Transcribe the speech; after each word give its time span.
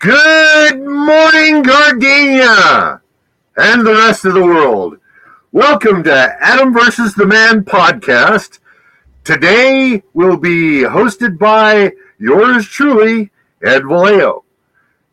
Good 0.00 0.80
morning, 0.80 1.60
Gardenia 1.60 3.02
and 3.58 3.86
the 3.86 3.92
rest 3.92 4.24
of 4.24 4.32
the 4.32 4.42
world. 4.42 4.96
Welcome 5.52 6.02
to 6.04 6.36
Adam 6.40 6.72
versus 6.72 7.14
the 7.14 7.26
Man 7.26 7.64
podcast. 7.64 8.60
Today 9.24 10.02
will 10.14 10.38
be 10.38 10.84
hosted 10.84 11.38
by 11.38 11.92
yours 12.18 12.66
truly, 12.66 13.30
Ed 13.62 13.82
Vallejo. 13.82 14.46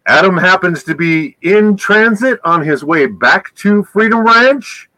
Adam 0.05 0.37
happens 0.37 0.85
to 0.85 0.95
be 0.95 1.35
in 1.41 1.75
transit 1.75 2.39
on 2.45 2.61
his 2.61 2.85
way 2.85 3.07
back 3.07 3.53
to 3.55 3.83
Freedom 3.83 4.25
Ranch, 4.25 4.89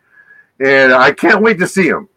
and 0.60 0.94
I 0.94 1.14
can't 1.14 1.42
wait 1.42 1.58
to 1.58 1.68
see 1.68 1.88
him. 1.88 2.10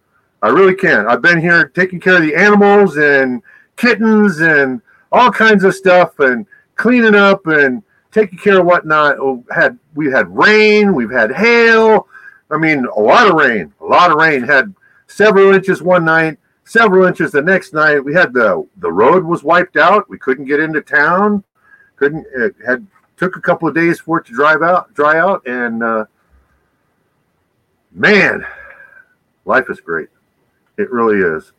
I 0.43 0.49
really 0.49 0.75
can't. 0.75 1.09
I've 1.09 1.23
been 1.23 1.41
here 1.41 1.69
taking 1.69 2.01
care 2.01 2.17
of 2.17 2.23
the 2.23 2.35
animals 2.35 2.99
and 2.99 3.43
kittens 3.77 4.41
and 4.41 4.83
all 5.11 5.33
kinds 5.33 5.65
of 5.65 5.75
stuff 5.75 6.19
and 6.19 6.45
cleaning 6.77 7.15
up 7.15 7.47
and 7.47 7.83
taking 8.11 8.39
care 8.39 8.61
of 8.61 8.67
whatnot. 8.67 9.19
Oh, 9.19 9.45
had 9.51 9.79
we've 9.95 10.13
had 10.13 10.29
rain, 10.29 10.95
we've 10.95 11.11
had 11.11 11.33
hail. 11.33 12.09
I 12.51 12.59
mean, 12.59 12.85
a 12.85 13.01
lot 13.01 13.29
of 13.29 13.35
rain, 13.35 13.73
a 13.81 13.85
lot 13.85 14.11
of 14.11 14.19
rain. 14.19 14.43
Had 14.43 14.75
several 15.07 15.53
inches 15.53 15.83
one 15.83 16.05
night, 16.05 16.39
several 16.65 17.07
inches 17.07 17.33
the 17.33 17.43
next 17.43 17.73
night. 17.73 18.01
We 18.01 18.15
had 18.15 18.33
the 18.33 18.67
the 18.79 18.93
road 18.93 19.25
was 19.25 19.43
wiped 19.43 19.77
out. 19.77 20.09
We 20.09 20.19
couldn't 20.19 20.45
get 20.45 20.61
into 20.61 20.81
town. 20.81 21.45
Couldn't 21.97 22.27
it 22.35 22.55
had 22.67 22.87
took 23.17 23.37
a 23.37 23.41
couple 23.41 23.69
of 23.69 23.75
days 23.75 24.01
for 24.01 24.19
it 24.19 24.27
to 24.27 24.33
drive 24.33 24.63
out, 24.63 24.93
dry 24.95 25.19
out, 25.19 25.47
and 25.47 25.83
uh, 25.83 26.05
man, 27.93 28.45
life 29.45 29.67
is 29.71 29.81
great. 29.81 30.09
It 30.77 30.91
really 30.91 31.19
is. 31.19 31.53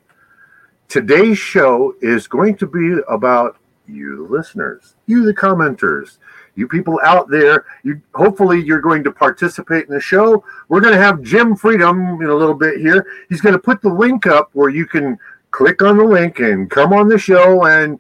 Today's 0.89 1.38
show 1.38 1.95
is 2.02 2.27
going 2.27 2.58
to 2.58 2.67
be 2.67 3.02
about 3.09 3.58
you, 3.88 4.28
the 4.28 4.34
listeners, 4.34 4.95
you, 5.08 5.26
the 5.26 5.34
commenters, 5.34 6.17
you 6.56 6.67
people 6.67 7.00
out 7.03 7.30
there. 7.30 7.66
You 7.84 8.02
hopefully 8.14 8.64
you're 8.64 8.81
going 8.81 9.03
to 9.03 9.12
participate 9.12 9.88
in 9.88 9.94
the 9.94 10.00
show. 10.00 10.44
We're 10.70 10.81
going 10.81 10.94
to 10.94 11.02
have 11.02 11.22
Jim 11.22 11.56
Freedom 11.56 12.22
in 12.22 12.30
a 12.30 12.36
little 12.36 12.54
bit 12.54 12.80
here. 12.80 13.06
He's 13.30 13.42
going 13.42 13.54
to 13.54 13.59
put 13.59 13.81
the 13.81 13.89
link 13.89 14.28
up 14.28 14.50
where 14.54 14.70
you 14.70 14.86
can 14.86 15.17
click 15.52 15.81
on 15.81 15.98
the 15.98 16.04
link 16.04 16.39
and 16.39 16.70
come 16.70 16.94
on 16.94 17.08
the 17.08 17.17
show 17.17 17.66
and 17.66 18.00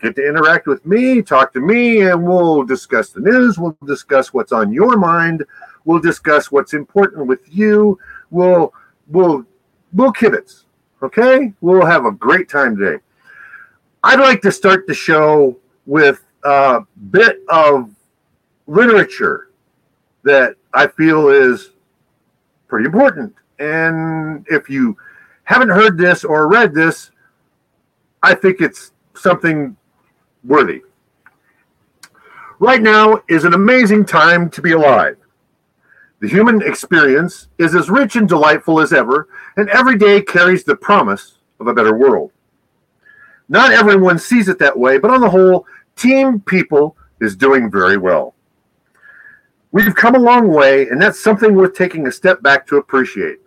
get 0.00 0.14
to 0.16 0.26
interact 0.26 0.66
with 0.66 0.84
me, 0.84 1.22
talk 1.22 1.52
to 1.52 1.60
me, 1.60 2.02
and 2.02 2.22
we'll 2.22 2.62
discuss 2.64 3.10
the 3.10 3.20
news. 3.20 3.58
We'll 3.58 3.76
discuss 3.86 4.32
what's 4.32 4.52
on 4.52 4.72
your 4.72 4.96
mind. 4.96 5.44
We'll 5.84 6.00
discuss 6.00 6.50
what's 6.50 6.74
important 6.74 7.26
with 7.26 7.40
you. 7.48 7.98
We'll 8.30 8.72
we'll 9.08 9.44
we'll 9.92 10.12
kibitz. 10.12 10.64
Okay, 11.02 11.52
we'll 11.60 11.86
have 11.86 12.04
a 12.04 12.12
great 12.12 12.48
time 12.48 12.76
today. 12.76 13.02
I'd 14.02 14.18
like 14.18 14.40
to 14.42 14.52
start 14.52 14.86
the 14.86 14.94
show 14.94 15.58
with 15.84 16.24
a 16.44 16.80
bit 17.10 17.40
of 17.48 17.90
literature 18.66 19.50
that 20.22 20.54
I 20.72 20.86
feel 20.86 21.28
is 21.28 21.70
pretty 22.66 22.86
important. 22.86 23.34
And 23.58 24.46
if 24.48 24.70
you 24.70 24.96
haven't 25.44 25.68
heard 25.68 25.98
this 25.98 26.24
or 26.24 26.48
read 26.48 26.72
this, 26.72 27.10
I 28.22 28.34
think 28.34 28.62
it's 28.62 28.92
something 29.14 29.76
worthy. 30.44 30.82
Right 32.58 32.80
now 32.80 33.22
is 33.28 33.44
an 33.44 33.52
amazing 33.52 34.06
time 34.06 34.48
to 34.50 34.62
be 34.62 34.72
alive. 34.72 35.18
The 36.20 36.28
human 36.28 36.62
experience 36.62 37.48
is 37.58 37.74
as 37.74 37.90
rich 37.90 38.16
and 38.16 38.28
delightful 38.28 38.80
as 38.80 38.94
ever, 38.94 39.28
and 39.56 39.68
every 39.70 39.98
day 39.98 40.22
carries 40.22 40.64
the 40.64 40.76
promise 40.76 41.38
of 41.58 41.66
a 41.66 41.74
better 41.74 41.96
world. 41.96 42.32
Not 43.50 43.72
everyone 43.72 44.20
sees 44.20 44.48
it 44.48 44.60
that 44.60 44.78
way, 44.78 44.98
but 44.98 45.10
on 45.10 45.20
the 45.20 45.28
whole, 45.28 45.66
Team 45.96 46.40
People 46.40 46.96
is 47.20 47.34
doing 47.34 47.68
very 47.68 47.96
well. 47.96 48.34
We've 49.72 49.94
come 49.94 50.14
a 50.14 50.20
long 50.20 50.46
way, 50.48 50.86
and 50.88 51.02
that's 51.02 51.22
something 51.22 51.54
worth 51.54 51.74
taking 51.74 52.06
a 52.06 52.12
step 52.12 52.42
back 52.42 52.64
to 52.68 52.76
appreciate. 52.76 53.40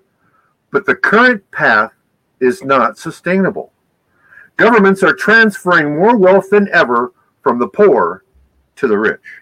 But 0.71 0.85
the 0.85 0.95
current 0.95 1.49
path 1.51 1.93
is 2.41 2.63
not 2.63 2.97
sustainable. 2.97 3.71
Governments 4.57 5.03
are 5.03 5.13
transferring 5.13 5.95
more 5.95 6.17
wealth 6.17 6.49
than 6.49 6.67
ever 6.73 7.13
from 7.41 7.57
the 7.57 7.67
poor 7.69 8.25
to 8.75 8.87
the 8.87 8.97
rich. 8.97 9.41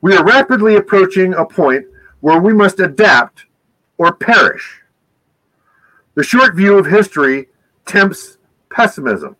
We 0.00 0.16
are 0.16 0.24
rapidly 0.24 0.76
approaching 0.76 1.34
a 1.34 1.44
point 1.44 1.86
where 2.20 2.40
we 2.40 2.54
must 2.54 2.78
adapt 2.78 3.46
or 3.98 4.14
perish. 4.14 4.82
The 6.14 6.22
short 6.22 6.54
view 6.54 6.78
of 6.78 6.86
history 6.86 7.48
tempts 7.84 8.38
pessimism. 8.70 9.34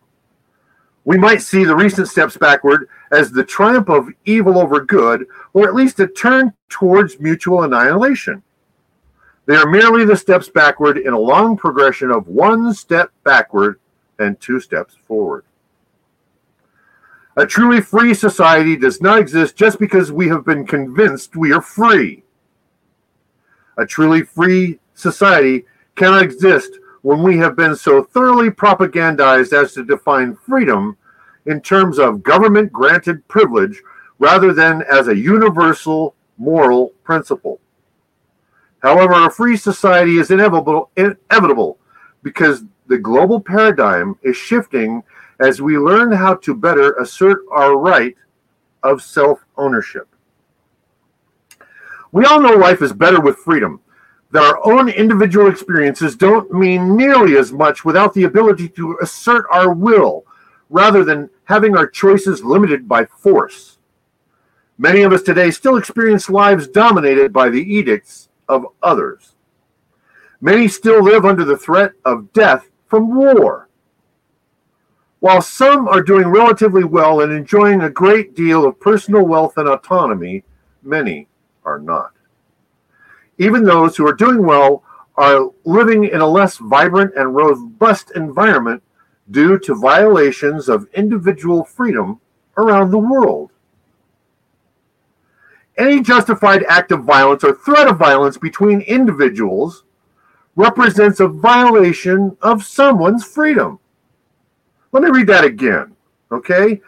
We 1.07 1.17
might 1.17 1.41
see 1.41 1.65
the 1.65 1.77
recent 1.77 2.09
steps 2.09 2.37
backward 2.37 2.89
as 3.13 3.31
the 3.31 3.45
triumph 3.45 3.89
of 3.89 4.09
evil 4.25 4.59
over 4.59 4.85
good, 4.85 5.27
or 5.53 5.69
at 5.69 5.75
least 5.75 6.01
a 6.01 6.09
turn 6.09 6.53
towards 6.69 7.21
mutual 7.21 7.63
annihilation. 7.63 8.43
They 9.47 9.55
are 9.55 9.71
merely 9.71 10.05
the 10.05 10.17
steps 10.17 10.49
backward 10.49 10.99
in 10.99 11.13
a 11.13 11.19
long 11.19 11.57
progression 11.57 12.11
of 12.11 12.27
one 12.27 12.75
step 12.75 13.13
backward 13.23 13.79
and 14.19 14.39
two 14.41 14.59
steps 14.59 14.97
forward. 15.07 15.45
A 17.37 17.47
truly 17.47 17.81
free 17.81 18.13
society 18.13 18.77
does 18.77 19.01
not 19.01 19.21
exist 19.21 19.55
just 19.55 19.79
because 19.79 20.11
we 20.11 20.27
have 20.27 20.45
been 20.45 20.67
convinced 20.67 21.37
we 21.37 21.53
are 21.53 21.63
free. 21.63 22.25
A 23.79 23.87
truly 23.87 24.23
free 24.23 24.81
society 24.95 25.67
cannot 25.95 26.25
exist 26.25 26.81
when 27.07 27.23
we 27.23 27.39
have 27.39 27.55
been 27.55 27.77
so 27.77 28.03
thoroughly 28.03 28.51
propagandized 28.51 29.53
as 29.53 29.73
to 29.73 29.85
define 29.85 30.35
freedom 30.35 30.97
in 31.47 31.61
terms 31.61 32.01
of 32.01 32.21
government 32.21 32.73
granted 32.73 33.27
privilege 33.29 33.81
rather 34.19 34.53
than 34.53 34.83
as 34.91 35.07
a 35.07 35.17
universal 35.17 36.17
moral 36.37 36.89
principle. 37.05 37.61
However, 38.83 39.13
a 39.25 39.31
free 39.31 39.57
society 39.57 40.19
is 40.19 40.33
inevitable, 40.33 40.91
inevitable 40.97 41.79
because 42.25 42.65
the 42.89 42.99
global 42.99 43.41
paradigm 43.41 44.19
is 44.25 44.37
shifting 44.37 45.01
as 45.39 45.63
we 45.63 45.79
learn 45.79 46.11
how 46.11 46.35
to 46.35 46.57
better 46.57 46.95
assert 46.95 47.39
our 47.53 47.77
right 47.77 48.17
of 48.83 49.01
self 49.01 49.45
ownership. 49.57 50.09
We 52.11 52.25
all 52.25 52.41
know 52.41 52.57
life 52.57 52.83
is 52.83 52.93
better 52.93 53.21
with 53.21 53.37
freedom, 53.37 53.81
that 54.37 54.45
our 54.45 54.61
own 54.71 54.91
individual 54.91 55.49
experiences 55.49 56.15
don't 56.15 56.53
mean 56.53 56.95
nearly 56.95 57.39
as 57.39 57.53
much 57.53 57.87
without 57.87 58.13
the 58.13 58.25
ability 58.25 58.69
to 58.69 58.99
assert 59.01 59.47
our 59.51 59.73
will 59.73 60.27
rather 60.69 61.05
than 61.05 61.31
having 61.45 61.75
our 61.75 61.87
choices 61.87 62.45
limited 62.45 62.87
by 62.87 63.07
force. 63.07 63.79
Many 64.77 65.01
of 65.01 65.13
us 65.15 65.23
today 65.23 65.51
still 65.51 65.79
experience 65.79 66.29
lives 66.29 66.69
dominated 66.69 67.33
by 67.33 67.49
the 67.49 67.63
edicts 67.63 68.29
of 68.47 68.67
others. 68.83 69.37
Many 70.43 70.69
still 70.69 71.03
live 71.03 71.25
under 71.25 71.47
the 71.47 71.57
threat 71.57 71.93
of 72.05 72.31
death 72.35 72.69
from 72.89 73.15
war. 73.15 73.71
While 75.21 75.41
some 75.41 75.89
are 75.89 76.03
doing 76.03 76.29
relatively 76.29 76.85
well 76.85 77.23
and 77.23 77.33
enjoying 77.33 77.81
a 77.81 77.89
great 77.89 78.37
deal 78.37 78.67
of 78.67 78.79
personal 78.81 79.25
wealth 79.25 79.57
and 79.57 79.67
autonomy, 79.67 80.45
many 80.83 81.27
are 81.65 81.79
not. 81.79 82.16
Even 83.39 83.65
those 83.65 83.97
who 83.97 84.07
are 84.07 84.15
doing 84.15 84.45
well 84.45 84.83
are 85.17 85.51
living 85.65 86.05
in 86.05 86.21
a 86.21 86.27
less 86.27 86.59
vibrant 86.59 87.13
and 87.17 87.35
robust 87.35 88.13
environment 88.15 88.83
due 89.31 89.59
to 89.59 89.75
violations 89.75 90.69
of 90.69 90.89
individual 90.95 91.65
freedom 91.65 92.21
around 92.57 92.91
the 92.91 92.99
world. 92.99 93.51
Any 95.79 96.01
justified 96.01 96.65
act 96.69 96.91
of 96.93 97.05
violence 97.05 97.45
or 97.45 97.55
threat 97.55 97.89
of 97.89 97.99
violence 97.99 98.39
between 98.39 98.81
individuals 98.83 99.85
represents 100.55 101.21
a 101.21 101.29
violation 101.29 102.37
of 102.41 102.65
someone's 102.65 103.25
freedom. 103.25 103.79
Let 104.93 105.03
me 105.03 105.11
read 105.11 105.27
that 105.27 105.45
again, 105.45 105.95
okay? 106.33 106.81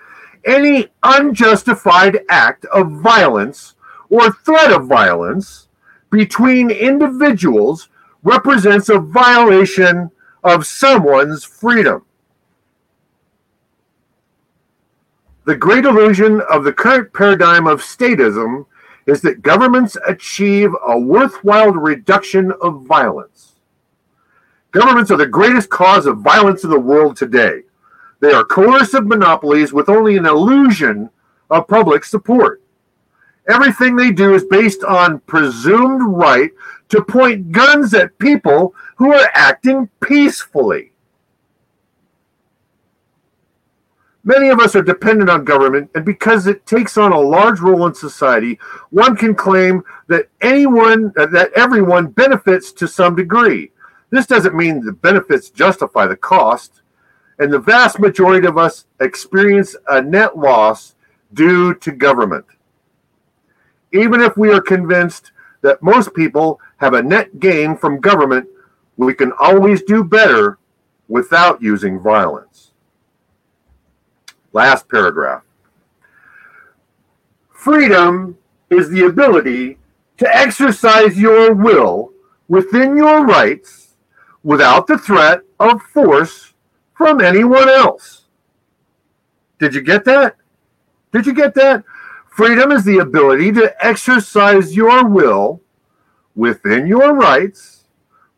Any 0.46 0.88
unjustified 1.02 2.20
act 2.30 2.64
of 2.66 2.92
violence 2.92 3.74
or 4.08 4.32
threat 4.32 4.72
of 4.72 4.86
violence 4.86 5.67
between 6.10 6.70
individuals 6.70 7.88
represents 8.22 8.88
a 8.88 8.98
violation 8.98 10.10
of 10.44 10.66
someone's 10.66 11.44
freedom. 11.44 12.04
The 15.44 15.56
great 15.56 15.84
illusion 15.84 16.42
of 16.50 16.64
the 16.64 16.72
current 16.72 17.12
paradigm 17.12 17.66
of 17.66 17.80
statism 17.80 18.66
is 19.06 19.22
that 19.22 19.40
governments 19.40 19.96
achieve 20.06 20.70
a 20.86 20.98
worthwhile 20.98 21.72
reduction 21.72 22.52
of 22.60 22.84
violence. 22.84 23.54
Governments 24.70 25.10
are 25.10 25.16
the 25.16 25.26
greatest 25.26 25.70
cause 25.70 26.04
of 26.04 26.18
violence 26.18 26.64
in 26.64 26.70
the 26.70 26.78
world 26.78 27.16
today. 27.16 27.62
They 28.20 28.32
are 28.32 28.44
coercive 28.44 29.06
monopolies 29.06 29.72
with 29.72 29.88
only 29.88 30.18
an 30.18 30.26
illusion 30.26 31.08
of 31.48 31.66
public 31.68 32.04
support. 32.04 32.60
Everything 33.48 33.96
they 33.96 34.10
do 34.10 34.34
is 34.34 34.44
based 34.44 34.84
on 34.84 35.20
presumed 35.20 36.02
right 36.14 36.50
to 36.90 37.02
point 37.02 37.50
guns 37.50 37.94
at 37.94 38.18
people 38.18 38.74
who 38.96 39.12
are 39.12 39.30
acting 39.34 39.88
peacefully. 40.00 40.92
Many 44.24 44.50
of 44.50 44.60
us 44.60 44.76
are 44.76 44.82
dependent 44.82 45.30
on 45.30 45.44
government, 45.44 45.90
and 45.94 46.04
because 46.04 46.46
it 46.46 46.66
takes 46.66 46.98
on 46.98 47.12
a 47.12 47.18
large 47.18 47.60
role 47.60 47.86
in 47.86 47.94
society, 47.94 48.58
one 48.90 49.16
can 49.16 49.34
claim 49.34 49.82
that 50.08 50.28
anyone, 50.42 51.14
uh, 51.16 51.24
that 51.26 51.50
everyone 51.54 52.08
benefits 52.08 52.70
to 52.72 52.86
some 52.86 53.14
degree. 53.14 53.70
This 54.10 54.26
doesn't 54.26 54.54
mean 54.54 54.84
the 54.84 54.92
benefits 54.92 55.48
justify 55.48 56.06
the 56.06 56.16
cost, 56.16 56.82
and 57.38 57.50
the 57.50 57.58
vast 57.58 58.00
majority 58.00 58.46
of 58.46 58.58
us 58.58 58.84
experience 59.00 59.74
a 59.88 60.02
net 60.02 60.36
loss 60.36 60.94
due 61.32 61.74
to 61.76 61.90
government. 61.90 62.44
Even 63.92 64.20
if 64.20 64.36
we 64.36 64.50
are 64.52 64.60
convinced 64.60 65.32
that 65.62 65.82
most 65.82 66.14
people 66.14 66.60
have 66.78 66.94
a 66.94 67.02
net 67.02 67.40
gain 67.40 67.76
from 67.76 68.00
government, 68.00 68.48
we 68.96 69.14
can 69.14 69.32
always 69.40 69.82
do 69.82 70.04
better 70.04 70.58
without 71.08 71.62
using 71.62 71.98
violence. 71.98 72.72
Last 74.52 74.88
paragraph. 74.88 75.42
Freedom 77.50 78.38
is 78.70 78.90
the 78.90 79.06
ability 79.06 79.78
to 80.18 80.36
exercise 80.36 81.18
your 81.18 81.54
will 81.54 82.12
within 82.48 82.96
your 82.96 83.24
rights 83.24 83.94
without 84.42 84.86
the 84.86 84.98
threat 84.98 85.40
of 85.60 85.82
force 85.82 86.54
from 86.94 87.20
anyone 87.20 87.68
else. 87.68 88.26
Did 89.58 89.74
you 89.74 89.80
get 89.80 90.04
that? 90.04 90.36
Did 91.12 91.26
you 91.26 91.34
get 91.34 91.54
that? 91.54 91.84
Freedom 92.38 92.70
is 92.70 92.84
the 92.84 92.98
ability 92.98 93.50
to 93.50 93.74
exercise 93.84 94.76
your 94.76 95.04
will 95.04 95.60
within 96.36 96.86
your 96.86 97.12
rights 97.12 97.82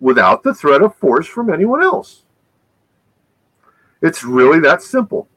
without 0.00 0.42
the 0.42 0.54
threat 0.54 0.80
of 0.80 0.96
force 0.96 1.26
from 1.26 1.52
anyone 1.52 1.82
else. 1.82 2.22
It's 4.00 4.24
really 4.24 4.58
that 4.60 4.80
simple. 4.80 5.28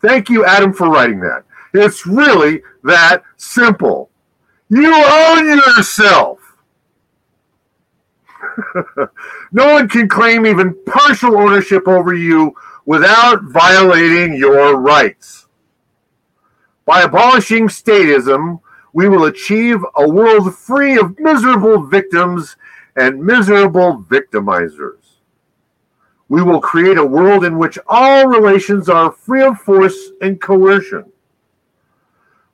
Thank 0.00 0.30
you, 0.30 0.44
Adam, 0.44 0.72
for 0.72 0.88
writing 0.88 1.18
that. 1.22 1.42
It's 1.74 2.06
really 2.06 2.62
that 2.84 3.24
simple. 3.36 4.10
You 4.68 4.94
own 4.94 5.48
yourself. 5.48 6.38
no 9.50 9.72
one 9.72 9.88
can 9.88 10.08
claim 10.08 10.46
even 10.46 10.78
partial 10.86 11.36
ownership 11.36 11.88
over 11.88 12.14
you 12.14 12.54
without 12.84 13.42
violating 13.42 14.36
your 14.36 14.80
rights. 14.80 15.45
By 16.86 17.02
abolishing 17.02 17.66
statism, 17.66 18.60
we 18.92 19.08
will 19.08 19.24
achieve 19.24 19.84
a 19.96 20.08
world 20.08 20.54
free 20.54 20.96
of 20.96 21.18
miserable 21.18 21.82
victims 21.82 22.56
and 22.94 23.22
miserable 23.22 24.04
victimizers. 24.08 25.18
We 26.28 26.42
will 26.42 26.60
create 26.60 26.96
a 26.96 27.04
world 27.04 27.44
in 27.44 27.58
which 27.58 27.76
all 27.88 28.26
relations 28.26 28.88
are 28.88 29.10
free 29.10 29.42
of 29.42 29.60
force 29.60 30.12
and 30.22 30.40
coercion. 30.40 31.12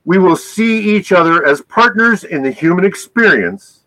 We 0.03 0.17
will 0.17 0.35
see 0.35 0.79
each 0.95 1.11
other 1.11 1.45
as 1.45 1.61
partners 1.61 2.23
in 2.23 2.41
the 2.41 2.51
human 2.51 2.85
experience, 2.85 3.83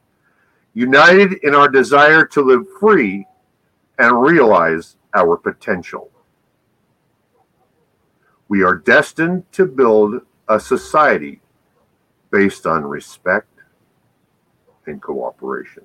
united 0.75 1.35
in 1.43 1.57
our 1.57 1.69
desire 1.69 2.25
to 2.25 2.41
live 2.41 2.67
free 2.81 3.27
and 3.99 4.23
realize 4.23 4.97
our 5.13 5.37
potential. 5.37 6.11
We 8.49 8.63
are 8.63 8.77
destined 8.77 9.51
to 9.53 9.67
build 9.67 10.23
a 10.49 10.61
society 10.61 11.41
based 12.31 12.67
on 12.67 12.85
respect 12.85 13.49
and 14.87 15.03
cooperation. 15.03 15.85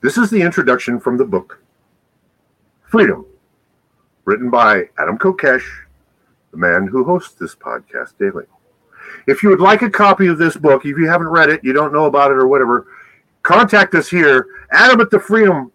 This 0.00 0.16
is 0.18 0.30
the 0.30 0.42
introduction 0.42 1.00
from 1.00 1.16
the 1.16 1.24
book 1.24 1.62
Freedom, 2.82 3.26
written 4.24 4.50
by 4.50 4.88
Adam 4.98 5.18
Kokesh, 5.18 5.66
the 6.52 6.56
man 6.56 6.86
who 6.86 7.04
hosts 7.04 7.34
this 7.34 7.54
podcast 7.54 8.16
daily. 8.18 8.44
If 9.26 9.42
you 9.42 9.50
would 9.50 9.60
like 9.60 9.82
a 9.82 9.90
copy 9.90 10.26
of 10.26 10.38
this 10.38 10.56
book, 10.56 10.84
if 10.84 10.96
you 10.96 11.06
haven't 11.06 11.28
read 11.28 11.50
it, 11.50 11.62
you 11.62 11.72
don't 11.72 11.92
know 11.92 12.06
about 12.06 12.30
it 12.30 12.38
or 12.38 12.46
whatever, 12.46 12.86
contact 13.42 13.94
us 13.94 14.08
here, 14.08 14.46
Adam 14.70 15.00
at 15.00 15.10
the 15.10 15.20
Freedom, 15.20 15.70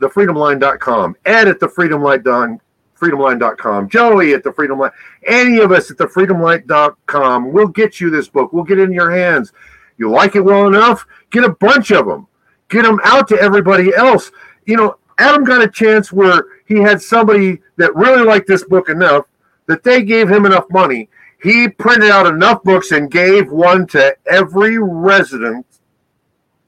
thefreedomline.com, 0.00 1.16
Ed 1.24 1.48
at 1.48 1.60
the 1.60 1.68
freedomline, 1.68 2.60
freedomline.com, 3.00 3.88
Joey 3.88 4.34
at 4.34 4.42
the 4.42 4.52
Freedom 4.52 4.78
Line, 4.78 4.90
any 5.26 5.58
of 5.58 5.72
us 5.72 5.90
at 5.90 5.98
the 5.98 6.06
freedomlight.com. 6.06 7.52
We'll 7.52 7.68
get 7.68 8.00
you 8.00 8.10
this 8.10 8.28
book. 8.28 8.52
We'll 8.52 8.64
get 8.64 8.78
it 8.78 8.84
in 8.84 8.92
your 8.92 9.10
hands. 9.10 9.52
You 9.98 10.10
like 10.10 10.36
it 10.36 10.40
well 10.40 10.66
enough? 10.66 11.06
Get 11.30 11.44
a 11.44 11.50
bunch 11.50 11.90
of 11.90 12.06
them 12.06 12.26
get 12.68 12.82
them 12.82 13.00
out 13.04 13.28
to 13.28 13.38
everybody 13.38 13.94
else. 13.94 14.30
You 14.64 14.76
know, 14.76 14.96
Adam 15.18 15.44
got 15.44 15.62
a 15.62 15.68
chance 15.68 16.12
where 16.12 16.44
he 16.66 16.76
had 16.76 17.00
somebody 17.00 17.60
that 17.76 17.94
really 17.94 18.24
liked 18.24 18.48
this 18.48 18.64
book 18.64 18.88
enough 18.88 19.26
that 19.66 19.82
they 19.82 20.02
gave 20.02 20.28
him 20.28 20.46
enough 20.46 20.66
money. 20.70 21.08
He 21.42 21.68
printed 21.68 22.10
out 22.10 22.26
enough 22.26 22.62
books 22.62 22.92
and 22.92 23.10
gave 23.10 23.50
one 23.50 23.86
to 23.88 24.16
every 24.26 24.78
resident 24.78 25.66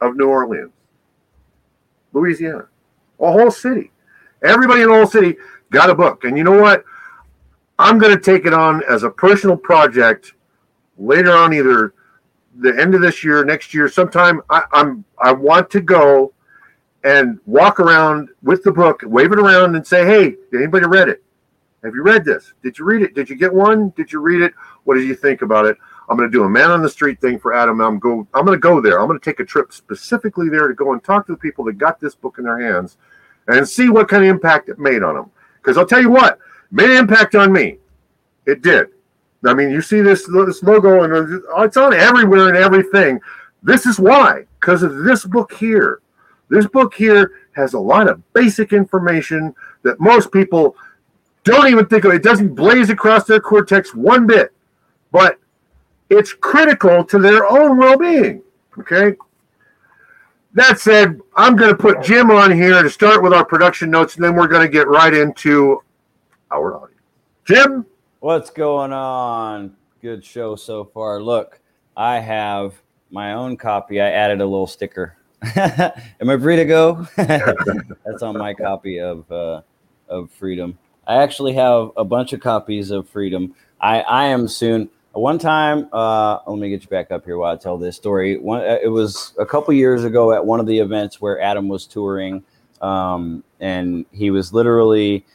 of 0.01 0.17
New 0.17 0.29
Orleans, 0.29 0.71
Louisiana, 2.13 2.69
a 3.19 3.33
whole 3.33 3.51
city. 3.51 3.91
Everybody 4.43 4.83
in 4.83 4.89
the 4.89 4.95
whole 4.95 5.07
city 5.07 5.37
got 5.71 5.91
a 5.91 5.95
book. 5.95 6.25
And 6.25 6.37
you 6.37 6.45
know 6.45 6.61
what? 6.61 6.85
I'm 7.79 7.99
going 7.99 8.15
to 8.15 8.21
take 8.21 8.45
it 8.45 8.53
on 8.53 8.83
as 8.89 9.05
a 9.05 9.11
personal 9.11 9.57
project 9.57 10.35
later 10.97 11.33
on, 11.33 11.55
either 11.55 11.95
the 12.59 12.79
end 12.81 12.95
of 12.95 13.01
this 13.01 13.23
year, 13.23 13.45
next 13.45 13.73
year, 13.73 13.89
sometime 13.89 14.43
I, 14.51 14.63
I'm 14.73 15.05
I 15.19 15.33
want 15.33 15.71
to 15.71 15.81
go 15.81 16.33
and 17.05 17.39
walk 17.47 17.79
around 17.79 18.31
with 18.43 18.65
the 18.65 18.73
book, 18.73 19.03
wave 19.05 19.33
it 19.33 19.39
around, 19.39 19.77
and 19.77 19.87
say, 19.87 20.05
"Hey, 20.05 20.37
did 20.51 20.61
anybody 20.61 20.87
read 20.87 21.09
it? 21.09 21.23
Have 21.85 21.95
you 21.95 22.03
read 22.03 22.25
this? 22.25 22.53
Did 22.63 22.77
you 22.79 22.85
read 22.85 23.03
it? 23.03 23.15
Did 23.15 23.31
you 23.31 23.37
get 23.37 23.55
one? 23.55 23.91
Did 23.91 24.13
you 24.13 24.19
read 24.19 24.43
it? 24.43 24.53
What 24.85 24.97
did 24.97 25.05
you 25.05 25.15
think 25.15 25.43
about 25.43 25.67
it?" 25.67 25.77
I'm 26.09 26.17
going 26.17 26.29
to 26.29 26.33
do 26.37 26.45
a 26.45 26.51
man 26.51 26.71
on 26.71 26.83
the 26.83 26.89
street 26.89 27.21
thing 27.21 27.39
for 27.39 27.53
Adam. 27.53 27.81
I'm 27.81 27.99
go. 27.99 28.27
I'm 28.35 28.45
going 28.45 28.57
to 28.57 28.61
go 28.61 28.81
there. 28.81 28.99
I'm 29.01 29.07
going 29.07 29.21
to 29.21 29.25
take 29.25 29.41
a 29.41 29.45
trip 29.45 29.73
specifically 29.73 30.49
there 30.49 30.67
to 30.67 30.75
go 30.75 30.93
and 30.93 31.05
talk 31.05 31.27
to 31.27 31.33
the 31.33 31.39
people 31.39 31.65
that 31.67 31.79
got 31.79 32.01
this 32.01 32.15
book 32.15 32.37
in 32.39 32.45
their 32.45 32.59
hands, 32.59 32.97
and 33.47 33.69
see 33.69 33.89
what 33.89 34.09
kind 34.09 34.25
of 34.25 34.31
impact 34.31 34.69
it 34.69 34.79
made 34.79 35.03
on 35.03 35.15
them. 35.15 35.31
Because 35.69 35.77
I'll 35.77 35.85
tell 35.85 36.01
you 36.01 36.09
what, 36.09 36.39
made 36.71 36.89
an 36.89 36.97
impact 36.97 37.35
on 37.35 37.53
me. 37.53 37.77
It 38.47 38.63
did. 38.63 38.87
I 39.45 39.53
mean, 39.53 39.69
you 39.69 39.83
see 39.83 40.01
this 40.01 40.27
this 40.27 40.63
logo 40.63 41.03
and 41.03 41.43
it's 41.59 41.77
on 41.77 41.93
everywhere 41.93 42.49
and 42.49 42.57
everything. 42.57 43.21
This 43.63 43.85
is 43.85 44.01
why, 44.01 44.47
because 44.59 44.83
of 44.83 45.05
this 45.05 45.27
book 45.27 45.53
here. 45.53 46.01
This 46.49 46.67
book 46.67 46.95
here 46.95 47.33
has 47.53 47.75
a 47.75 47.79
lot 47.79 48.09
of 48.09 48.33
basic 48.33 48.73
information 48.73 49.55
that 49.83 50.01
most 50.01 50.33
people 50.33 50.75
don't 51.45 51.69
even 51.69 51.85
think 51.85 52.07
of. 52.07 52.15
It 52.15 52.23
doesn't 52.23 52.55
blaze 52.55 52.89
across 52.89 53.25
their 53.27 53.39
cortex 53.39 53.95
one 53.95 54.27
bit, 54.27 54.55
but 55.13 55.39
it's 56.09 56.33
critical 56.33 57.05
to 57.05 57.19
their 57.19 57.47
own 57.47 57.77
well-being. 57.77 58.43
Okay. 58.79 59.17
That 60.55 60.81
said, 60.81 61.21
I'm 61.37 61.57
going 61.57 61.71
to 61.71 61.77
put 61.77 62.03
Jim 62.03 62.31
on 62.31 62.51
here 62.51 62.83
to 62.83 62.91
start 62.91 63.23
with 63.23 63.33
our 63.33 63.45
production 63.45 63.91
notes, 63.91 64.17
and 64.17 64.25
then 64.25 64.35
we're 64.35 64.49
going 64.49 64.63
to 64.63 64.73
get 64.73 64.89
right 64.89 65.13
into 65.13 65.83
our 66.51 66.77
audience. 66.77 67.01
Jim. 67.45 67.87
What's 68.21 68.51
going 68.51 68.93
on? 68.93 69.77
Good 70.03 70.25
show 70.25 70.57
so 70.57 70.85
far. 70.85 71.23
Look, 71.23 71.61
I 71.97 72.19
have 72.19 72.75
my 73.11 73.35
own 73.35 73.57
copy. 73.57 74.01
I 74.01 74.11
added 74.11 74.41
a 74.41 74.47
little 74.47 74.67
sticker. 74.67 75.17
Am 75.57 76.29
I 76.29 76.37
free 76.37 76.57
to 76.57 76.65
go? 76.65 77.07
That's 77.17 78.23
on 78.23 78.37
my 78.37 78.55
copy 78.55 78.99
of 78.99 79.31
uh, 79.31 79.63
of 80.09 80.31
Freedom. 80.33 80.77
I 81.07 81.23
actually 81.23 81.55
have 81.55 81.93
a 81.97 82.05
bunch 82.05 82.33
of 82.33 82.41
copies 82.41 82.91
of 82.91 83.09
Freedom. 83.09 83.55
I 83.81 84.01
I 84.01 84.25
am 84.27 84.49
soon. 84.49 84.91
One 85.19 85.39
time, 85.39 85.89
uh, 85.93 86.39
let 86.47 86.61
me 86.61 86.71
get 86.71 86.83
you 86.83 86.89
back 86.89 87.11
up 87.11 87.25
here 87.25 87.39
while 87.39 87.53
I 87.53 87.57
tell 87.57 87.77
this 87.77 87.97
story. 87.97 88.39
One, 88.39 88.61
uh, 88.61 88.79
it 88.81 88.89
was 88.89 89.35
a 89.37 89.45
couple 89.45 89.75
years 89.75 90.05
ago 90.05 90.33
at 90.33 90.47
one 90.47 90.61
of 90.61 90.67
the 90.67 90.79
events 90.79 91.21
where 91.21 91.41
Adam 91.41 91.69
was 91.69 91.87
touring, 91.87 92.45
um, 92.81 93.43
and 93.59 94.07
he 94.13 94.31
was 94.31 94.53
literally 94.53 95.27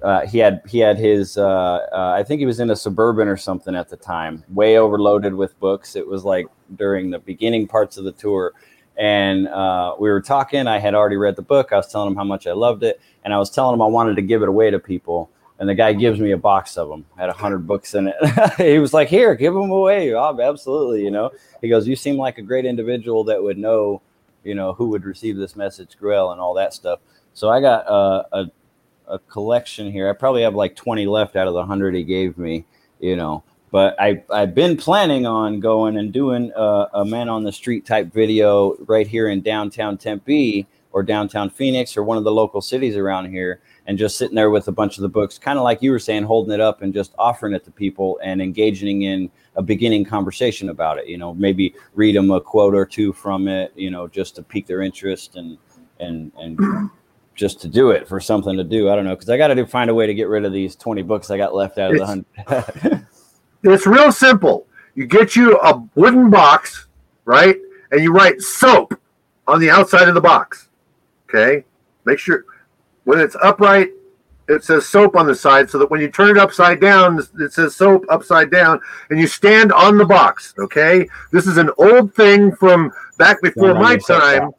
uh, 0.00 0.26
he 0.26 0.38
had 0.38 0.62
he 0.68 0.78
had 0.78 0.96
his 0.96 1.36
uh, 1.36 1.44
uh, 1.92 2.14
I 2.16 2.22
think 2.22 2.38
he 2.38 2.46
was 2.46 2.60
in 2.60 2.70
a 2.70 2.76
suburban 2.76 3.26
or 3.26 3.36
something 3.36 3.74
at 3.74 3.88
the 3.88 3.96
time, 3.96 4.44
way 4.48 4.78
overloaded 4.78 5.34
with 5.34 5.58
books. 5.58 5.96
It 5.96 6.06
was 6.06 6.24
like 6.24 6.46
during 6.76 7.10
the 7.10 7.18
beginning 7.18 7.66
parts 7.66 7.96
of 7.96 8.04
the 8.04 8.12
tour, 8.12 8.52
and 8.96 9.48
uh, 9.48 9.96
we 9.98 10.08
were 10.08 10.20
talking. 10.20 10.68
I 10.68 10.78
had 10.78 10.94
already 10.94 11.16
read 11.16 11.34
the 11.34 11.42
book. 11.42 11.72
I 11.72 11.76
was 11.76 11.90
telling 11.90 12.08
him 12.08 12.16
how 12.16 12.24
much 12.24 12.46
I 12.46 12.52
loved 12.52 12.84
it, 12.84 13.00
and 13.24 13.34
I 13.34 13.38
was 13.38 13.50
telling 13.50 13.74
him 13.74 13.82
I 13.82 13.86
wanted 13.86 14.14
to 14.16 14.22
give 14.22 14.42
it 14.42 14.48
away 14.48 14.70
to 14.70 14.78
people. 14.78 15.30
And 15.62 15.68
the 15.68 15.76
guy 15.76 15.92
gives 15.92 16.18
me 16.18 16.32
a 16.32 16.36
box 16.36 16.76
of 16.76 16.88
them. 16.88 17.06
Had 17.16 17.28
a 17.28 17.32
hundred 17.32 17.68
books 17.68 17.94
in 17.94 18.08
it. 18.08 18.16
he 18.58 18.80
was 18.80 18.92
like, 18.92 19.06
"Here, 19.06 19.32
give 19.36 19.54
them 19.54 19.70
away." 19.70 20.12
Absolutely, 20.12 21.04
you 21.04 21.12
know. 21.12 21.30
He 21.60 21.68
goes, 21.68 21.86
"You 21.86 21.94
seem 21.94 22.16
like 22.16 22.38
a 22.38 22.42
great 22.42 22.64
individual 22.64 23.22
that 23.22 23.40
would 23.40 23.58
know, 23.58 24.02
you 24.42 24.56
know, 24.56 24.72
who 24.72 24.88
would 24.88 25.04
receive 25.04 25.36
this 25.36 25.54
message 25.54 25.90
well 26.02 26.32
and 26.32 26.40
all 26.40 26.52
that 26.54 26.74
stuff." 26.74 26.98
So 27.32 27.48
I 27.48 27.60
got 27.60 27.86
uh, 27.86 28.24
a 28.32 28.50
a 29.06 29.20
collection 29.20 29.92
here. 29.92 30.10
I 30.10 30.14
probably 30.14 30.42
have 30.42 30.56
like 30.56 30.74
20 30.74 31.06
left 31.06 31.36
out 31.36 31.46
of 31.46 31.52
the 31.52 31.60
100 31.60 31.94
he 31.94 32.02
gave 32.02 32.38
me, 32.38 32.64
you 32.98 33.14
know. 33.14 33.44
But 33.70 33.94
I, 34.00 34.24
I've 34.30 34.56
been 34.56 34.76
planning 34.76 35.26
on 35.26 35.60
going 35.60 35.96
and 35.96 36.12
doing 36.12 36.50
a, 36.56 36.88
a 36.92 37.04
man 37.04 37.28
on 37.28 37.44
the 37.44 37.52
street 37.52 37.86
type 37.86 38.12
video 38.12 38.74
right 38.86 39.06
here 39.06 39.28
in 39.28 39.42
downtown 39.42 39.96
Tempe 39.96 40.66
or 40.92 41.02
downtown 41.02 41.50
Phoenix 41.50 41.96
or 41.96 42.02
one 42.02 42.18
of 42.18 42.24
the 42.24 42.30
local 42.30 42.60
cities 42.60 42.96
around 42.96 43.30
here 43.30 43.60
and 43.86 43.98
just 43.98 44.16
sitting 44.16 44.34
there 44.34 44.50
with 44.50 44.68
a 44.68 44.72
bunch 44.72 44.96
of 44.98 45.02
the 45.02 45.08
books, 45.08 45.38
kind 45.38 45.58
of 45.58 45.64
like 45.64 45.82
you 45.82 45.90
were 45.90 45.98
saying, 45.98 46.22
holding 46.22 46.52
it 46.52 46.60
up 46.60 46.82
and 46.82 46.94
just 46.94 47.14
offering 47.18 47.54
it 47.54 47.64
to 47.64 47.70
people 47.70 48.20
and 48.22 48.40
engaging 48.40 49.02
in 49.02 49.30
a 49.56 49.62
beginning 49.62 50.04
conversation 50.04 50.68
about 50.68 50.98
it. 50.98 51.06
You 51.06 51.18
know, 51.18 51.34
maybe 51.34 51.74
read 51.94 52.14
them 52.14 52.30
a 52.30 52.40
quote 52.40 52.74
or 52.74 52.86
two 52.86 53.12
from 53.12 53.48
it, 53.48 53.72
you 53.74 53.90
know, 53.90 54.06
just 54.06 54.36
to 54.36 54.42
pique 54.42 54.66
their 54.66 54.82
interest 54.82 55.36
and 55.36 55.58
and 56.00 56.30
and 56.38 56.90
just 57.34 57.60
to 57.62 57.68
do 57.68 57.90
it 57.90 58.06
for 58.06 58.20
something 58.20 58.56
to 58.56 58.64
do. 58.64 58.90
I 58.90 58.94
don't 58.94 59.04
know 59.04 59.14
because 59.14 59.30
I 59.30 59.36
got 59.36 59.48
to 59.48 59.66
find 59.66 59.90
a 59.90 59.94
way 59.94 60.06
to 60.06 60.14
get 60.14 60.28
rid 60.28 60.44
of 60.44 60.52
these 60.52 60.76
twenty 60.76 61.02
books 61.02 61.30
I 61.30 61.36
got 61.36 61.54
left 61.54 61.78
out 61.78 61.90
of 61.90 61.96
it's, 61.96 62.00
the 62.00 62.06
hundred. 62.06 63.06
it's 63.62 63.86
real 63.86 64.12
simple. 64.12 64.66
You 64.94 65.06
get 65.06 65.34
you 65.34 65.58
a 65.58 65.82
wooden 65.94 66.28
box, 66.28 66.86
right, 67.24 67.56
and 67.90 68.02
you 68.02 68.12
write 68.12 68.40
soap 68.42 68.98
on 69.46 69.58
the 69.58 69.70
outside 69.70 70.08
of 70.08 70.14
the 70.14 70.20
box. 70.20 70.68
Okay, 71.32 71.64
make 72.04 72.18
sure 72.18 72.44
when 73.04 73.18
it's 73.20 73.36
upright, 73.42 73.90
it 74.48 74.64
says 74.64 74.86
soap 74.86 75.16
on 75.16 75.26
the 75.26 75.34
side 75.34 75.70
so 75.70 75.78
that 75.78 75.90
when 75.90 76.00
you 76.00 76.10
turn 76.10 76.30
it 76.30 76.38
upside 76.38 76.80
down, 76.80 77.20
it 77.38 77.52
says 77.52 77.74
soap 77.74 78.04
upside 78.10 78.50
down, 78.50 78.80
and 79.10 79.18
you 79.18 79.26
stand 79.26 79.72
on 79.72 79.96
the 79.96 80.04
box. 80.04 80.54
Okay, 80.58 81.08
this 81.30 81.46
is 81.46 81.56
an 81.56 81.70
old 81.78 82.14
thing 82.14 82.54
from 82.54 82.92
back 83.18 83.40
before 83.40 83.74
my 83.74 83.96
time 83.96 84.50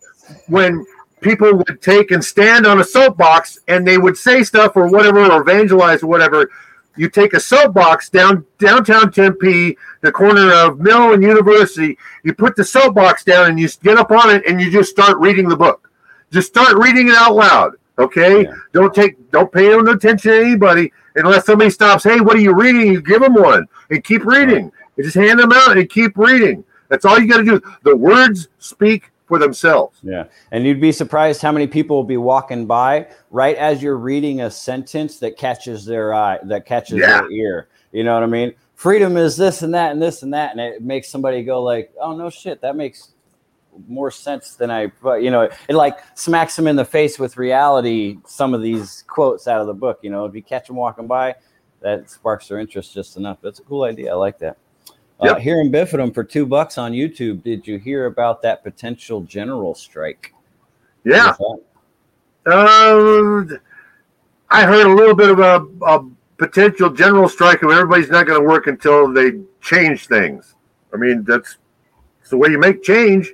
when 0.48 0.86
people 1.22 1.54
would 1.56 1.82
take 1.82 2.12
and 2.12 2.24
stand 2.24 2.66
on 2.68 2.80
a 2.80 2.84
soapbox 2.84 3.60
and 3.68 3.88
they 3.88 3.98
would 3.98 4.18
say 4.18 4.44
stuff 4.44 4.76
or 4.76 4.88
whatever 4.88 5.32
or 5.32 5.42
evangelize 5.42 6.04
or 6.04 6.08
whatever. 6.08 6.50
You 6.96 7.10
take 7.10 7.34
a 7.34 7.40
soapbox 7.40 8.10
down 8.10 8.46
downtown 8.60 9.12
Tempe, 9.12 9.78
the 10.02 10.12
corner 10.12 10.54
of 10.54 10.80
Mill 10.80 11.14
and 11.14 11.24
University. 11.24 11.98
You 12.24 12.36
put 12.36 12.56
the 12.56 12.64
soapbox 12.64 13.24
down 13.24 13.50
and 13.50 13.60
you 13.60 13.68
get 13.82 13.98
up 13.98 14.12
on 14.12 14.30
it 14.30 14.44
and 14.48 14.62
you 14.62 14.70
just 14.70 14.92
start 14.92 15.18
reading 15.18 15.50
the 15.50 15.58
book. 15.58 15.90
Just 16.34 16.48
start 16.48 16.76
reading 16.78 17.10
it 17.10 17.16
out 17.16 17.36
loud. 17.36 17.74
Okay, 18.00 18.44
yeah. 18.44 18.54
don't 18.72 18.94
take, 18.94 19.30
don't 19.30 19.52
pay 19.52 19.70
no 19.70 19.80
attention 19.82 20.32
to 20.32 20.42
anybody 20.42 20.92
unless 21.16 21.46
somebody 21.46 21.70
stops. 21.70 22.04
Hey, 22.04 22.22
what 22.22 22.36
are 22.36 22.40
you 22.40 22.56
reading? 22.56 22.92
You 22.92 23.04
give 23.04 23.22
them 23.22 23.36
one 23.36 23.68
and 23.92 24.04
keep 24.04 24.26
reading. 24.26 24.72
You 24.98 25.04
just 25.04 25.16
hand 25.16 25.38
them 25.38 25.52
out 25.52 25.78
and 25.78 25.88
keep 25.88 26.18
reading. 26.18 26.64
That's 26.90 27.06
all 27.06 27.20
you 27.20 27.30
got 27.30 27.38
to 27.38 27.44
do. 27.44 27.62
The 27.84 27.96
words 27.96 28.48
speak 28.58 29.12
for 29.28 29.38
themselves. 29.38 30.00
Yeah, 30.02 30.26
and 30.52 30.66
you'd 30.66 30.82
be 30.82 30.92
surprised 30.92 31.40
how 31.40 31.52
many 31.52 31.68
people 31.68 31.98
will 31.98 32.04
be 32.04 32.18
walking 32.18 32.66
by 32.66 33.10
right 33.30 33.56
as 33.58 33.84
you're 33.84 33.98
reading 33.98 34.42
a 34.42 34.50
sentence 34.50 35.20
that 35.20 35.38
catches 35.38 35.86
their 35.86 36.16
eye, 36.16 36.40
that 36.46 36.66
catches 36.66 36.98
yeah. 36.98 37.22
their 37.22 37.32
ear. 37.32 37.68
You 37.92 38.04
know 38.04 38.16
what 38.16 38.24
I 38.24 38.28
mean? 38.28 38.56
Freedom 38.74 39.18
is 39.18 39.38
this 39.38 39.62
and 39.62 39.76
that 39.76 39.92
and 39.92 40.02
this 40.02 40.24
and 40.24 40.34
that, 40.34 40.52
and 40.52 40.60
it 40.60 40.82
makes 40.82 41.10
somebody 41.10 41.44
go 41.44 41.62
like, 41.62 41.94
"Oh 42.02 42.18
no, 42.18 42.32
shit, 42.32 42.60
that 42.62 42.76
makes 42.76 43.13
more 43.88 44.12
sense 44.12 44.56
than 44.56 44.70
I, 44.72 44.92
but 45.02 45.24
you 45.24 45.32
know, 45.32 45.50
it 45.68 45.76
like 45.76 46.00
smacks 46.16 46.56
them 46.56 46.68
in 46.68 46.76
the 46.76 46.86
face 46.86 47.20
with 47.20 47.38
reality. 47.38 48.18
Some 48.26 48.54
of 48.54 48.62
these 48.62 49.04
quotes 49.08 49.48
out 49.48 49.62
of 49.62 49.68
the 49.68 49.74
book, 49.74 50.00
you 50.02 50.10
know, 50.10 50.26
if 50.26 50.36
you 50.36 50.44
catch 50.44 50.68
them 50.68 50.76
walking 50.76 51.08
by, 51.08 51.36
that 51.82 52.10
sparks 52.10 52.48
their 52.48 52.60
interest 52.60 52.94
just 52.94 53.18
enough. 53.18 53.40
That's 53.42 53.60
a 53.60 53.64
cool 53.64 53.84
idea. 53.84 54.12
I 54.12 54.16
like 54.16 54.40
that. 54.40 54.58
Uh, 55.20 55.26
yep. 55.26 55.36
Uh, 55.38 55.40
here 55.40 55.62
in 55.62 55.72
Bifidum 55.72 56.14
for 56.14 56.24
two 56.24 56.46
bucks 56.46 56.78
on 56.78 56.92
YouTube. 56.92 57.44
Did 57.44 57.68
you 57.68 57.78
hear 57.78 58.06
about 58.06 58.42
that 58.42 58.64
potential 58.64 59.22
general 59.22 59.76
strike? 59.76 60.34
Yeah. 61.04 61.36
Um, 62.46 63.60
I 64.50 64.66
heard 64.66 64.86
a 64.86 64.94
little 64.94 65.16
bit 65.16 65.30
of 65.30 65.40
a, 65.40 65.66
a 65.86 66.10
potential 66.38 66.90
general 66.90 67.30
strike 67.30 67.64
of 67.64 67.72
everybody's 67.72 68.10
not 68.10 68.28
going 68.28 68.42
to 68.42 68.48
work 68.48 68.68
until 68.68 69.12
they 69.12 69.40
change 69.62 70.08
things. 70.08 70.56
I 70.94 70.98
mean, 70.98 71.24
that's, 71.24 71.58
that's 72.20 72.30
the 72.30 72.38
way 72.38 72.50
you 72.50 72.60
make 72.60 72.84
change. 72.84 73.32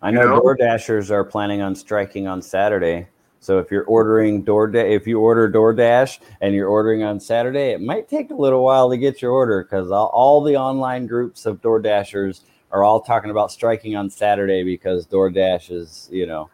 I 0.00 0.10
know, 0.10 0.22
you 0.22 0.28
know 0.28 0.40
DoorDashers 0.40 1.10
are 1.10 1.24
planning 1.24 1.60
on 1.60 1.74
striking 1.74 2.26
on 2.26 2.40
Saturday. 2.40 3.08
So 3.40 3.58
if 3.58 3.70
you're 3.70 3.84
ordering 3.84 4.44
DoorDash, 4.44 4.90
if 4.90 5.06
you 5.06 5.20
order 5.20 5.50
DoorDash 5.50 6.18
and 6.40 6.54
you're 6.54 6.68
ordering 6.68 7.02
on 7.02 7.20
Saturday, 7.20 7.70
it 7.70 7.80
might 7.80 8.08
take 8.08 8.30
a 8.30 8.34
little 8.34 8.64
while 8.64 8.90
to 8.90 8.96
get 8.96 9.22
your 9.22 9.32
order 9.32 9.62
because 9.62 9.90
all, 9.90 10.06
all, 10.06 10.42
the 10.42 10.56
online 10.56 11.06
groups 11.06 11.46
of 11.46 11.60
DoorDashers 11.60 12.42
are 12.70 12.82
all 12.82 13.00
talking 13.00 13.30
about 13.30 13.52
striking 13.52 13.96
on 13.96 14.10
Saturday 14.10 14.64
because 14.64 15.06
DoorDash 15.06 15.70
is, 15.70 16.08
you 16.12 16.26
know, 16.26 16.50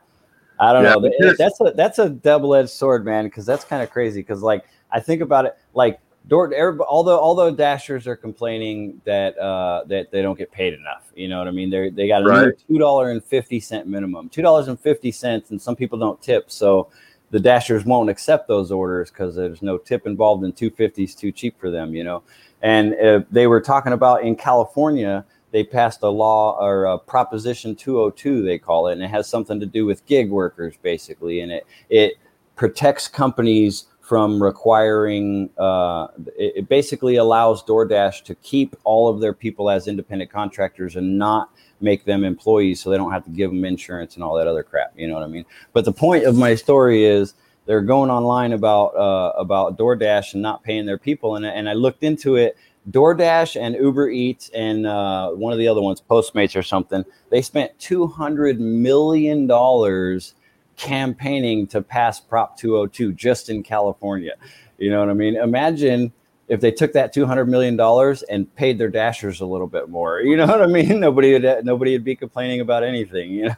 I 0.58 0.72
don't 0.72 0.84
yeah, 0.84 0.94
know. 0.94 1.34
That's 1.36 1.60
a 1.60 1.72
that's 1.74 1.98
a 1.98 2.08
double 2.08 2.54
edged 2.54 2.70
sword, 2.70 3.04
man. 3.04 3.24
Because 3.24 3.44
that's 3.44 3.64
kind 3.64 3.82
of 3.82 3.90
crazy. 3.90 4.20
Because 4.20 4.42
like 4.42 4.64
I 4.92 5.00
think 5.00 5.20
about 5.20 5.46
it, 5.46 5.56
like 5.74 5.98
Door, 6.26 6.80
although 6.88 7.20
although 7.20 7.54
dashers 7.54 8.06
are 8.06 8.16
complaining 8.16 8.98
that 9.04 9.36
uh, 9.36 9.84
that 9.88 10.10
they 10.10 10.22
don't 10.22 10.38
get 10.38 10.50
paid 10.50 10.72
enough, 10.72 11.12
you 11.14 11.28
know 11.28 11.38
what 11.38 11.48
I 11.48 11.50
mean? 11.50 11.68
They 11.68 11.90
they 11.90 12.08
got 12.08 12.22
a 12.22 12.24
right. 12.24 12.54
two 12.66 12.78
dollar 12.78 13.10
and 13.10 13.22
fifty 13.22 13.60
cent 13.60 13.86
minimum, 13.86 14.30
two 14.30 14.40
dollars 14.40 14.68
and 14.68 14.80
fifty 14.80 15.12
cents, 15.12 15.50
and 15.50 15.60
some 15.60 15.76
people 15.76 15.98
don't 15.98 16.20
tip, 16.22 16.50
so 16.50 16.88
the 17.30 17.38
dashers 17.38 17.84
won't 17.84 18.08
accept 18.08 18.48
those 18.48 18.72
orders 18.72 19.10
because 19.10 19.34
there's 19.34 19.60
no 19.60 19.76
tip 19.76 20.06
involved, 20.06 20.44
and 20.44 20.56
two 20.56 20.70
fifty 20.70 21.04
is 21.04 21.14
too 21.14 21.30
cheap 21.30 21.60
for 21.60 21.70
them, 21.70 21.94
you 21.94 22.04
know. 22.04 22.22
And 22.62 22.94
uh, 22.94 23.20
they 23.30 23.46
were 23.46 23.60
talking 23.60 23.92
about 23.92 24.22
in 24.22 24.34
California, 24.34 25.26
they 25.50 25.62
passed 25.62 26.02
a 26.02 26.08
law 26.08 26.56
or 26.58 26.86
a 26.86 26.98
Proposition 26.98 27.76
202, 27.76 28.42
they 28.42 28.56
call 28.56 28.88
it, 28.88 28.92
and 28.94 29.02
it 29.02 29.10
has 29.10 29.28
something 29.28 29.60
to 29.60 29.66
do 29.66 29.84
with 29.84 30.06
gig 30.06 30.30
workers 30.30 30.74
basically, 30.80 31.40
and 31.40 31.52
it 31.52 31.66
it 31.90 32.14
protects 32.56 33.08
companies 33.08 33.88
from 34.04 34.42
requiring 34.42 35.48
uh, 35.56 36.08
it, 36.36 36.52
it, 36.56 36.68
basically 36.68 37.16
allows 37.16 37.64
DoorDash 37.64 38.22
to 38.24 38.34
keep 38.36 38.76
all 38.84 39.08
of 39.08 39.20
their 39.20 39.32
people 39.32 39.70
as 39.70 39.88
independent 39.88 40.30
contractors 40.30 40.94
and 40.96 41.18
not 41.18 41.50
make 41.80 42.04
them 42.04 42.22
employees 42.22 42.82
so 42.82 42.90
they 42.90 42.98
don't 42.98 43.12
have 43.12 43.24
to 43.24 43.30
give 43.30 43.50
them 43.50 43.64
insurance 43.64 44.14
and 44.14 44.22
all 44.22 44.34
that 44.34 44.46
other 44.46 44.62
crap 44.62 44.92
you 44.94 45.08
know 45.08 45.14
what 45.14 45.22
I 45.22 45.28
mean? 45.28 45.46
But 45.72 45.86
the 45.86 45.92
point 45.92 46.24
of 46.24 46.36
my 46.36 46.54
story 46.54 47.04
is 47.04 47.32
they're 47.64 47.80
going 47.80 48.10
online 48.10 48.52
about 48.52 48.94
uh, 48.94 49.32
about 49.38 49.78
DoorDash 49.78 50.34
and 50.34 50.42
not 50.42 50.62
paying 50.62 50.84
their 50.84 50.98
people 50.98 51.36
and, 51.36 51.46
and 51.46 51.66
I 51.66 51.72
looked 51.72 52.02
into 52.02 52.36
it. 52.36 52.58
DoorDash 52.90 53.58
and 53.58 53.74
Uber 53.74 54.10
Eats 54.10 54.50
and 54.50 54.86
uh, 54.86 55.30
one 55.30 55.54
of 55.54 55.58
the 55.58 55.66
other 55.66 55.80
ones 55.80 56.02
Postmates 56.02 56.54
or 56.54 56.62
something 56.62 57.06
they 57.30 57.40
spent 57.40 57.78
200 57.78 58.60
million 58.60 59.46
dollars 59.46 60.34
campaigning 60.76 61.66
to 61.68 61.82
pass 61.82 62.20
Prop 62.20 62.56
202 62.58 63.12
just 63.12 63.50
in 63.50 63.62
California. 63.62 64.34
You 64.78 64.90
know 64.90 65.00
what 65.00 65.10
I 65.10 65.14
mean? 65.14 65.36
Imagine 65.36 66.12
if 66.48 66.60
they 66.60 66.70
took 66.70 66.92
that 66.92 67.12
200 67.12 67.46
million 67.46 67.76
dollars 67.76 68.22
and 68.24 68.52
paid 68.54 68.78
their 68.78 68.88
dashers 68.88 69.40
a 69.40 69.46
little 69.46 69.66
bit 69.66 69.88
more. 69.88 70.20
You 70.20 70.36
know 70.36 70.46
what 70.46 70.62
I 70.62 70.66
mean? 70.66 71.00
Nobody 71.00 71.32
would 71.32 71.64
nobody 71.64 71.92
would 71.92 72.04
be 72.04 72.16
complaining 72.16 72.60
about 72.60 72.82
anything, 72.82 73.30
you 73.30 73.44
know. 73.48 73.54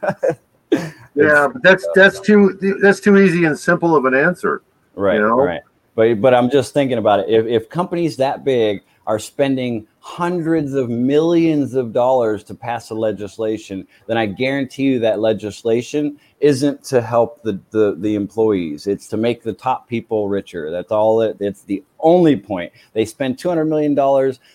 yeah, 1.15 1.47
but 1.51 1.61
that's 1.63 1.85
uh, 1.85 1.91
that's 1.95 2.19
too 2.19 2.57
that's 2.81 2.99
too 2.99 3.17
easy 3.17 3.45
and 3.45 3.57
simple 3.57 3.95
of 3.95 4.05
an 4.05 4.13
answer. 4.13 4.61
Right. 4.95 5.15
You 5.15 5.21
know? 5.21 5.37
Right. 5.37 5.61
But 5.95 6.21
but 6.21 6.33
I'm 6.33 6.49
just 6.49 6.73
thinking 6.73 6.97
about 6.97 7.21
it. 7.21 7.29
If 7.29 7.45
if 7.45 7.69
companies 7.69 8.17
that 8.17 8.43
big 8.43 8.83
are 9.05 9.19
spending 9.19 9.87
hundreds 10.07 10.73
of 10.73 10.89
millions 10.89 11.73
of 11.73 11.91
dollars 11.91 12.41
to 12.41 12.55
pass 12.55 12.91
a 12.91 12.95
legislation, 12.95 13.85
then 14.07 14.17
I 14.17 14.25
guarantee 14.25 14.83
you 14.83 14.99
that 14.99 15.19
legislation 15.19 16.17
isn't 16.39 16.81
to 16.85 17.01
help 17.01 17.43
the, 17.43 17.59
the, 17.71 17.93
the 17.99 18.15
employees. 18.15 18.87
It's 18.87 19.07
to 19.09 19.17
make 19.17 19.43
the 19.43 19.51
top 19.51 19.85
people 19.89 20.29
richer. 20.29 20.71
That's 20.71 20.93
all 20.93 21.19
it, 21.21 21.35
it's 21.41 21.63
the 21.63 21.83
only 21.99 22.37
point. 22.37 22.71
They 22.93 23.03
spend 23.03 23.35
$200 23.35 23.67
million 23.67 23.97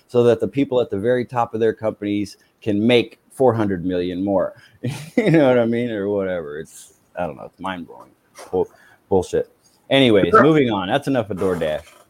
so 0.09 0.23
that 0.25 0.41
the 0.41 0.49
people 0.49 0.81
at 0.81 0.89
the 0.89 0.99
very 0.99 1.27
top 1.27 1.53
of 1.53 1.61
their 1.61 1.75
companies 1.75 2.39
can 2.63 2.85
make 2.85 3.21
400 3.31 3.85
million 3.85 4.25
more. 4.25 4.55
you 4.83 5.31
know 5.33 5.47
what 5.47 5.59
I 5.59 5.67
mean? 5.67 5.91
Or 5.91 6.09
whatever. 6.09 6.61
It's, 6.61 6.95
I 7.15 7.27
don't 7.27 7.37
know. 7.37 7.45
It's 7.45 7.61
mind 7.61 7.87
blowing. 7.87 8.11
Bull, 8.51 8.71
bullshit. 9.11 9.51
Anyways, 9.91 10.33
moving 10.33 10.71
on. 10.71 10.89
That's 10.89 11.09
enough 11.09 11.29
of 11.29 11.37
DoorDash 11.37 12.02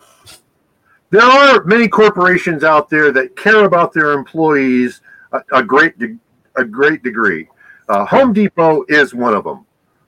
there 1.12 1.22
are 1.22 1.62
many 1.64 1.88
corporations 1.88 2.64
out 2.64 2.88
there 2.88 3.12
that 3.12 3.36
care 3.36 3.66
about 3.66 3.92
their 3.92 4.12
employees 4.12 5.02
a, 5.32 5.42
a 5.52 5.62
great 5.62 5.98
de- 5.98 6.18
a 6.56 6.64
great 6.64 7.02
degree. 7.02 7.48
Uh, 7.88 8.06
Home 8.06 8.32
Depot 8.32 8.84
is 8.88 9.14
one 9.14 9.34
of 9.34 9.44
them. 9.44 9.66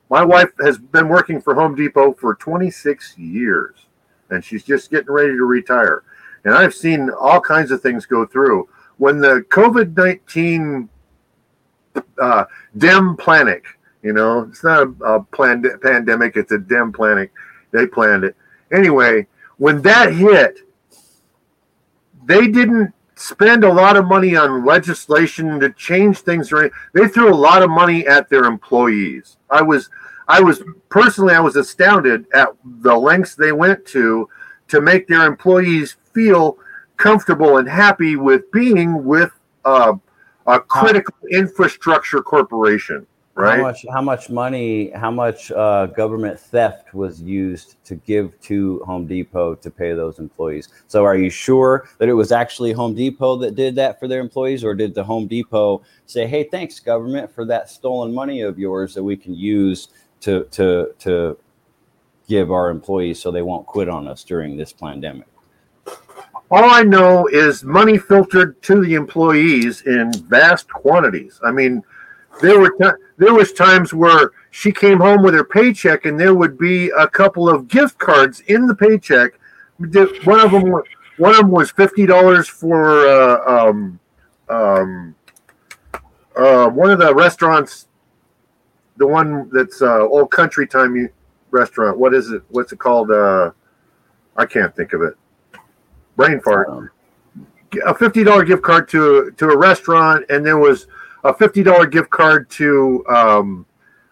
My 0.09 0.25
wife 0.25 0.51
has 0.61 0.79
been 0.79 1.09
working 1.09 1.43
for 1.43 1.55
Home 1.55 1.75
Depot 1.75 2.15
for 2.15 2.35
26 2.35 3.19
years, 3.19 3.75
and 4.31 4.43
she's 4.43 4.65
just 4.65 4.91
getting 4.91 5.11
ready 5.13 5.33
to 5.33 5.45
retire. 5.45 6.05
And 6.45 6.55
I've 6.55 6.75
seen 6.75 7.11
all 7.11 7.41
kinds 7.41 7.71
of 7.71 7.83
things 7.83 8.07
go 8.07 8.25
through. 8.25 8.69
When 8.97 9.21
the 9.21 9.45
COVID 9.51 9.95
19 9.97 10.89
uh, 12.19 12.45
dem 12.79 13.17
panic, 13.19 13.67
you 14.03 14.15
know, 14.15 14.41
it's 14.51 14.65
not 14.65 14.87
a, 14.87 15.05
a 15.05 15.23
planned 15.23 15.67
pandemic, 15.83 16.37
it's 16.37 16.53
a 16.53 16.59
dem 16.59 16.95
panic. 16.95 17.31
They 17.73 17.87
planned 17.87 18.25
it. 18.25 18.37
Anyway, 18.73 19.27
when 19.59 19.83
that 19.83 20.15
hit, 20.15 20.61
they 22.27 22.49
didn't 22.49 22.93
spend 23.17 23.65
a 23.65 23.73
lot 23.73 23.97
of 23.97 24.07
money 24.07 24.35
on 24.37 24.65
legislation 24.65 25.61
to 25.61 25.73
change 25.73 26.19
things 26.19 26.53
or 26.53 26.71
they 26.95 27.07
threw 27.07 27.33
a 27.33 27.35
lot 27.35 27.63
of 27.63 27.71
money 27.71 28.07
at 28.07 28.29
their 28.29 28.45
employees. 28.45 29.37
I 29.51 29.63
was 29.63 29.89
i 30.29 30.41
was 30.41 30.63
personally 30.89 31.35
i 31.35 31.41
was 31.41 31.57
astounded 31.57 32.27
at 32.33 32.49
the 32.81 32.95
lengths 32.95 33.35
they 33.35 33.53
went 33.53 33.85
to 33.85 34.29
to 34.69 34.81
make 34.81 35.07
their 35.07 35.27
employees 35.27 35.97
feel 36.15 36.57
comfortable 36.97 37.59
and 37.59 37.69
happy 37.69 38.17
with 38.17 38.51
being 38.51 39.05
with 39.05 39.31
uh, 39.65 39.93
a, 40.47 40.53
a 40.53 40.61
critical 40.61 41.15
infrastructure 41.31 42.23
corporation 42.23 43.07
right? 43.35 43.57
How 43.57 43.63
much? 43.63 43.85
How 43.93 44.03
much 44.03 44.31
money? 44.31 44.91
How 44.91 45.11
much 45.11 45.51
uh, 45.51 45.87
government 45.87 46.39
theft 46.39 46.95
was 46.95 47.21
used 47.21 47.77
to 47.85 47.97
give 47.97 48.41
to 48.43 48.81
Home 48.87 49.07
Depot 49.07 49.55
to 49.57 49.71
pay 49.71 49.93
those 49.93 50.19
employees? 50.19 50.69
So, 50.87 51.05
are 51.05 51.17
you 51.17 51.31
sure 51.31 51.89
that 51.99 52.09
it 52.09 52.13
was 52.13 52.33
actually 52.33 52.73
Home 52.73 52.95
Depot 52.95 53.37
that 53.37 53.55
did 53.55 53.75
that 53.77 53.99
for 53.99 54.09
their 54.09 54.21
employees, 54.21 54.65
or 54.65 54.75
did 54.75 54.95
the 54.95 55.05
Home 55.05 55.27
Depot 55.27 55.83
say, 56.07 56.27
"Hey, 56.27 56.45
thanks, 56.45 56.81
government, 56.81 57.31
for 57.35 57.45
that 57.47 57.69
stolen 57.69 58.13
money 58.13 58.43
of 58.43 58.59
yours 58.59 58.95
that 58.95 59.03
we 59.03 59.17
can 59.17 59.35
use 59.35 59.89
to 60.21 60.45
to 60.53 60.95
to 61.01 61.37
give 62.29 62.51
our 62.51 62.71
employees 62.71 63.21
so 63.21 63.31
they 63.31 63.43
won't 63.43 63.67
quit 63.67 63.89
on 63.89 64.07
us 64.07 64.25
during 64.25 64.57
this 64.57 64.73
pandemic?" 64.73 65.27
All 66.51 66.71
I 66.71 66.83
know 66.83 67.27
is 67.27 67.65
money 67.65 67.99
filtered 67.99 68.63
to 68.63 68.85
the 68.85 68.95
employees 68.95 69.83
in 69.87 70.13
vast 70.29 70.69
quantities. 70.69 71.41
I 71.43 71.51
mean, 71.51 71.83
there 72.41 72.59
were 72.59 72.71
t- 72.71 73.03
there 73.17 73.35
was 73.35 73.53
times 73.53 73.95
where 73.95 74.33
she 74.51 74.73
came 74.73 74.99
home 74.99 75.23
with 75.23 75.35
her 75.35 75.45
paycheck 75.45 76.05
and 76.05 76.19
there 76.19 76.35
would 76.35 76.59
be 76.59 76.91
a 76.91 77.07
couple 77.07 77.49
of 77.49 77.69
gift 77.69 77.99
cards 77.99 78.41
in 78.47 78.67
the 78.67 78.75
paycheck. 78.75 79.33
One 80.25 80.41
of 80.41 80.51
them 80.53 80.71
was 80.71 80.85
one 81.17 81.33
of 81.33 81.39
them 81.39 81.51
was 81.51 81.71
fifty 81.71 82.07
dollars 82.07 82.49
for 82.49 83.07
uh, 83.07 83.69
um, 83.69 84.01
um, 84.49 85.15
uh, 86.37 86.69
one 86.69 86.91
of 86.91 86.99
the 86.99 87.15
restaurants, 87.15 87.89
the 88.97 89.07
one 89.07 89.49
that's 89.53 89.81
uh, 89.83 90.01
old 90.01 90.31
country 90.31 90.67
time 90.67 91.09
restaurant. 91.51 91.99
What 91.99 92.15
is 92.15 92.31
it? 92.31 92.43
What's 92.51 92.73
it 92.73 92.79
called? 92.79 93.11
Uh, 93.11 93.53
I 94.37 94.47
can't 94.47 94.75
think 94.75 94.93
of 94.93 95.03
it. 95.03 95.15
Brain 96.17 96.41
fart. 96.41 96.69
Um, 96.69 96.91
a 97.87 97.95
fifty 97.95 98.25
dollar 98.25 98.45
gift 98.45 98.63
card 98.63 98.89
to 98.91 99.33
to 99.37 99.49
a 99.49 99.57
restaurant, 99.57 100.25
and 100.31 100.45
there 100.45 100.59
was 100.59 100.87
a 101.25 101.35
fifty 101.35 101.63
dollar 101.63 101.87
gift 101.87 102.11
card 102.11 102.49
to 102.51 103.05
um, 103.09 103.67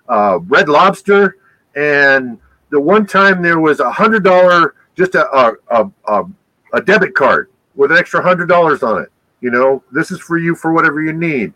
uh, 0.08 0.38
Red 0.42 0.68
Lobster, 0.68 1.36
and 1.76 2.38
the 2.70 2.80
one 2.80 3.06
time 3.06 3.42
there 3.42 3.60
was 3.60 3.80
a 3.80 3.90
hundred 3.90 4.24
dollar 4.24 4.74
just 4.96 5.14
a, 5.14 5.26
a 5.70 5.90
a, 6.08 6.24
a 6.72 6.80
debit 6.82 7.14
card 7.14 7.50
with 7.74 7.92
an 7.92 7.98
extra 7.98 8.22
hundred 8.22 8.46
dollars 8.48 8.82
on 8.82 9.02
it. 9.02 9.10
You 9.40 9.50
know, 9.50 9.82
this 9.92 10.10
is 10.10 10.20
for 10.20 10.38
you 10.38 10.54
for 10.54 10.72
whatever 10.72 11.02
you 11.02 11.12
need. 11.12 11.52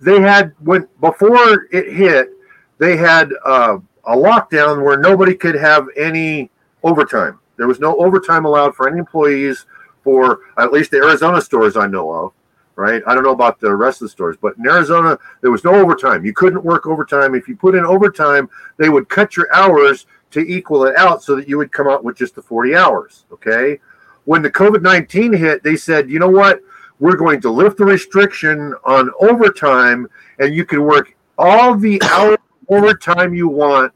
They 0.00 0.20
had 0.20 0.52
when 0.60 0.88
before 1.00 1.66
it 1.70 1.92
hit, 1.92 2.30
they 2.78 2.96
had 2.96 3.30
uh, 3.44 3.78
a 4.04 4.16
lockdown 4.16 4.82
where 4.82 4.98
nobody 4.98 5.34
could 5.34 5.54
have 5.54 5.86
any 5.96 6.50
overtime. 6.82 7.38
There 7.58 7.68
was 7.68 7.80
no 7.80 7.96
overtime 7.98 8.46
allowed 8.46 8.74
for 8.74 8.88
any 8.88 8.98
employees 8.98 9.66
for 10.02 10.40
at 10.56 10.72
least 10.72 10.90
the 10.90 10.96
Arizona 10.96 11.42
stores 11.42 11.76
I 11.76 11.86
know 11.86 12.10
of 12.10 12.32
right? 12.80 13.02
I 13.06 13.14
don't 13.14 13.24
know 13.24 13.32
about 13.32 13.60
the 13.60 13.74
rest 13.74 14.00
of 14.00 14.06
the 14.06 14.10
stores, 14.10 14.38
but 14.40 14.56
in 14.56 14.66
Arizona, 14.66 15.18
there 15.42 15.50
was 15.50 15.64
no 15.64 15.74
overtime. 15.74 16.24
You 16.24 16.32
couldn't 16.32 16.64
work 16.64 16.86
overtime. 16.86 17.34
If 17.34 17.46
you 17.46 17.54
put 17.54 17.74
in 17.74 17.84
overtime, 17.84 18.48
they 18.78 18.88
would 18.88 19.08
cut 19.10 19.36
your 19.36 19.54
hours 19.54 20.06
to 20.30 20.40
equal 20.40 20.86
it 20.86 20.96
out 20.96 21.22
so 21.22 21.36
that 21.36 21.46
you 21.46 21.58
would 21.58 21.72
come 21.72 21.88
out 21.88 22.02
with 22.02 22.16
just 22.16 22.34
the 22.34 22.42
40 22.42 22.74
hours. 22.74 23.26
Okay. 23.30 23.78
When 24.24 24.40
the 24.40 24.50
COVID 24.50 24.80
19 24.80 25.34
hit, 25.34 25.62
they 25.62 25.76
said, 25.76 26.08
you 26.08 26.18
know 26.18 26.30
what? 26.30 26.62
We're 27.00 27.16
going 27.16 27.40
to 27.42 27.50
lift 27.50 27.76
the 27.76 27.84
restriction 27.84 28.74
on 28.84 29.10
overtime 29.20 30.08
and 30.38 30.54
you 30.54 30.64
can 30.64 30.82
work 30.82 31.14
all 31.36 31.74
the 31.74 32.00
hours 32.10 32.38
overtime 32.68 33.34
you 33.34 33.48
want. 33.48 33.92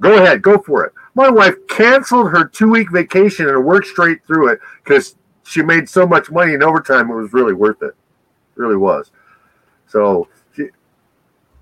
Go 0.00 0.22
ahead, 0.22 0.42
go 0.42 0.58
for 0.58 0.84
it. 0.84 0.92
My 1.14 1.28
wife 1.28 1.54
canceled 1.68 2.30
her 2.30 2.44
two 2.44 2.70
week 2.70 2.92
vacation 2.92 3.48
and 3.48 3.64
worked 3.64 3.88
straight 3.88 4.24
through 4.26 4.48
it 4.50 4.60
because 4.84 5.16
she 5.46 5.62
made 5.62 5.88
so 5.88 6.06
much 6.06 6.30
money 6.30 6.54
in 6.54 6.62
overtime; 6.62 7.10
it 7.10 7.14
was 7.14 7.32
really 7.32 7.54
worth 7.54 7.82
it. 7.82 7.94
it 7.94 7.94
really 8.56 8.76
was. 8.76 9.10
So 9.86 10.28
she, 10.54 10.68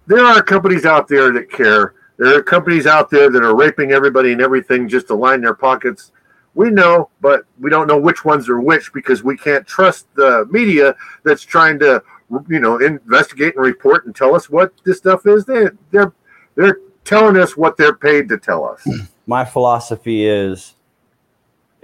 there 0.07 0.25
are 0.25 0.43
companies 0.43 0.85
out 0.85 1.07
there 1.09 1.33
that 1.33 1.51
care. 1.51 1.95
There 2.19 2.39
are 2.39 2.43
companies 2.43 2.87
out 2.87 3.11
there 3.11 3.31
that 3.31 3.43
are 3.43 3.55
raping 3.55 3.93
everybody 3.93 4.33
and 4.33 4.41
everything 4.41 4.89
just 4.89 5.09
to 5.09 5.15
line 5.15 5.41
their 5.41 5.55
pockets. 5.55 6.13
We 6.55 6.71
know, 6.71 7.11
but 7.21 7.43
we 7.59 7.69
don't 7.69 7.89
know 7.89 7.99
which 7.99 8.25
ones 8.25 8.49
are 8.49 8.61
which 8.61 8.93
because 8.93 9.25
we 9.25 9.37
can't 9.37 9.67
trust 9.67 10.07
the 10.15 10.47
media 10.51 10.95
that's 11.25 11.43
trying 11.43 11.81
to, 11.81 12.01
you 12.49 12.61
know, 12.61 12.79
investigate 12.79 13.57
and 13.57 13.65
report 13.65 14.07
and 14.07 14.15
tell 14.15 14.37
us 14.37 14.49
what 14.49 14.73
this 14.85 14.99
stuff 14.99 15.27
is. 15.27 15.45
They, 15.45 15.67
they're 15.91 16.13
they're 16.55 16.79
telling 17.05 17.37
us 17.37 17.57
what 17.57 17.77
they're 17.77 17.97
paid 17.97 18.29
to 18.29 18.39
tell 18.39 18.65
us. 18.65 18.87
My 19.27 19.45
philosophy 19.45 20.27
is 20.27 20.75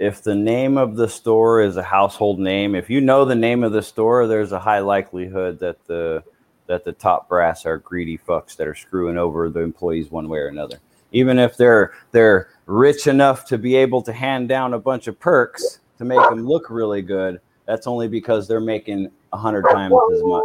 if 0.01 0.23
the 0.23 0.33
name 0.33 0.79
of 0.79 0.95
the 0.95 1.07
store 1.07 1.61
is 1.61 1.77
a 1.77 1.83
household 1.83 2.39
name, 2.39 2.73
if 2.73 2.89
you 2.89 2.99
know 2.99 3.23
the 3.23 3.35
name 3.35 3.63
of 3.63 3.71
the 3.71 3.83
store, 3.83 4.25
there's 4.25 4.51
a 4.51 4.59
high 4.59 4.79
likelihood 4.79 5.59
that 5.59 5.85
the 5.85 6.23
that 6.65 6.83
the 6.83 6.91
top 6.91 7.29
brass 7.29 7.67
are 7.67 7.77
greedy 7.77 8.17
fucks 8.17 8.55
that 8.55 8.67
are 8.67 8.73
screwing 8.73 9.15
over 9.15 9.47
the 9.47 9.59
employees 9.59 10.09
one 10.09 10.27
way 10.27 10.39
or 10.39 10.47
another. 10.47 10.79
Even 11.11 11.37
if 11.37 11.55
they're 11.55 11.93
they're 12.11 12.49
rich 12.65 13.05
enough 13.05 13.45
to 13.45 13.59
be 13.59 13.75
able 13.75 14.01
to 14.01 14.11
hand 14.11 14.49
down 14.49 14.73
a 14.73 14.79
bunch 14.79 15.05
of 15.05 15.19
perks 15.19 15.81
to 15.99 16.03
make 16.03 16.19
them 16.29 16.47
look 16.47 16.71
really 16.71 17.03
good, 17.03 17.39
that's 17.67 17.85
only 17.85 18.07
because 18.07 18.47
they're 18.47 18.59
making 18.59 19.11
a 19.33 19.37
hundred 19.37 19.65
times 19.69 19.93
as 20.15 20.23
much. 20.23 20.43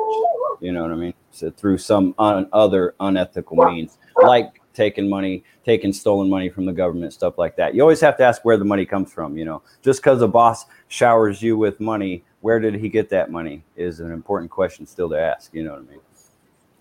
You 0.61 0.73
know 0.73 0.83
what 0.83 0.93
I 0.93 0.97
mean? 0.97 1.15
So 1.31 1.51
through 1.51 1.79
some 1.79 2.15
un- 2.19 2.51
other 2.53 2.95
unethical 3.01 3.57
means, 3.57 3.97
like 4.23 4.61
taking 4.77 5.09
money, 5.09 5.43
taking 5.65 5.93
stolen 5.93 6.29
money 6.29 6.49
from 6.49 6.67
the 6.67 6.73
government, 6.73 7.13
stuff 7.13 7.39
like 7.39 7.57
that. 7.57 7.75
You 7.75 7.83
always 7.83 8.01
have 8.01 8.17
to 8.19 8.25
ask 8.25 8.45
where 8.45 8.57
the 8.57 8.65
money 8.65 8.87
comes 8.87 9.13
from. 9.13 9.37
You 9.37 9.45
know, 9.45 9.63
just 9.83 10.01
because 10.01 10.23
a 10.23 10.29
boss 10.29 10.67
showers 10.89 11.43
you 11.43 11.57
with 11.57 11.81
money, 11.81 12.23
where 12.43 12.61
did 12.61 12.75
he 12.75 12.89
get 12.89 13.09
that 13.11 13.31
money? 13.31 13.65
Is 13.77 14.01
an 14.01 14.13
important 14.13 14.51
question 14.51 14.87
still 14.87 15.09
to 15.09 15.21
ask. 15.21 15.53
You 15.55 15.65
know 15.65 15.73
what 15.73 15.81
I 15.81 15.91
mean? 15.91 16.01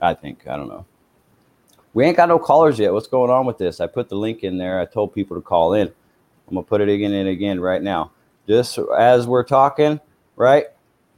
I 0.01 0.13
think 0.13 0.47
I 0.47 0.57
don't 0.57 0.67
know. 0.67 0.85
We 1.93 2.03
ain't 2.03 2.17
got 2.17 2.27
no 2.27 2.37
callers 2.37 2.77
yet. 2.77 2.91
What's 2.91 3.07
going 3.07 3.31
on 3.31 3.45
with 3.45 3.57
this? 3.57 3.79
I 3.79 3.87
put 3.87 4.09
the 4.09 4.15
link 4.15 4.43
in 4.43 4.57
there. 4.57 4.81
I 4.81 4.85
told 4.85 5.13
people 5.13 5.37
to 5.37 5.41
call 5.41 5.73
in. 5.73 5.87
I'm 5.87 6.53
gonna 6.53 6.63
put 6.63 6.81
it 6.81 6.89
again 6.89 7.13
and 7.13 7.29
again 7.29 7.59
right 7.59 7.81
now. 7.81 8.11
Just 8.47 8.77
as 8.97 9.25
we're 9.25 9.43
talking, 9.43 9.99
right 10.35 10.65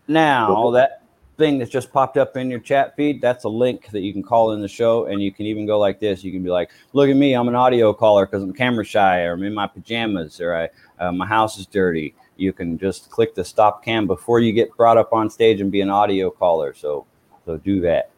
now, 0.08 0.72
that 0.72 1.04
thing 1.38 1.60
that's 1.60 1.72
just 1.72 1.92
popped 1.92 2.18
up 2.18 2.36
in 2.36 2.50
your 2.50 2.60
chat 2.60 2.96
feed, 2.96 3.22
that's 3.22 3.44
a 3.44 3.50
link 3.50 3.90
that 3.92 4.02
you 4.02 4.12
can 4.12 4.24
call 4.24 4.52
in 4.52 4.62
the 4.62 4.68
show. 4.68 5.06
And 5.06 5.22
you 5.22 5.32
can 5.32 5.46
even 5.46 5.66
go 5.66 5.80
like 5.80 6.00
this. 6.00 6.24
You 6.24 6.32
can 6.32 6.44
be 6.44 6.50
like, 6.50 6.72
look 6.94 7.10
at 7.10 7.16
me, 7.16 7.34
I'm 7.34 7.48
an 7.48 7.56
audio 7.56 7.94
caller 7.94 8.26
because 8.26 8.44
I'm 8.44 8.54
camera 8.54 8.84
shy 8.84 9.22
or 9.22 9.34
I'm 9.34 9.44
in 9.44 9.54
my 9.54 9.68
pajamas 9.68 10.42
or 10.42 10.56
I, 10.56 10.70
uh, 11.04 11.12
my 11.12 11.26
house 11.26 11.58
is 11.58 11.66
dirty. 11.68 12.16
You 12.38 12.54
can 12.54 12.78
just 12.78 13.10
click 13.10 13.36
the 13.36 13.46
stop 13.46 13.84
cam 13.84 14.08
before 14.08 14.40
you 14.40 14.52
get 14.52 14.76
brought 14.76 14.98
up 14.98 15.14
on 15.14 15.30
stage 15.30 15.62
and 15.62 15.72
be 15.72 15.82
an 15.82 15.90
audio 15.90 16.30
caller. 16.30 16.74
So, 16.74 17.06
so 17.46 17.58
do 17.58 17.82
that. 17.82 18.10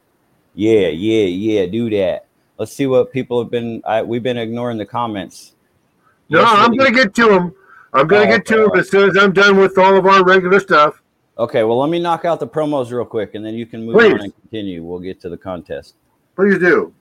Yeah, 0.56 0.88
yeah, 0.88 1.26
yeah, 1.26 1.66
do 1.68 1.90
that. 1.92 2.26
Let's 2.58 2.74
see 2.74 2.88
what 2.88 3.14
people 3.14 3.42
have 3.42 3.52
been. 3.52 3.82
I, 3.86 4.02
we've 4.02 4.24
been 4.24 4.38
ignoring 4.38 4.78
the 4.78 4.86
comments. 4.86 5.54
No, 6.28 6.42
yes, 6.42 6.50
I'm 6.52 6.76
going 6.76 6.94
to 6.94 7.04
get 7.04 7.16
to 7.16 7.30
them. 7.30 7.56
I'm 7.94 8.08
going 8.08 8.28
to 8.28 8.34
oh, 8.34 8.38
get 8.38 8.46
to 8.48 8.58
them 8.58 8.72
as 8.78 8.90
soon 8.90 9.10
as 9.10 9.18
I'm 9.18 9.32
done 9.32 9.58
with 9.58 9.78
all 9.78 9.96
of 9.96 10.06
our 10.06 10.24
regular 10.24 10.60
stuff. 10.60 11.02
Okay, 11.40 11.64
well, 11.64 11.80
let 11.80 11.90
me 11.90 12.00
knock 12.00 12.26
out 12.26 12.42
the 12.42 12.48
promos 12.48 12.92
real 12.92 13.06
quick, 13.06 13.34
and 13.34 13.46
then 13.46 13.54
you 13.54 13.66
can 13.66 13.86
move 13.86 13.96
Please. 13.96 14.14
on 14.14 14.20
and 14.20 14.36
continue. 14.42 14.84
We'll 14.84 15.00
get 15.00 15.22
to 15.22 15.30
the 15.30 15.38
contest. 15.38 15.96
Please 16.36 16.60
do. 16.60 16.94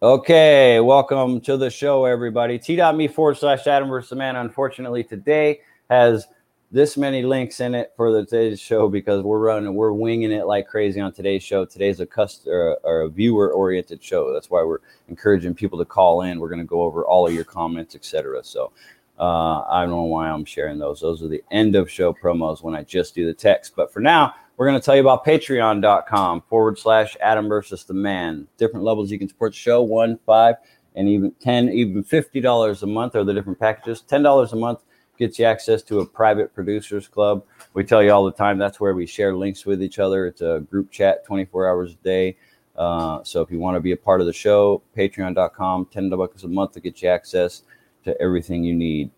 Okay, 0.00 0.78
welcome 0.78 1.40
to 1.40 1.56
the 1.56 1.68
show, 1.68 2.04
everybody. 2.04 2.60
T.me 2.60 3.08
forward 3.08 3.38
slash 3.38 3.66
Adam 3.66 3.88
versus 3.88 4.16
Man, 4.16 4.36
unfortunately, 4.36 5.02
today 5.02 5.62
has 5.90 6.28
this 6.70 6.96
many 6.96 7.22
links 7.22 7.58
in 7.58 7.74
it 7.74 7.92
for 7.96 8.12
the 8.12 8.24
today's 8.24 8.60
show 8.60 8.88
because 8.88 9.24
we're 9.24 9.40
running, 9.40 9.74
we're 9.74 9.92
winging 9.92 10.30
it 10.30 10.46
like 10.46 10.68
crazy 10.68 11.00
on 11.00 11.12
today's 11.12 11.42
show. 11.42 11.64
Today's 11.64 11.98
a 11.98 12.06
customer 12.06 12.78
or 12.84 13.00
a 13.00 13.08
viewer 13.08 13.52
oriented 13.52 14.02
show. 14.02 14.32
That's 14.32 14.48
why 14.48 14.62
we're 14.62 14.78
encouraging 15.08 15.54
people 15.54 15.78
to 15.80 15.84
call 15.84 16.22
in. 16.22 16.38
We're 16.38 16.48
going 16.48 16.60
to 16.60 16.64
go 16.64 16.82
over 16.82 17.04
all 17.04 17.26
of 17.26 17.34
your 17.34 17.44
comments, 17.44 17.96
etc. 17.96 18.44
So 18.44 18.72
uh, 19.18 19.62
I 19.68 19.82
don't 19.82 19.90
know 19.90 20.02
why 20.02 20.28
I'm 20.28 20.44
sharing 20.44 20.78
those. 20.78 21.00
Those 21.00 21.22
are 21.22 21.28
the 21.28 21.44
end 21.50 21.76
of 21.76 21.90
show 21.90 22.12
promos 22.12 22.62
when 22.62 22.74
I 22.74 22.82
just 22.82 23.14
do 23.14 23.26
the 23.26 23.34
text. 23.34 23.74
But 23.76 23.92
for 23.92 24.00
now, 24.00 24.34
we're 24.56 24.66
going 24.66 24.80
to 24.80 24.84
tell 24.84 24.94
you 24.94 25.00
about 25.00 25.24
patreon.com 25.24 26.42
forward 26.48 26.78
slash 26.78 27.16
Adam 27.20 27.48
versus 27.48 27.84
the 27.84 27.94
man. 27.94 28.46
Different 28.58 28.84
levels 28.84 29.10
you 29.10 29.18
can 29.18 29.28
support 29.28 29.52
the 29.52 29.58
show 29.58 29.82
one, 29.82 30.18
five, 30.26 30.56
and 30.94 31.08
even 31.08 31.32
10, 31.40 31.68
even 31.70 32.04
$50 32.04 32.82
a 32.82 32.86
month 32.86 33.16
are 33.16 33.24
the 33.24 33.32
different 33.32 33.58
packages. 33.58 34.02
$10 34.08 34.52
a 34.52 34.56
month 34.56 34.80
gets 35.18 35.38
you 35.38 35.44
access 35.44 35.82
to 35.84 36.00
a 36.00 36.06
private 36.06 36.54
producers 36.54 37.06
club. 37.06 37.44
We 37.74 37.84
tell 37.84 38.02
you 38.02 38.12
all 38.12 38.24
the 38.24 38.32
time 38.32 38.58
that's 38.58 38.80
where 38.80 38.94
we 38.94 39.06
share 39.06 39.34
links 39.34 39.64
with 39.64 39.82
each 39.82 39.98
other. 39.98 40.26
It's 40.26 40.40
a 40.40 40.64
group 40.70 40.90
chat 40.90 41.24
24 41.24 41.68
hours 41.68 41.92
a 41.92 42.04
day. 42.04 42.36
Uh, 42.74 43.22
so 43.22 43.42
if 43.42 43.50
you 43.50 43.58
want 43.58 43.76
to 43.76 43.80
be 43.80 43.92
a 43.92 43.96
part 43.96 44.20
of 44.20 44.26
the 44.26 44.32
show, 44.32 44.82
patreon.com, 44.96 45.86
$10 45.86 46.44
a 46.44 46.48
month 46.48 46.72
to 46.72 46.80
get 46.80 47.02
you 47.02 47.08
access 47.08 47.62
to 48.04 48.20
everything 48.20 48.64
you 48.64 48.74
need. 48.74 49.10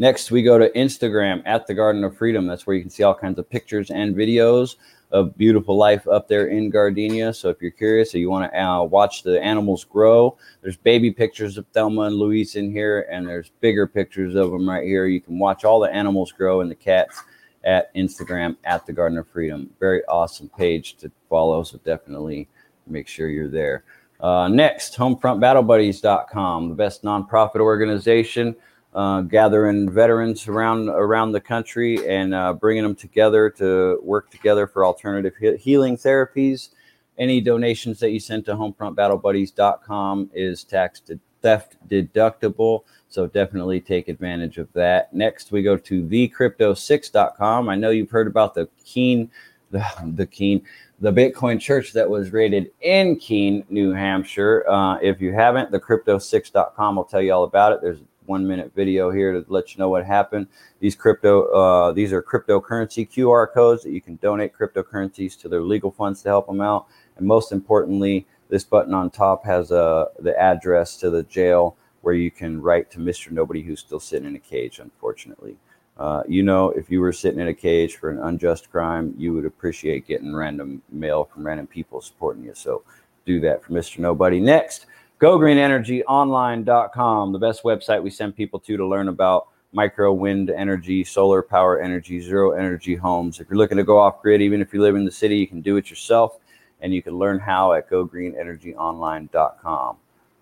Next, 0.00 0.30
we 0.30 0.42
go 0.42 0.58
to 0.58 0.70
Instagram 0.70 1.42
at 1.44 1.66
the 1.66 1.74
Garden 1.74 2.04
of 2.04 2.16
Freedom. 2.16 2.46
That's 2.46 2.66
where 2.66 2.76
you 2.76 2.82
can 2.82 2.90
see 2.90 3.02
all 3.02 3.14
kinds 3.14 3.38
of 3.38 3.50
pictures 3.50 3.90
and 3.90 4.14
videos 4.14 4.76
of 5.10 5.36
beautiful 5.36 5.76
life 5.76 6.06
up 6.06 6.28
there 6.28 6.48
in 6.48 6.70
Gardenia. 6.70 7.32
So 7.32 7.48
if 7.48 7.60
you're 7.60 7.70
curious 7.70 8.14
or 8.14 8.18
you 8.18 8.30
want 8.30 8.52
to 8.52 8.62
uh, 8.62 8.82
watch 8.84 9.22
the 9.22 9.42
animals 9.42 9.84
grow, 9.84 10.36
there's 10.62 10.76
baby 10.76 11.10
pictures 11.10 11.58
of 11.58 11.66
Thelma 11.72 12.02
and 12.02 12.16
Louise 12.16 12.56
in 12.56 12.70
here, 12.70 13.08
and 13.10 13.26
there's 13.26 13.50
bigger 13.60 13.86
pictures 13.86 14.34
of 14.34 14.50
them 14.50 14.68
right 14.68 14.84
here. 14.84 15.06
You 15.06 15.20
can 15.20 15.38
watch 15.38 15.64
all 15.64 15.80
the 15.80 15.92
animals 15.92 16.30
grow 16.30 16.60
and 16.60 16.70
the 16.70 16.76
cats 16.76 17.22
at 17.64 17.92
Instagram 17.94 18.56
at 18.64 18.86
the 18.86 18.92
Garden 18.92 19.18
of 19.18 19.26
Freedom. 19.28 19.70
Very 19.80 20.04
awesome 20.04 20.48
page 20.50 20.96
to 20.98 21.10
follow. 21.28 21.64
So 21.64 21.78
definitely 21.78 22.48
make 22.86 23.08
sure 23.08 23.28
you're 23.28 23.48
there. 23.48 23.84
Uh, 24.20 24.48
next, 24.48 24.96
HomefrontBattleBuddies.com, 24.96 26.68
the 26.68 26.74
best 26.74 27.04
nonprofit 27.04 27.60
organization, 27.60 28.56
uh, 28.94 29.20
gathering 29.20 29.88
veterans 29.88 30.48
around 30.48 30.88
around 30.88 31.32
the 31.32 31.40
country 31.40 32.08
and 32.08 32.34
uh, 32.34 32.52
bringing 32.52 32.82
them 32.82 32.94
together 32.94 33.48
to 33.50 34.00
work 34.02 34.30
together 34.30 34.66
for 34.66 34.84
alternative 34.84 35.34
he- 35.38 35.56
healing 35.56 35.96
therapies. 35.96 36.70
Any 37.16 37.40
donations 37.40 38.00
that 38.00 38.10
you 38.10 38.20
send 38.20 38.44
to 38.46 38.54
HomefrontBattleBuddies.com 38.54 40.30
is 40.32 40.64
tax 40.64 41.00
de- 41.00 41.20
theft 41.42 41.76
deductible. 41.88 42.82
So 43.08 43.26
definitely 43.26 43.80
take 43.80 44.08
advantage 44.08 44.58
of 44.58 44.72
that. 44.72 45.12
Next, 45.14 45.52
we 45.52 45.62
go 45.62 45.76
to 45.76 46.02
thecrypto6.com. 46.02 47.68
I 47.68 47.74
know 47.74 47.90
you've 47.90 48.10
heard 48.10 48.26
about 48.26 48.54
the 48.54 48.68
Keene, 48.84 49.30
the, 49.70 49.84
the 50.14 50.26
Keene, 50.26 50.62
the 51.00 51.12
Bitcoin 51.12 51.60
church 51.60 51.92
that 51.92 52.08
was 52.08 52.32
raided 52.32 52.70
in 52.80 53.16
Keene, 53.16 53.64
New 53.68 53.92
Hampshire. 53.92 54.68
Uh, 54.68 54.98
if 55.00 55.20
you 55.20 55.32
haven't, 55.32 55.70
the 55.70 55.78
crypto6.com 55.78 56.96
will 56.96 57.04
tell 57.04 57.22
you 57.22 57.32
all 57.32 57.44
about 57.44 57.72
it. 57.72 57.80
There's 57.80 58.00
one 58.26 58.46
minute 58.46 58.72
video 58.74 59.10
here 59.10 59.32
to 59.32 59.44
let 59.48 59.72
you 59.72 59.78
know 59.78 59.88
what 59.88 60.04
happened. 60.04 60.48
These 60.80 60.96
crypto, 60.96 61.44
uh, 61.52 61.92
these 61.92 62.12
are 62.12 62.22
cryptocurrency 62.22 63.08
QR 63.08 63.52
codes 63.52 63.84
that 63.84 63.92
you 63.92 64.00
can 64.00 64.16
donate 64.16 64.52
cryptocurrencies 64.54 65.40
to 65.40 65.48
their 65.48 65.62
legal 65.62 65.90
funds 65.90 66.22
to 66.22 66.28
help 66.28 66.46
them 66.46 66.60
out. 66.60 66.86
And 67.16 67.26
most 67.26 67.52
importantly, 67.52 68.26
this 68.48 68.64
button 68.64 68.92
on 68.92 69.10
top 69.10 69.44
has 69.44 69.70
uh, 69.70 70.06
the 70.18 70.38
address 70.38 70.96
to 70.98 71.10
the 71.10 71.22
jail 71.22 71.76
where 72.02 72.14
you 72.14 72.30
can 72.30 72.60
write 72.60 72.90
to 72.90 72.98
Mr. 72.98 73.30
Nobody 73.30 73.62
who's 73.62 73.80
still 73.80 74.00
sitting 74.00 74.28
in 74.28 74.36
a 74.36 74.40
cage, 74.40 74.78
unfortunately. 74.78 75.56
Uh, 75.98 76.22
you 76.28 76.44
know, 76.44 76.70
if 76.70 76.90
you 76.90 77.00
were 77.00 77.12
sitting 77.12 77.40
in 77.40 77.48
a 77.48 77.54
cage 77.54 77.96
for 77.96 78.10
an 78.10 78.20
unjust 78.20 78.70
crime, 78.70 79.12
you 79.18 79.34
would 79.34 79.44
appreciate 79.44 80.06
getting 80.06 80.32
random 80.34 80.80
mail 80.90 81.24
from 81.24 81.44
random 81.44 81.66
people 81.66 82.00
supporting 82.00 82.44
you. 82.44 82.54
So 82.54 82.84
do 83.26 83.40
that 83.40 83.64
for 83.64 83.72
Mr. 83.72 83.98
Nobody. 83.98 84.38
Next, 84.38 84.86
gogreenenergyonline.com, 85.20 87.32
the 87.32 87.38
best 87.38 87.64
website 87.64 88.02
we 88.02 88.10
send 88.10 88.36
people 88.36 88.60
to 88.60 88.76
to 88.76 88.86
learn 88.86 89.08
about 89.08 89.48
micro 89.72 90.12
wind 90.12 90.50
energy, 90.50 91.02
solar 91.02 91.42
power 91.42 91.80
energy, 91.80 92.20
zero 92.20 92.52
energy 92.52 92.94
homes. 92.94 93.40
If 93.40 93.50
you're 93.50 93.58
looking 93.58 93.78
to 93.78 93.84
go 93.84 93.98
off 93.98 94.22
grid, 94.22 94.40
even 94.40 94.60
if 94.60 94.72
you 94.72 94.80
live 94.80 94.94
in 94.94 95.04
the 95.04 95.10
city, 95.10 95.36
you 95.36 95.48
can 95.48 95.60
do 95.60 95.76
it 95.76 95.90
yourself 95.90 96.38
and 96.80 96.94
you 96.94 97.02
can 97.02 97.18
learn 97.18 97.40
how 97.40 97.72
at 97.72 97.90
gogreenenergyonline.com. 97.90 99.96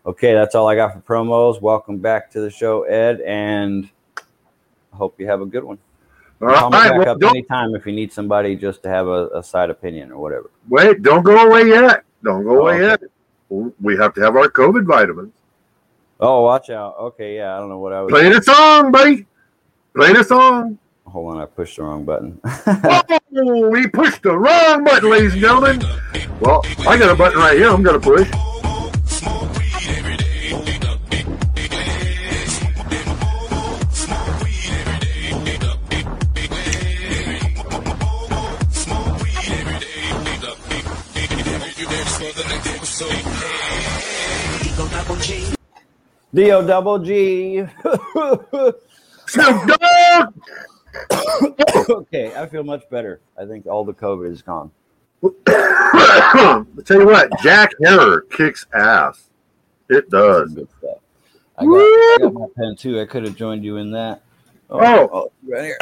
Okay, 0.05 0.35
that's 0.35 0.55
all 0.55 0.69
I 0.69 0.75
got 0.77 0.92
for 0.92 1.01
promos. 1.01 1.59
Welcome 1.61 1.99
back 1.99 2.31
to 2.33 2.40
the 2.40 2.51
show, 2.51 2.83
Ed, 2.83 3.23
and 3.23 3.88
hope 4.96 5.18
you 5.20 5.26
have 5.26 5.40
a 5.40 5.46
good 5.46 5.64
one. 5.64 5.78
All 6.42 6.48
Call 6.48 6.70
me 6.70 6.76
right, 6.76 6.88
back 6.90 6.98
well, 6.98 7.14
up 7.16 7.22
anytime 7.35 7.74
if 7.74 7.87
you 7.87 7.92
need 7.92 8.12
somebody 8.12 8.56
just 8.56 8.82
to 8.82 8.88
have 8.90 9.06
a, 9.06 9.28
a 9.28 9.42
side 9.42 9.70
opinion 9.70 10.12
or 10.12 10.18
whatever. 10.20 10.50
wait, 10.68 11.02
don't 11.02 11.22
go 11.22 11.46
away 11.46 11.68
yet. 11.68 12.04
Don't 12.22 12.44
go 12.44 12.61
away 12.61 12.85
Oh, 12.85 12.88
yet. 12.88 13.00
We 13.80 13.96
have 13.96 14.12
to 14.14 14.20
have 14.20 14.37
our 14.37 14.48
COVID 14.48 14.85
vitamins. 14.87 15.32
Oh, 16.20 16.42
watch 16.42 16.68
out. 16.70 16.96
Okay, 16.98 17.37
yeah, 17.37 17.54
I 17.54 17.59
don't 17.59 17.68
know 17.68 17.78
what 17.78 17.92
I 17.92 18.02
was. 18.02 18.11
Play 18.11 18.30
the 18.32 18.42
song, 18.42 18.90
buddy. 18.90 19.26
Play 19.94 20.12
the 20.12 20.24
song. 20.24 20.78
Hold 21.06 21.37
on, 21.37 21.40
I 21.40 21.46
pushed 21.46 21.76
the 21.76 21.85
wrong 21.85 22.04
button. 22.04 22.40
Oh, 23.38 23.68
we 23.68 23.87
pushed 23.87 24.22
the 24.22 24.37
wrong 24.37 24.82
button, 24.85 25.11
ladies 25.11 25.32
and 25.35 25.42
gentlemen. 25.42 25.82
Well, 26.40 26.62
I 26.88 26.96
got 26.98 27.11
a 27.11 27.14
button 27.14 27.38
right 27.38 27.56
here. 27.56 27.68
I'm 27.70 27.82
going 27.82 28.00
to 28.00 28.06
D-O 46.35 46.66
double 46.66 46.98
G. 46.98 47.66
Okay, 51.90 52.35
I 52.35 52.46
feel 52.46 52.64
much 52.64 52.88
better. 52.88 53.20
I 53.38 53.44
think 53.44 53.66
all 53.66 53.85
the 53.85 53.92
COVID 53.92 54.32
is 54.32 54.40
gone. 54.40 54.70
I'll 55.22 56.64
tell 56.87 57.00
you 57.00 57.06
what, 57.06 57.30
Jack 57.42 57.72
Herer 57.80 58.22
kicks 58.30 58.66
ass. 58.72 59.28
It 59.90 60.09
does. 60.09 60.54
Good 60.54 60.68
stuff. 60.78 60.98
I 61.59 61.66
got, 61.66 61.74
I 61.74 62.16
got 62.22 62.32
my 62.32 62.46
pen 62.56 62.76
too. 62.76 62.98
I 62.98 63.04
could 63.04 63.24
have 63.24 63.37
joined 63.37 63.62
you 63.62 63.76
in 63.76 63.90
that. 63.90 64.22
Oh, 64.70 64.80
oh. 64.80 65.09
oh. 65.12 65.32
right 65.46 65.64
here. 65.64 65.78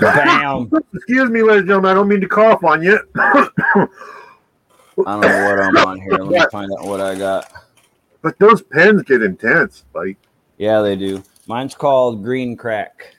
Bam. 0.00 0.70
Excuse 0.92 1.30
me, 1.30 1.42
ladies 1.42 1.60
and 1.60 1.68
gentlemen. 1.68 1.92
I 1.92 1.94
don't 1.94 2.08
mean 2.08 2.20
to 2.20 2.28
cough 2.28 2.64
on 2.64 2.82
you. 2.82 2.98
I 5.06 5.12
don't 5.12 5.20
know 5.22 5.44
what 5.44 5.60
I'm 5.60 5.88
on 5.88 6.00
here. 6.00 6.12
Let 6.12 6.28
me 6.28 6.46
find 6.50 6.70
out 6.78 6.86
what 6.86 7.00
I 7.00 7.14
got. 7.16 7.50
but 8.22 8.38
those 8.38 8.62
pens 8.62 9.02
get 9.02 9.22
intense. 9.22 9.84
Like, 9.94 10.16
Yeah, 10.58 10.80
they 10.82 10.96
do. 10.96 11.22
Mine's 11.46 11.74
called 11.74 12.22
Green 12.22 12.56
Crack. 12.56 13.14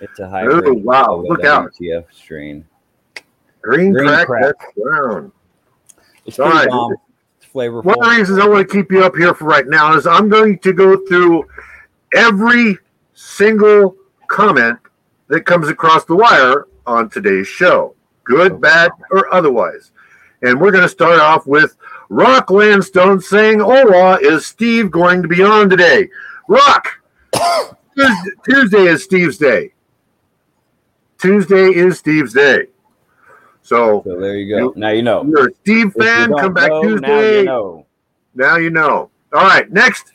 It's 0.00 0.18
a 0.18 0.48
oh 0.50 0.72
wow, 0.72 1.24
look 1.26 1.44
out! 1.44 1.72
WTF 1.80 2.04
strain. 2.12 2.66
Green, 3.62 3.92
Green 3.92 4.08
crack, 4.08 4.26
crack. 4.26 4.42
that's 4.42 4.72
brown. 4.76 5.32
It's 6.26 6.38
All 6.38 6.50
pretty 6.50 6.68
bomb. 6.68 6.94
It's 7.40 7.52
flavorful. 7.52 7.84
One 7.84 7.98
of 7.98 8.04
the 8.04 8.16
reasons 8.16 8.38
I 8.38 8.46
want 8.46 8.68
to 8.68 8.74
keep 8.74 8.90
you 8.90 9.04
up 9.04 9.16
here 9.16 9.34
for 9.34 9.44
right 9.44 9.66
now 9.66 9.94
is 9.94 10.06
I'm 10.06 10.28
going 10.28 10.58
to 10.60 10.72
go 10.72 10.96
through 11.06 11.46
every 12.14 12.78
single 13.14 13.96
comment 14.28 14.78
that 15.28 15.42
comes 15.42 15.68
across 15.68 16.04
the 16.04 16.16
wire 16.16 16.66
on 16.86 17.08
today's 17.08 17.46
show, 17.46 17.94
good, 18.24 18.60
bad, 18.60 18.90
or 19.10 19.32
otherwise. 19.32 19.92
And 20.42 20.60
we're 20.60 20.70
going 20.70 20.82
to 20.84 20.88
start 20.88 21.18
off 21.18 21.46
with 21.46 21.76
Rock 22.08 22.50
Landstone 22.50 23.20
saying, 23.20 23.60
oh, 23.60 23.66
Hola, 23.90 24.18
is 24.20 24.46
Steve 24.46 24.90
going 24.90 25.22
to 25.22 25.28
be 25.28 25.42
on 25.42 25.68
today? 25.68 26.08
Rock, 26.48 26.88
Tuesday- 28.44 28.86
is 28.86 29.04
Steve's 29.04 29.38
day. 29.38 29.72
Tuesday 31.18 31.70
is 31.74 31.98
Steve's 31.98 32.32
day. 32.32 32.66
So, 33.62 34.02
So 34.06 34.18
there 34.20 34.36
you 34.36 34.56
go. 34.56 34.72
Now 34.76 34.90
you 34.90 35.02
know. 35.02 35.24
you're 35.24 35.48
a 35.48 35.54
Steve 35.62 35.92
fan, 35.92 36.32
come 36.38 36.54
back 36.54 36.70
know, 36.70 36.82
Tuesday. 36.82 37.08
Now 37.08 37.30
you 37.30 37.44
know. 37.44 37.86
Now 38.34 38.56
you 38.56 38.70
know. 38.70 39.10
All 39.32 39.42
right, 39.42 39.70
next. 39.70 40.12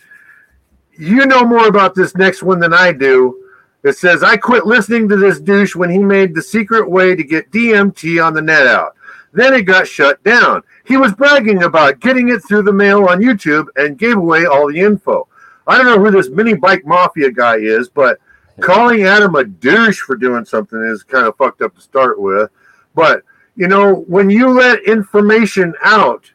You 0.97 1.25
know 1.25 1.43
more 1.43 1.67
about 1.67 1.93
this 1.93 2.15
next 2.15 2.41
one 2.41 2.59
than 2.59 2.73
I 2.73 2.93
do. 2.93 3.43
It 3.83 3.97
says, 3.97 4.23
I 4.23 4.37
quit 4.37 4.65
listening 4.65 5.09
to 5.09 5.17
this 5.17 5.39
douche 5.39 5.75
when 5.75 5.89
he 5.89 5.97
made 5.99 6.33
the 6.33 6.41
secret 6.41 6.89
way 6.89 7.15
to 7.15 7.23
get 7.23 7.51
DMT 7.51 8.25
on 8.25 8.33
the 8.33 8.41
net 8.41 8.65
out. 8.65 8.95
Then 9.33 9.53
it 9.53 9.63
got 9.63 9.87
shut 9.87 10.23
down. 10.23 10.61
He 10.85 10.95
was 10.95 11.13
bragging 11.13 11.63
about 11.63 11.99
getting 11.99 12.29
it 12.29 12.39
through 12.39 12.63
the 12.63 12.73
mail 12.73 13.05
on 13.09 13.19
YouTube 13.19 13.67
and 13.75 13.97
gave 13.97 14.17
away 14.17 14.45
all 14.45 14.71
the 14.71 14.79
info. 14.79 15.27
I 15.65 15.77
don't 15.77 15.87
know 15.87 16.03
who 16.03 16.11
this 16.11 16.29
mini 16.29 16.53
bike 16.53 16.85
mafia 16.85 17.31
guy 17.31 17.57
is, 17.57 17.89
but 17.89 18.19
calling 18.61 19.03
Adam 19.03 19.35
a 19.35 19.43
douche 19.43 19.99
for 19.99 20.15
doing 20.15 20.45
something 20.45 20.79
is 20.83 21.03
kind 21.03 21.25
of 21.25 21.35
fucked 21.37 21.61
up 21.61 21.73
to 21.75 21.81
start 21.81 22.21
with. 22.21 22.49
But, 22.93 23.23
you 23.55 23.67
know, 23.67 24.05
when 24.07 24.29
you 24.29 24.49
let 24.49 24.83
information 24.83 25.73
out, 25.83 26.31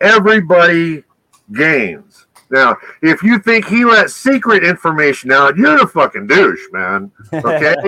everybody 0.00 1.04
gains. 1.52 2.26
Now, 2.50 2.76
if 3.00 3.22
you 3.22 3.38
think 3.38 3.66
he 3.66 3.84
let 3.84 4.10
secret 4.10 4.64
information 4.64 5.30
out, 5.30 5.56
you're 5.56 5.78
the 5.78 5.86
fucking 5.86 6.26
douche, 6.26 6.66
man. 6.72 7.10
Okay? 7.32 7.76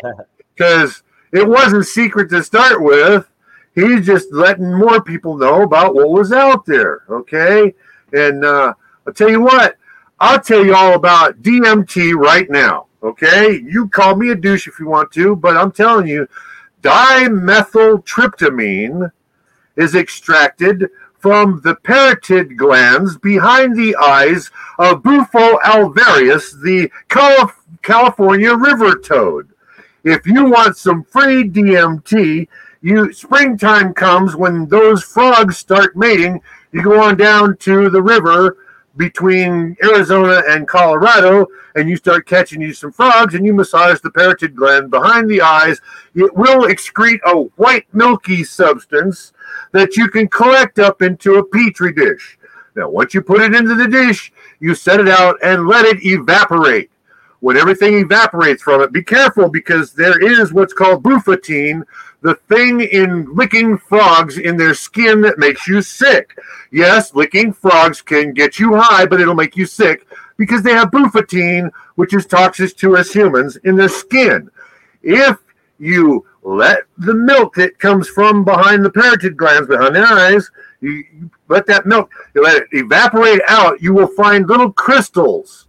Because 0.54 1.02
it 1.32 1.48
wasn't 1.48 1.86
secret 1.86 2.28
to 2.28 2.44
start 2.44 2.82
with. 2.82 3.26
He's 3.74 4.06
just 4.06 4.32
letting 4.32 4.72
more 4.72 5.02
people 5.02 5.36
know 5.36 5.62
about 5.62 5.94
what 5.94 6.10
was 6.10 6.32
out 6.32 6.64
there. 6.66 7.04
Okay? 7.08 7.74
And 8.12 8.44
uh, 8.44 8.74
I'll 9.06 9.14
tell 9.14 9.30
you 9.30 9.40
what, 9.40 9.76
I'll 10.20 10.40
tell 10.40 10.64
you 10.64 10.74
all 10.74 10.94
about 10.94 11.42
DMT 11.42 12.14
right 12.14 12.50
now. 12.50 12.86
Okay? 13.02 13.62
You 13.66 13.88
call 13.88 14.16
me 14.16 14.30
a 14.30 14.34
douche 14.34 14.68
if 14.68 14.78
you 14.78 14.86
want 14.86 15.10
to, 15.12 15.36
but 15.36 15.56
I'm 15.56 15.72
telling 15.72 16.06
you, 16.06 16.28
dimethyltryptamine 16.82 19.10
is 19.76 19.94
extracted 19.94 20.90
from 21.18 21.60
the 21.62 21.76
parotid 21.76 22.56
glands 22.56 23.16
behind 23.16 23.76
the 23.76 23.94
eyes 23.96 24.50
of 24.78 25.04
Bufo 25.04 25.56
alvarius, 25.58 26.60
the 26.60 26.90
Calif- 27.08 27.64
California 27.82 28.54
river 28.54 28.96
toad. 28.96 29.48
If 30.04 30.26
you 30.26 30.46
want 30.46 30.76
some 30.76 31.04
free 31.04 31.48
DMT, 31.48 32.48
you 32.82 33.12
springtime 33.12 33.94
comes 33.94 34.36
when 34.36 34.66
those 34.66 35.02
frogs 35.04 35.56
start 35.56 35.96
mating. 35.96 36.42
You 36.72 36.82
go 36.82 37.00
on 37.00 37.16
down 37.16 37.56
to 37.58 37.88
the 37.88 38.02
river 38.02 38.58
between 38.96 39.76
Arizona 39.82 40.42
and 40.48 40.68
Colorado, 40.68 41.46
and 41.76 41.88
you 41.88 41.96
start 41.96 42.26
catching 42.26 42.60
you 42.60 42.74
some 42.74 42.92
frogs, 42.92 43.34
and 43.34 43.46
you 43.46 43.54
massage 43.54 44.00
the 44.00 44.10
parotid 44.10 44.54
gland 44.54 44.90
behind 44.90 45.30
the 45.30 45.40
eyes. 45.40 45.80
It 46.14 46.34
will 46.34 46.68
excrete 46.68 47.20
a 47.24 47.44
white 47.56 47.86
milky 47.94 48.44
substance 48.44 49.32
that 49.72 49.96
you 49.96 50.08
can 50.08 50.28
collect 50.28 50.78
up 50.78 51.00
into 51.00 51.36
a 51.36 51.44
petri 51.44 51.92
dish. 51.92 52.38
Now, 52.74 52.88
once 52.90 53.14
you 53.14 53.22
put 53.22 53.40
it 53.40 53.54
into 53.54 53.74
the 53.74 53.88
dish, 53.88 54.32
you 54.60 54.74
set 54.74 55.00
it 55.00 55.08
out 55.08 55.36
and 55.42 55.66
let 55.66 55.84
it 55.84 56.04
evaporate. 56.04 56.90
When 57.42 57.56
everything 57.56 57.98
evaporates 57.98 58.62
from 58.62 58.82
it, 58.82 58.92
be 58.92 59.02
careful 59.02 59.48
because 59.48 59.92
there 59.92 60.16
is 60.24 60.52
what's 60.52 60.72
called 60.72 61.02
bufotein, 61.02 61.82
the 62.20 62.36
thing 62.48 62.82
in 62.82 63.34
licking 63.34 63.76
frogs 63.76 64.38
in 64.38 64.56
their 64.56 64.74
skin 64.74 65.20
that 65.22 65.40
makes 65.40 65.66
you 65.66 65.82
sick. 65.82 66.38
Yes, 66.70 67.16
licking 67.16 67.52
frogs 67.52 68.00
can 68.00 68.32
get 68.32 68.60
you 68.60 68.76
high, 68.76 69.06
but 69.06 69.20
it'll 69.20 69.34
make 69.34 69.56
you 69.56 69.66
sick 69.66 70.06
because 70.36 70.62
they 70.62 70.70
have 70.70 70.92
bufotein, 70.92 71.68
which 71.96 72.14
is 72.14 72.26
toxic 72.26 72.76
to 72.76 72.96
us 72.96 73.12
humans, 73.12 73.56
in 73.64 73.74
their 73.74 73.88
skin. 73.88 74.48
If 75.02 75.36
you 75.80 76.24
let 76.44 76.84
the 76.98 77.14
milk 77.14 77.56
that 77.56 77.80
comes 77.80 78.08
from 78.08 78.44
behind 78.44 78.84
the 78.84 78.90
parotid 78.90 79.34
glands 79.34 79.66
behind 79.66 79.96
the 79.96 80.02
eyes, 80.02 80.48
you 80.80 81.02
let 81.48 81.66
that 81.66 81.86
milk, 81.86 82.12
you 82.36 82.44
let 82.44 82.62
it 82.62 82.68
evaporate 82.70 83.42
out, 83.48 83.82
you 83.82 83.92
will 83.92 84.14
find 84.14 84.46
little 84.46 84.72
crystals 84.72 85.66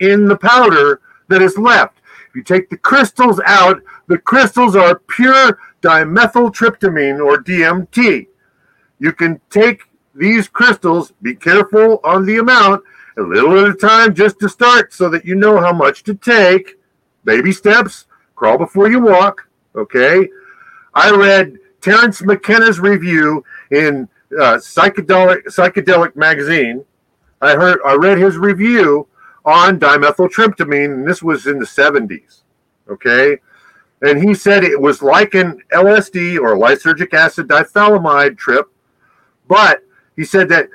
in 0.00 0.26
the 0.26 0.36
powder 0.36 1.00
that 1.28 1.42
is 1.42 1.58
left. 1.58 1.98
If 2.28 2.36
you 2.36 2.42
take 2.42 2.68
the 2.68 2.76
crystals 2.76 3.40
out, 3.46 3.80
the 4.08 4.18
crystals 4.18 4.76
are 4.76 4.98
pure 4.98 5.58
dimethyltryptamine 5.82 7.24
or 7.24 7.42
DMT. 7.42 8.26
You 8.98 9.12
can 9.12 9.40
take 9.50 9.82
these 10.14 10.48
crystals, 10.48 11.12
be 11.22 11.34
careful 11.34 12.00
on 12.04 12.26
the 12.26 12.38
amount, 12.38 12.82
a 13.16 13.22
little 13.22 13.58
at 13.58 13.70
a 13.70 13.74
time 13.74 14.14
just 14.14 14.40
to 14.40 14.48
start 14.48 14.92
so 14.92 15.08
that 15.10 15.24
you 15.24 15.34
know 15.34 15.60
how 15.60 15.72
much 15.72 16.02
to 16.04 16.14
take. 16.14 16.78
Baby 17.24 17.52
steps, 17.52 18.06
crawl 18.34 18.58
before 18.58 18.90
you 18.90 19.00
walk. 19.00 19.48
Okay. 19.76 20.28
I 20.94 21.10
read 21.10 21.58
Terence 21.80 22.22
McKenna's 22.22 22.80
review 22.80 23.44
in 23.70 24.08
uh, 24.32 24.56
psychedelic 24.56 25.44
psychedelic 25.46 26.16
magazine. 26.16 26.84
I 27.40 27.54
heard 27.54 27.78
I 27.84 27.94
read 27.94 28.18
his 28.18 28.36
review 28.36 29.06
on 29.44 29.78
dimethyltryptamine, 29.78 30.94
and 30.94 31.06
this 31.06 31.22
was 31.22 31.46
in 31.46 31.58
the 31.58 31.66
70s. 31.66 32.42
Okay. 32.88 33.38
And 34.02 34.22
he 34.22 34.34
said 34.34 34.64
it 34.64 34.80
was 34.80 35.02
like 35.02 35.34
an 35.34 35.62
LSD 35.72 36.38
or 36.38 36.56
lysergic 36.56 37.14
acid 37.14 37.48
diethylamide 37.48 38.36
trip, 38.36 38.70
but 39.48 39.82
he 40.16 40.24
said 40.24 40.48
that 40.50 40.68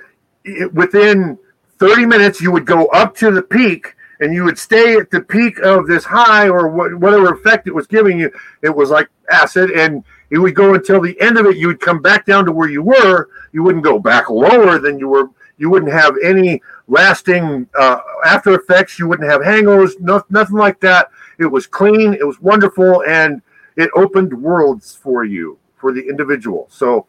it, 0.43 0.73
within 0.73 1.38
30 1.77 2.05
minutes 2.05 2.41
you 2.41 2.51
would 2.51 2.65
go 2.65 2.86
up 2.88 3.15
to 3.17 3.32
the 3.32 3.41
peak 3.41 3.95
and 4.19 4.34
you 4.34 4.43
would 4.43 4.58
stay 4.58 4.95
at 4.95 5.10
the 5.12 5.21
peak 5.21 5.60
of 5.60 5.88
this 5.88 6.03
high 6.03 6.49
or 6.49 6.67
whatever 6.67 7.34
effect 7.34 7.67
it 7.67 7.75
was 7.75 7.88
giving 7.88 8.19
you. 8.19 8.32
It 8.62 8.75
was 8.75 8.89
like 8.89 9.08
acid, 9.32 9.71
and 9.71 10.03
it 10.29 10.38
would 10.38 10.55
go 10.55 10.73
until 10.73 11.01
the 11.01 11.19
end 11.21 11.38
of 11.38 11.45
it. 11.45 11.58
You 11.58 11.67
would 11.67 11.79
come 11.79 12.01
back 12.01 12.25
down 12.25 12.45
to 12.45 12.51
where 12.51 12.69
you 12.69 12.84
were. 12.84 13.29
You 13.53 13.63
wouldn't 13.63 13.84
go 13.84 13.97
back 13.97 14.29
lower 14.29 14.77
than 14.77 14.99
you 14.99 15.08
were. 15.08 15.29
You 15.60 15.69
wouldn't 15.69 15.91
have 15.91 16.15
any 16.24 16.62
lasting 16.88 17.67
uh, 17.78 18.00
after 18.26 18.56
effects. 18.56 18.98
You 18.98 19.08
wouldn't 19.08 19.30
have 19.30 19.41
hangovers. 19.41 20.00
No, 20.00 20.24
nothing 20.30 20.58
like 20.58 20.80
that. 20.80 21.10
It 21.38 21.45
was 21.45 21.67
clean. 21.67 22.13
It 22.13 22.26
was 22.26 22.39
wonderful, 22.41 23.04
and 23.04 23.41
it 23.76 23.89
opened 23.95 24.34
worlds 24.34 24.95
for 24.95 25.24
you 25.24 25.60
for 25.78 25.93
the 25.93 26.02
individual. 26.02 26.67
So 26.72 27.06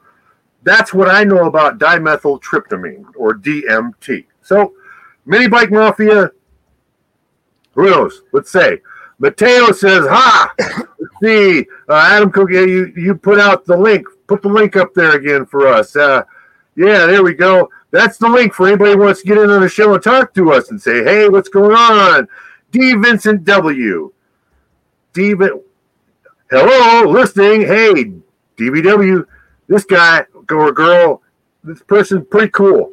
that's 0.63 0.93
what 0.93 1.09
I 1.09 1.25
know 1.25 1.47
about 1.47 1.79
dimethyltryptamine 1.79 3.07
or 3.17 3.35
DMT. 3.35 4.27
So, 4.43 4.75
Mini 5.25 5.49
Bike 5.49 5.71
Mafia, 5.71 6.31
who 7.75 7.91
knows? 7.91 8.23
Let's 8.33 8.51
say. 8.51 8.81
Mateo 9.19 9.73
says, 9.73 10.07
Ha! 10.09 10.55
See. 11.23 11.67
Uh, 11.89 11.95
Adam 11.95 12.31
Cook, 12.31 12.51
you, 12.51 12.93
you 12.97 13.15
put 13.15 13.39
out 13.39 13.65
the 13.65 13.77
link. 13.77 14.07
Put 14.27 14.43
the 14.43 14.49
link 14.49 14.77
up 14.77 14.95
there 14.95 15.17
again 15.17 15.47
for 15.47 15.67
us. 15.67 15.95
Uh, 15.95 16.23
yeah, 16.77 17.07
there 17.07 17.23
we 17.23 17.35
go. 17.35 17.69
That's 17.91 18.19
the 18.19 18.29
link 18.29 18.55
for 18.55 18.69
anybody 18.69 18.93
who 18.93 18.99
wants 18.99 19.21
to 19.23 19.27
get 19.27 19.39
in 19.39 19.51
on 19.51 19.61
the 19.61 19.69
show 19.69 19.95
and 19.95 20.03
talk 20.03 20.33
to 20.35 20.53
us 20.53 20.71
and 20.71 20.81
say, 20.81 21.03
hey, 21.03 21.29
what's 21.29 21.49
going 21.49 21.77
on? 21.77 22.29
D. 22.71 22.95
Vincent 22.95 23.45
W. 23.45 24.13
D. 25.13 25.35
Hello, 26.51 27.11
listening. 27.11 27.63
Hey, 27.63 28.13
DBW. 28.57 29.27
This 29.67 29.85
guy 29.85 30.25
or 30.51 30.73
girl, 30.73 31.23
this 31.65 31.83
person, 31.83 32.25
pretty 32.25 32.51
cool. 32.51 32.93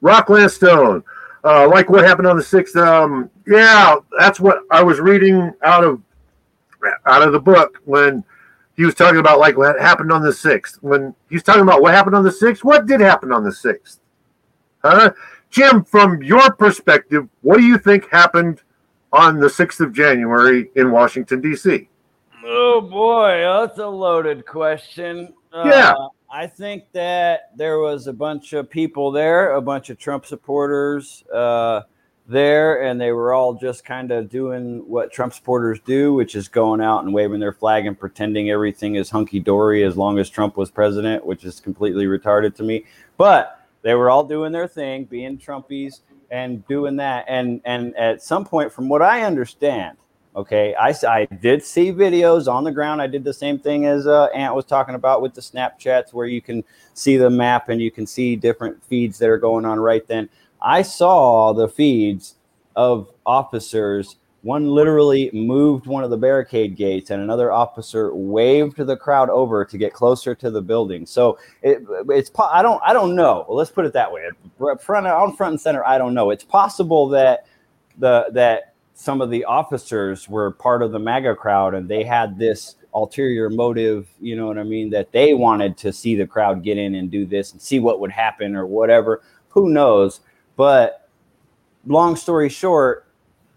Rockland 0.00 0.50
Stone. 0.50 1.02
Uh, 1.44 1.68
like 1.68 1.90
what 1.90 2.04
happened 2.04 2.26
on 2.26 2.36
the 2.36 2.42
sixth. 2.42 2.76
Um, 2.76 3.30
yeah, 3.46 3.96
that's 4.18 4.40
what 4.40 4.62
I 4.70 4.82
was 4.82 5.00
reading 5.00 5.52
out 5.62 5.84
of 5.84 6.00
out 7.06 7.22
of 7.22 7.32
the 7.32 7.40
book 7.40 7.80
when 7.84 8.24
he 8.76 8.84
was 8.84 8.94
talking 8.94 9.20
about 9.20 9.38
like 9.38 9.56
what 9.56 9.78
happened 9.78 10.10
on 10.10 10.22
the 10.22 10.32
sixth. 10.32 10.82
When 10.82 11.14
he's 11.28 11.42
talking 11.42 11.62
about 11.62 11.82
what 11.82 11.92
happened 11.92 12.16
on 12.16 12.24
the 12.24 12.32
sixth, 12.32 12.64
what 12.64 12.86
did 12.86 13.00
happen 13.00 13.30
on 13.32 13.44
the 13.44 13.52
sixth? 13.52 14.00
Jim, 15.50 15.84
from 15.84 16.22
your 16.22 16.52
perspective, 16.54 17.28
what 17.42 17.58
do 17.58 17.64
you 17.64 17.78
think 17.78 18.08
happened 18.10 18.60
on 19.12 19.38
the 19.38 19.46
6th 19.46 19.80
of 19.80 19.92
January 19.92 20.70
in 20.74 20.90
Washington, 20.90 21.40
D.C.? 21.40 21.88
Oh, 22.44 22.80
boy, 22.80 23.40
that's 23.40 23.78
a 23.78 23.86
loaded 23.86 24.44
question. 24.44 25.32
Yeah. 25.54 25.94
Uh, 25.96 26.08
I 26.30 26.48
think 26.48 26.84
that 26.92 27.56
there 27.56 27.78
was 27.78 28.08
a 28.08 28.12
bunch 28.12 28.52
of 28.52 28.68
people 28.68 29.12
there, 29.12 29.52
a 29.52 29.62
bunch 29.62 29.88
of 29.88 29.98
Trump 29.98 30.26
supporters 30.26 31.22
uh, 31.32 31.82
there, 32.26 32.82
and 32.82 33.00
they 33.00 33.12
were 33.12 33.32
all 33.32 33.54
just 33.54 33.84
kind 33.84 34.10
of 34.10 34.28
doing 34.28 34.78
what 34.88 35.12
Trump 35.12 35.32
supporters 35.32 35.78
do, 35.86 36.12
which 36.12 36.34
is 36.34 36.48
going 36.48 36.80
out 36.80 37.04
and 37.04 37.14
waving 37.14 37.38
their 37.38 37.52
flag 37.52 37.86
and 37.86 37.98
pretending 37.98 38.50
everything 38.50 38.96
is 38.96 39.10
hunky 39.10 39.38
dory 39.38 39.84
as 39.84 39.96
long 39.96 40.18
as 40.18 40.28
Trump 40.28 40.56
was 40.56 40.70
president, 40.70 41.24
which 41.24 41.44
is 41.44 41.60
completely 41.60 42.06
retarded 42.06 42.56
to 42.56 42.64
me. 42.64 42.84
But 43.16 43.63
they 43.84 43.94
were 43.94 44.10
all 44.10 44.24
doing 44.24 44.50
their 44.50 44.66
thing, 44.66 45.04
being 45.04 45.38
Trumpies 45.38 46.00
and 46.32 46.66
doing 46.66 46.96
that. 46.96 47.26
And 47.28 47.60
and 47.64 47.94
at 47.96 48.22
some 48.22 48.44
point, 48.44 48.72
from 48.72 48.88
what 48.88 49.02
I 49.02 49.22
understand, 49.22 49.96
Okay, 50.36 50.74
I, 50.74 50.92
I 51.08 51.26
did 51.26 51.62
see 51.62 51.92
videos 51.92 52.52
on 52.52 52.64
the 52.64 52.72
ground. 52.72 53.00
I 53.00 53.06
did 53.06 53.22
the 53.22 53.32
same 53.32 53.56
thing 53.56 53.86
as 53.86 54.08
uh, 54.08 54.24
Ant 54.34 54.56
was 54.56 54.64
talking 54.64 54.96
about 54.96 55.22
with 55.22 55.32
the 55.32 55.40
Snapchats, 55.40 56.12
where 56.12 56.26
you 56.26 56.42
can 56.42 56.64
see 56.92 57.16
the 57.16 57.30
map 57.30 57.68
and 57.68 57.80
you 57.80 57.92
can 57.92 58.04
see 58.04 58.34
different 58.34 58.82
feeds 58.84 59.16
that 59.18 59.28
are 59.28 59.38
going 59.38 59.64
on 59.64 59.78
right 59.78 60.04
then. 60.08 60.28
I 60.60 60.82
saw 60.82 61.52
the 61.52 61.68
feeds 61.68 62.34
of 62.74 63.12
officers. 63.24 64.16
One 64.44 64.68
literally 64.68 65.30
moved 65.32 65.86
one 65.86 66.04
of 66.04 66.10
the 66.10 66.18
barricade 66.18 66.76
gates, 66.76 67.08
and 67.08 67.22
another 67.22 67.50
officer 67.50 68.14
waved 68.14 68.76
the 68.76 68.94
crowd 68.94 69.30
over 69.30 69.64
to 69.64 69.78
get 69.78 69.94
closer 69.94 70.34
to 70.34 70.50
the 70.50 70.60
building. 70.60 71.06
So 71.06 71.38
it, 71.62 71.82
it's 72.10 72.30
I 72.38 72.60
don't 72.60 72.78
I 72.84 72.92
don't 72.92 73.16
know. 73.16 73.46
Well, 73.48 73.56
let's 73.56 73.70
put 73.70 73.86
it 73.86 73.94
that 73.94 74.12
way. 74.12 74.28
Front 74.78 75.06
on 75.06 75.34
front 75.34 75.52
and 75.52 75.60
center, 75.60 75.82
I 75.86 75.96
don't 75.96 76.12
know. 76.12 76.28
It's 76.28 76.44
possible 76.44 77.08
that 77.08 77.46
the 77.96 78.26
that 78.32 78.74
some 78.92 79.22
of 79.22 79.30
the 79.30 79.46
officers 79.46 80.28
were 80.28 80.50
part 80.50 80.82
of 80.82 80.92
the 80.92 80.98
MAGA 80.98 81.36
crowd 81.36 81.72
and 81.72 81.88
they 81.88 82.04
had 82.04 82.38
this 82.38 82.76
ulterior 82.92 83.48
motive, 83.48 84.08
you 84.20 84.36
know 84.36 84.46
what 84.46 84.58
I 84.58 84.62
mean, 84.62 84.90
that 84.90 85.10
they 85.10 85.32
wanted 85.32 85.78
to 85.78 85.90
see 85.90 86.16
the 86.16 86.26
crowd 86.26 86.62
get 86.62 86.76
in 86.76 86.96
and 86.96 87.10
do 87.10 87.24
this 87.24 87.52
and 87.52 87.62
see 87.62 87.80
what 87.80 87.98
would 87.98 88.12
happen 88.12 88.54
or 88.54 88.66
whatever. 88.66 89.22
Who 89.48 89.70
knows? 89.70 90.20
But 90.54 91.08
long 91.86 92.14
story 92.14 92.50
short, 92.50 93.06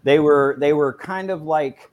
they 0.04 0.18
were 0.18 0.56
they 0.58 0.72
were 0.72 0.92
kind 0.92 1.30
of 1.30 1.42
like 1.42 1.90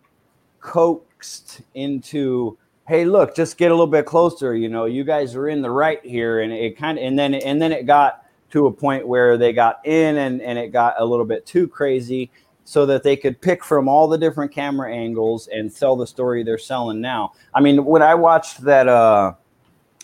coaxed 0.59 1.61
into 1.73 2.57
hey 2.87 3.05
look 3.05 3.35
just 3.35 3.57
get 3.57 3.71
a 3.71 3.73
little 3.73 3.87
bit 3.87 4.05
closer 4.05 4.55
you 4.55 4.69
know 4.69 4.85
you 4.85 5.03
guys 5.03 5.35
are 5.35 5.47
in 5.47 5.61
the 5.61 5.69
right 5.69 6.03
here 6.05 6.41
and 6.41 6.51
it 6.51 6.77
kind 6.77 6.97
of 6.97 7.03
and 7.03 7.17
then 7.17 7.33
and 7.33 7.61
then 7.61 7.71
it 7.71 7.85
got 7.85 8.25
to 8.51 8.67
a 8.67 8.71
point 8.71 9.07
where 9.07 9.37
they 9.37 9.51
got 9.51 9.85
in 9.85 10.17
and 10.17 10.41
and 10.41 10.57
it 10.57 10.71
got 10.71 10.95
a 10.99 11.05
little 11.05 11.25
bit 11.25 11.45
too 11.45 11.67
crazy 11.67 12.31
so 12.65 12.85
that 12.85 13.03
they 13.03 13.15
could 13.15 13.39
pick 13.39 13.63
from 13.63 13.87
all 13.87 14.07
the 14.07 14.17
different 14.17 14.51
camera 14.51 14.93
angles 14.93 15.47
and 15.47 15.71
sell 15.71 15.95
the 15.95 16.07
story 16.07 16.43
they're 16.43 16.57
selling 16.57 16.99
now. 16.99 17.31
I 17.53 17.61
mean, 17.61 17.85
when 17.85 18.01
I 18.01 18.15
watched 18.15 18.61
that, 18.61 18.87
uh, 18.87 19.33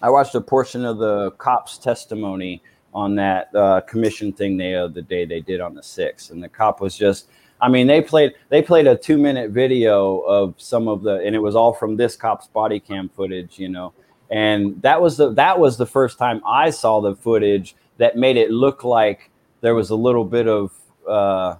I 0.02 0.10
watched 0.12 0.36
a 0.36 0.42
portion 0.42 0.86
of 0.86 1.00
the 1.00 1.32
cop's 1.32 1.80
testimony 1.80 2.62
on 2.94 3.16
that 3.16 3.54
uh, 3.56 3.82
commission 3.82 4.32
thing 4.32 4.58
they 4.58 4.76
uh, 4.76 4.88
the 4.88 5.02
day 5.02 5.26
they 5.26 5.42
did 5.42 5.60
on 5.60 5.74
the 5.74 5.84
sixth, 5.84 6.30
and 6.32 6.42
the 6.42 6.50
cop 6.50 6.80
was 6.80 6.96
just. 6.96 7.28
I 7.62 7.70
mean, 7.70 7.88
they 7.88 8.02
played 8.02 8.34
they 8.50 8.62
played 8.62 8.88
a 8.88 8.98
two 8.98 9.18
minute 9.18 9.52
video 9.52 10.20
of 10.22 10.56
some 10.58 10.88
of 10.88 11.04
the, 11.04 11.18
and 11.18 11.36
it 11.36 11.40
was 11.40 11.56
all 11.56 11.74
from 11.74 11.96
this 11.96 12.16
cop's 12.16 12.48
body 12.48 12.80
cam 12.80 13.10
footage, 13.10 13.60
you 13.60 13.70
know. 13.70 13.94
And 14.32 14.82
that 14.82 15.02
was 15.02 15.18
the 15.18 15.32
that 15.34 15.60
was 15.60 15.78
the 15.78 15.86
first 15.86 16.18
time 16.18 16.42
I 16.46 16.72
saw 16.72 17.02
the 17.02 17.16
footage 17.16 17.76
that 17.98 18.18
made 18.18 18.38
it 18.38 18.50
look 18.50 18.84
like 18.84 19.30
there 19.62 19.76
was 19.76 19.92
a 19.92 19.96
little 19.96 20.26
bit 20.26 20.48
of 20.48 20.72
uh, 21.08 21.56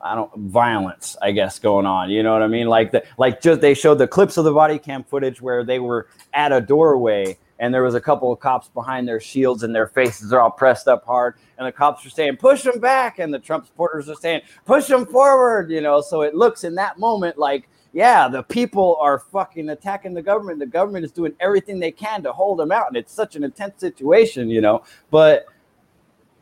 I 0.00 0.14
don't 0.14 0.34
violence, 0.36 1.16
I 1.22 1.30
guess, 1.30 1.58
going 1.58 1.86
on. 1.86 2.10
You 2.10 2.22
know 2.22 2.32
what 2.32 2.42
I 2.42 2.48
mean? 2.48 2.66
Like 2.66 2.90
the 2.90 3.04
like 3.16 3.40
just 3.40 3.60
they 3.60 3.74
showed 3.74 3.98
the 3.98 4.08
clips 4.08 4.36
of 4.36 4.44
the 4.44 4.52
body 4.52 4.78
cam 4.78 5.04
footage 5.04 5.40
where 5.40 5.64
they 5.64 5.78
were 5.78 6.08
at 6.32 6.52
a 6.52 6.60
doorway 6.60 7.38
and 7.58 7.72
there 7.72 7.82
was 7.82 7.94
a 7.94 8.00
couple 8.00 8.32
of 8.32 8.40
cops 8.40 8.68
behind 8.68 9.06
their 9.06 9.20
shields 9.20 9.62
and 9.62 9.74
their 9.74 9.86
faces 9.86 10.32
are 10.32 10.40
all 10.40 10.50
pressed 10.50 10.88
up 10.88 11.04
hard 11.04 11.36
and 11.58 11.66
the 11.66 11.72
cops 11.72 12.04
are 12.04 12.10
saying 12.10 12.36
push 12.36 12.62
them 12.62 12.80
back 12.80 13.18
and 13.18 13.32
the 13.32 13.38
Trump 13.38 13.66
supporters 13.66 14.08
are 14.08 14.16
saying 14.16 14.40
push 14.64 14.86
them 14.86 15.06
forward. 15.06 15.70
You 15.70 15.80
know, 15.80 16.00
so 16.00 16.22
it 16.22 16.34
looks 16.34 16.64
in 16.64 16.74
that 16.76 16.98
moment 16.98 17.38
like 17.38 17.68
yeah, 17.92 18.26
the 18.26 18.42
people 18.42 18.96
are 19.00 19.20
fucking 19.20 19.68
attacking 19.68 20.14
the 20.14 20.22
government. 20.22 20.58
The 20.58 20.66
government 20.66 21.04
is 21.04 21.12
doing 21.12 21.32
everything 21.38 21.78
they 21.78 21.92
can 21.92 22.24
to 22.24 22.32
hold 22.32 22.58
them 22.58 22.72
out, 22.72 22.88
and 22.88 22.96
it's 22.96 23.12
such 23.12 23.36
an 23.36 23.44
intense 23.44 23.80
situation, 23.80 24.50
you 24.50 24.60
know. 24.60 24.82
But 25.12 25.46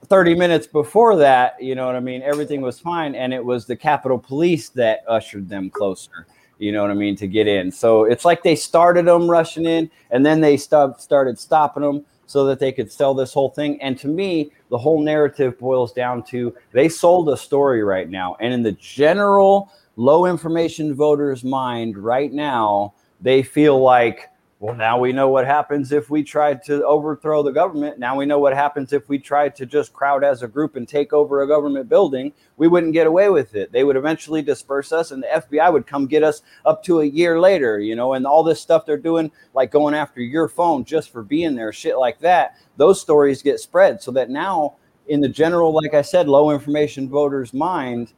30 0.06 0.34
minutes 0.34 0.66
before 0.66 1.16
that, 1.16 1.62
you 1.62 1.74
know 1.74 1.86
what 1.86 1.96
I 1.96 2.00
mean? 2.00 2.22
Everything 2.22 2.60
was 2.60 2.80
fine. 2.80 3.14
And 3.14 3.32
it 3.32 3.44
was 3.44 3.66
the 3.66 3.76
Capitol 3.76 4.18
Police 4.18 4.70
that 4.70 5.04
ushered 5.06 5.48
them 5.48 5.70
closer, 5.70 6.26
you 6.58 6.72
know 6.72 6.82
what 6.82 6.90
I 6.90 6.94
mean, 6.94 7.16
to 7.16 7.26
get 7.26 7.46
in. 7.46 7.70
So 7.70 8.04
it's 8.04 8.24
like 8.24 8.42
they 8.42 8.56
started 8.56 9.06
them 9.06 9.28
rushing 9.28 9.66
in 9.66 9.90
and 10.10 10.24
then 10.24 10.40
they 10.40 10.56
stopped, 10.56 11.00
started 11.00 11.38
stopping 11.38 11.82
them 11.82 12.04
so 12.26 12.44
that 12.46 12.58
they 12.58 12.72
could 12.72 12.90
sell 12.90 13.14
this 13.14 13.32
whole 13.32 13.50
thing. 13.50 13.80
And 13.82 13.98
to 13.98 14.08
me, 14.08 14.52
the 14.70 14.78
whole 14.78 15.02
narrative 15.02 15.58
boils 15.58 15.92
down 15.92 16.22
to 16.24 16.54
they 16.72 16.88
sold 16.88 17.28
a 17.28 17.36
story 17.36 17.82
right 17.82 18.08
now. 18.08 18.36
And 18.40 18.54
in 18.54 18.62
the 18.62 18.72
general 18.72 19.70
low 19.96 20.26
information 20.26 20.94
voters' 20.94 21.44
mind 21.44 21.98
right 21.98 22.32
now, 22.32 22.94
they 23.20 23.42
feel 23.42 23.80
like, 23.80 24.30
well, 24.62 24.76
now 24.76 24.96
we 24.96 25.10
know 25.10 25.28
what 25.28 25.44
happens 25.44 25.90
if 25.90 26.08
we 26.08 26.22
tried 26.22 26.62
to 26.62 26.84
overthrow 26.84 27.42
the 27.42 27.50
government. 27.50 27.98
Now 27.98 28.16
we 28.16 28.26
know 28.26 28.38
what 28.38 28.54
happens 28.54 28.92
if 28.92 29.08
we 29.08 29.18
tried 29.18 29.56
to 29.56 29.66
just 29.66 29.92
crowd 29.92 30.22
as 30.22 30.44
a 30.44 30.46
group 30.46 30.76
and 30.76 30.86
take 30.86 31.12
over 31.12 31.42
a 31.42 31.48
government 31.48 31.88
building. 31.88 32.32
We 32.56 32.68
wouldn't 32.68 32.92
get 32.92 33.08
away 33.08 33.28
with 33.28 33.56
it. 33.56 33.72
They 33.72 33.82
would 33.82 33.96
eventually 33.96 34.40
disperse 34.40 34.92
us, 34.92 35.10
and 35.10 35.20
the 35.20 35.42
FBI 35.42 35.72
would 35.72 35.88
come 35.88 36.06
get 36.06 36.22
us 36.22 36.42
up 36.64 36.84
to 36.84 37.00
a 37.00 37.04
year 37.04 37.40
later, 37.40 37.80
you 37.80 37.96
know, 37.96 38.12
and 38.12 38.24
all 38.24 38.44
this 38.44 38.60
stuff 38.60 38.86
they're 38.86 38.96
doing, 38.96 39.32
like 39.52 39.72
going 39.72 39.94
after 39.94 40.20
your 40.20 40.46
phone 40.46 40.84
just 40.84 41.10
for 41.10 41.24
being 41.24 41.56
there, 41.56 41.72
shit 41.72 41.98
like 41.98 42.20
that. 42.20 42.56
Those 42.76 43.00
stories 43.00 43.42
get 43.42 43.58
spread 43.58 44.00
so 44.00 44.12
that 44.12 44.30
now, 44.30 44.76
in 45.08 45.20
the 45.20 45.28
general, 45.28 45.74
like 45.74 45.94
I 45.94 46.02
said, 46.02 46.28
low 46.28 46.52
information 46.52 47.08
voters' 47.08 47.52
mind, 47.52 48.12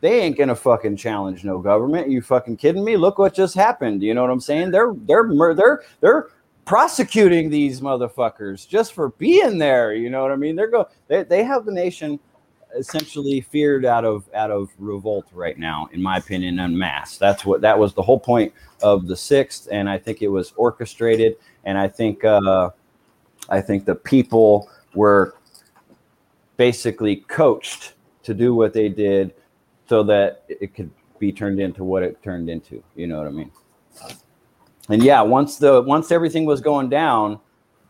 they 0.00 0.20
ain't 0.20 0.38
gonna 0.38 0.54
fucking 0.54 0.96
challenge 0.96 1.44
no 1.44 1.58
government. 1.58 2.08
You 2.08 2.22
fucking 2.22 2.56
kidding 2.56 2.84
me? 2.84 2.96
Look 2.96 3.18
what 3.18 3.34
just 3.34 3.54
happened. 3.54 4.02
You 4.02 4.14
know 4.14 4.22
what 4.22 4.30
I'm 4.30 4.40
saying? 4.40 4.70
They're 4.70 4.94
they're 4.94 5.28
they're 5.54 5.82
they're 6.00 6.28
prosecuting 6.64 7.50
these 7.50 7.80
motherfuckers 7.80 8.68
just 8.68 8.92
for 8.92 9.10
being 9.10 9.58
there. 9.58 9.94
You 9.94 10.10
know 10.10 10.22
what 10.22 10.32
I 10.32 10.36
mean? 10.36 10.54
They're 10.54 10.70
go 10.70 10.88
they, 11.08 11.24
they 11.24 11.42
have 11.44 11.64
the 11.64 11.72
nation 11.72 12.20
essentially 12.76 13.40
feared 13.40 13.84
out 13.84 14.04
of 14.04 14.28
out 14.34 14.50
of 14.50 14.70
revolt 14.78 15.26
right 15.32 15.58
now, 15.58 15.88
in 15.92 16.02
my 16.02 16.18
opinion, 16.18 16.60
en 16.60 16.76
masse. 16.76 17.18
That's 17.18 17.44
what 17.44 17.60
that 17.62 17.78
was 17.78 17.94
the 17.94 18.02
whole 18.02 18.20
point 18.20 18.52
of 18.82 19.06
the 19.06 19.16
sixth, 19.16 19.68
and 19.72 19.88
I 19.88 19.98
think 19.98 20.22
it 20.22 20.28
was 20.28 20.52
orchestrated, 20.56 21.36
and 21.64 21.76
I 21.78 21.88
think 21.88 22.24
uh, 22.24 22.70
I 23.48 23.60
think 23.60 23.84
the 23.84 23.94
people 23.94 24.68
were 24.94 25.34
basically 26.56 27.16
coached 27.16 27.94
to 28.24 28.34
do 28.34 28.54
what 28.54 28.72
they 28.72 28.88
did 28.88 29.32
so 29.88 30.02
that 30.04 30.44
it 30.48 30.74
could 30.74 30.90
be 31.18 31.32
turned 31.32 31.60
into 31.60 31.84
what 31.84 32.02
it 32.02 32.22
turned 32.22 32.48
into. 32.48 32.82
You 32.94 33.06
know 33.06 33.18
what 33.18 33.26
I 33.26 33.30
mean? 33.30 33.50
And 34.88 35.02
yeah, 35.02 35.20
once 35.20 35.56
the 35.56 35.82
once 35.82 36.10
everything 36.12 36.44
was 36.44 36.60
going 36.60 36.88
down, 36.88 37.40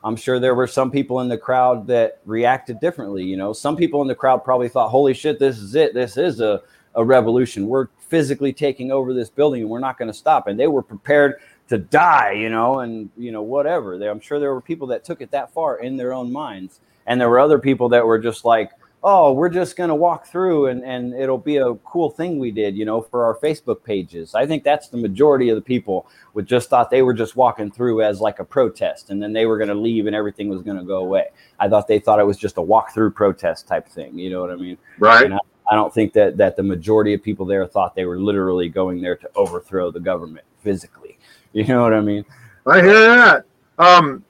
I'm 0.02 0.16
sure 0.16 0.40
there 0.40 0.54
were 0.54 0.66
some 0.66 0.90
people 0.90 1.20
in 1.20 1.28
the 1.28 1.38
crowd 1.38 1.87
that 1.88 2.20
reacted 2.24 2.80
differently. 2.80 3.24
You 3.24 3.37
know, 3.37 3.52
some 3.52 3.76
people 3.76 4.02
in 4.02 4.08
the 4.08 4.14
crowd 4.14 4.44
probably 4.44 4.68
thought, 4.68 4.88
"Holy 4.88 5.14
shit, 5.14 5.38
this 5.38 5.58
is 5.58 5.74
it! 5.74 5.94
This 5.94 6.16
is 6.16 6.40
a 6.40 6.62
a 6.94 7.04
revolution. 7.04 7.68
We're 7.68 7.88
physically 7.98 8.52
taking 8.52 8.90
over 8.90 9.12
this 9.12 9.30
building, 9.30 9.62
and 9.62 9.70
we're 9.70 9.78
not 9.78 9.98
going 9.98 10.08
to 10.08 10.14
stop." 10.14 10.46
And 10.46 10.58
they 10.58 10.66
were 10.66 10.82
prepared 10.82 11.37
to 11.68 11.78
die. 11.78 12.32
You 12.32 12.48
know, 12.48 12.80
and 12.80 13.11
you 13.16 13.30
know 13.30 13.42
whatever. 13.42 13.94
I'm 14.08 14.20
sure 14.20 14.40
there 14.40 14.54
were 14.54 14.61
people 14.61 14.88
that 14.88 15.04
took 15.04 15.20
it 15.20 15.30
that 15.30 15.52
far 15.52 15.78
in 15.78 15.96
their 15.96 16.12
own 16.12 16.32
minds, 16.32 16.80
and 17.06 17.20
there 17.20 17.28
were 17.28 17.38
other 17.40 17.58
people 17.61 17.88
that 17.90 18.04
were 18.04 18.18
just 18.18 18.44
like, 18.44 18.72
oh, 19.02 19.32
we're 19.32 19.48
just 19.48 19.76
going 19.76 19.88
to 19.88 19.94
walk 19.94 20.26
through 20.26 20.66
and, 20.66 20.84
and 20.84 21.14
it'll 21.14 21.38
be 21.38 21.56
a 21.56 21.74
cool 21.76 22.11
thing 22.11 22.38
we 22.38 22.50
did, 22.50 22.76
you 22.76 22.84
know, 22.84 23.00
for 23.00 23.24
our 23.24 23.37
Facebook 23.37 23.84
pages. 23.84 24.34
I 24.34 24.44
think 24.44 24.64
that's 24.64 24.88
the 24.88 24.96
majority 24.96 25.50
of 25.50 25.56
the 25.56 25.62
people 25.62 26.08
would 26.34 26.46
just 26.46 26.68
thought 26.68 26.90
they 26.90 27.02
were 27.02 27.14
just 27.14 27.37
walking 27.37 27.70
through 27.70 28.02
as 28.02 28.20
like 28.20 28.40
a 28.40 28.44
protest 28.44 29.11
and 29.11 29.22
then 29.22 29.32
they 29.32 29.46
were 29.46 29.56
going 29.56 29.68
to 29.68 29.74
leave 29.74 30.06
and 30.06 30.16
everything 30.16 30.48
was 30.48 30.62
going 30.62 30.78
to 30.78 30.84
go 30.84 30.98
away. 30.98 31.28
I 31.61 31.68
thought 31.68 31.87
they 31.87 32.00
thought 32.00 32.18
it 32.18 32.26
was 32.26 32.38
just 32.38 32.56
a 32.56 32.62
walk 32.62 32.92
through 32.92 33.12
protest 33.12 33.68
type 33.68 33.88
thing. 33.88 34.18
You 34.18 34.30
know 34.30 34.40
what 34.40 34.50
I 34.50 34.56
mean? 34.56 34.76
Right. 34.98 35.32
I, 35.32 35.38
I 35.70 35.74
don't 35.76 35.94
think 35.94 36.12
that, 36.14 36.37
that 36.38 36.56
the 36.56 36.64
majority 36.64 37.14
of 37.14 37.22
people 37.22 37.46
there 37.46 37.66
thought 37.66 37.94
they 37.94 38.04
were 38.04 38.18
literally 38.18 38.68
going 38.68 39.00
there 39.00 39.16
to 39.16 39.30
overthrow 39.37 39.90
the 39.90 40.00
government 40.00 40.46
physically. 40.62 41.18
You 41.54 41.64
know 41.64 41.82
what 41.82 41.94
I 41.94 42.02
mean? 42.02 42.26
I 42.66 42.82
hear 42.82 43.00
that. 43.00 43.44
Um, 43.78 44.22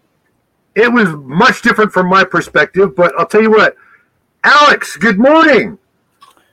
it 0.76 0.90
was 0.90 1.08
much 1.08 1.62
different 1.62 1.92
from 1.92 2.06
my 2.06 2.22
perspective, 2.22 2.94
but 2.94 3.12
I'll 3.18 3.26
tell 3.26 3.42
you 3.42 3.50
what, 3.50 3.74
Alex, 4.44 4.96
good 4.96 5.18
morning. 5.18 5.78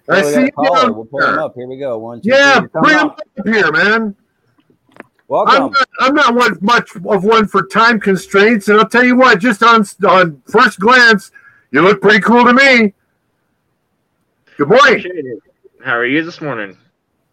I 0.07 0.21
see 0.21 0.41
you 0.41 0.51
down 0.71 0.95
We'll 0.95 1.05
pull 1.05 1.21
him 1.21 1.39
up. 1.39 1.55
Here 1.55 1.67
we 1.67 1.77
go. 1.77 1.97
One, 1.97 2.21
two, 2.21 2.29
yeah, 2.29 2.59
three, 2.59 2.69
bring 2.73 2.97
him 2.97 3.07
up 3.07 3.21
here, 3.43 3.71
man. 3.71 4.15
Welcome. 5.27 5.55
I'm 5.55 5.71
not, 5.71 5.89
I'm 5.99 6.15
not 6.15 6.35
one, 6.35 6.57
much 6.61 6.95
of 6.95 7.23
one 7.23 7.47
for 7.47 7.65
time 7.65 7.99
constraints, 7.99 8.67
and 8.67 8.79
I'll 8.79 8.87
tell 8.87 9.03
you 9.03 9.15
what, 9.15 9.39
just 9.39 9.63
on 9.63 9.85
on 10.07 10.41
first 10.45 10.79
glance, 10.79 11.31
you 11.71 11.81
look 11.81 12.01
pretty 12.01 12.19
cool 12.19 12.45
to 12.45 12.53
me. 12.53 12.93
Good 14.57 14.69
morning. 14.69 15.39
How 15.83 15.97
are 15.97 16.05
you 16.05 16.23
this 16.23 16.41
morning? 16.41 16.77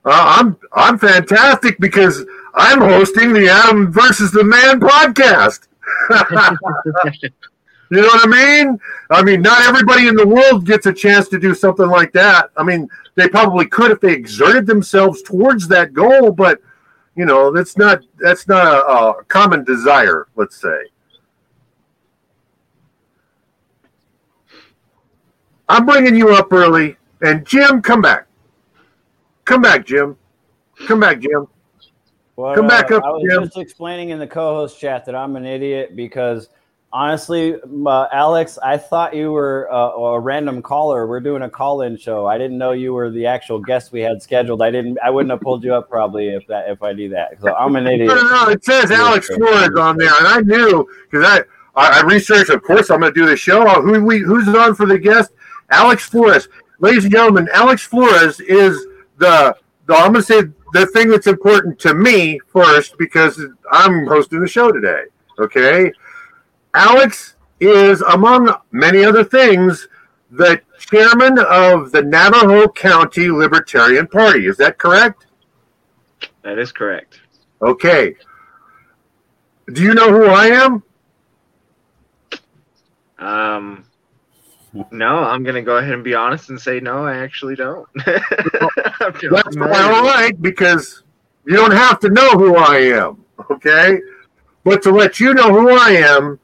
Uh, 0.04 0.38
I'm 0.40 0.56
I'm 0.72 0.98
fantastic 0.98 1.78
because 1.78 2.24
I'm 2.54 2.80
hosting 2.80 3.32
the 3.32 3.48
Adam 3.48 3.92
versus 3.92 4.32
the 4.32 4.44
Man 4.44 4.80
podcast. 4.80 5.68
You 7.92 8.00
know 8.00 8.06
what 8.06 8.26
I 8.26 8.62
mean? 8.62 8.80
I 9.10 9.22
mean, 9.22 9.42
not 9.42 9.66
everybody 9.66 10.08
in 10.08 10.16
the 10.16 10.26
world 10.26 10.64
gets 10.64 10.86
a 10.86 10.92
chance 10.94 11.28
to 11.28 11.38
do 11.38 11.54
something 11.54 11.86
like 11.86 12.10
that. 12.14 12.48
I 12.56 12.64
mean, 12.64 12.88
they 13.16 13.28
probably 13.28 13.66
could 13.66 13.90
if 13.90 14.00
they 14.00 14.14
exerted 14.14 14.66
themselves 14.66 15.20
towards 15.20 15.68
that 15.68 15.92
goal, 15.92 16.32
but 16.32 16.58
you 17.16 17.26
know, 17.26 17.52
that's 17.52 17.76
not 17.76 18.02
that's 18.18 18.48
not 18.48 18.64
a, 18.64 19.18
a 19.18 19.24
common 19.24 19.62
desire. 19.64 20.26
Let's 20.36 20.58
say. 20.58 20.78
I'm 25.68 25.84
bringing 25.84 26.16
you 26.16 26.30
up 26.30 26.50
early, 26.50 26.96
and 27.20 27.44
Jim, 27.46 27.82
come 27.82 28.00
back. 28.00 28.26
Come 29.44 29.60
back, 29.60 29.84
Jim. 29.84 30.16
Come 30.86 31.00
back, 31.00 31.20
Jim. 31.20 31.46
Well, 32.36 32.54
come 32.54 32.68
back 32.68 32.90
uh, 32.90 32.96
up, 32.96 33.04
I 33.04 33.10
was 33.10 33.26
Jim. 33.28 33.44
just 33.44 33.58
explaining 33.58 34.08
in 34.08 34.18
the 34.18 34.26
co-host 34.26 34.80
chat 34.80 35.04
that 35.04 35.14
I'm 35.14 35.36
an 35.36 35.44
idiot 35.44 35.94
because 35.94 36.48
honestly, 36.92 37.56
uh, 37.86 38.06
Alex, 38.12 38.58
I 38.62 38.76
thought 38.76 39.14
you 39.14 39.32
were 39.32 39.72
uh, 39.72 39.90
a 39.90 40.20
random 40.20 40.62
caller. 40.62 41.06
We're 41.06 41.20
doing 41.20 41.42
a 41.42 41.50
call-in 41.50 41.96
show. 41.96 42.26
I 42.26 42.38
didn't 42.38 42.58
know 42.58 42.72
you 42.72 42.92
were 42.92 43.10
the 43.10 43.26
actual 43.26 43.58
guest 43.58 43.92
we 43.92 44.00
had 44.00 44.22
scheduled. 44.22 44.62
I 44.62 44.70
didn't. 44.70 44.98
I 45.02 45.10
wouldn't 45.10 45.30
have 45.30 45.40
pulled 45.40 45.64
you 45.64 45.74
up 45.74 45.88
probably 45.88 46.28
if 46.28 46.46
that 46.48 46.68
if 46.68 46.82
I 46.82 46.92
do 46.92 47.08
that. 47.10 47.40
So 47.40 47.54
I'm 47.54 47.76
an 47.76 47.86
idiot. 47.86 48.08
No, 48.08 48.14
no, 48.14 48.44
no. 48.44 48.48
It 48.50 48.64
says 48.64 48.90
Alex 48.90 49.28
Flores 49.28 49.76
on 49.78 49.96
there, 49.96 50.12
and 50.18 50.26
I 50.26 50.40
knew 50.40 50.88
because 51.10 51.24
I, 51.26 51.38
I 51.80 52.00
I 52.00 52.02
researched. 52.02 52.50
Of 52.50 52.62
course, 52.62 52.90
I'm 52.90 53.00
going 53.00 53.12
to 53.12 53.20
do 53.20 53.26
the 53.26 53.36
show. 53.36 53.66
Uh, 53.66 53.80
Who 53.80 54.04
we 54.04 54.18
who's 54.20 54.48
on 54.48 54.74
for 54.74 54.86
the 54.86 54.98
guest? 54.98 55.32
Alex 55.70 56.08
Flores, 56.08 56.48
ladies 56.80 57.04
and 57.04 57.12
gentlemen. 57.12 57.48
Alex 57.54 57.82
Flores 57.82 58.40
is 58.40 58.86
the 59.18 59.56
the 59.86 59.94
I'm 59.94 60.12
going 60.12 60.14
to 60.14 60.22
say 60.22 60.42
the 60.72 60.86
thing 60.86 61.08
that's 61.08 61.26
important 61.26 61.78
to 61.80 61.94
me 61.94 62.40
first 62.52 62.96
because 62.98 63.40
I'm 63.70 64.06
hosting 64.06 64.40
the 64.40 64.48
show 64.48 64.70
today. 64.72 65.04
Okay. 65.38 65.92
Alex 66.74 67.36
is, 67.60 68.00
among 68.02 68.54
many 68.70 69.04
other 69.04 69.24
things, 69.24 69.88
the 70.30 70.60
chairman 70.78 71.38
of 71.38 71.92
the 71.92 72.02
Navajo 72.02 72.68
County 72.68 73.30
Libertarian 73.30 74.06
Party. 74.06 74.46
Is 74.46 74.56
that 74.56 74.78
correct? 74.78 75.26
That 76.42 76.58
is 76.58 76.72
correct. 76.72 77.20
Okay. 77.60 78.16
Do 79.72 79.82
you 79.82 79.94
know 79.94 80.10
who 80.10 80.26
I 80.26 80.46
am? 80.46 80.82
Um, 83.18 83.84
no, 84.90 85.18
I'm 85.18 85.44
gonna 85.44 85.62
go 85.62 85.76
ahead 85.76 85.92
and 85.92 86.02
be 86.02 86.14
honest 86.14 86.50
and 86.50 86.60
say 86.60 86.80
no. 86.80 87.04
I 87.04 87.18
actually 87.18 87.54
don't. 87.54 87.86
Just 89.20 89.30
That's 89.30 89.56
all 89.56 90.02
right 90.02 90.40
because 90.40 91.04
you 91.46 91.54
don't 91.56 91.72
have 91.72 92.00
to 92.00 92.08
know 92.08 92.30
who 92.30 92.56
I 92.56 92.78
am. 92.78 93.24
Okay. 93.50 93.98
But 94.64 94.82
to 94.82 94.90
let 94.90 95.20
you 95.20 95.34
know 95.34 95.52
who 95.52 95.70
I 95.70 95.90
am, 95.90 96.40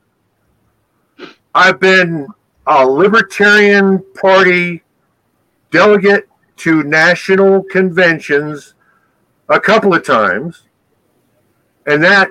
I've 1.59 1.80
been 1.80 2.28
a 2.68 2.86
Libertarian 2.86 4.04
Party 4.14 4.84
delegate 5.72 6.28
to 6.59 6.84
national 6.84 7.64
conventions 7.64 8.74
a 9.48 9.59
couple 9.59 9.92
of 9.92 10.06
times. 10.06 10.68
And 11.84 12.00
that 12.04 12.30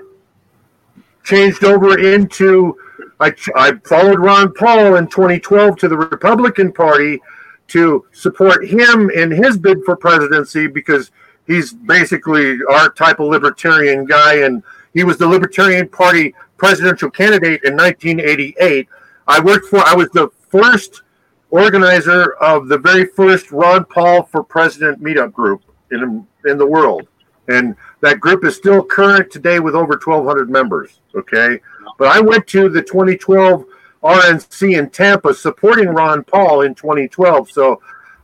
changed 1.25 1.65
over 1.65 1.99
into 1.99 2.78
I, 3.19 3.34
I 3.53 3.73
followed 3.84 4.19
Ron 4.21 4.53
Paul 4.53 4.95
in 4.95 5.07
2012 5.07 5.75
to 5.80 5.89
the 5.89 5.97
Republican 5.97 6.71
Party 6.71 7.19
to 7.67 8.05
support 8.13 8.65
him 8.65 9.09
in 9.09 9.30
his 9.30 9.57
bid 9.57 9.80
for 9.84 9.97
presidency 9.97 10.67
because 10.67 11.11
he's 11.47 11.73
basically 11.73 12.59
our 12.69 12.89
type 12.91 13.19
of 13.19 13.28
libertarian 13.28 14.05
guy 14.05 14.36
and 14.45 14.63
he 14.93 15.03
was 15.03 15.17
the 15.17 15.28
Libertarian 15.28 15.89
Party 15.89 16.34
presidential 16.55 17.11
candidate 17.11 17.61
in 17.65 17.75
1988. 17.75 18.88
I 19.28 19.39
worked 19.39 19.67
for 19.67 19.80
I 19.80 19.93
was 19.93 20.09
the 20.09 20.30
first 20.49 21.03
organizer 21.49 22.34
of 22.36 22.67
the 22.67 22.78
very 22.78 23.05
first 23.05 23.51
Ron 23.51 23.86
Paul 23.86 24.23
for 24.23 24.43
President 24.43 25.01
meetup 25.01 25.32
group 25.34 25.63
in 25.91 26.25
in 26.45 26.57
the 26.57 26.65
world. 26.65 27.07
And 27.49 27.75
that 28.01 28.19
group 28.19 28.43
is 28.43 28.55
still 28.55 28.84
current 28.84 29.32
today 29.32 29.59
with 29.59 29.73
over 29.73 29.93
1200 29.93 30.49
members, 30.49 30.99
okay? 31.15 31.61
But 31.97 32.09
I 32.09 32.19
went 32.19 32.45
to 32.47 32.67
the 32.67 32.82
2012 32.82 33.65
RNC 34.03 34.78
in 34.78 34.89
Tampa 34.89 35.34
supporting 35.34 35.88
Ron 35.88 36.23
Paul 36.23 36.61
in 36.61 36.75
2012. 36.75 37.49
So 37.49 37.82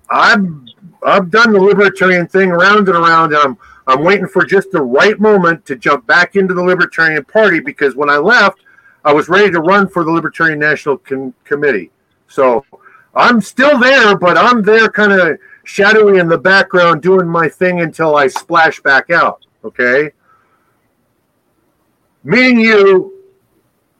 I've 0.10 0.45
I've 1.06 1.30
done 1.30 1.51
the 1.51 1.60
libertarian 1.60 2.28
thing 2.28 2.51
around 2.51 2.88
and 2.89 2.97
around, 2.97 3.34
and 3.34 3.41
I'm 3.41 3.58
I'm 3.88 4.04
waiting 4.04 4.28
for 4.28 4.45
just 4.45 4.72
the 4.72 4.82
right 4.82 5.20
moment 5.20 5.66
to 5.66 5.76
jump 5.76 6.06
back 6.08 6.36
into 6.36 6.54
the 6.54 6.64
Libertarian 6.64 7.24
Party 7.26 7.60
because 7.60 7.95
when 7.95 8.10
I 8.10 8.18
left, 8.18 8.60
I 9.06 9.14
was 9.14 9.30
ready 9.30 9.51
to 9.51 9.60
run 9.60 9.88
for 9.88 10.04
the 10.04 10.12
Libertarian 10.12 10.60
National 10.60 10.97
Con- 10.97 11.34
Committee. 11.43 11.91
So 12.28 12.66
I'm 13.16 13.41
still 13.41 13.78
there, 13.80 14.18
but 14.18 14.38
I'm 14.38 14.62
there 14.62 14.89
kind 14.89 15.12
of 15.12 15.38
shadowy 15.64 16.20
in 16.20 16.28
the 16.28 16.38
background 16.38 17.01
doing 17.01 17.28
my 17.28 17.47
thing 17.49 17.82
until 17.82 18.16
I 18.16 18.28
splash 18.28 18.80
back 18.82 19.10
out. 19.10 19.45
Okay. 19.64 20.12
Meeting 22.24 22.60
you 22.60 23.24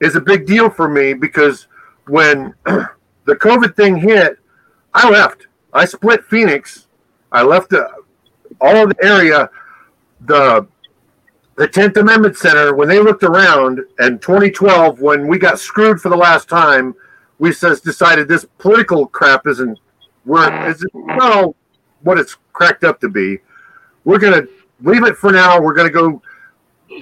is 0.00 0.16
a 0.16 0.20
big 0.20 0.46
deal 0.46 0.70
for 0.70 0.88
me 0.88 1.14
because 1.14 1.66
when 2.06 2.54
the 2.64 2.88
COVID 3.28 3.76
thing 3.76 3.96
hit, 3.96 4.38
I 4.92 5.08
left. 5.08 5.46
I 5.72 5.84
split 5.84 6.24
Phoenix. 6.24 6.86
I 7.32 7.42
left 7.42 7.70
the, 7.70 7.88
all 8.60 8.76
of 8.76 8.90
the 8.90 9.04
area. 9.04 9.50
The 10.22 10.66
the 11.56 11.68
Tenth 11.68 11.96
Amendment 11.96 12.36
Center 12.36 12.74
when 12.74 12.88
they 12.88 12.98
looked 12.98 13.22
around 13.22 13.80
in 14.00 14.18
2012 14.18 15.00
when 15.00 15.26
we 15.28 15.38
got 15.38 15.58
screwed 15.58 16.00
for 16.00 16.08
the 16.08 16.16
last 16.16 16.48
time, 16.48 16.94
we 17.38 17.52
says 17.52 17.80
decided 17.80 18.28
this 18.28 18.46
political 18.58 19.06
crap 19.06 19.46
isn't 19.46 19.78
it 20.26 20.90
no 20.94 21.54
what 22.02 22.18
it's 22.18 22.36
cracked 22.52 22.84
up 22.84 23.00
to 23.00 23.08
be. 23.08 23.38
We're 24.04 24.18
gonna 24.18 24.46
leave 24.80 25.04
it 25.04 25.16
for 25.16 25.32
now. 25.32 25.60
We're 25.60 25.74
gonna 25.74 25.90
go 25.90 26.22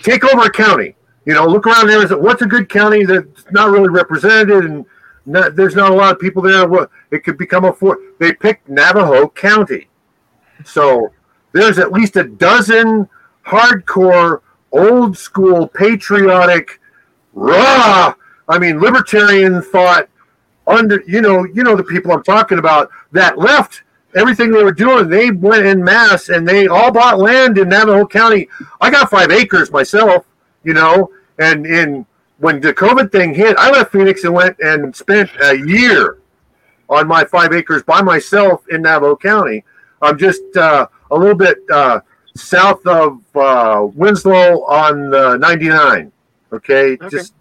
take 0.02 0.24
over 0.24 0.46
a 0.46 0.50
county. 0.50 0.96
You 1.24 1.34
know, 1.34 1.46
look 1.46 1.66
around 1.66 1.86
there 1.86 2.00
and 2.00 2.08
say, 2.08 2.16
what's 2.16 2.42
a 2.42 2.46
good 2.46 2.68
county 2.68 3.04
that's 3.04 3.44
not 3.52 3.70
really 3.70 3.88
represented 3.88 4.64
and 4.64 4.84
not, 5.24 5.54
there's 5.54 5.76
not 5.76 5.92
a 5.92 5.94
lot 5.94 6.12
of 6.12 6.18
people 6.18 6.42
there. 6.42 6.66
Well, 6.66 6.90
it 7.12 7.22
could 7.22 7.38
become 7.38 7.64
a 7.64 7.72
four. 7.72 7.98
They 8.18 8.32
picked 8.32 8.68
Navajo 8.68 9.28
County, 9.28 9.88
so 10.64 11.12
there's 11.52 11.78
at 11.78 11.92
least 11.92 12.16
a 12.16 12.24
dozen 12.24 13.08
hardcore, 13.46 14.40
old 14.72 15.16
school, 15.16 15.68
patriotic, 15.68 16.80
raw. 17.32 18.14
I 18.48 18.58
mean, 18.58 18.80
libertarian 18.80 19.62
thought 19.62 20.08
under 20.66 21.02
you 21.06 21.20
know 21.20 21.44
you 21.44 21.62
know 21.62 21.76
the 21.76 21.84
people 21.84 22.12
I'm 22.12 22.22
talking 22.22 22.58
about 22.58 22.90
that 23.10 23.38
left 23.38 23.82
everything 24.14 24.50
they 24.50 24.62
were 24.62 24.72
doing. 24.72 25.08
They 25.08 25.30
went 25.30 25.66
in 25.66 25.82
mass 25.82 26.28
and 26.28 26.46
they 26.46 26.66
all 26.66 26.92
bought 26.92 27.18
land 27.18 27.58
in 27.58 27.68
Navajo 27.68 28.06
County. 28.06 28.48
I 28.80 28.90
got 28.90 29.10
five 29.10 29.30
acres 29.30 29.70
myself, 29.70 30.26
you 30.64 30.74
know, 30.74 31.10
and 31.38 31.66
in 31.66 32.06
when 32.38 32.60
the 32.60 32.74
COVID 32.74 33.12
thing 33.12 33.34
hit, 33.34 33.56
I 33.56 33.70
left 33.70 33.92
Phoenix 33.92 34.24
and 34.24 34.34
went 34.34 34.58
and 34.58 34.94
spent 34.94 35.30
a 35.42 35.56
year 35.56 36.18
on 36.88 37.06
my 37.06 37.24
five 37.24 37.52
acres 37.52 37.82
by 37.84 38.02
myself 38.02 38.64
in 38.68 38.82
Navajo 38.82 39.16
County. 39.16 39.64
I'm 40.02 40.18
just 40.18 40.42
uh, 40.56 40.88
a 41.10 41.16
little 41.16 41.36
bit 41.36 41.58
uh, 41.72 42.00
south 42.34 42.86
of 42.86 43.20
uh, 43.36 43.86
Winslow 43.94 44.64
on 44.64 45.14
uh, 45.14 45.36
99. 45.36 46.12
Okay? 46.52 46.92
okay? 46.92 47.08
just 47.10 47.34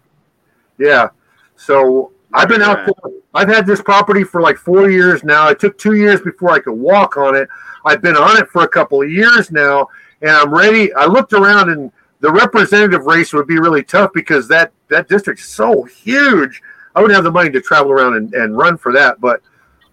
yeah. 0.78 1.08
So 1.56 2.12
I've 2.32 2.48
been 2.48 2.62
out 2.62 2.84
there. 2.86 3.12
I've 3.34 3.48
had 3.48 3.66
this 3.66 3.80
property 3.80 4.24
for 4.24 4.40
like 4.40 4.56
four 4.56 4.90
years 4.90 5.24
now. 5.24 5.48
It 5.48 5.60
took 5.60 5.78
two 5.78 5.94
years 5.94 6.20
before 6.20 6.50
I 6.50 6.58
could 6.58 6.72
walk 6.72 7.16
on 7.16 7.34
it. 7.34 7.48
I've 7.84 8.02
been 8.02 8.16
on 8.16 8.36
it 8.36 8.48
for 8.48 8.62
a 8.62 8.68
couple 8.68 9.02
of 9.02 9.10
years 9.10 9.50
now, 9.50 9.88
and 10.20 10.30
I'm 10.30 10.52
ready. 10.52 10.92
I 10.94 11.06
looked 11.06 11.32
around 11.32 11.70
and 11.70 11.90
the 12.20 12.30
representative 12.30 13.04
race 13.06 13.32
would 13.32 13.46
be 13.46 13.58
really 13.58 13.82
tough 13.82 14.12
because 14.14 14.48
that 14.48 14.72
that 14.88 15.08
district's 15.08 15.46
so 15.46 15.82
huge. 15.82 16.62
I 16.94 17.00
wouldn't 17.00 17.16
have 17.16 17.24
the 17.24 17.32
money 17.32 17.50
to 17.50 17.60
travel 17.60 17.90
around 17.90 18.16
and, 18.16 18.34
and 18.34 18.56
run 18.56 18.76
for 18.76 18.92
that, 18.92 19.20
but 19.20 19.42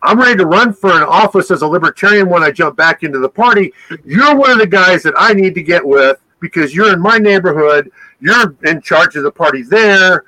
I'm 0.02 0.20
ready 0.20 0.38
to 0.38 0.46
run 0.46 0.74
for 0.74 0.92
an 0.92 1.04
office 1.04 1.52
as 1.52 1.62
a 1.62 1.68
libertarian 1.68 2.30
when 2.30 2.44
I 2.44 2.52
jump 2.52 2.78
back 2.78 3.04
into 3.04 3.20
the 3.20 3.30
party. 3.30 3.74
You're 4.06 4.36
one 4.36 4.52
of 4.52 4.60
the 4.60 4.68
guys 4.68 5.04
that 5.04 5.14
I 5.18 5.34
need 5.34 5.56
to 5.56 5.64
get 5.64 5.86
with 5.86 6.18
because 6.40 6.74
you're 6.74 6.94
in 6.94 7.02
my 7.02 7.18
neighborhood. 7.18 7.92
You're 8.22 8.56
in 8.64 8.82
charge 8.82 9.16
of 9.16 9.24
the 9.24 9.32
party 9.32 9.64
there. 9.64 10.26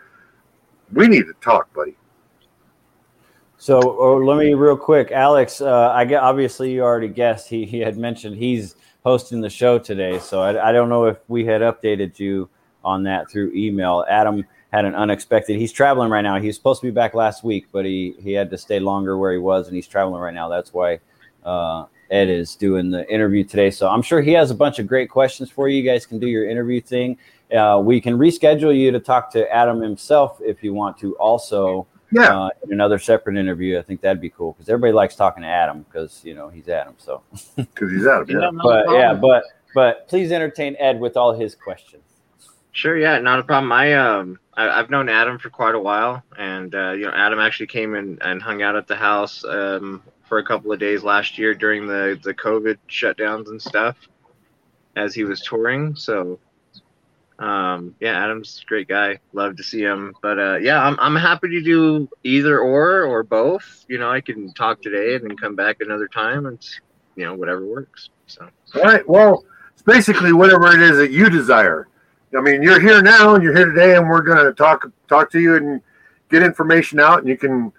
We 0.94 1.08
need 1.08 1.24
to 1.24 1.34
talk, 1.42 1.74
buddy. 1.74 1.96
So 3.58 3.80
oh, 3.80 4.18
let 4.18 4.38
me 4.40 4.56
real 4.56 4.76
quick, 4.76 5.12
Alex. 5.12 5.62
Uh, 5.62 5.92
I 5.92 6.04
get 6.04 6.24
obviously 6.24 6.74
you 6.74 6.82
already 6.82 7.08
guessed. 7.08 7.48
He 7.48 7.64
he 7.64 7.80
had 7.80 7.96
mentioned 7.96 8.36
he's 8.36 8.76
hosting 9.04 9.40
the 9.40 9.50
show 9.50 9.78
today. 9.78 10.18
So 10.20 10.42
I, 10.42 10.70
I 10.70 10.72
don't 10.72 10.90
know 10.90 11.06
if 11.06 11.18
we 11.28 11.46
had 11.46 11.62
updated 11.62 12.18
you 12.18 12.50
on 12.84 13.04
that 13.04 13.30
through 13.30 13.54
email. 13.54 14.04
Adam 14.10 14.44
had 14.72 14.86
an 14.86 14.96
unexpected. 14.96 15.58
He's 15.58 15.72
traveling 15.72 16.10
right 16.10 16.22
now. 16.22 16.40
He 16.40 16.48
was 16.48 16.56
supposed 16.56 16.82
to 16.82 16.88
be 16.88 16.92
back 16.92 17.14
last 17.14 17.44
week, 17.44 17.68
but 17.72 17.86
he 17.86 18.16
he 18.22 18.34
had 18.34 18.50
to 18.52 18.58
stay 18.58 18.80
longer 18.80 19.18
where 19.18 19.32
he 19.32 19.38
was, 19.38 19.68
and 19.68 19.76
he's 19.76 19.88
traveling 19.88 20.22
right 20.22 20.34
now. 20.34 20.50
That's 20.50 20.74
why 20.74 21.00
uh, 21.44 21.86
Ed 22.10 22.30
is 22.30 22.56
doing 22.56 22.90
the 22.90 23.10
interview 23.12 23.44
today. 23.44 23.72
So 23.72 23.90
I'm 23.90 24.02
sure 24.02 24.22
he 24.22 24.32
has 24.34 24.52
a 24.52 24.56
bunch 24.56 24.80
of 24.80 24.88
great 24.88 25.10
questions 25.10 25.50
for 25.50 25.68
you. 25.68 25.82
You 25.82 25.90
guys 25.90 26.06
can 26.06 26.20
do 26.20 26.28
your 26.28 26.50
interview 26.50 26.82
thing. 26.82 27.18
Uh, 27.56 27.82
we 27.84 28.00
can 28.00 28.18
reschedule 28.18 28.78
you 28.78 28.92
to 28.92 29.00
talk 29.00 29.30
to 29.32 29.50
Adam 29.54 29.82
himself 29.82 30.40
if 30.42 30.64
you 30.64 30.74
want 30.74 30.98
to. 31.00 31.16
Also, 31.18 31.86
yeah. 32.14 32.38
Uh, 32.38 32.50
in 32.64 32.74
another 32.74 33.00
separate 33.00 33.38
interview. 33.38 33.80
I 33.80 33.82
think 33.82 34.02
that'd 34.02 34.22
be 34.22 34.30
cool 34.30 34.54
because 34.54 34.68
everybody 34.68 34.92
likes 34.94 35.16
talking 35.16 35.44
to 35.44 35.50
Adam 35.50 35.84
because 35.84 36.22
you 36.24 36.34
know 36.34 36.50
he's 36.50 36.68
Adam. 36.68 36.96
So 36.98 37.24
because 37.56 37.92
he's 37.92 38.06
Adam. 38.06 38.30
Yeah. 38.30 38.50
but 38.62 38.86
yeah, 38.92 39.14
but 39.14 39.44
but 39.74 40.08
please 40.10 40.32
entertain 40.32 40.76
Ed 40.78 41.00
with 41.00 41.16
all 41.16 41.34
his 41.34 41.56
questions. 41.56 42.04
Sure. 42.72 42.98
Yeah, 42.98 43.20
not 43.20 43.40
a 43.40 43.44
problem. 43.44 43.72
I 43.72 43.94
um 43.94 44.40
I, 44.54 44.78
have 44.78 44.90
known 44.90 45.10
Adam 45.10 45.40
for 45.40 45.50
quite 45.50 45.76
a 45.76 45.80
while, 45.80 46.24
and 46.38 46.74
uh, 46.74 46.92
you 46.92 47.06
know 47.06 47.12
Adam 47.14 47.40
actually 47.40 47.68
came 47.68 47.96
in 47.96 48.18
and 48.22 48.42
hung 48.42 48.62
out 48.62 48.76
at 48.76 48.88
the 48.88 48.96
house 48.96 49.44
um 49.44 50.04
for 50.24 50.38
a 50.38 50.46
couple 50.46 50.72
of 50.72 50.80
days 50.80 51.04
last 51.04 51.38
year 51.38 51.54
during 51.54 51.88
the 51.88 52.20
the 52.24 52.34
COVID 52.34 52.78
shutdowns 52.90 53.48
and 53.48 53.62
stuff 53.62 53.98
as 54.96 55.14
he 55.14 55.24
was 55.24 55.42
touring. 55.42 55.96
So 55.96 56.40
um, 57.42 57.96
yeah, 58.00 58.24
Adam's 58.24 58.64
great 58.68 58.88
guy. 58.88 59.20
Love 59.34 59.58
to 59.58 59.64
see 59.64 59.82
him. 59.82 60.14
But 60.22 60.40
uh, 60.40 60.58
yeah, 60.58 60.82
I'm 60.82 60.96
I'm 61.00 61.16
happy 61.16 61.50
to 61.50 61.62
do 61.62 62.08
either 62.24 62.60
or 62.60 63.04
or 63.04 63.24
both. 63.24 63.84
You 63.88 63.98
know, 63.98 64.12
I 64.12 64.22
can 64.22 64.54
talk 64.54 64.82
today 64.82 65.16
and 65.16 65.24
then 65.24 65.36
come 65.36 65.56
back 65.56 65.78
another 65.80 66.08
time, 66.08 66.46
and 66.46 66.64
you 67.16 67.26
know 67.26 67.34
whatever 67.34 67.66
works. 67.66 68.10
So 68.28 68.48
all 68.76 68.82
right. 68.84 69.08
Well, 69.10 69.44
it's 69.74 69.82
basically 69.82 70.34
whatever 70.34 70.68
it 70.68 70.82
is 70.82 70.98
that 70.98 71.12
you 71.12 71.30
desire. 71.30 71.88
I 72.38 72.42
mean, 72.42 72.62
you're 72.64 72.80
here 72.80 73.02
now 73.02 73.36
and 73.36 73.44
you're 73.44 73.56
here 73.56 73.66
today, 73.66 73.96
and 73.96 74.08
we're 74.08 74.22
going 74.22 74.44
to 74.44 74.54
talk 74.54 74.90
talk 75.08 75.30
to 75.32 75.40
you 75.40 75.56
and 75.56 75.82
get 76.30 76.44
information 76.44 77.00
out, 77.00 77.20
and 77.20 77.28
you 77.28 77.38
can 77.38 77.72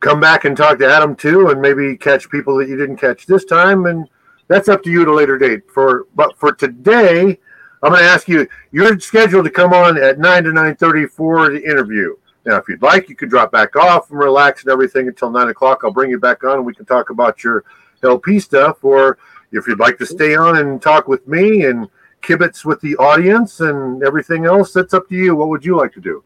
come 0.00 0.20
back 0.20 0.44
and 0.44 0.56
talk 0.56 0.78
to 0.78 0.90
Adam 0.90 1.14
too, 1.14 1.48
and 1.48 1.60
maybe 1.60 1.96
catch 1.96 2.30
people 2.30 2.56
that 2.56 2.68
you 2.68 2.76
didn't 2.76 2.96
catch 2.96 3.26
this 3.26 3.44
time, 3.44 3.86
and 3.86 4.08
that's 4.48 4.68
up 4.68 4.82
to 4.82 4.90
you 4.90 5.02
at 5.02 5.08
a 5.08 5.12
later 5.12 5.38
date. 5.38 5.70
For 5.70 6.06
but 6.14 6.36
for 6.38 6.52
today 6.52 7.38
I'm 7.84 7.90
going 7.90 8.02
to 8.02 8.08
ask 8.08 8.28
you. 8.28 8.48
You're 8.72 8.98
scheduled 8.98 9.44
to 9.44 9.50
come 9.50 9.74
on 9.74 10.02
at 10.02 10.18
nine 10.18 10.44
to 10.44 10.52
nine 10.52 10.74
thirty 10.74 11.04
for 11.04 11.50
the 11.50 11.62
interview. 11.62 12.16
Now, 12.46 12.56
if 12.56 12.66
you'd 12.66 12.80
like, 12.80 13.10
you 13.10 13.14
could 13.14 13.28
drop 13.28 13.52
back 13.52 13.76
off 13.76 14.10
and 14.10 14.18
relax 14.18 14.62
and 14.62 14.72
everything 14.72 15.06
until 15.06 15.30
nine 15.30 15.48
o'clock. 15.48 15.82
I'll 15.84 15.92
bring 15.92 16.10
you 16.10 16.18
back 16.18 16.44
on 16.44 16.56
and 16.56 16.64
we 16.64 16.74
can 16.74 16.86
talk 16.86 17.10
about 17.10 17.44
your 17.44 17.64
LP 18.02 18.40
stuff. 18.40 18.82
Or 18.84 19.18
if 19.52 19.66
you'd 19.66 19.80
like 19.80 19.98
to 19.98 20.06
stay 20.06 20.34
on 20.34 20.56
and 20.56 20.80
talk 20.80 21.08
with 21.08 21.28
me 21.28 21.66
and 21.66 21.88
kibitz 22.24 22.64
with 22.64 22.80
the 22.80 22.96
audience 22.96 23.60
and 23.60 24.02
everything 24.02 24.46
else, 24.46 24.72
that's 24.72 24.94
up 24.94 25.08
to 25.08 25.14
you. 25.14 25.36
What 25.36 25.48
would 25.48 25.64
you 25.64 25.76
like 25.76 25.92
to 25.94 26.00
do? 26.00 26.24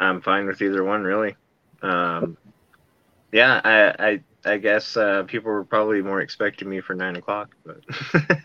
I'm 0.00 0.20
fine 0.20 0.46
with 0.46 0.62
either 0.62 0.82
one, 0.84 1.02
really. 1.02 1.36
Um, 1.82 2.36
yeah, 3.32 3.60
I, 3.64 4.06
I, 4.08 4.52
I 4.52 4.56
guess 4.58 4.96
uh, 4.96 5.22
people 5.24 5.50
were 5.50 5.64
probably 5.64 6.02
more 6.02 6.20
expecting 6.20 6.68
me 6.68 6.80
for 6.80 6.94
nine 6.94 7.16
o'clock, 7.16 7.54
but. 7.64 7.80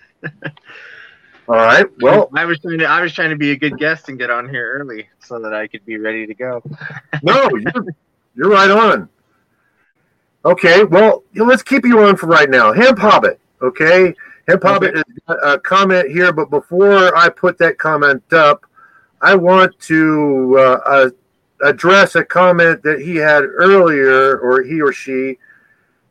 All 1.50 1.56
right. 1.56 1.86
Well, 2.02 2.30
I 2.36 2.44
was 2.44 2.60
trying 2.60 2.80
to 2.80 2.86
I 2.86 3.02
was 3.02 3.14
trying 3.14 3.30
to 3.30 3.38
be 3.38 3.52
a 3.52 3.56
good 3.56 3.78
guest 3.78 4.10
and 4.10 4.20
get 4.20 4.30
on 4.30 4.50
here 4.50 4.80
early 4.80 5.08
so 5.20 5.40
that 5.40 5.54
I 5.54 5.68
could 5.68 5.86
be 5.86 5.98
ready 5.98 6.28
to 6.28 6.34
go. 6.34 6.62
no, 7.24 7.50
you're, 7.56 7.86
you're 8.36 8.50
right 8.50 8.70
on. 8.70 9.08
Okay. 10.44 10.84
Well, 10.84 11.24
let's 11.36 11.64
keep 11.64 11.86
you 11.86 12.02
on 12.02 12.18
for 12.18 12.28
right 12.28 12.50
now. 12.50 12.74
Hemp 12.74 13.00
Hobbit. 13.00 13.40
Okay. 13.62 14.14
Hemp 14.48 14.64
Hobbit 14.64 14.96
okay. 14.96 15.40
a 15.44 15.60
comment 15.60 16.10
here, 16.10 16.32
but 16.32 16.50
before 16.50 17.16
I 17.18 17.30
put 17.30 17.58
that 17.58 17.78
comment 17.78 18.32
up, 18.32 18.66
I 19.22 19.36
want 19.36 19.78
to 19.82 20.56
uh, 20.58 20.80
uh, 20.86 21.10
address 21.64 22.16
a 22.16 22.24
comment 22.24 22.84
that 22.84 23.02
he 23.02 23.16
had 23.16 23.44
earlier, 23.44 24.38
or 24.40 24.64
he 24.64 24.82
or 24.82 24.94
she. 24.94 25.38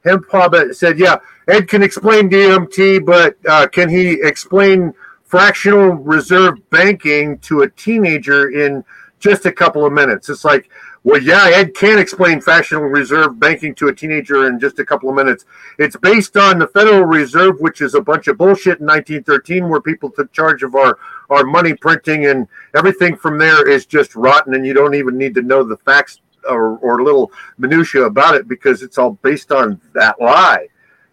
Hemp 0.04 0.26
Hobbit 0.30 0.76
said, 0.76 0.98
"Yeah, 0.98 1.16
Ed 1.48 1.68
can 1.68 1.82
explain 1.82 2.28
DMT, 2.28 3.04
but 3.04 3.36
uh, 3.48 3.66
can 3.68 3.88
he 3.88 4.20
explain?" 4.22 4.92
fractional 5.26 5.90
reserve 5.90 6.54
banking 6.70 7.38
to 7.38 7.62
a 7.62 7.70
teenager 7.70 8.50
in 8.50 8.84
just 9.18 9.44
a 9.44 9.52
couple 9.52 9.84
of 9.84 9.92
minutes. 9.92 10.28
It's 10.28 10.44
like, 10.44 10.70
well, 11.06 11.22
yeah, 11.22 11.48
Ed 11.54 11.72
can 11.72 12.00
explain 12.00 12.40
fractional 12.40 12.82
reserve 12.82 13.38
banking 13.38 13.76
to 13.76 13.86
a 13.86 13.94
teenager 13.94 14.48
in 14.48 14.58
just 14.58 14.80
a 14.80 14.84
couple 14.84 15.08
of 15.08 15.14
minutes. 15.14 15.44
It's 15.78 15.94
based 15.94 16.36
on 16.36 16.58
the 16.58 16.66
Federal 16.66 17.04
Reserve, 17.04 17.60
which 17.60 17.80
is 17.80 17.94
a 17.94 18.00
bunch 18.00 18.26
of 18.26 18.38
bullshit 18.38 18.80
in 18.80 18.86
1913, 18.86 19.68
where 19.68 19.80
people 19.80 20.10
took 20.10 20.32
charge 20.32 20.64
of 20.64 20.74
our, 20.74 20.98
our 21.30 21.44
money 21.44 21.74
printing, 21.74 22.26
and 22.26 22.48
everything 22.74 23.16
from 23.16 23.38
there 23.38 23.68
is 23.68 23.86
just 23.86 24.16
rotten, 24.16 24.54
and 24.54 24.66
you 24.66 24.74
don't 24.74 24.96
even 24.96 25.16
need 25.16 25.32
to 25.36 25.42
know 25.42 25.62
the 25.62 25.76
facts 25.76 26.22
or, 26.48 26.76
or 26.78 27.04
little 27.04 27.30
minutia 27.56 28.02
about 28.02 28.34
it 28.34 28.48
because 28.48 28.82
it's 28.82 28.98
all 28.98 29.12
based 29.22 29.52
on 29.52 29.80
that 29.94 30.20
lie. 30.20 30.66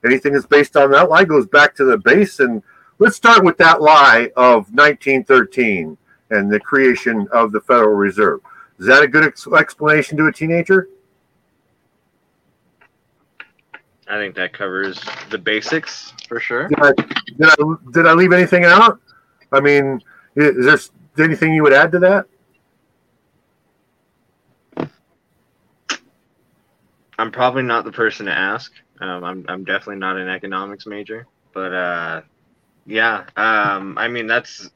Anything 0.03 0.33
that's 0.33 0.47
based 0.47 0.75
on 0.75 0.89
that 0.89 1.11
lie 1.11 1.23
goes 1.23 1.45
back 1.45 1.75
to 1.75 1.83
the 1.83 1.99
base. 1.99 2.39
And 2.39 2.63
let's 2.97 3.15
start 3.15 3.45
with 3.45 3.59
that 3.59 3.79
lie 3.79 4.31
of 4.35 4.73
1913 4.73 5.95
and 6.31 6.51
the 6.51 6.59
creation 6.59 7.27
of 7.31 7.51
the 7.51 7.61
Federal 7.61 7.93
Reserve. 7.93 8.39
Is 8.83 8.87
that 8.87 9.01
a 9.01 9.07
good 9.07 9.23
ex- 9.23 9.47
explanation 9.47 10.17
to 10.17 10.25
a 10.25 10.31
teenager? 10.33 10.89
I 14.09 14.17
think 14.17 14.35
that 14.35 14.51
covers 14.51 14.99
the 15.29 15.37
basics 15.37 16.11
for 16.27 16.41
sure. 16.41 16.67
Did 16.67 16.79
I, 16.81 16.91
did 16.91 17.47
I, 17.47 17.55
did 17.93 18.07
I 18.07 18.13
leave 18.13 18.33
anything 18.33 18.65
out? 18.65 18.99
I 19.53 19.61
mean, 19.61 20.01
is 20.35 20.91
there 21.15 21.25
anything 21.25 21.53
you 21.53 21.63
would 21.63 21.71
add 21.71 21.93
to 21.93 21.99
that? 21.99 22.25
I'm 27.17 27.31
probably 27.31 27.63
not 27.63 27.85
the 27.85 27.93
person 27.93 28.25
to 28.25 28.37
ask. 28.37 28.73
Um, 28.99 29.23
I'm 29.23 29.45
I'm 29.47 29.63
definitely 29.63 29.95
not 29.95 30.17
an 30.17 30.27
economics 30.27 30.85
major, 30.85 31.25
but 31.53 31.71
uh, 31.71 32.21
yeah. 32.85 33.23
Um, 33.37 33.97
I 33.97 34.09
mean 34.09 34.27
that's 34.27 34.69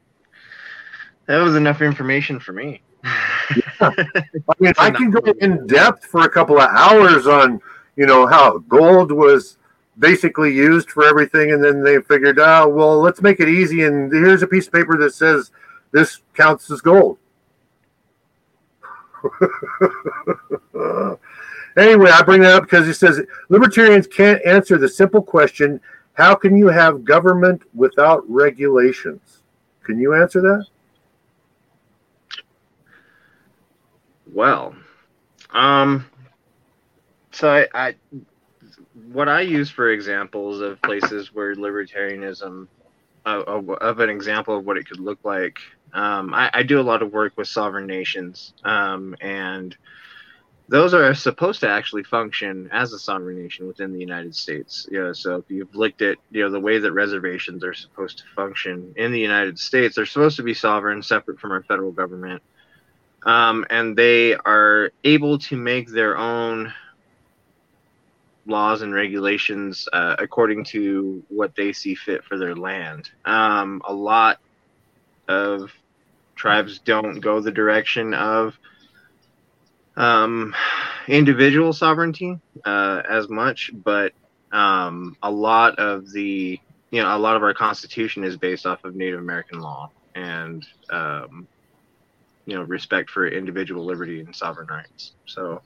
that 1.26 1.40
was 1.40 1.58
enough 1.58 1.82
information 1.82 2.40
for 2.40 2.54
me. 2.54 2.84
Yeah. 3.04 3.12
I 3.82 4.54
mean, 4.60 4.74
I 4.78 4.92
can 4.92 5.12
go 5.12 5.22
in 5.40 5.66
depth 5.68 6.06
for 6.06 6.26
a 6.26 6.30
couple 6.30 6.60
of 6.60 6.70
hours 6.70 7.28
on 7.28 7.62
you 7.96 8.06
know 8.06 8.28
how 8.28 8.60
gold 8.60 9.12
was 9.12 9.58
basically 10.00 10.54
used 10.54 10.92
for 10.92 11.06
everything, 11.06 11.52
and 11.52 11.64
then 11.64 11.84
they 11.84 12.00
figured, 12.02 12.40
oh 12.40 12.68
well, 12.68 13.00
let's 13.00 13.22
make 13.22 13.40
it 13.40 13.50
easy, 13.50 13.84
and 13.84 14.12
here's 14.12 14.44
a 14.44 14.48
piece 14.48 14.68
of 14.68 14.74
paper 14.74 14.98
that 14.98 15.14
says 15.14 15.52
this 15.92 16.22
counts 16.34 16.70
as 16.72 16.82
gold. 16.82 17.18
Anyway, 21.78 22.10
I 22.10 22.24
bring 22.24 22.42
that 22.42 22.56
up 22.56 22.64
because 22.64 22.88
he 22.88 22.94
says 22.94 23.22
libertarians 23.50 24.08
can't 24.08 24.44
answer 24.44 24.80
the 24.80 24.90
simple 24.90 25.22
question 25.22 25.80
how 26.14 26.34
can 26.34 26.58
you 26.58 26.68
have 26.68 27.06
government 27.06 27.62
without 27.76 28.28
regulations? 28.28 29.44
Can 29.84 30.00
you 30.00 30.16
answer 30.16 30.42
that? 30.42 30.66
Well, 34.34 34.76
um, 35.52 36.06
so 37.32 37.50
I, 37.50 37.68
I 37.74 37.96
what 39.12 39.30
I 39.30 39.42
use 39.42 39.70
for 39.70 39.92
examples 39.92 40.60
of 40.62 40.82
places 40.82 41.34
where 41.34 41.56
libertarianism, 41.56 42.68
uh, 43.26 43.44
of, 43.46 43.70
of, 43.70 44.00
an 44.00 44.10
example 44.10 44.58
of 44.58 44.66
what 44.66 44.78
it 44.78 44.88
could 44.88 45.00
look 45.00 45.20
like, 45.24 45.60
um, 45.94 46.34
I, 46.34 46.50
I, 46.54 46.64
do 46.64 46.80
a 46.80 46.82
lot 46.82 47.02
of 47.02 47.14
work 47.14 47.34
with 47.38 47.48
sovereign 47.48 47.86
nations, 47.86 48.54
um, 48.64 49.16
and 49.22 49.76
those 50.68 50.94
are 50.94 51.14
supposed 51.14 51.62
to 51.62 51.70
actually 51.70 52.04
function 52.04 52.70
as 52.74 52.92
a 52.92 53.00
sovereign 53.00 53.42
nation 53.42 53.68
within 53.68 53.94
the 53.94 54.00
United 54.00 54.36
States. 54.36 54.88
You 54.92 55.04
know, 55.04 55.14
so 55.14 55.36
if 55.38 55.46
you've 55.50 55.76
looked 55.76 56.02
at 56.02 56.18
you 56.32 56.44
know 56.44 56.52
the 56.52 56.60
way 56.60 56.80
that 56.80 56.92
reservations 56.92 57.64
are 57.64 57.74
supposed 57.74 58.18
to 58.20 58.24
function 58.36 58.94
in 58.98 59.12
the 59.12 59.20
United 59.20 59.58
States, 59.60 59.96
they're 59.96 60.06
supposed 60.06 60.38
to 60.38 60.44
be 60.44 60.54
sovereign, 60.54 61.02
separate 61.02 61.40
from 61.40 61.52
our 61.52 61.64
federal 61.64 61.92
government, 61.92 62.42
um, 63.28 63.66
and 63.70 63.96
they 63.96 64.34
are 64.34 64.92
able 65.04 65.38
to 65.38 65.58
make 65.58 65.90
their 65.90 66.18
own 66.18 66.74
laws 68.48 68.82
and 68.82 68.94
regulations 68.94 69.90
uh, 69.92 70.16
according 70.18 70.64
to 70.64 71.22
what 71.28 71.54
they 71.54 71.74
see 71.74 71.94
fit 71.94 72.24
for 72.24 72.38
their 72.38 72.56
land. 72.56 73.10
Um, 73.26 73.82
a 73.86 73.94
lot 73.94 74.40
of 75.28 75.72
tribes 76.36 76.80
don't 76.80 77.20
go 77.20 77.42
the 77.42 77.52
direction 77.52 78.14
of 78.14 78.58
um, 79.98 80.56
individual 81.10 81.74
sovereignty 81.74 82.40
uh, 82.64 83.02
as 83.10 83.28
much, 83.28 83.72
but 83.74 84.14
um, 84.54 85.18
a 85.22 85.30
lot 85.30 85.78
of 85.80 86.10
the 86.14 86.58
you 86.92 87.02
know 87.04 87.14
a 87.14 87.20
lot 87.20 87.36
of 87.36 87.44
our 87.44 87.54
constitution 87.54 88.24
is 88.24 88.38
based 88.38 88.66
off 88.66 88.86
of 88.86 88.96
Native 88.96 89.20
American 89.20 89.60
law 89.60 89.92
and 90.16 90.66
um, 90.90 91.46
you 92.48 92.56
know 92.56 92.64
respect 92.64 93.12
for 93.12 93.28
individual 93.28 93.86
liberty 93.86 94.22
and 94.22 94.36
sovereign 94.36 94.68
rights. 94.68 95.12
So 95.26 95.62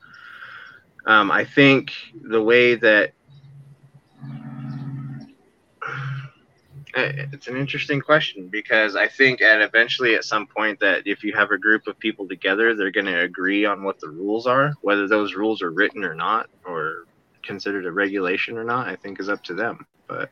um, 1.05 1.32
I 1.32 1.45
think 1.45 1.93
the 2.21 2.41
way 2.41 2.75
that 2.75 3.13
it's 6.95 7.47
an 7.47 7.55
interesting 7.55 8.01
question 8.01 8.49
because 8.49 8.95
I 8.95 9.07
think 9.07 9.41
at 9.41 9.61
eventually 9.61 10.15
at 10.15 10.25
some 10.25 10.47
point 10.47 10.79
that 10.82 11.03
if 11.05 11.23
you 11.23 11.34
have 11.34 11.51
a 11.51 11.57
group 11.57 11.88
of 11.88 11.97
people 11.99 12.27
together, 12.27 12.75
they're 12.75 12.91
going 12.91 13.05
to 13.05 13.21
agree 13.21 13.63
on 13.63 13.84
what 13.84 13.99
the 13.99 14.09
rules 14.09 14.47
are, 14.47 14.73
whether 14.82 15.07
those 15.07 15.36
rules 15.36 15.61
are 15.61 15.71
written 15.71 16.03
or 16.03 16.15
not, 16.15 16.49
or 16.65 17.05
considered 17.43 17.86
a 17.86 17.91
regulation 17.91 18.57
or 18.57 18.63
not. 18.63 18.88
I 18.88 18.95
think 18.95 19.19
is 19.19 19.29
up 19.29 19.43
to 19.43 19.53
them. 19.53 19.86
But 20.07 20.32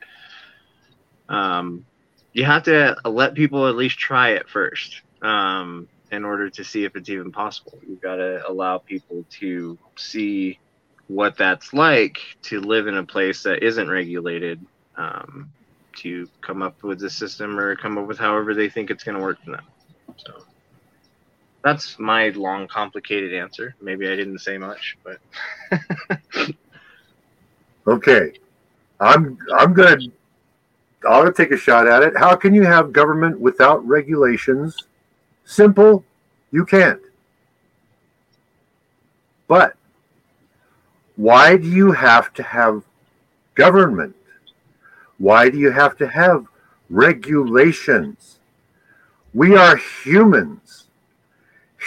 um, 1.30 1.86
you 2.34 2.43
have 2.43 2.64
to 2.64 2.97
let 3.06 3.36
people 3.36 3.68
at 3.68 3.76
least 3.76 4.00
try 4.00 4.32
it 4.32 4.50
first 4.50 5.04
um, 5.22 5.88
in 6.12 6.26
order 6.26 6.49
to 6.49 6.64
see 6.64 6.86
if 6.86 6.95
it's 6.95 7.10
even 7.10 7.32
possible. 7.32 7.78
You've 7.88 8.01
got 8.01 8.16
to 8.16 8.47
allow 8.47 8.80
people 8.80 9.26
to 9.39 9.78
see 9.97 10.60
what 11.07 11.38
that's 11.38 11.74
like 11.74 12.20
to 12.43 12.62
live 12.62 12.88
in 12.88 12.97
a 12.97 13.05
place 13.05 13.43
that 13.43 13.64
isn't 13.64 13.89
regulated. 13.89 14.64
Um, 14.95 15.49
to 15.99 16.30
come 16.41 16.62
up 16.62 16.82
with 16.84 16.99
the 16.99 17.10
system 17.10 17.60
or 17.60 17.76
come 17.76 17.97
up 17.97 18.07
with 18.07 18.18
however 18.18 18.53
they 18.53 18.70
think 18.70 18.89
it's 18.89 19.03
going 19.03 19.16
to 19.16 19.22
work 19.22 19.38
for 19.43 19.51
them. 19.51 19.66
So 20.18 20.43
that's 21.64 21.99
my 21.99 22.30
long, 22.30 22.68
complicated 22.68 23.34
answer. 23.34 23.76
Maybe 23.82 24.07
I 24.07 24.16
didn't 24.16 24.39
say 24.39 24.57
much, 24.57 24.97
but 25.03 25.20
okay, 27.88 28.34
I'm 28.99 29.38
I'm 29.57 29.74
gonna 29.74 29.97
I'm 31.07 31.24
gonna 31.24 31.34
take 31.34 31.51
a 31.51 31.57
shot 31.57 31.88
at 31.88 32.01
it. 32.01 32.18
How 32.18 32.36
can 32.36 32.53
you 32.53 32.64
have 32.64 32.93
government 32.93 33.39
without 33.39 33.86
regulations? 33.86 34.88
Simple, 35.50 36.04
you 36.52 36.64
can't. 36.64 37.02
But 39.47 39.76
why 41.16 41.58
do 41.58 41.68
you 41.68 41.91
have 41.91 42.32
to 42.36 42.43
have 42.43 42.84
government? 43.56 44.16
Why 45.18 45.50
do 45.50 45.58
you 45.58 45.72
have 45.72 45.97
to 45.97 46.08
have 46.08 46.45
regulations? 46.91 48.38
We 49.34 49.56
are 49.56 49.76
humans. 49.76 50.86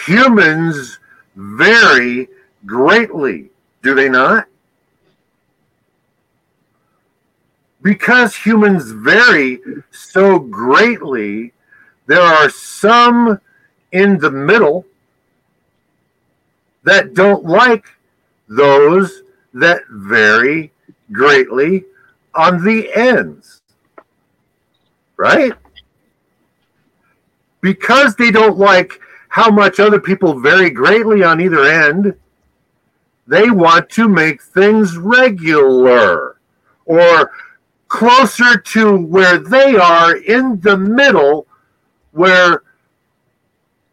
Humans 0.06 0.98
vary 1.36 2.28
greatly, 2.66 3.50
do 3.80 3.94
they 3.94 4.08
not? 4.08 4.48
Because 7.80 8.34
humans 8.34 8.90
vary 8.90 9.60
so 9.92 10.40
greatly, 10.40 11.52
there 12.08 12.20
are 12.20 12.50
some 12.50 13.40
in 13.92 14.18
the 14.18 14.30
middle 14.30 14.84
that 16.84 17.14
don't 17.14 17.44
like 17.44 17.86
those 18.48 19.22
that 19.54 19.82
vary 19.88 20.72
greatly 21.12 21.84
on 22.34 22.64
the 22.64 22.92
ends, 22.94 23.60
right? 25.16 25.52
Because 27.60 28.16
they 28.16 28.30
don't 28.30 28.58
like 28.58 29.00
how 29.28 29.50
much 29.50 29.78
other 29.78 30.00
people 30.00 30.40
vary 30.40 30.70
greatly 30.70 31.22
on 31.22 31.40
either 31.40 31.64
end, 31.64 32.14
they 33.26 33.50
want 33.50 33.88
to 33.90 34.08
make 34.08 34.42
things 34.42 34.96
regular 34.96 36.36
or 36.84 37.30
closer 37.88 38.58
to 38.58 38.96
where 38.96 39.38
they 39.38 39.76
are 39.76 40.16
in 40.16 40.60
the 40.60 40.76
middle, 40.76 41.46
where 42.10 42.62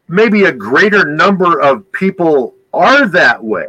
maybe 0.09 0.43
a 0.43 0.51
greater 0.51 1.05
number 1.05 1.59
of 1.61 1.91
people 1.91 2.55
are 2.73 3.07
that 3.07 3.43
way. 3.43 3.67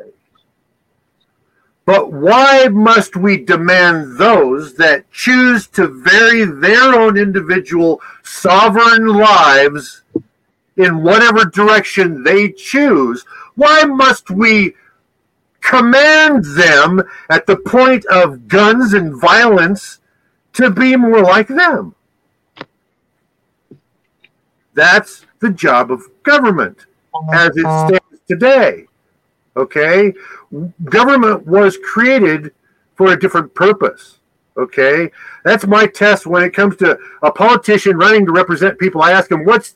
But 1.84 2.12
why 2.12 2.68
must 2.68 3.16
we 3.16 3.44
demand 3.44 4.16
those 4.16 4.74
that 4.74 5.10
choose 5.10 5.66
to 5.68 5.88
vary 5.88 6.44
their 6.44 6.94
own 6.94 7.16
individual 7.16 8.00
sovereign 8.22 9.06
lives 9.08 10.02
in 10.76 11.02
whatever 11.02 11.44
direction 11.46 12.22
they 12.22 12.52
choose? 12.52 13.24
Why 13.56 13.84
must 13.84 14.30
we 14.30 14.74
command 15.60 16.44
them 16.44 17.02
at 17.28 17.46
the 17.46 17.56
point 17.56 18.06
of 18.06 18.48
guns 18.48 18.94
and 18.94 19.20
violence 19.20 19.98
to 20.54 20.70
be 20.70 20.96
more 20.96 21.22
like 21.22 21.48
them? 21.48 21.94
That's 24.74 25.26
the 25.40 25.50
job 25.50 25.90
of 25.90 26.02
government. 26.22 26.86
as 27.32 27.56
it 27.56 27.64
uh-huh. 27.64 27.88
stands 27.88 28.20
today. 28.28 28.86
Okay, 29.56 30.14
government 30.84 31.46
was 31.46 31.76
created 31.78 32.52
for 32.94 33.12
a 33.12 33.18
different 33.18 33.52
purpose. 33.54 34.18
Okay, 34.56 35.10
that's 35.44 35.66
my 35.66 35.86
test 35.86 36.26
when 36.26 36.44
it 36.44 36.54
comes 36.54 36.76
to 36.76 36.98
a 37.22 37.32
politician 37.32 37.96
running 37.96 38.26
to 38.26 38.32
represent 38.32 38.78
people. 38.78 39.02
I 39.02 39.12
ask 39.12 39.30
him, 39.30 39.44
"What's 39.44 39.74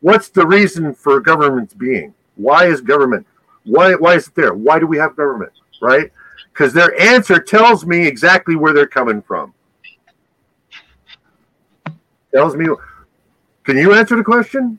what's 0.00 0.28
the 0.28 0.46
reason 0.46 0.92
for 0.92 1.20
government's 1.20 1.74
being? 1.74 2.14
Why 2.34 2.66
is 2.66 2.80
government? 2.80 3.26
Why 3.64 3.94
why 3.94 4.14
is 4.14 4.26
it 4.28 4.34
there? 4.34 4.54
Why 4.54 4.78
do 4.78 4.86
we 4.86 4.98
have 4.98 5.16
government? 5.16 5.52
Right? 5.80 6.10
Because 6.52 6.72
their 6.72 6.98
answer 7.00 7.38
tells 7.38 7.86
me 7.86 8.06
exactly 8.06 8.56
where 8.56 8.72
they're 8.72 8.86
coming 8.86 9.22
from. 9.22 9.54
Tells 12.34 12.56
me. 12.56 12.66
Can 13.64 13.76
you 13.76 13.94
answer 13.94 14.16
the 14.16 14.22
question? 14.22 14.78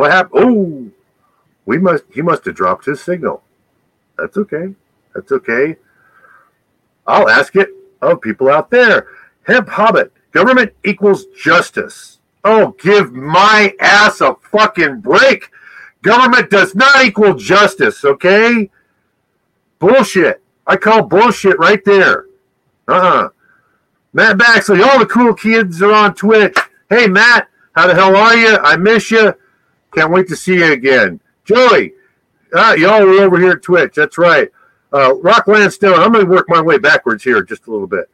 What 0.00 0.12
happened? 0.12 0.42
Oh, 0.42 0.90
we 1.66 1.76
must. 1.76 2.04
He 2.10 2.22
must 2.22 2.46
have 2.46 2.54
dropped 2.54 2.86
his 2.86 3.02
signal. 3.02 3.42
That's 4.16 4.38
okay. 4.38 4.74
That's 5.14 5.30
okay. 5.30 5.76
I'll 7.06 7.28
ask 7.28 7.54
it 7.54 7.68
of 8.00 8.22
people 8.22 8.48
out 8.48 8.70
there. 8.70 9.08
Hemp 9.42 9.68
Hobbit, 9.68 10.10
government 10.32 10.72
equals 10.84 11.26
justice. 11.38 12.18
Oh, 12.44 12.74
give 12.80 13.12
my 13.12 13.74
ass 13.78 14.22
a 14.22 14.36
fucking 14.40 15.00
break. 15.02 15.50
Government 16.00 16.48
does 16.48 16.74
not 16.74 17.04
equal 17.04 17.34
justice, 17.34 18.02
okay? 18.02 18.70
Bullshit. 19.80 20.42
I 20.66 20.76
call 20.76 21.02
bullshit 21.02 21.58
right 21.58 21.84
there. 21.84 22.24
Uh 22.88 22.92
uh-uh. 22.92 23.24
uh 23.24 23.28
Matt 24.14 24.38
Baxley, 24.38 24.82
all 24.82 24.98
the 24.98 25.04
cool 25.04 25.34
kids 25.34 25.82
are 25.82 25.92
on 25.92 26.14
Twitch. 26.14 26.56
Hey, 26.88 27.06
Matt, 27.06 27.48
how 27.72 27.86
the 27.86 27.94
hell 27.94 28.16
are 28.16 28.34
you? 28.34 28.56
I 28.62 28.78
miss 28.78 29.10
you. 29.10 29.34
Can't 29.92 30.12
wait 30.12 30.28
to 30.28 30.36
see 30.36 30.56
you 30.56 30.72
again. 30.72 31.20
Joey, 31.44 31.94
uh, 32.52 32.74
y'all 32.78 33.02
over 33.02 33.38
here 33.38 33.52
at 33.52 33.62
Twitch. 33.62 33.94
That's 33.94 34.18
right. 34.18 34.50
Uh, 34.92 35.14
Rock 35.16 35.46
Landstone, 35.46 36.00
I'm 36.00 36.12
going 36.12 36.24
to 36.24 36.30
work 36.30 36.48
my 36.48 36.60
way 36.60 36.78
backwards 36.78 37.22
here 37.22 37.42
just 37.42 37.66
a 37.66 37.70
little 37.70 37.86
bit. 37.86 38.08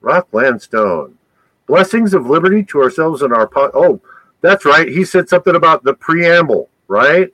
Rock 0.00 0.28
Landstone. 0.32 1.18
Blessings 1.66 2.14
of 2.14 2.26
liberty 2.26 2.62
to 2.64 2.82
ourselves 2.82 3.22
and 3.22 3.32
our. 3.32 3.46
Po- 3.48 3.72
oh, 3.74 4.00
that's 4.40 4.64
right. 4.64 4.88
He 4.88 5.04
said 5.04 5.28
something 5.28 5.56
about 5.56 5.82
the 5.82 5.94
preamble, 5.94 6.68
right? 6.86 7.32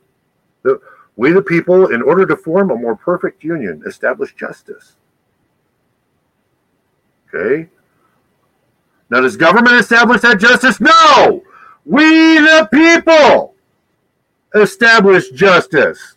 The, 0.63 0.81
we, 1.17 1.33
the 1.33 1.43
people, 1.43 1.93
in 1.93 2.01
order 2.01 2.25
to 2.27 2.37
form 2.37 2.71
a 2.71 2.77
more 2.77 2.97
perfect 2.97 3.45
union, 3.45 3.83
establish 3.87 4.35
justice. 4.35 4.97
Okay. 7.35 7.69
Now, 9.11 9.21
does 9.21 9.37
government 9.37 9.77
establish 9.77 10.23
that 10.23 10.39
justice? 10.39 10.81
No! 10.81 11.43
We, 11.85 12.05
the 12.39 12.69
people, 12.73 13.52
establish 14.55 15.31
justice. 15.31 16.17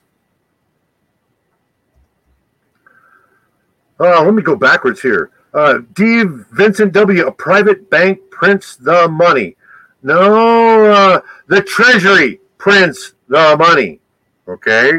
Uh, 4.00 4.24
let 4.24 4.34
me 4.34 4.42
go 4.42 4.56
backwards 4.56 5.02
here. 5.02 5.32
Uh, 5.54 5.80
D. 5.94 6.24
Vincent 6.52 6.92
W. 6.92 7.28
A 7.28 7.32
private 7.32 7.90
bank 7.90 8.20
prints 8.30 8.76
the 8.76 9.08
money. 9.08 9.56
No, 10.04 10.92
uh, 10.92 11.22
the 11.48 11.62
Treasury 11.62 12.42
prints 12.58 13.14
the 13.30 13.56
money. 13.58 14.00
Okay, 14.48 14.92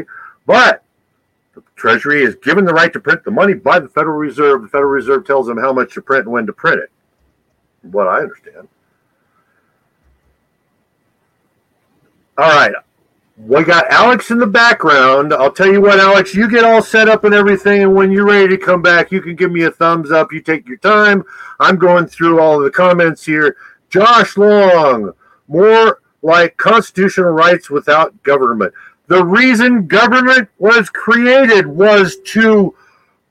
but 0.45 0.83
the 1.53 1.61
Treasury 1.75 2.23
is 2.23 2.35
given 2.35 2.65
the 2.65 2.73
right 2.73 2.91
to 2.91 2.99
print 2.99 3.23
the 3.23 3.31
money 3.31 3.53
by 3.53 3.79
the 3.79 3.87
Federal 3.87 4.17
Reserve. 4.17 4.63
The 4.63 4.67
Federal 4.67 4.91
Reserve 4.91 5.25
tells 5.25 5.47
them 5.47 5.57
how 5.57 5.71
much 5.71 5.93
to 5.93 6.01
print 6.01 6.25
and 6.25 6.33
when 6.33 6.47
to 6.47 6.53
print 6.53 6.79
it. 6.79 6.91
What 7.83 8.07
I 8.07 8.21
understand. 8.21 8.67
All 12.39 12.49
right, 12.49 12.73
we 13.37 13.63
got 13.63 13.89
Alex 13.91 14.31
in 14.31 14.39
the 14.39 14.47
background. 14.47 15.31
I'll 15.31 15.51
tell 15.51 15.71
you 15.71 15.79
what, 15.79 15.99
Alex, 15.99 16.33
you 16.33 16.49
get 16.49 16.63
all 16.63 16.81
set 16.81 17.07
up 17.07 17.23
and 17.23 17.35
everything, 17.35 17.83
and 17.83 17.93
when 17.93 18.11
you're 18.11 18.25
ready 18.25 18.47
to 18.47 18.57
come 18.57 18.81
back, 18.81 19.11
you 19.11 19.21
can 19.21 19.35
give 19.35 19.51
me 19.51 19.63
a 19.63 19.71
thumbs 19.71 20.11
up. 20.11 20.33
You 20.33 20.41
take 20.41 20.67
your 20.67 20.77
time. 20.77 21.23
I'm 21.59 21.77
going 21.77 22.07
through 22.07 22.39
all 22.39 22.57
of 22.57 22.63
the 22.63 22.71
comments 22.71 23.23
here. 23.23 23.55
Josh 23.89 24.37
Long, 24.37 25.13
more 25.47 26.01
like 26.23 26.57
constitutional 26.57 27.29
rights 27.29 27.69
without 27.69 28.21
government. 28.23 28.73
The 29.05 29.23
reason 29.23 29.85
government 29.85 30.49
was 30.57 30.89
created 30.89 31.67
was 31.67 32.17
to 32.25 32.75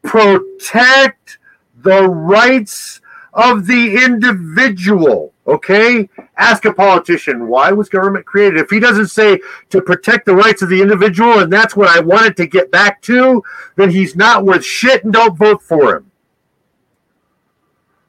protect 0.03 1.39
the 1.83 2.09
rights 2.09 3.01
of 3.37 3.67
the 3.67 4.03
individual. 4.03 5.33
Okay? 5.47 6.09
Ask 6.37 6.65
a 6.65 6.73
politician, 6.73 7.47
why 7.47 7.71
was 7.71 7.89
government 7.89 8.27
created? 8.27 8.59
If 8.59 8.71
he 8.71 8.81
doesn't 8.81 9.09
say 9.09 9.39
to 9.71 9.81
protect 9.81 10.27
the 10.27 10.35
rights 10.35 10.63
of 10.63 10.71
the 10.71 10.83
individual, 10.83 11.39
and 11.39 11.53
that's 11.53 11.77
what 11.77 11.89
I 11.89 12.01
wanted 12.01 12.37
to 12.39 12.47
get 12.47 12.73
back 12.73 13.01
to, 13.03 13.45
then 13.77 13.91
he's 13.91 14.17
not 14.17 14.45
worth 14.45 14.65
shit 14.65 15.05
and 15.05 15.13
don't 15.13 15.37
vote 15.37 15.63
for 15.63 15.97
him. 15.97 16.11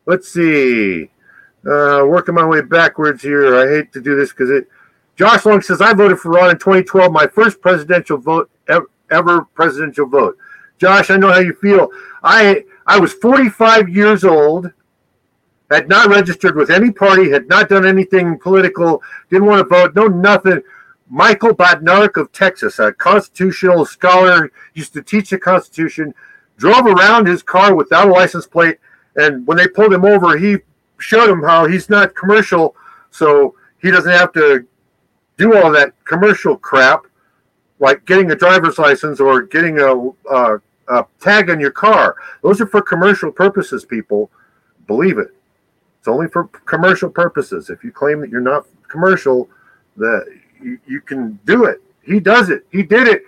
Let's 0.07 0.29
see. 0.29 1.11
Uh, 1.65 2.03
working 2.07 2.33
my 2.33 2.45
way 2.45 2.61
backwards 2.61 3.21
here. 3.21 3.57
I 3.57 3.67
hate 3.67 3.91
to 3.93 4.01
do 4.01 4.15
this 4.15 4.31
because 4.31 4.49
it. 4.49 4.69
Josh 5.17 5.45
Long 5.45 5.61
says, 5.61 5.81
I 5.81 5.93
voted 5.93 6.19
for 6.19 6.31
Ron 6.31 6.51
in 6.51 6.57
2012, 6.57 7.11
my 7.11 7.27
first 7.27 7.59
presidential 7.59 8.17
vote, 8.17 8.49
ever, 9.09 9.45
presidential 9.53 10.05
vote. 10.05 10.37
Josh, 10.77 11.09
I 11.09 11.17
know 11.17 11.31
how 11.31 11.39
you 11.39 11.53
feel. 11.55 11.89
I 12.23 12.63
I 12.85 12.99
was 12.99 13.13
45 13.13 13.89
years 13.89 14.23
old 14.23 14.71
had 15.69 15.89
not 15.89 16.09
registered 16.09 16.55
with 16.55 16.69
any 16.69 16.91
party, 16.91 17.29
had 17.29 17.47
not 17.47 17.69
done 17.69 17.85
anything 17.85 18.39
political, 18.39 19.01
didn't 19.29 19.47
want 19.47 19.59
to 19.59 19.75
vote, 19.75 19.95
no 19.95 20.07
nothing. 20.07 20.61
Michael 21.09 21.55
Badnarik 21.55 22.17
of 22.17 22.31
Texas, 22.31 22.79
a 22.79 22.91
constitutional 22.93 23.85
scholar, 23.85 24.51
used 24.73 24.93
to 24.93 25.01
teach 25.01 25.29
the 25.29 25.37
Constitution, 25.37 26.13
drove 26.57 26.85
around 26.85 27.27
his 27.27 27.43
car 27.43 27.75
without 27.75 28.09
a 28.09 28.11
license 28.11 28.45
plate. 28.45 28.77
And 29.15 29.45
when 29.47 29.57
they 29.57 29.67
pulled 29.67 29.93
him 29.93 30.05
over, 30.05 30.37
he 30.37 30.57
showed 30.97 31.29
him 31.29 31.41
how 31.41 31.65
he's 31.65 31.89
not 31.89 32.15
commercial, 32.15 32.75
so 33.11 33.55
he 33.81 33.91
doesn't 33.91 34.11
have 34.11 34.33
to 34.33 34.65
do 35.37 35.55
all 35.55 35.71
that 35.71 35.93
commercial 36.03 36.57
crap, 36.57 37.05
like 37.79 38.05
getting 38.05 38.31
a 38.31 38.35
driver's 38.35 38.79
license 38.79 39.19
or 39.19 39.43
getting 39.43 39.79
a, 39.79 40.09
a, 40.29 40.61
a 40.89 41.05
tag 41.19 41.49
on 41.49 41.59
your 41.59 41.71
car. 41.71 42.15
Those 42.41 42.59
are 42.59 42.67
for 42.67 42.81
commercial 42.81 43.31
purposes, 43.31 43.85
people. 43.85 44.31
Believe 44.87 45.19
it. 45.19 45.36
It's 46.07 46.13
only 46.13 46.29
for 46.29 46.45
commercial 46.65 47.09
purposes. 47.09 47.69
If 47.69 47.83
you 47.83 47.91
claim 47.91 48.21
that 48.21 48.29
you're 48.29 48.39
not 48.39 48.65
commercial, 48.87 49.49
that 49.97 50.25
you, 50.63 50.79
you 50.87 51.01
can 51.01 51.37
do 51.43 51.65
it. 51.65 51.81
He 52.01 52.21
does 52.21 52.49
it. 52.49 52.65
He 52.71 52.81
did 52.81 53.09
it. 53.09 53.23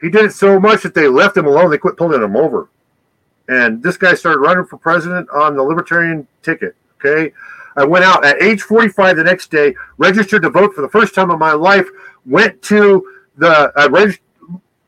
He 0.00 0.10
did 0.10 0.24
it 0.24 0.32
so 0.32 0.58
much 0.58 0.82
that 0.82 0.92
they 0.92 1.06
left 1.06 1.36
him 1.36 1.46
alone. 1.46 1.70
They 1.70 1.78
quit 1.78 1.96
pulling 1.96 2.20
him 2.20 2.34
over. 2.34 2.68
And 3.48 3.80
this 3.80 3.96
guy 3.96 4.14
started 4.14 4.40
running 4.40 4.64
for 4.64 4.76
president 4.76 5.30
on 5.30 5.54
the 5.54 5.62
libertarian 5.62 6.26
ticket. 6.42 6.74
Okay. 6.96 7.32
I 7.76 7.84
went 7.84 8.04
out 8.04 8.24
at 8.24 8.42
age 8.42 8.62
45 8.62 9.18
the 9.18 9.22
next 9.22 9.52
day, 9.52 9.76
registered 9.96 10.42
to 10.42 10.50
vote 10.50 10.74
for 10.74 10.82
the 10.82 10.88
first 10.88 11.14
time 11.14 11.30
in 11.30 11.38
my 11.38 11.52
life, 11.52 11.86
went 12.24 12.60
to 12.62 13.08
the, 13.36 13.72
I 13.76 13.86
reg- 13.86 14.20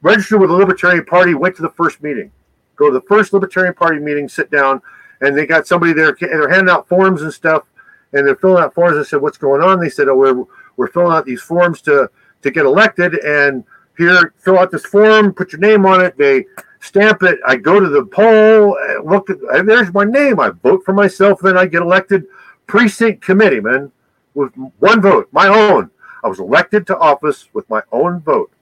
registered 0.02 0.40
with 0.40 0.50
the 0.50 0.56
Libertarian 0.56 1.04
Party, 1.04 1.34
went 1.34 1.54
to 1.54 1.62
the 1.62 1.70
first 1.70 2.02
meeting. 2.02 2.32
Go 2.74 2.88
to 2.88 2.94
the 2.94 3.06
first 3.06 3.32
Libertarian 3.32 3.74
Party 3.74 4.00
meeting, 4.00 4.28
sit 4.28 4.50
down, 4.50 4.82
and 5.20 5.36
they 5.36 5.46
got 5.46 5.66
somebody 5.66 5.92
there 5.92 6.08
and 6.08 6.18
they're 6.20 6.48
handing 6.48 6.72
out 6.72 6.88
forms 6.88 7.22
and 7.22 7.32
stuff 7.32 7.64
and 8.12 8.26
they're 8.26 8.36
filling 8.36 8.62
out 8.62 8.74
forms. 8.74 8.96
I 8.96 9.02
said, 9.02 9.20
"What's 9.20 9.38
going 9.38 9.62
on?" 9.62 9.80
They 9.80 9.90
said, 9.90 10.08
"Oh, 10.08 10.16
we're 10.16 10.44
we're 10.76 10.88
filling 10.88 11.12
out 11.12 11.24
these 11.24 11.42
forms 11.42 11.80
to 11.82 12.10
to 12.42 12.50
get 12.50 12.66
elected, 12.66 13.14
and 13.14 13.64
here, 13.96 14.32
fill 14.38 14.58
out 14.58 14.70
this 14.70 14.86
form, 14.86 15.34
put 15.34 15.52
your 15.52 15.60
name 15.60 15.84
on 15.84 16.00
it. 16.00 16.16
They 16.16 16.46
stamp 16.80 17.24
it. 17.24 17.40
I 17.44 17.56
go 17.56 17.80
to 17.80 17.88
the 17.88 18.04
poll, 18.04 18.78
uh, 18.78 19.02
look 19.02 19.28
at, 19.28 19.38
and 19.52 19.68
there's 19.68 19.92
my 19.92 20.04
name. 20.04 20.38
I 20.38 20.50
vote 20.50 20.84
for 20.84 20.92
myself, 20.92 21.40
then 21.40 21.58
I 21.58 21.66
get 21.66 21.82
elected 21.82 22.24
precinct 22.66 23.22
committee 23.22 23.60
man 23.60 23.90
with 24.34 24.54
one 24.78 25.00
vote, 25.00 25.28
my 25.32 25.48
own. 25.48 25.90
I 26.22 26.28
was 26.28 26.38
elected 26.38 26.86
to 26.88 26.98
office 26.98 27.48
with 27.52 27.68
my 27.68 27.82
own 27.92 28.20
vote 28.20 28.52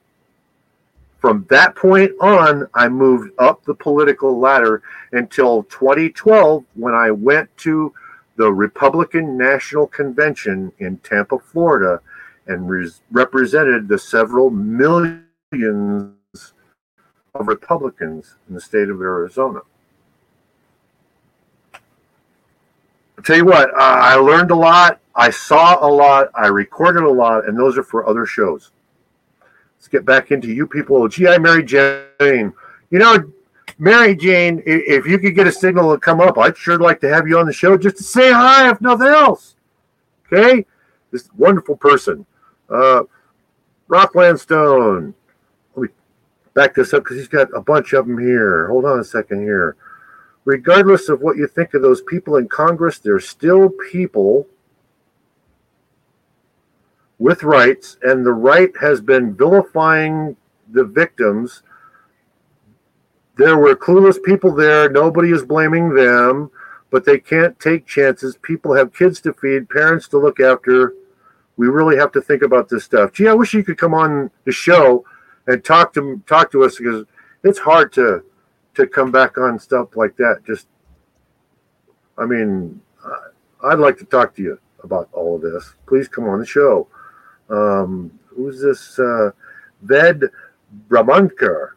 from 1.27 1.45
that 1.49 1.75
point 1.75 2.13
on, 2.21 2.69
I 2.73 2.89
moved 2.89 3.33
up 3.41 3.65
the 3.65 3.75
political 3.75 4.39
ladder 4.39 4.81
until 5.11 5.65
2012 5.65 6.65
when 6.75 6.95
I 6.95 7.11
went 7.11 7.51
to 7.57 7.93
the 8.37 8.53
Republican 8.53 9.37
National 9.37 9.89
Convention 9.89 10.71
in 10.79 10.99
Tampa, 10.99 11.41
Florida, 11.41 12.01
and 12.47 12.71
res- 12.71 13.03
represented 13.11 13.89
the 13.89 13.99
several 13.99 14.51
millions 14.51 16.15
of 17.35 17.49
Republicans 17.49 18.37
in 18.49 18.55
the 18.55 18.61
state 18.61 18.89
of 18.89 19.01
Arizona. 19.01 19.63
I'll 23.19 23.25
tell 23.25 23.37
you 23.37 23.47
what, 23.47 23.75
I 23.75 24.15
learned 24.15 24.53
a 24.53 24.57
lot, 24.57 25.01
I 25.17 25.31
saw 25.31 25.85
a 25.85 25.91
lot, 25.91 26.29
I 26.37 26.47
recorded 26.47 27.03
a 27.03 27.11
lot, 27.11 27.49
and 27.49 27.59
those 27.59 27.77
are 27.77 27.83
for 27.83 28.09
other 28.09 28.27
shows. 28.27 28.71
Let's 29.87 29.93
get 29.93 30.05
back 30.05 30.33
into 30.33 30.53
you 30.53 30.67
people. 30.67 31.07
Gee, 31.07 31.39
Mary 31.39 31.63
Jane. 31.63 32.53
You 32.91 32.99
know, 32.99 33.33
Mary 33.79 34.17
Jane, 34.17 34.61
if 34.67 35.07
you 35.07 35.17
could 35.17 35.37
get 35.37 35.47
a 35.47 35.53
signal 35.53 35.95
to 35.95 36.01
come 36.01 36.21
up, 36.21 36.39
I'd 36.39 36.57
sure 36.57 36.77
like 36.77 36.99
to 37.03 37.09
have 37.09 37.29
you 37.29 37.39
on 37.39 37.47
the 37.47 37.53
show 37.53 37.79
just 37.79 37.99
to 37.99 38.03
say 38.03 38.33
hi, 38.33 38.69
if 38.69 38.81
nothing 38.81 39.07
else. 39.07 39.55
Okay? 40.27 40.67
This 41.13 41.29
wonderful 41.37 41.77
person. 41.77 42.27
Uh, 42.69 43.05
Rockland 43.87 44.41
Stone. 44.41 45.15
Let 45.77 45.83
me 45.83 45.89
back 46.55 46.75
this 46.75 46.93
up 46.93 47.05
because 47.05 47.19
he's 47.19 47.29
got 47.29 47.47
a 47.55 47.61
bunch 47.61 47.93
of 47.93 48.09
them 48.09 48.19
here. 48.19 48.67
Hold 48.67 48.87
on 48.87 48.99
a 48.99 49.05
second 49.05 49.43
here. 49.43 49.77
Regardless 50.47 51.09
of 51.09 51.21
what 51.21 51.37
you 51.37 51.47
think 51.47 51.75
of 51.75 51.83
those 51.83 52.03
people 52.03 52.39
in 52.39 52.49
Congress, 52.49 52.99
they're 52.99 53.21
still 53.21 53.71
people 53.89 54.49
with 57.19 57.43
rights, 57.43 57.97
and 58.03 58.25
the 58.25 58.33
right 58.33 58.71
has 58.81 59.01
been 59.01 59.35
vilifying 59.35 60.37
the 60.71 60.85
victims. 60.85 61.63
There 63.37 63.57
were 63.57 63.75
clueless 63.75 64.23
people 64.23 64.55
there. 64.55 64.91
Nobody 64.91 65.31
is 65.31 65.45
blaming 65.45 65.95
them, 65.95 66.51
but 66.91 67.05
they 67.05 67.19
can't 67.19 67.59
take 67.59 67.87
chances. 67.87 68.37
People 68.43 68.75
have 68.75 68.93
kids 68.93 69.21
to 69.23 69.33
feed, 69.33 69.69
parents 69.69 70.09
to 70.09 70.19
look 70.19 70.41
after. 70.41 70.95
We 71.57 71.69
really 71.69 71.97
have 71.97 72.13
to 72.13 72.21
think 72.21 72.43
about 72.43 72.69
this 72.69 72.85
stuff. 72.85 73.13
Gee, 73.13 73.29
I 73.29 73.35
wish 73.35 73.55
you 73.55 73.65
could 73.65 73.79
come 73.79 73.95
on 73.95 74.31
the 74.45 74.53
show 74.53 75.05
and 75.47 75.65
talk 75.65 75.95
to 75.95 76.23
talk 76.27 76.51
to 76.53 76.65
us 76.65 76.77
because 76.77 77.05
it's 77.45 77.59
hard 77.59 77.93
to 77.95 78.23
to 78.75 78.87
come 78.87 79.11
back 79.11 79.39
on 79.39 79.59
stuff 79.59 79.97
like 79.97 80.17
that. 80.17 80.43
Just, 80.47 80.67
I 82.19 82.27
mean, 82.27 82.81
I'd 83.65 83.79
like 83.79 83.97
to 83.99 84.05
talk 84.05 84.35
to 84.37 84.43
you 84.43 84.59
about 84.85 85.09
all 85.13 85.37
of 85.37 85.43
this. 85.43 85.75
Please 85.87 86.09
come 86.09 86.29
on 86.29 86.41
the 86.41 86.47
show. 86.47 86.87
Um, 87.51 88.19
who's 88.29 88.61
this? 88.61 88.99
Uh, 88.99 89.31
Ved 89.83 90.25
Brahmankar. 90.89 91.71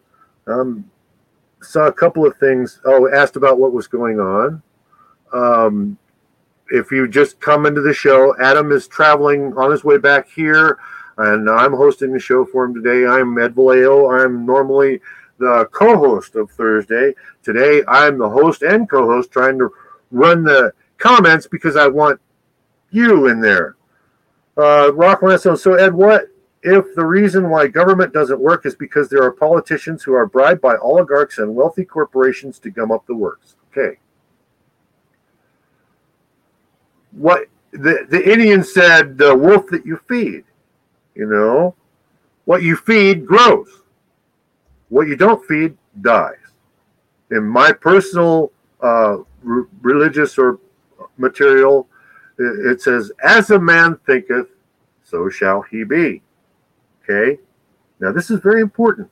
Um, 0.47 0.89
saw 1.61 1.87
a 1.87 1.93
couple 1.93 2.25
of 2.25 2.37
things. 2.37 2.81
Oh, 2.85 3.09
asked 3.11 3.35
about 3.35 3.59
what 3.59 3.73
was 3.73 3.87
going 3.87 4.19
on. 4.19 4.61
Um, 5.33 5.97
if 6.69 6.91
you 6.91 7.07
just 7.07 7.39
come 7.39 7.65
into 7.65 7.81
the 7.81 7.93
show, 7.93 8.35
Adam 8.39 8.71
is 8.71 8.87
traveling 8.87 9.53
on 9.57 9.71
his 9.71 9.83
way 9.83 9.97
back 9.97 10.29
here, 10.29 10.77
and 11.17 11.49
I'm 11.49 11.73
hosting 11.73 12.13
the 12.13 12.19
show 12.19 12.45
for 12.45 12.65
him 12.65 12.73
today. 12.73 13.05
I'm 13.05 13.37
Ed 13.37 13.55
Vallejo. 13.55 14.11
I'm 14.11 14.45
normally 14.45 15.01
the 15.39 15.67
co 15.71 15.97
host 15.97 16.35
of 16.35 16.51
Thursday. 16.51 17.13
Today, 17.43 17.81
I'm 17.87 18.17
the 18.17 18.29
host 18.29 18.61
and 18.61 18.89
co 18.89 19.05
host 19.05 19.31
trying 19.31 19.57
to 19.59 19.69
run 20.11 20.43
the 20.43 20.73
comments 20.97 21.47
because 21.47 21.75
I 21.75 21.87
want 21.87 22.19
you 22.91 23.27
in 23.27 23.39
there. 23.39 23.75
Uh, 24.59 24.91
Rock 24.93 25.21
Lasso. 25.21 25.55
So, 25.55 25.75
Ed, 25.75 25.93
what 25.93 26.27
if 26.63 26.93
the 26.95 27.05
reason 27.05 27.49
why 27.49 27.67
government 27.67 28.11
doesn't 28.11 28.39
work 28.39 28.65
is 28.65 28.75
because 28.75 29.07
there 29.07 29.23
are 29.23 29.31
politicians 29.31 30.03
who 30.03 30.13
are 30.13 30.25
bribed 30.25 30.59
by 30.59 30.75
oligarchs 30.77 31.37
and 31.37 31.55
wealthy 31.55 31.85
corporations 31.85 32.59
to 32.59 32.69
gum 32.69 32.91
up 32.91 33.05
the 33.05 33.15
works? 33.15 33.55
Okay. 33.71 33.99
What 37.11 37.47
the, 37.71 38.05
the 38.09 38.31
Indian 38.31 38.63
said, 38.63 39.17
the 39.17 39.33
wolf 39.33 39.67
that 39.67 39.85
you 39.85 39.97
feed, 40.09 40.43
you 41.15 41.25
know, 41.25 41.75
what 42.43 42.61
you 42.61 42.75
feed 42.75 43.25
grows. 43.25 43.83
What 44.89 45.07
you 45.07 45.15
don't 45.15 45.45
feed 45.45 45.77
dies. 46.01 46.35
In 47.31 47.47
my 47.47 47.71
personal 47.71 48.51
uh, 48.81 49.19
r- 49.47 49.67
religious 49.81 50.37
or 50.37 50.59
material, 51.17 51.87
it 52.39 52.81
says, 52.81 53.11
As 53.23 53.51
a 53.51 53.59
man 53.59 53.99
thinketh, 54.05 54.47
so 55.03 55.29
shall 55.29 55.61
he 55.61 55.83
be. 55.83 56.21
Okay? 57.03 57.39
Now 57.99 58.11
this 58.11 58.29
is 58.29 58.39
very 58.39 58.61
important. 58.61 59.09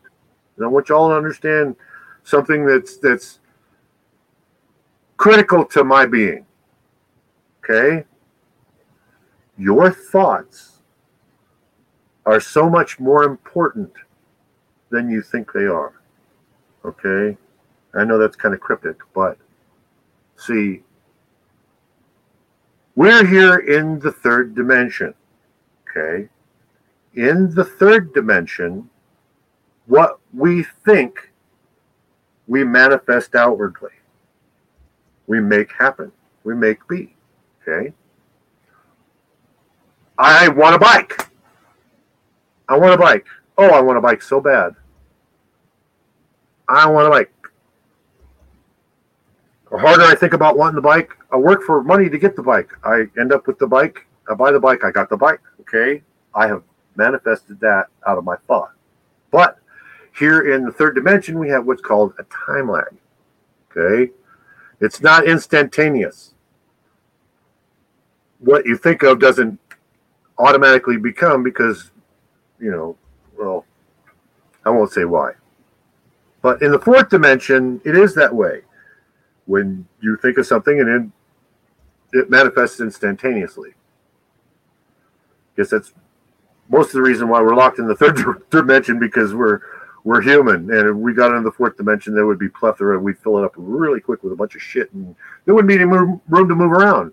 And 0.55 0.65
I 0.65 0.69
want 0.69 0.89
y'all 0.89 1.09
to 1.09 1.15
understand 1.15 1.75
something 2.23 2.65
that's 2.65 2.97
that's 2.97 3.39
critical 5.17 5.65
to 5.65 5.83
my 5.83 6.05
being. 6.05 6.45
Okay? 7.63 8.05
Your 9.57 9.91
thoughts 9.91 10.81
are 12.25 12.39
so 12.39 12.69
much 12.69 12.99
more 12.99 13.23
important 13.23 13.91
than 14.89 15.09
you 15.09 15.21
think 15.21 15.51
they 15.51 15.65
are. 15.65 15.93
Okay? 16.85 17.37
I 17.93 18.03
know 18.03 18.17
that's 18.17 18.35
kind 18.35 18.53
of 18.53 18.61
cryptic, 18.61 18.97
but 19.13 19.37
see, 20.35 20.83
we're 22.97 23.23
here 23.23 23.59
in 23.59 23.99
the 23.99 24.11
third 24.11 24.55
dimension. 24.55 25.13
Okay? 25.87 26.27
In 27.13 27.53
the 27.53 27.63
third 27.63 28.11
dimension, 28.11 28.89
what 29.85 30.19
we 30.33 30.63
think, 30.63 31.31
we 32.47 32.63
manifest 32.63 33.35
outwardly. 33.35 33.91
We 35.27 35.39
make 35.39 35.71
happen. 35.73 36.11
We 36.43 36.55
make 36.55 36.87
be. 36.87 37.15
Okay? 37.61 37.93
I 40.17 40.47
want 40.49 40.75
a 40.75 40.79
bike. 40.79 41.29
I 42.67 42.77
want 42.77 42.95
a 42.95 42.97
bike. 42.97 43.27
Oh, 43.59 43.69
I 43.69 43.79
want 43.79 43.99
a 43.99 44.01
bike 44.01 44.23
so 44.23 44.41
bad. 44.41 44.75
I 46.67 46.89
want 46.89 47.07
a 47.07 47.11
bike. 47.11 47.31
The 49.69 49.77
harder 49.77 50.03
I 50.03 50.15
think 50.15 50.33
about 50.33 50.57
wanting 50.57 50.77
the 50.77 50.81
bike, 50.81 51.16
I 51.31 51.37
work 51.37 51.63
for 51.63 51.83
money 51.83 52.09
to 52.09 52.17
get 52.17 52.35
the 52.35 52.43
bike. 52.43 52.69
I 52.83 53.05
end 53.19 53.33
up 53.33 53.47
with 53.47 53.59
the 53.59 53.67
bike. 53.67 54.05
I 54.29 54.33
buy 54.33 54.51
the 54.51 54.59
bike. 54.59 54.83
I 54.83 54.91
got 54.91 55.09
the 55.09 55.17
bike. 55.17 55.41
Okay. 55.61 56.01
I 56.33 56.47
have 56.47 56.63
manifested 56.95 57.59
that 57.59 57.87
out 58.05 58.17
of 58.17 58.23
my 58.23 58.35
thought. 58.47 58.71
But 59.31 59.59
here 60.17 60.53
in 60.53 60.65
the 60.65 60.71
third 60.71 60.95
dimension, 60.95 61.37
we 61.39 61.49
have 61.49 61.65
what's 61.65 61.81
called 61.81 62.13
a 62.19 62.23
time 62.23 62.69
lag. 62.69 62.95
Okay. 63.71 64.11
It's 64.79 65.01
not 65.01 65.27
instantaneous. 65.27 66.33
What 68.39 68.65
you 68.65 68.77
think 68.77 69.03
of 69.03 69.19
doesn't 69.19 69.59
automatically 70.37 70.97
become 70.97 71.43
because, 71.43 71.91
you 72.59 72.71
know, 72.71 72.95
well, 73.37 73.65
I 74.65 74.69
won't 74.69 74.91
say 74.91 75.05
why. 75.05 75.31
But 76.41 76.61
in 76.61 76.71
the 76.71 76.79
fourth 76.79 77.09
dimension, 77.09 77.81
it 77.83 77.97
is 77.97 78.13
that 78.15 78.33
way. 78.33 78.61
When 79.45 79.87
you 80.01 80.17
think 80.17 80.37
of 80.37 80.45
something 80.45 80.79
and 80.79 80.87
then 80.87 81.13
it 82.13 82.29
manifests 82.29 82.79
instantaneously. 82.79 83.71
I 83.71 83.73
Guess 85.57 85.69
that's 85.69 85.93
most 86.69 86.87
of 86.87 86.93
the 86.93 87.01
reason 87.01 87.27
why 87.29 87.41
we're 87.41 87.55
locked 87.55 87.79
in 87.79 87.87
the 87.87 87.95
third 87.95 88.19
dimension 88.49 88.99
because 88.99 89.33
we're 89.33 89.61
we're 90.03 90.21
human, 90.21 90.71
and 90.71 90.87
if 90.87 90.95
we 90.95 91.13
got 91.13 91.31
into 91.31 91.43
the 91.43 91.51
fourth 91.51 91.75
dimension, 91.75 92.15
there 92.15 92.25
would 92.25 92.39
be 92.39 92.47
plethora, 92.47 92.95
and 92.95 93.03
we'd 93.03 93.17
fill 93.19 93.39
it 93.39 93.43
up 93.43 93.51
really 93.57 93.99
quick 93.99 94.23
with 94.23 94.31
a 94.31 94.37
bunch 94.37 94.55
of 94.55 94.61
shit, 94.61 94.91
and 94.93 95.13
there 95.43 95.53
wouldn't 95.53 95.67
be 95.67 95.75
any 95.75 95.83
room 95.83 96.21
to 96.29 96.55
move 96.55 96.71
around. 96.71 97.11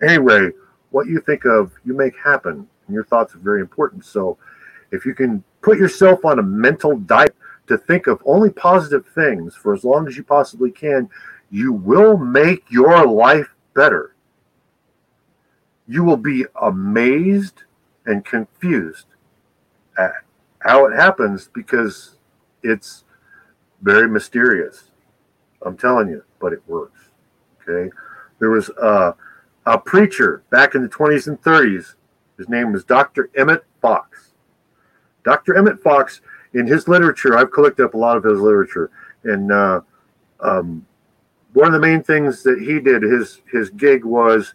anyway, 0.00 0.50
what 0.90 1.08
you 1.08 1.20
think 1.20 1.44
of, 1.44 1.72
you 1.84 1.92
make 1.92 2.14
happen, 2.16 2.68
and 2.86 2.94
your 2.94 3.02
thoughts 3.02 3.34
are 3.34 3.38
very 3.38 3.60
important. 3.60 4.04
So, 4.04 4.38
if 4.92 5.04
you 5.04 5.12
can 5.12 5.42
put 5.60 5.76
yourself 5.76 6.24
on 6.24 6.38
a 6.38 6.42
mental 6.42 6.96
diet 6.98 7.34
to 7.66 7.76
think 7.76 8.06
of 8.06 8.22
only 8.24 8.50
positive 8.50 9.06
things 9.08 9.56
for 9.56 9.74
as 9.74 9.82
long 9.82 10.06
as 10.06 10.16
you 10.16 10.22
possibly 10.22 10.70
can, 10.70 11.10
you 11.50 11.72
will 11.72 12.16
make 12.16 12.64
your 12.70 13.06
life 13.06 13.54
better. 13.74 14.14
You 15.86 16.02
will 16.04 16.16
be 16.16 16.44
amazed 16.60 17.62
and 18.04 18.24
confused 18.24 19.06
at 19.98 20.12
how 20.60 20.86
it 20.86 20.94
happens 20.94 21.48
because 21.52 22.16
it's 22.62 23.04
very 23.82 24.08
mysterious. 24.08 24.90
I'm 25.62 25.76
telling 25.76 26.08
you, 26.08 26.24
but 26.40 26.52
it 26.52 26.62
works. 26.66 27.00
Okay. 27.62 27.90
There 28.38 28.50
was 28.50 28.68
a, 28.70 29.14
a 29.64 29.78
preacher 29.78 30.42
back 30.50 30.74
in 30.74 30.82
the 30.82 30.88
20s 30.88 31.26
and 31.26 31.40
30s. 31.40 31.94
His 32.36 32.48
name 32.48 32.72
was 32.72 32.84
Dr. 32.84 33.30
Emmett 33.36 33.64
Fox. 33.80 34.32
Dr. 35.24 35.56
Emmett 35.56 35.82
Fox, 35.82 36.20
in 36.52 36.66
his 36.66 36.86
literature, 36.86 37.36
I've 37.36 37.50
collected 37.50 37.84
up 37.84 37.94
a 37.94 37.98
lot 37.98 38.16
of 38.16 38.24
his 38.24 38.38
literature, 38.38 38.90
and 39.24 39.50
uh, 39.50 39.80
um, 40.40 40.86
one 41.56 41.68
of 41.68 41.72
the 41.72 41.86
main 41.86 42.02
things 42.02 42.42
that 42.42 42.60
he 42.60 42.78
did, 42.80 43.02
his 43.02 43.40
his 43.50 43.70
gig 43.70 44.04
was 44.04 44.52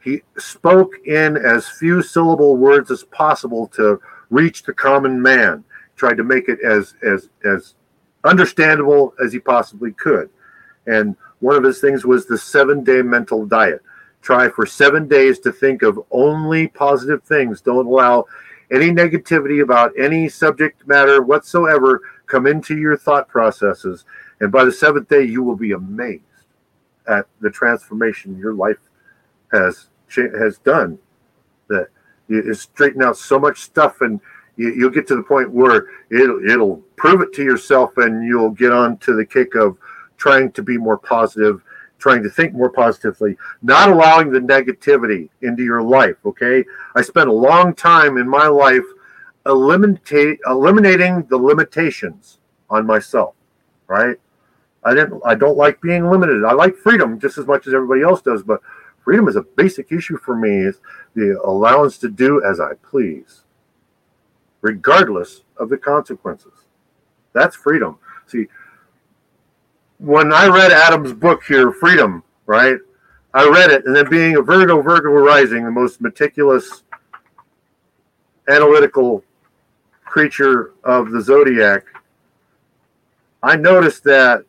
he 0.00 0.22
spoke 0.38 0.92
in 1.04 1.36
as 1.36 1.66
few 1.66 2.00
syllable 2.00 2.56
words 2.56 2.92
as 2.92 3.02
possible 3.02 3.66
to 3.74 4.00
reach 4.30 4.62
the 4.62 4.72
common 4.72 5.20
man. 5.20 5.64
Tried 5.96 6.16
to 6.16 6.22
make 6.22 6.48
it 6.48 6.60
as 6.60 6.94
as 7.02 7.28
as 7.44 7.74
understandable 8.22 9.14
as 9.22 9.32
he 9.32 9.40
possibly 9.40 9.90
could. 9.94 10.30
And 10.86 11.16
one 11.40 11.56
of 11.56 11.64
his 11.64 11.80
things 11.80 12.04
was 12.06 12.24
the 12.24 12.38
seven 12.38 12.84
day 12.84 13.02
mental 13.02 13.44
diet. 13.46 13.82
Try 14.22 14.48
for 14.48 14.64
seven 14.64 15.08
days 15.08 15.40
to 15.40 15.50
think 15.50 15.82
of 15.82 15.98
only 16.12 16.68
positive 16.68 17.24
things. 17.24 17.62
Don't 17.62 17.86
allow 17.86 18.26
any 18.70 18.92
negativity 18.92 19.60
about 19.60 19.90
any 19.98 20.28
subject 20.28 20.86
matter 20.86 21.20
whatsoever 21.20 22.00
come 22.28 22.46
into 22.46 22.78
your 22.78 22.96
thought 22.96 23.26
processes. 23.26 24.04
And 24.38 24.52
by 24.52 24.64
the 24.64 24.70
seventh 24.70 25.08
day, 25.08 25.24
you 25.24 25.42
will 25.42 25.56
be 25.56 25.72
amazed 25.72 26.22
at 27.08 27.26
the 27.40 27.50
transformation 27.50 28.38
your 28.38 28.54
life 28.54 28.78
has 29.52 29.88
has 30.16 30.58
done. 30.58 30.98
That 31.68 31.88
it 32.28 32.56
straightened 32.56 33.02
out 33.02 33.16
so 33.16 33.38
much 33.38 33.60
stuff, 33.60 34.00
and 34.00 34.20
you, 34.56 34.84
will 34.84 34.90
get 34.90 35.06
to 35.08 35.16
the 35.16 35.22
point 35.22 35.50
where 35.50 35.86
it'll 36.10 36.44
it'll 36.48 36.76
prove 36.96 37.20
it 37.20 37.32
to 37.34 37.44
yourself, 37.44 37.96
and 37.96 38.24
you'll 38.24 38.50
get 38.50 38.72
on 38.72 38.98
to 38.98 39.14
the 39.14 39.24
kick 39.24 39.54
of 39.54 39.76
trying 40.16 40.52
to 40.52 40.62
be 40.62 40.78
more 40.78 40.98
positive, 40.98 41.62
trying 41.98 42.22
to 42.22 42.30
think 42.30 42.54
more 42.54 42.70
positively, 42.70 43.36
not 43.62 43.90
allowing 43.90 44.30
the 44.30 44.40
negativity 44.40 45.28
into 45.42 45.62
your 45.62 45.82
life. 45.82 46.16
Okay. 46.24 46.64
I 46.94 47.02
spent 47.02 47.28
a 47.28 47.32
long 47.32 47.74
time 47.74 48.16
in 48.16 48.28
my 48.28 48.46
life 48.46 48.84
eliminate, 49.46 50.38
eliminating 50.46 51.24
the 51.24 51.36
limitations 51.36 52.38
on 52.70 52.86
myself, 52.86 53.34
right? 53.86 54.16
I 54.84 54.94
didn't, 54.94 55.20
I 55.24 55.34
don't 55.34 55.56
like 55.56 55.80
being 55.80 56.10
limited. 56.10 56.44
I 56.44 56.52
like 56.52 56.76
freedom 56.76 57.18
just 57.18 57.38
as 57.38 57.46
much 57.46 57.66
as 57.66 57.74
everybody 57.74 58.02
else 58.02 58.20
does, 58.20 58.42
but 58.42 58.60
freedom 59.02 59.28
is 59.28 59.36
a 59.36 59.42
basic 59.42 59.92
issue 59.92 60.18
for 60.18 60.36
me. 60.36 60.50
Is 60.50 60.80
the 61.14 61.40
allowance 61.42 61.98
to 61.98 62.10
do 62.10 62.44
as 62.44 62.60
I 62.60 62.74
please, 62.82 63.44
regardless 64.60 65.42
of 65.56 65.68
the 65.68 65.78
consequences. 65.78 66.52
That's 67.32 67.56
freedom. 67.56 67.98
See, 68.26 68.46
when 69.98 70.32
I 70.32 70.48
read 70.48 70.72
Adam's 70.72 71.12
book 71.12 71.44
here, 71.44 71.72
Freedom, 71.72 72.22
right? 72.46 72.78
I 73.32 73.48
read 73.48 73.70
it, 73.70 73.84
and 73.86 73.96
then 73.96 74.08
being 74.08 74.36
a 74.36 74.42
Virgo, 74.42 74.80
Virgo 74.80 75.10
rising, 75.10 75.64
the 75.64 75.70
most 75.70 76.00
meticulous, 76.00 76.84
analytical 78.48 79.24
creature 80.04 80.72
of 80.84 81.10
the 81.10 81.20
zodiac, 81.20 81.84
I 83.42 83.56
noticed 83.56 84.04
that 84.04 84.44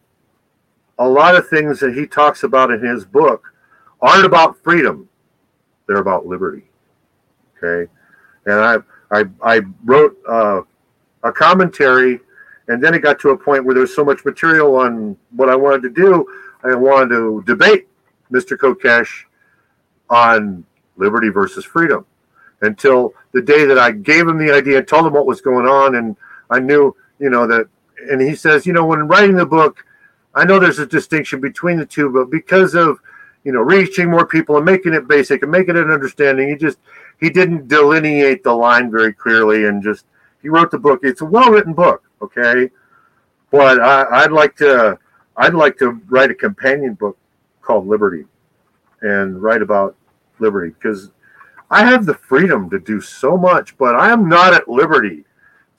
a 1.00 1.08
lot 1.08 1.36
of 1.36 1.48
things 1.48 1.80
that 1.80 1.94
he 1.94 2.08
talks 2.08 2.44
about 2.44 2.72
in 2.72 2.82
his 2.82 3.06
book 3.06 3.54
aren't 4.02 4.26
about 4.26 4.62
freedom; 4.64 5.10
they're 5.88 5.98
about 5.98 6.26
liberty. 6.26 6.64
Okay, 7.58 7.92
and 8.46 8.54
I 8.54 8.78
I 9.12 9.26
I 9.42 9.62
wrote 9.84 10.18
uh, 10.28 10.62
a 11.24 11.32
commentary 11.32 12.20
and 12.68 12.84
then 12.84 12.94
it 12.94 13.00
got 13.00 13.20
to 13.20 13.30
a 13.30 13.38
point 13.38 13.64
where 13.64 13.76
there's 13.76 13.96
so 13.96 14.04
much 14.04 14.26
material 14.26 14.76
on 14.76 15.16
what 15.32 15.50
I 15.50 15.56
wanted 15.56 15.84
to 15.84 15.90
do. 15.90 16.26
I 16.64 16.74
wanted 16.76 17.10
to 17.10 17.44
debate 17.46 17.88
Mr. 18.32 18.58
Kokesh 18.58 19.26
on 20.10 20.66
liberty 20.98 21.30
versus 21.30 21.64
freedom 21.64 22.06
until 22.62 23.14
the 23.34 23.42
day 23.42 23.66
that 23.66 23.78
I 23.78 23.92
gave 23.92 24.28
him 24.28 24.40
the 24.40 24.54
idea, 24.54 24.80
and 24.80 24.88
told 24.88 25.06
him 25.06 25.14
what 25.14 25.26
was 25.26 25.42
going 25.42 25.68
on, 25.68 25.96
and 25.96 26.16
I 26.50 26.60
knew, 26.60 26.96
you 27.20 27.30
know, 27.30 27.46
that. 27.48 27.68
And 28.10 28.22
he 28.22 28.36
says, 28.36 28.66
you 28.66 28.74
know, 28.74 28.86
when 28.86 29.08
writing 29.08 29.36
the 29.36 29.46
book, 29.46 29.86
I 30.36 30.46
know 30.46 30.60
there's 30.60 30.80
a 30.80 30.86
distinction 30.86 31.40
between 31.40 31.78
the 31.78 31.86
two, 31.86 32.10
but 32.10 32.30
because 32.30 32.76
of, 32.76 33.00
you 33.44 33.52
know, 33.52 33.62
reaching 33.62 34.10
more 34.10 34.28
people 34.28 34.58
and 34.58 34.66
making 34.66 34.94
it 34.94 35.08
basic 35.08 35.42
and 35.42 35.52
making 35.52 35.78
it 35.78 35.86
an 35.86 35.92
understanding, 35.92 36.50
he 36.50 36.56
just 36.56 36.78
he 37.20 37.30
didn't 37.30 37.68
delineate 37.68 38.44
the 38.44 38.54
line 38.54 38.92
very 38.92 39.14
clearly, 39.14 39.66
and 39.66 39.82
just 39.82 40.06
he 40.42 40.50
wrote 40.50 40.72
the 40.72 40.80
book. 40.80 41.00
It's 41.04 41.22
a 41.22 41.26
well 41.26 41.50
written 41.50 41.74
book 41.74 42.06
okay? 42.22 42.70
But 43.52 43.80
I, 43.80 44.24
would 44.24 44.32
like 44.32 44.56
to 44.58 44.98
I'd 45.38 45.54
like 45.54 45.78
to 45.78 46.02
write 46.08 46.32
a 46.32 46.36
companion 46.36 46.94
book 46.96 47.18
called 47.62 47.88
Liberty 47.88 48.26
and 49.02 49.42
write 49.42 49.62
about 49.62 49.96
liberty 50.40 50.70
because 50.72 51.12
I 51.70 51.86
have 51.86 52.06
the 52.06 52.14
freedom 52.14 52.70
to 52.70 52.80
do 52.80 53.02
so 53.02 53.38
much, 53.38 53.78
but 53.78 53.96
I 53.96 54.12
am 54.12 54.28
not 54.28 54.54
at 54.54 54.68
liberty 54.68 55.26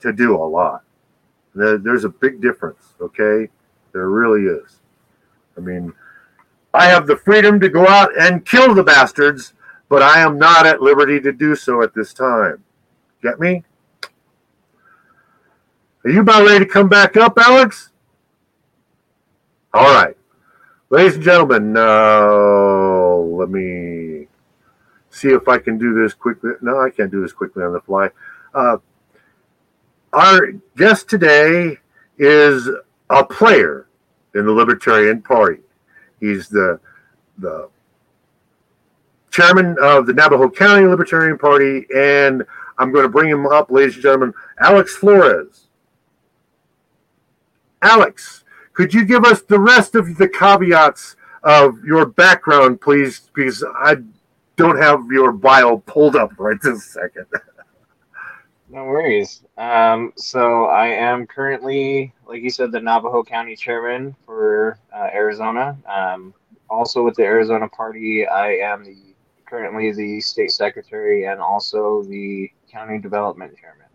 to 0.01 0.13
do 0.13 0.35
a 0.35 0.43
lot. 0.43 0.83
There's 1.55 2.03
a 2.03 2.09
big 2.09 2.39
difference, 2.41 2.93
okay? 3.01 3.49
There 3.97 4.09
really 4.09 4.43
is. 4.43 4.79
I 5.57 5.61
mean, 5.61 5.91
I 6.71 6.85
have 6.85 7.07
the 7.07 7.17
freedom 7.17 7.59
to 7.61 7.67
go 7.67 7.87
out 7.87 8.15
and 8.15 8.45
kill 8.45 8.75
the 8.75 8.83
bastards, 8.83 9.53
but 9.89 10.03
I 10.03 10.19
am 10.19 10.37
not 10.37 10.67
at 10.67 10.83
liberty 10.83 11.19
to 11.21 11.31
do 11.31 11.55
so 11.55 11.81
at 11.81 11.95
this 11.95 12.13
time. 12.13 12.63
Get 13.23 13.39
me? 13.39 13.63
Are 16.05 16.11
you 16.11 16.21
about 16.21 16.45
ready 16.45 16.63
to 16.63 16.71
come 16.71 16.87
back 16.87 17.17
up, 17.17 17.39
Alex? 17.39 17.89
All 19.73 19.91
right. 19.91 20.15
Ladies 20.91 21.15
and 21.15 21.23
gentlemen, 21.23 21.75
uh, 21.75 23.15
let 23.15 23.49
me 23.49 24.27
see 25.09 25.29
if 25.29 25.47
I 25.47 25.57
can 25.57 25.79
do 25.79 25.95
this 25.95 26.13
quickly. 26.13 26.51
No, 26.61 26.79
I 26.79 26.91
can't 26.91 27.09
do 27.09 27.21
this 27.21 27.33
quickly 27.33 27.63
on 27.63 27.73
the 27.73 27.81
fly. 27.81 28.11
Uh, 28.53 28.77
our 30.13 30.51
guest 30.75 31.09
today 31.09 31.77
is 32.19 32.69
a 33.09 33.23
player 33.23 33.86
in 34.37 34.45
the 34.45 34.51
Libertarian 34.51 35.21
Party. 35.21 35.61
He's 36.19 36.47
the 36.47 36.79
the 37.39 37.69
chairman 39.31 39.75
of 39.81 40.07
the 40.07 40.13
Navajo 40.13 40.49
County 40.49 40.85
Libertarian 40.85 41.37
Party, 41.37 41.85
and 41.95 42.43
I'm 42.79 42.91
going 42.91 43.03
to 43.03 43.09
bring 43.09 43.29
him 43.29 43.45
up, 43.45 43.69
ladies 43.69 43.95
and 43.95 44.03
gentlemen, 44.03 44.33
Alex 44.59 44.95
Flores. 44.95 45.67
Alex, 47.81 48.43
could 48.73 48.93
you 48.93 49.05
give 49.05 49.23
us 49.23 49.41
the 49.41 49.59
rest 49.59 49.95
of 49.95 50.17
the 50.17 50.27
caveats 50.27 51.15
of 51.43 51.83
your 51.83 52.05
background, 52.05 52.81
please? 52.81 53.29
Because 53.33 53.63
I 53.63 53.97
don't 54.55 54.77
have 54.77 55.05
your 55.11 55.31
bio 55.31 55.77
pulled 55.77 56.15
up 56.15 56.31
right 56.37 56.59
this 56.61 56.85
second. 56.85 57.25
no 58.69 58.83
worries. 58.85 59.43
Um, 59.57 60.13
so 60.17 60.65
I 60.65 60.87
am 60.87 61.25
currently, 61.25 62.13
like 62.27 62.41
you 62.41 62.49
said, 62.49 62.71
the 62.71 62.79
Navajo 62.79 63.23
County 63.23 63.55
Chairman 63.55 64.15
for 64.25 64.77
uh, 64.93 65.09
Arizona. 65.13 65.77
Um, 65.87 66.33
also 66.69 67.03
with 67.03 67.15
the 67.15 67.23
Arizona 67.23 67.67
Party, 67.69 68.27
I 68.27 68.55
am 68.57 68.83
the 68.83 68.97
currently 69.45 69.93
the 69.93 70.19
state 70.19 70.51
secretary 70.51 71.25
and 71.25 71.39
also 71.39 72.03
the 72.03 72.51
county 72.69 72.99
development 72.99 73.55
chairman. 73.57 73.85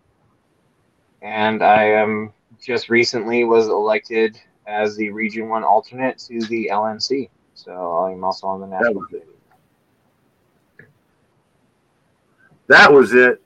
And 1.20 1.62
I 1.62 1.84
am 1.84 2.32
just 2.60 2.88
recently 2.88 3.44
was 3.44 3.68
elected 3.68 4.40
as 4.66 4.96
the 4.96 5.10
Region 5.10 5.48
One 5.48 5.64
alternate 5.64 6.18
to 6.20 6.40
the 6.46 6.70
LNC. 6.72 7.28
So 7.54 7.72
I'm 7.72 8.24
also 8.24 8.46
on 8.46 8.60
the 8.60 8.66
national 8.66 9.04
committee. 9.04 9.26
That 12.68 12.90
was 12.90 13.12
it. 13.12 13.41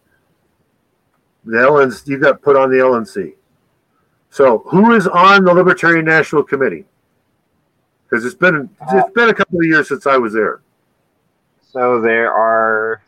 The 1.46 1.58
LNC, 1.58 2.08
you 2.08 2.18
got 2.18 2.42
put 2.42 2.56
on 2.56 2.70
the 2.70 2.76
LNC. 2.76 3.34
So 4.30 4.64
who 4.66 4.92
is 4.94 5.06
on 5.06 5.44
the 5.44 5.54
Libertarian 5.54 6.04
National 6.04 6.42
Committee? 6.42 6.84
Because 8.04 8.24
it's 8.24 8.34
been 8.34 8.68
it's 8.92 9.10
been 9.12 9.28
a 9.28 9.34
couple 9.34 9.58
of 9.60 9.64
years 9.64 9.88
since 9.88 10.06
I 10.06 10.16
was 10.16 10.32
there. 10.32 10.60
So 11.60 12.00
there 12.00 12.32
are, 12.32 13.02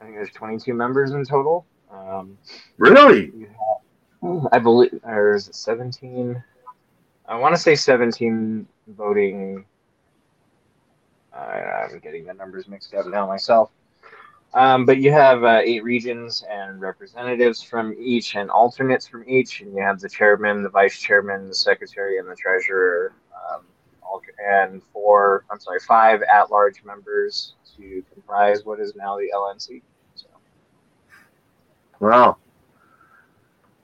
I 0.00 0.04
think 0.04 0.16
there's 0.16 0.30
22 0.30 0.74
members 0.74 1.12
in 1.12 1.24
total. 1.24 1.66
Um, 1.90 2.38
really? 2.78 3.32
I 4.52 4.58
believe 4.58 4.98
there's 5.04 5.54
17. 5.56 6.42
I 7.26 7.36
want 7.36 7.54
to 7.54 7.60
say 7.60 7.74
17 7.74 8.66
voting. 8.88 9.64
I, 11.32 11.88
am 11.90 11.98
getting 12.00 12.24
the 12.26 12.34
numbers 12.34 12.68
mixed 12.68 12.94
up 12.94 13.06
now 13.06 13.26
myself. 13.26 13.70
Um, 14.58 14.84
but 14.84 14.98
you 14.98 15.12
have 15.12 15.44
uh, 15.44 15.60
eight 15.62 15.84
regions 15.84 16.44
and 16.50 16.80
representatives 16.80 17.62
from 17.62 17.94
each 17.96 18.34
and 18.34 18.50
alternates 18.50 19.06
from 19.06 19.22
each. 19.28 19.60
And 19.60 19.72
you 19.72 19.80
have 19.80 20.00
the 20.00 20.08
chairman, 20.08 20.64
the 20.64 20.68
vice 20.68 20.98
chairman, 20.98 21.46
the 21.46 21.54
secretary, 21.54 22.18
and 22.18 22.28
the 22.28 22.34
treasurer. 22.34 23.12
Um, 23.52 23.62
and 24.44 24.82
four, 24.92 25.44
I'm 25.48 25.60
sorry, 25.60 25.78
five 25.86 26.22
at 26.22 26.50
large 26.50 26.82
members 26.82 27.54
to 27.76 28.02
comprise 28.12 28.64
what 28.64 28.80
is 28.80 28.96
now 28.96 29.16
the 29.16 29.30
LNC. 29.32 29.80
So. 30.16 30.26
Wow. 32.00 32.38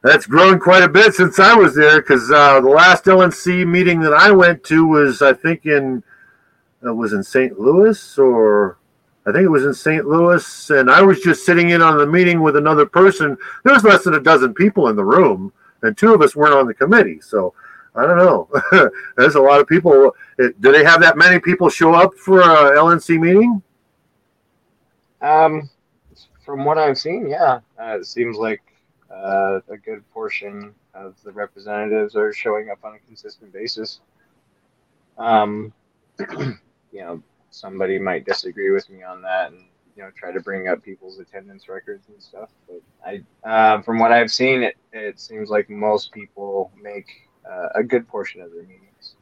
That's 0.03 0.27
grown 0.27 0.59
quite 0.59 0.83
a 0.83 0.89
bit 0.89 1.14
since 1.14 1.39
I 1.39 1.55
was 1.55 1.77
there 1.77 2.01
because 2.03 2.33
uh, 2.33 2.61
the 2.61 2.68
last 2.68 3.05
LNC 3.05 3.64
meeting 3.64 4.01
that 4.01 4.12
I 4.12 4.33
went 4.33 4.64
to 4.64 4.85
was, 4.85 5.22
I 5.22 5.35
think, 5.35 5.66
in 5.66 6.03
uh, 6.85 6.93
was 6.93 7.12
in 7.12 7.22
St. 7.22 7.61
Louis 7.61 8.18
or 8.18 8.79
I 9.27 9.33
think 9.33 9.45
it 9.45 9.49
was 9.49 9.64
in 9.64 9.72
St. 9.72 10.07
Louis, 10.07 10.70
and 10.70 10.91
I 10.91 11.01
was 11.01 11.20
just 11.20 11.47
sitting 11.47 11.70
in 11.70 11.81
on 11.81 11.97
the 11.97 12.07
meeting 12.07 12.43
with 12.43 12.57
another 12.57 12.85
person. 12.85 13.37
There 13.64 13.72
was 13.72 13.85
less 13.85 14.05
than 14.05 14.14
a 14.14 14.20
dozen 14.20 14.53
people 14.53 14.89
in 14.89 14.97
the 14.97 15.05
room, 15.05 15.53
and 15.83 15.97
two 15.97 16.12
of 16.12 16.20
us 16.20 16.37
weren't 16.37 16.55
on 16.55 16.66
the 16.66 16.75
committee. 16.75 17.20
So 17.22 17.55
I 17.95 18.07
don't 18.07 18.18
know. 18.18 18.49
There's 19.16 19.37
a 19.37 19.41
lot 19.41 19.61
of 19.61 19.66
people. 19.66 20.14
Do 20.39 20.72
they 20.72 20.85
have 20.85 21.01
that 21.01 21.16
many 21.16 21.39
people 21.39 21.68
show 21.70 21.95
up 21.95 22.14
for 22.14 22.41
a 22.41 22.77
LNC 22.77 23.18
meeting? 23.18 23.62
Um, 25.22 25.70
from 26.45 26.64
what 26.64 26.77
I've 26.77 26.99
seen, 26.99 27.27
yeah, 27.27 27.61
uh, 27.81 27.99
it 27.99 28.07
seems 28.07 28.37
like 28.37 28.61
uh, 29.11 29.61
a 29.68 29.77
good 29.79 30.03
portion 30.12 30.75
of 30.93 31.14
the 31.25 31.33
representatives 31.33 32.14
are 32.14 32.33
showing 32.33 32.68
up 32.70 32.85
on 32.85 32.95
a 32.95 32.99
consistent 33.07 33.53
basis. 33.53 34.01
Um, 35.16 35.72
you 36.18 36.57
know, 36.93 37.22
somebody 37.55 37.99
might 37.99 38.27
disagree 38.27 38.71
with 38.71 38.89
me 38.91 39.03
on 39.03 39.23
that 39.23 39.53
and 39.53 39.61
you 39.97 40.03
know 40.03 40.11
try 40.17 40.33
to 40.33 40.41
bring 40.41 40.69
up 40.69 40.83
people's 40.83 41.19
attendance 41.19 41.69
records 41.69 42.09
and 42.09 42.21
stuff. 42.21 42.51
But 42.67 42.83
I, 43.07 43.49
uh, 43.49 43.83
from 43.83 43.99
what 43.99 44.13
I've 44.13 44.31
seen, 44.31 44.63
it 44.63 44.77
it 44.93 45.21
seems 45.21 45.51
like 45.51 45.71
most 45.71 46.13
people 46.13 46.73
make 46.83 47.07
uh, 47.49 47.69
a 47.77 47.83
good 47.83 48.09
portion 48.09 48.41
of 48.41 48.53
their 48.53 48.63
meetings. 48.63 49.15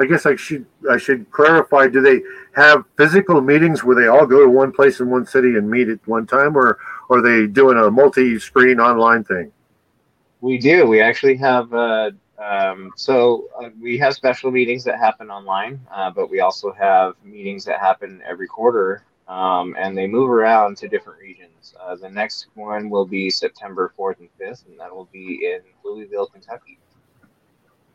I 0.00 0.06
guess 0.06 0.26
I 0.26 0.34
should 0.36 0.66
I 0.90 0.96
should 0.96 1.30
clarify. 1.30 1.88
Do 1.88 2.00
they 2.00 2.22
have 2.56 2.84
physical 2.96 3.40
meetings 3.40 3.84
where 3.84 3.94
they 3.94 4.08
all 4.08 4.26
go 4.26 4.42
to 4.42 4.48
one 4.48 4.72
place 4.72 5.00
in 5.00 5.10
one 5.10 5.26
city 5.26 5.56
and 5.56 5.70
meet 5.70 5.88
at 5.88 6.06
one 6.08 6.26
time, 6.26 6.56
or 6.56 6.78
are 7.10 7.20
they 7.20 7.46
doing 7.46 7.78
a 7.78 7.90
multi-screen 7.90 8.80
online 8.80 9.24
thing? 9.24 9.52
We 10.40 10.58
do. 10.58 10.86
We 10.86 11.00
actually 11.00 11.36
have 11.36 11.72
uh, 11.72 12.10
Um, 12.38 12.92
so 12.96 13.48
uh, 13.60 13.70
we 13.80 13.96
have 13.98 14.14
special 14.14 14.50
meetings 14.50 14.84
that 14.84 14.98
happen 14.98 15.30
online, 15.30 15.80
uh, 15.92 16.10
but 16.10 16.30
we 16.30 16.40
also 16.40 16.72
have 16.72 17.14
meetings 17.24 17.64
that 17.66 17.80
happen 17.80 18.22
every 18.26 18.48
quarter, 18.48 19.04
um, 19.28 19.76
and 19.78 19.96
they 19.96 20.06
move 20.06 20.30
around 20.30 20.76
to 20.78 20.88
different 20.88 21.20
regions. 21.20 21.74
Uh, 21.80 21.94
the 21.94 22.08
next 22.08 22.48
one 22.54 22.90
will 22.90 23.06
be 23.06 23.30
September 23.30 23.92
4th 23.98 24.18
and 24.18 24.28
5th, 24.40 24.66
and 24.66 24.78
that 24.80 24.94
will 24.94 25.08
be 25.12 25.46
in 25.46 25.60
Louisville, 25.84 26.26
Kentucky. 26.26 26.78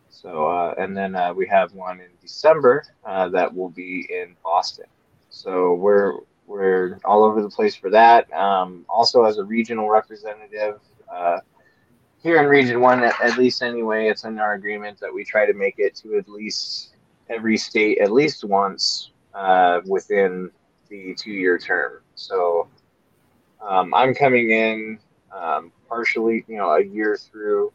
So, 0.10 0.48
uh, 0.48 0.74
and 0.78 0.96
then 0.96 1.16
uh, 1.16 1.34
we 1.34 1.48
have 1.48 1.74
one 1.74 2.00
in 2.00 2.10
December 2.22 2.84
uh, 3.06 3.30
that 3.30 3.54
will 3.54 3.70
be 3.70 4.08
in 4.10 4.36
Boston. 4.44 4.86
So 5.30 5.74
we're 5.76 6.14
we're 6.48 7.00
all 7.06 7.24
over 7.24 7.42
the 7.44 7.50
place 7.50 7.76
for 7.76 7.92
that. 7.92 8.32
Um, 8.34 8.84
also, 8.90 9.24
as 9.26 9.38
a 9.38 9.44
regional 9.44 9.88
representative 9.88 10.80
here 12.22 12.38
in 12.42 12.48
Region 12.48 12.82
One, 12.82 13.04
at, 13.04 13.38
least 13.38 13.64
anyway, 13.64 14.08
it's 14.08 14.24
in 14.26 14.40
our 14.40 14.54
agreement 14.54 15.00
that 15.00 15.14
we 15.14 15.24
try 15.24 15.46
to 15.46 15.54
make 15.54 15.76
it 15.78 15.96
to 15.98 16.18
at 16.18 16.28
least 16.28 16.96
every 17.30 17.58
state 17.58 18.00
at 18.00 18.12
least 18.12 18.44
once 18.44 19.12
uh, 19.34 19.82
within 19.86 20.50
the 20.90 21.14
two-year 21.16 21.58
term. 21.58 22.02
So 22.16 22.68
um, 23.62 23.94
I'm 23.94 24.14
coming 24.14 24.52
in 24.52 25.00
um, 25.32 25.72
partially, 25.88 26.44
you 26.48 26.58
know, 26.58 26.72
a 26.72 26.84
year 26.84 27.18
through 27.18 27.72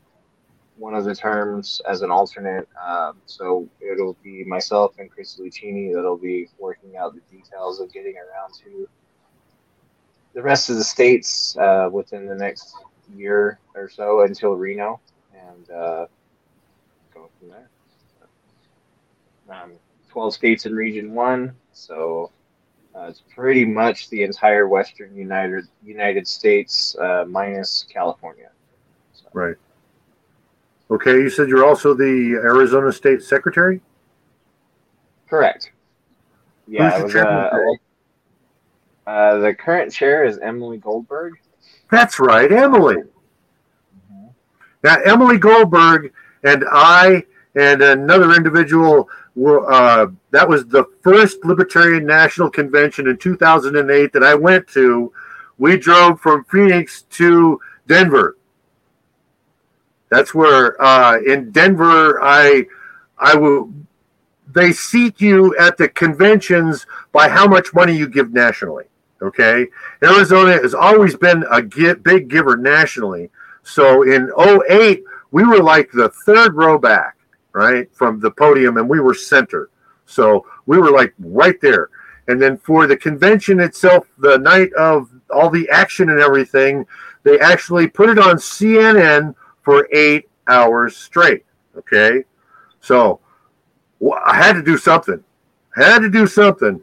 one 0.77 0.95
of 0.95 1.05
the 1.05 1.15
terms 1.15 1.81
as 1.89 2.03
an 2.03 2.11
alternate. 2.11 2.69
Um, 2.85 3.17
so 3.27 3.69
it'll 3.81 4.17
be 4.25 4.45
myself 4.45 4.97
and 4.99 5.11
Chris 5.11 5.39
Lucchini 5.39 5.95
that'll 5.95 6.19
be 6.19 6.49
working 6.59 6.97
out 6.97 7.15
the 7.15 7.21
details 7.35 7.81
of 7.81 7.93
getting 7.93 8.17
around 8.17 8.53
to 8.65 8.89
the 10.35 10.43
rest 10.43 10.69
of 10.69 10.77
the 10.77 10.85
states 10.85 11.57
uh, 11.59 11.89
within 11.93 12.27
the 12.27 12.35
next 12.35 12.75
year 13.15 13.59
or 13.75 13.89
so 13.89 14.23
until 14.23 14.53
Reno 14.53 15.01
and 15.35 15.71
uh, 15.71 16.07
go 17.13 17.29
from 17.39 17.51
there. 17.51 17.69
Um, 19.51 19.73
12 20.11 20.35
states 20.35 20.67
in 20.67 20.75
Region 20.75 21.13
1, 21.13 21.55
so 21.73 22.31
uh, 22.95 23.07
it's 23.09 23.23
pretty 23.35 23.65
much 23.65 24.09
the 24.11 24.23
entire 24.23 24.69
Western 24.69 25.15
United 25.15 25.67
United 25.85 26.27
States 26.27 26.97
uh, 27.01 27.25
minus 27.29 27.85
California. 27.93 28.51
So. 29.13 29.27
Right. 29.33 29.57
Okay, 30.91 31.13
you 31.13 31.29
said 31.29 31.49
you're 31.49 31.65
also 31.65 31.95
the 31.95 32.39
Arizona 32.43 32.93
State 32.93 33.23
Secretary? 33.23 33.81
Correct. 35.29 35.73
Yeah, 36.69 37.03
was, 37.03 37.15
uh, 37.15 37.51
uh, 39.07 39.39
the 39.39 39.55
current 39.55 39.93
chair 39.93 40.25
is 40.25 40.39
Emily 40.39 40.79
Goldberg. 40.79 41.35
That's 41.91 42.19
right, 42.19 42.51
Emily. 42.51 42.97
Mm-hmm. 42.97 44.27
Now, 44.83 45.01
Emily 45.03 45.39
Goldberg 45.39 46.13
and 46.43 46.65
I 46.71 47.25
and 47.55 47.83
another 47.83 48.35
individual 48.35 49.09
were, 49.37 49.71
uh, 49.73 50.07
that 50.31 50.49
was 50.49 50.67
the 50.67 50.85
first 51.03 51.45
Libertarian 51.45 52.07
National 52.07 52.51
Convention 52.51 53.09
in 53.09 53.17
2008 53.17 54.13
that 54.13 54.23
I 54.23 54.35
went 54.35 54.67
to. 54.69 55.13
We 55.59 55.77
drove 55.77 56.21
from 56.21 56.45
Phoenix 56.45 57.03
to 57.03 57.61
Denver 57.87 58.37
that's 60.15 60.33
where 60.33 60.81
uh, 60.81 61.19
in 61.21 61.51
Denver, 61.51 62.23
I 62.23 62.67
I 63.19 63.35
will. 63.35 63.73
They 64.53 64.73
seat 64.73 65.21
you 65.21 65.57
at 65.59 65.77
the 65.77 65.89
conventions 65.89 66.87
by 67.11 67.29
how 67.29 67.49
much 67.49 67.75
money 67.75 67.97
you 67.97 68.09
give 68.09 68.33
nationally. 68.33 68.85
Okay, 69.25 69.67
Arizona 70.03 70.53
has 70.53 70.75
always 70.75 71.17
been 71.17 71.45
a 71.51 71.63
big 71.63 72.29
giver 72.29 72.57
nationally. 72.57 73.31
So 73.63 74.03
in 74.03 74.31
08, 74.39 75.03
we 75.31 75.45
were 75.45 75.63
like 75.63 75.91
the 75.91 76.11
third 76.27 76.55
row 76.55 76.79
back, 76.79 77.17
right, 77.53 77.89
from 77.95 78.21
the 78.21 78.31
podium, 78.31 78.77
and 78.77 78.89
we 78.89 79.01
were 79.01 79.15
center. 79.15 79.71
So 80.05 80.47
we 80.67 80.79
were 80.79 80.91
like 80.91 81.15
right 81.19 81.59
there. 81.61 81.89
And 82.29 82.41
then 82.41 82.59
for 82.59 82.87
the 82.87 82.97
convention 82.97 83.61
itself, 83.61 84.07
the 84.19 84.39
night 84.39 84.73
of 84.75 85.09
all 85.31 85.49
the 85.49 85.69
action 85.71 86.11
and 86.11 86.21
everything, 86.21 86.87
they 87.23 87.41
actually 87.41 87.89
put 87.89 88.11
it 88.11 88.19
on 88.19 88.37
CNN 88.37 89.35
for 89.63 89.89
eight 89.93 90.29
hours 90.49 90.97
straight. 90.97 91.45
Okay. 91.77 92.25
So 92.81 93.21
I 94.27 94.37
had 94.37 94.53
to 94.53 94.63
do 94.63 94.77
something. 94.77 95.25
I 95.77 95.85
had 95.85 96.01
to 96.01 96.11
do 96.11 96.27
something. 96.27 96.83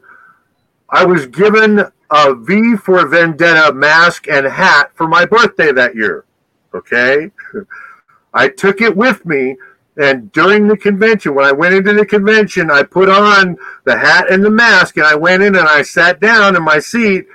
I 0.90 1.04
was 1.04 1.26
given 1.26 1.86
a 2.12 2.34
V 2.34 2.76
for 2.76 3.06
Vendetta 3.08 3.72
mask 3.72 4.28
and 4.28 4.46
hat 4.46 4.90
for 4.94 5.08
my 5.08 5.24
birthday 5.24 5.72
that 5.72 5.96
year. 5.96 6.26
Okay. 6.74 7.30
I 8.34 8.48
took 8.48 8.80
it 8.80 8.96
with 8.96 9.24
me. 9.24 9.56
And 9.96 10.30
during 10.32 10.68
the 10.68 10.76
convention, 10.76 11.34
when 11.34 11.44
I 11.44 11.52
went 11.52 11.74
into 11.74 11.92
the 11.94 12.06
convention, 12.06 12.70
I 12.70 12.82
put 12.82 13.08
on 13.08 13.56
the 13.84 13.98
hat 13.98 14.30
and 14.30 14.44
the 14.44 14.50
mask 14.50 14.96
and 14.96 15.06
I 15.06 15.14
went 15.14 15.42
in 15.42 15.56
and 15.56 15.68
I 15.68 15.82
sat 15.82 16.20
down 16.20 16.54
in 16.56 16.62
my 16.62 16.78
seat, 16.78 17.26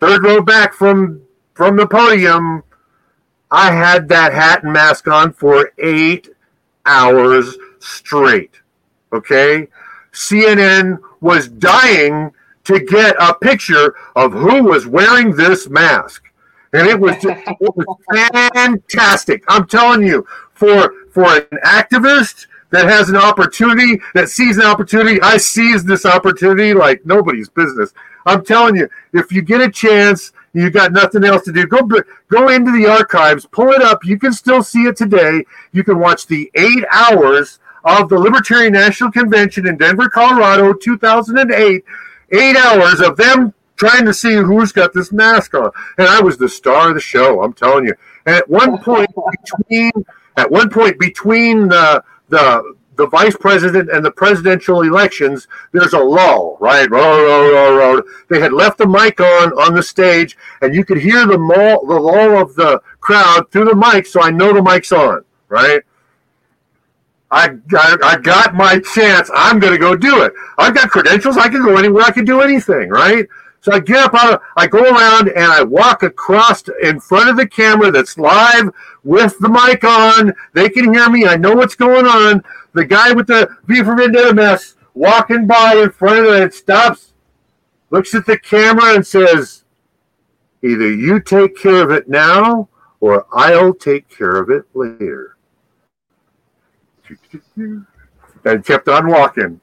third 0.00 0.22
row 0.22 0.42
back 0.42 0.74
from 0.74 1.22
from 1.54 1.76
the 1.76 1.86
podium, 1.86 2.62
I 3.50 3.72
had 3.72 4.08
that 4.08 4.34
hat 4.34 4.62
and 4.62 4.72
mask 4.72 5.08
on 5.08 5.32
for 5.32 5.72
eight 5.78 6.28
hours 6.84 7.56
straight. 7.78 8.60
Okay? 9.12 9.68
CNN 10.12 10.98
was 11.20 11.48
dying 11.48 12.32
to 12.66 12.80
get 12.80 13.16
a 13.18 13.34
picture 13.34 13.94
of 14.14 14.32
who 14.32 14.64
was 14.64 14.86
wearing 14.86 15.34
this 15.34 15.68
mask. 15.68 16.24
And 16.72 16.86
it 16.86 16.98
was 16.98 17.14
just, 17.16 17.40
it 17.60 17.76
was 17.76 18.46
fantastic. 18.54 19.44
I'm 19.48 19.66
telling 19.66 20.02
you, 20.02 20.26
for 20.54 20.92
for 21.10 21.36
an 21.36 21.58
activist 21.64 22.46
that 22.70 22.86
has 22.86 23.08
an 23.08 23.16
opportunity, 23.16 24.00
that 24.14 24.28
sees 24.28 24.58
an 24.58 24.64
opportunity, 24.64 25.20
I 25.22 25.36
seize 25.36 25.84
this 25.84 26.04
opportunity 26.04 26.74
like 26.74 27.04
nobody's 27.06 27.48
business. 27.48 27.94
I'm 28.26 28.44
telling 28.44 28.76
you, 28.76 28.88
if 29.12 29.30
you 29.30 29.40
get 29.42 29.60
a 29.60 29.70
chance 29.70 30.32
you 30.56 30.70
got 30.70 30.92
nothing 30.92 31.22
else 31.22 31.44
to 31.44 31.52
do. 31.52 31.66
Go 31.66 31.86
go 32.28 32.48
into 32.48 32.72
the 32.72 32.86
archives, 32.86 33.44
pull 33.44 33.72
it 33.72 33.82
up. 33.82 34.04
You 34.06 34.18
can 34.18 34.32
still 34.32 34.62
see 34.62 34.84
it 34.84 34.96
today. 34.96 35.44
You 35.72 35.84
can 35.84 35.98
watch 35.98 36.26
the 36.26 36.50
eight 36.54 36.84
hours 36.90 37.58
of 37.84 38.08
the 38.08 38.18
Libertarian 38.18 38.72
National 38.72 39.12
Convention 39.12 39.66
in 39.66 39.76
Denver, 39.76 40.08
Colorado, 40.08 40.72
2008. 40.72 41.84
Eight 42.30 42.56
hours 42.56 43.00
of 43.00 43.16
them 43.16 43.54
trying 43.76 44.04
to 44.06 44.14
see 44.14 44.34
who's 44.34 44.72
got 44.72 44.92
this 44.92 45.12
mask 45.12 45.54
on, 45.54 45.70
and 45.98 46.08
I 46.08 46.20
was 46.20 46.38
the 46.38 46.48
star 46.48 46.88
of 46.88 46.94
the 46.94 47.00
show. 47.00 47.42
I'm 47.42 47.52
telling 47.52 47.86
you. 47.86 47.94
And 48.24 48.36
at 48.36 48.48
one 48.48 48.78
point 48.82 49.10
between 49.42 49.92
at 50.36 50.50
one 50.50 50.70
point 50.70 50.98
between 50.98 51.68
the 51.68 52.02
the 52.28 52.74
the 52.96 53.06
vice 53.08 53.36
president 53.36 53.90
and 53.90 54.04
the 54.04 54.10
presidential 54.10 54.80
elections, 54.82 55.48
there's 55.72 55.92
a 55.92 55.98
lull, 55.98 56.56
right? 56.60 56.88
They 58.28 58.40
had 58.40 58.52
left 58.52 58.78
the 58.78 58.86
mic 58.86 59.20
on 59.20 59.52
on 59.52 59.74
the 59.74 59.82
stage, 59.82 60.36
and 60.62 60.74
you 60.74 60.84
could 60.84 60.98
hear 60.98 61.26
the, 61.26 61.38
mall, 61.38 61.86
the 61.86 61.94
lull 61.94 62.38
of 62.38 62.54
the 62.54 62.80
crowd 63.00 63.50
through 63.50 63.66
the 63.66 63.76
mic, 63.76 64.06
so 64.06 64.22
I 64.22 64.30
know 64.30 64.52
the 64.52 64.62
mic's 64.62 64.92
on, 64.92 65.24
right? 65.48 65.82
I, 67.30 67.50
I, 67.72 67.96
I 68.02 68.16
got 68.18 68.54
my 68.54 68.80
chance. 68.94 69.30
I'm 69.34 69.58
going 69.58 69.72
to 69.72 69.78
go 69.78 69.96
do 69.96 70.22
it. 70.22 70.32
I've 70.58 70.74
got 70.74 70.90
credentials. 70.90 71.36
I 71.36 71.48
can 71.48 71.64
go 71.64 71.76
anywhere. 71.76 72.04
I 72.04 72.12
can 72.12 72.24
do 72.24 72.40
anything, 72.40 72.88
right? 72.88 73.26
So 73.60 73.72
I 73.72 73.80
get 73.80 73.96
up 73.96 74.14
out 74.14 74.42
I 74.56 74.68
go 74.68 74.78
around 74.78 75.28
and 75.28 75.44
I 75.44 75.62
walk 75.64 76.04
across 76.04 76.62
in 76.82 77.00
front 77.00 77.28
of 77.28 77.36
the 77.36 77.48
camera 77.48 77.90
that's 77.90 78.16
live 78.16 78.70
with 79.02 79.36
the 79.40 79.48
mic 79.48 79.82
on. 79.82 80.32
They 80.52 80.68
can 80.68 80.94
hear 80.94 81.10
me. 81.10 81.26
I 81.26 81.36
know 81.36 81.54
what's 81.54 81.74
going 81.74 82.06
on 82.06 82.44
the 82.76 82.84
guy 82.84 83.12
with 83.12 83.26
the 83.26 83.48
V 83.64 83.82
for 83.82 83.96
Vendetta 83.96 84.34
mess 84.34 84.74
walking 84.94 85.46
by 85.46 85.76
in 85.76 85.90
front 85.90 86.26
of 86.26 86.26
it 86.26 86.52
stops, 86.52 87.14
looks 87.90 88.14
at 88.14 88.26
the 88.26 88.38
camera 88.38 88.94
and 88.94 89.06
says, 89.06 89.64
Either 90.62 90.92
you 90.92 91.20
take 91.20 91.56
care 91.56 91.82
of 91.82 91.90
it 91.90 92.08
now 92.08 92.68
or 93.00 93.26
I'll 93.32 93.74
take 93.74 94.08
care 94.08 94.36
of 94.36 94.50
it 94.50 94.64
later. 94.74 95.35
And 98.44 98.64
kept 98.64 98.88
on 98.88 99.08
walking. 99.08 99.60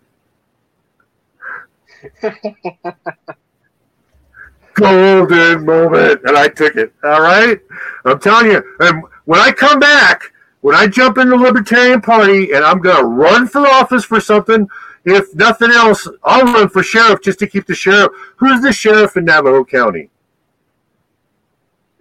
Golden 4.74 5.66
moment. 5.66 6.22
And 6.26 6.38
I 6.38 6.48
took 6.50 6.76
it. 6.76 6.94
All 7.04 7.22
right. 7.22 7.60
I'm 8.06 8.20
telling 8.20 8.52
you. 8.52 8.64
And 8.80 9.04
when 9.26 9.40
I 9.40 9.52
come 9.52 9.80
back, 9.80 10.34
when 10.62 10.76
I 10.76 10.88
jump 10.88 11.18
in 11.18 11.30
the 11.30 11.36
Libertarian 11.36 12.02
Party 12.02 12.54
and 12.54 12.64
I'm 12.64 12.82
to 12.84 13.04
run 13.04 13.48
for 13.48 13.68
office 13.68 14.06
for 14.06 14.20
something, 14.20 14.68
if 15.06 15.36
nothing 15.36 15.72
else, 15.72 16.08
I'll 16.24 16.46
run 16.46 16.70
for 16.70 16.82
sheriff 16.82 17.22
just 17.22 17.40
to 17.40 17.48
keep 17.48 17.68
the 17.68 17.76
sheriff. 17.76 18.12
Who's 18.38 18.62
the 18.62 18.72
sheriff 18.72 19.18
in 19.18 19.26
Navajo 19.26 19.66
County? 19.66 20.10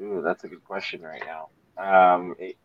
Ooh, 0.00 0.22
that's 0.22 0.44
a 0.44 0.48
good 0.48 0.64
question 0.64 1.02
right 1.02 1.22
now. 1.26 1.48
Um, 1.76 2.36
it 2.38 2.56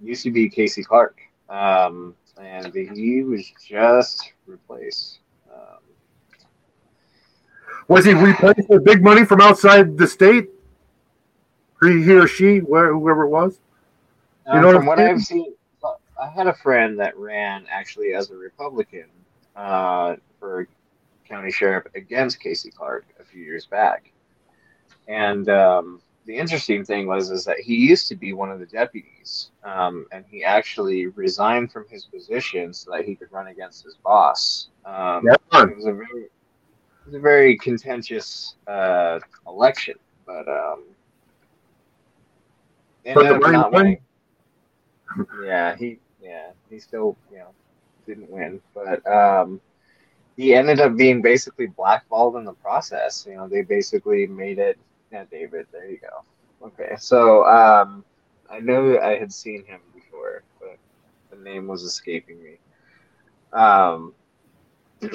used 0.00 0.22
to 0.22 0.30
be 0.30 0.48
Casey 0.48 0.84
Clark, 0.84 1.20
um, 1.48 2.14
and 2.40 2.74
he 2.74 3.22
was 3.22 3.50
just 3.66 4.32
replaced. 4.46 5.18
Um, 5.52 5.78
was 7.88 8.04
he 8.04 8.14
replaced 8.14 8.68
with 8.68 8.84
big 8.84 9.02
money 9.02 9.24
from 9.24 9.40
outside 9.40 9.96
the 9.98 10.06
state? 10.06 10.48
He, 11.82 12.02
he 12.02 12.12
or 12.12 12.26
she, 12.26 12.58
where, 12.58 12.92
whoever 12.92 13.24
it 13.24 13.28
was? 13.28 13.58
you 14.52 14.60
know 14.60 14.72
from 14.72 14.86
what 14.86 14.98
I've 14.98 15.22
seen, 15.22 15.54
I 16.20 16.28
had 16.28 16.46
a 16.46 16.54
friend 16.54 16.98
that 17.00 17.16
ran 17.16 17.66
actually 17.70 18.14
as 18.14 18.30
a 18.30 18.36
Republican 18.36 19.06
uh, 19.56 20.16
for 20.38 20.68
county 21.26 21.50
sheriff 21.50 21.86
against 21.94 22.40
Casey 22.40 22.70
Clark 22.70 23.06
a 23.20 23.24
few 23.24 23.42
years 23.42 23.66
back, 23.66 24.12
and 25.08 25.48
um, 25.48 26.00
the 26.26 26.36
interesting 26.36 26.84
thing 26.84 27.06
was 27.06 27.30
is 27.30 27.44
that 27.44 27.58
he 27.60 27.74
used 27.74 28.08
to 28.08 28.16
be 28.16 28.32
one 28.32 28.50
of 28.50 28.58
the 28.60 28.66
deputies, 28.66 29.50
um, 29.64 30.06
and 30.12 30.24
he 30.30 30.44
actually 30.44 31.06
resigned 31.08 31.72
from 31.72 31.86
his 31.88 32.06
position 32.06 32.72
so 32.72 32.90
that 32.92 33.04
he 33.04 33.16
could 33.16 33.30
run 33.32 33.48
against 33.48 33.84
his 33.84 33.96
boss. 34.04 34.68
Um, 34.84 35.24
Yeah. 35.52 35.64
it 35.64 35.76
was 35.76 35.86
a 35.86 35.92
very, 35.92 36.24
it 36.24 36.32
was 37.06 37.14
a 37.14 37.20
very 37.20 37.56
contentious 37.58 38.56
uh, 38.66 39.18
election, 39.46 39.94
but 40.26 40.48
um, 40.48 40.84
But 43.14 43.26
up 43.26 43.42
not 43.52 43.72
winning. 43.72 43.98
yeah, 45.44 45.76
he 45.76 45.98
yeah 46.20 46.50
he 46.68 46.78
still 46.78 47.16
you 47.30 47.38
know 47.38 47.54
didn't 48.06 48.30
win, 48.30 48.60
but 48.74 49.04
um, 49.10 49.60
he 50.36 50.54
ended 50.54 50.80
up 50.80 50.96
being 50.96 51.22
basically 51.22 51.66
blackballed 51.66 52.36
in 52.36 52.44
the 52.44 52.54
process. 52.54 53.26
You 53.28 53.36
know, 53.36 53.48
they 53.48 53.62
basically 53.62 54.26
made 54.26 54.58
it. 54.58 54.78
Yeah, 55.14 55.24
David, 55.30 55.66
there 55.70 55.88
you 55.88 55.98
go. 55.98 56.66
Okay, 56.66 56.96
so 56.98 57.44
um, 57.46 58.04
I 58.50 58.58
know 58.58 58.98
I 58.98 59.16
had 59.16 59.32
seen 59.32 59.64
him 59.64 59.78
before, 59.94 60.42
but 60.58 60.76
the 61.30 61.36
name 61.36 61.68
was 61.68 61.84
escaping 61.84 62.42
me. 62.42 62.58
Um, 63.52 64.12
but 65.00 65.10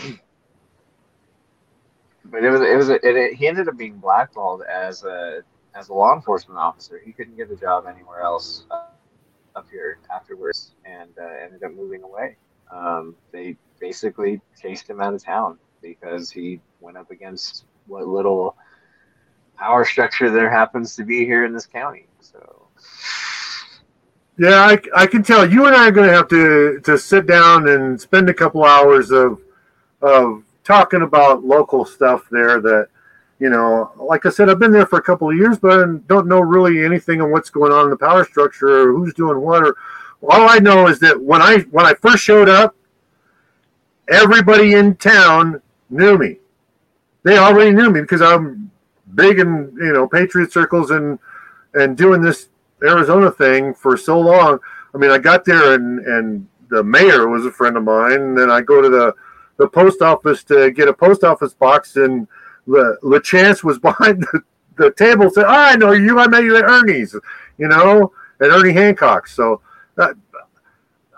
it 2.46 2.50
was 2.50 2.62
it 2.62 2.78
was 2.78 2.88
a, 2.88 2.94
it, 3.06 3.18
it, 3.18 3.34
he 3.34 3.46
ended 3.46 3.68
up 3.68 3.76
being 3.76 3.98
blackballed 3.98 4.62
as 4.62 5.04
a 5.04 5.42
as 5.76 5.90
a 5.90 5.94
law 5.94 6.16
enforcement 6.16 6.58
officer. 6.58 7.02
He 7.04 7.12
couldn't 7.12 7.36
get 7.36 7.52
a 7.52 7.58
job 7.58 7.84
anywhere 7.86 8.22
else 8.22 8.64
uh, 8.72 8.84
up 9.54 9.68
here 9.70 10.00
afterwards, 10.16 10.76
and 10.86 11.10
uh, 11.22 11.44
ended 11.44 11.62
up 11.64 11.74
moving 11.74 12.04
away. 12.04 12.38
Um, 12.72 13.18
they 13.34 13.58
basically 13.82 14.40
chased 14.62 14.90
him 14.90 15.02
out 15.02 15.14
of 15.14 15.22
town 15.22 15.60
because 15.82 16.32
he 16.32 16.62
went 16.80 16.96
up 16.96 17.12
against 17.12 17.66
what 17.88 18.08
little 18.08 18.56
power 19.60 19.84
structure 19.84 20.32
there 20.32 20.50
happens 20.50 20.96
to 20.96 21.04
be 21.04 21.26
here 21.26 21.46
in 21.46 21.54
this 21.54 21.66
county. 21.66 22.08
So 22.22 22.68
Yeah, 24.38 24.62
I, 24.62 24.80
I 24.96 25.06
can 25.06 25.22
tell 25.22 25.50
you 25.50 25.68
and 25.68 25.76
I 25.76 25.90
are 25.90 25.92
going 25.92 26.08
to 26.08 26.16
have 26.16 26.30
to 26.30 26.80
to 26.86 26.98
sit 26.98 27.28
down 27.28 27.68
and 27.68 28.00
spend 28.00 28.30
a 28.30 28.34
couple 28.34 28.64
hours 28.64 29.12
of 29.12 29.42
of 30.02 30.44
talking 30.64 31.02
about 31.02 31.44
local 31.44 31.84
stuff 31.84 32.24
there. 32.32 32.62
That 32.62 32.88
you 33.40 33.50
know, 33.50 33.92
like 33.98 34.26
I 34.26 34.30
said, 34.30 34.50
I've 34.50 34.60
been 34.60 34.72
there 34.72 34.86
for 34.86 35.00
a 35.00 35.04
couple 35.04 35.30
of 35.30 35.36
years, 35.36 35.60
but 35.60 35.80
I 35.80 35.84
don't 36.08 36.28
know 36.28 36.40
really 36.40 36.86
anything 36.86 37.22
on 37.22 37.32
what's 37.32 37.50
going 37.50 37.72
on 37.72 37.86
in 37.86 37.90
the 37.90 37.98
power 37.98 38.24
structure 38.24 38.90
or 38.90 38.94
who's 38.94 39.14
doing 39.14 39.40
what. 39.42 39.64
Or 39.64 39.76
all 40.24 40.50
I 40.50 40.60
know 40.60 40.88
is 40.88 41.00
that 41.00 41.22
when 41.22 41.42
I 41.42 41.60
when 41.72 41.86
I 41.86 41.94
first 41.96 42.24
showed 42.24 42.48
up, 42.48 42.76
everybody 44.10 44.74
in 44.76 44.96
town 44.96 45.62
knew 45.90 46.18
me. 46.18 46.38
They 47.24 47.38
already 47.38 47.72
knew 47.72 47.90
me 47.92 48.02
because 48.02 48.22
I'm 48.22 48.72
big 49.16 49.40
in 49.40 49.74
you 49.78 49.94
know 49.94 50.08
patriot 50.08 50.52
circles 50.52 50.92
and 50.92 51.20
and 51.74 51.98
doing 51.98 52.22
this 52.22 52.50
Arizona 52.84 53.32
thing 53.32 53.74
for 53.74 53.98
so 53.98 54.20
long. 54.20 54.60
I 54.94 54.98
mean, 54.98 55.12
I 55.12 55.18
got 55.18 55.46
there 55.46 55.74
and 55.74 56.00
and 56.00 56.48
the 56.70 56.84
mayor 56.84 57.28
was 57.28 57.46
a 57.46 57.52
friend 57.52 57.76
of 57.78 57.84
mine. 57.84 58.14
And 58.14 58.38
then 58.38 58.50
I 58.50 58.62
go 58.62 58.82
to 58.82 58.90
the 58.90 59.14
the 59.58 59.68
post 59.68 60.02
office 60.02 60.44
to 60.46 60.72
get 60.72 60.88
a 60.88 60.94
post 60.94 61.24
office 61.24 61.54
box, 61.54 61.98
and 61.98 62.28
Le, 62.66 62.98
LeChance 63.04 63.64
was 63.64 63.78
behind 63.90 64.22
the, 64.24 64.44
the 64.78 64.92
table. 64.92 65.30
Said, 65.30 65.46
oh, 65.46 65.50
"I 65.50 65.76
know 65.76 65.92
you. 65.92 66.20
I 66.20 66.28
met 66.28 66.44
you 66.44 66.56
at 66.56 66.64
Ernie's, 66.64 67.16
you 67.58 67.68
know, 67.68 68.14
at 68.40 68.50
Ernie 68.50 68.74
Hancock's." 68.74 69.34
So. 69.34 69.62
Uh, 69.98 70.14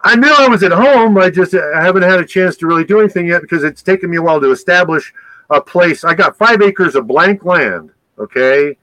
I 0.03 0.15
knew 0.15 0.33
I 0.35 0.47
was 0.47 0.63
at 0.63 0.71
home. 0.71 1.15
I 1.19 1.29
just 1.29 1.53
I 1.53 1.83
haven't 1.83 2.01
had 2.01 2.19
a 2.19 2.25
chance 2.25 2.57
to 2.57 2.65
really 2.65 2.83
do 2.83 2.99
anything 2.99 3.27
yet 3.27 3.43
because 3.43 3.63
it's 3.63 3.83
taken 3.83 4.09
me 4.09 4.17
a 4.17 4.21
while 4.23 4.41
to 4.41 4.49
establish 4.49 5.13
a 5.51 5.61
place. 5.61 6.03
I 6.03 6.15
got 6.15 6.37
five 6.37 6.61
acres 6.61 6.95
of 6.95 7.05
blank 7.05 7.45
land. 7.45 7.91
Okay, 8.17 8.77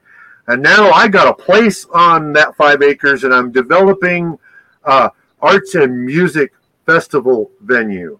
and 0.47 0.61
now 0.61 0.89
I 0.91 1.07
got 1.07 1.27
a 1.27 1.33
place 1.33 1.85
on 1.93 2.33
that 2.33 2.55
five 2.55 2.81
acres, 2.81 3.23
and 3.23 3.33
I'm 3.33 3.51
developing 3.51 4.37
uh, 4.85 5.09
arts 5.41 5.75
and 5.75 6.05
music 6.05 6.53
festival 6.85 7.51
venue. 7.61 8.19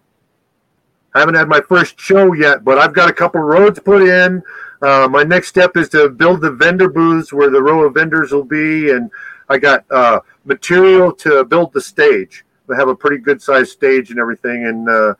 I 1.14 1.20
haven't 1.20 1.34
had 1.34 1.48
my 1.48 1.60
first 1.60 1.98
show 1.98 2.32
yet, 2.34 2.64
but 2.64 2.78
I've 2.78 2.94
got 2.94 3.10
a 3.10 3.12
couple 3.12 3.40
roads 3.40 3.80
put 3.80 4.02
in. 4.02 4.42
Uh, 4.80 5.08
my 5.10 5.24
next 5.24 5.48
step 5.48 5.76
is 5.76 5.88
to 5.90 6.08
build 6.08 6.40
the 6.40 6.52
vendor 6.52 6.88
booths 6.88 7.32
where 7.32 7.50
the 7.50 7.62
row 7.62 7.84
of 7.84 7.94
vendors 7.94 8.32
will 8.32 8.44
be, 8.44 8.90
and 8.90 9.10
I 9.48 9.58
got 9.58 9.84
uh, 9.90 10.20
material 10.44 11.12
to 11.14 11.44
build 11.44 11.72
the 11.72 11.80
stage. 11.80 12.44
I 12.72 12.76
have 12.76 12.88
a 12.88 12.94
pretty 12.94 13.18
good 13.18 13.42
sized 13.42 13.72
stage 13.72 14.10
and 14.10 14.20
everything, 14.20 14.66
and 14.66 14.88
uh, 14.88 15.14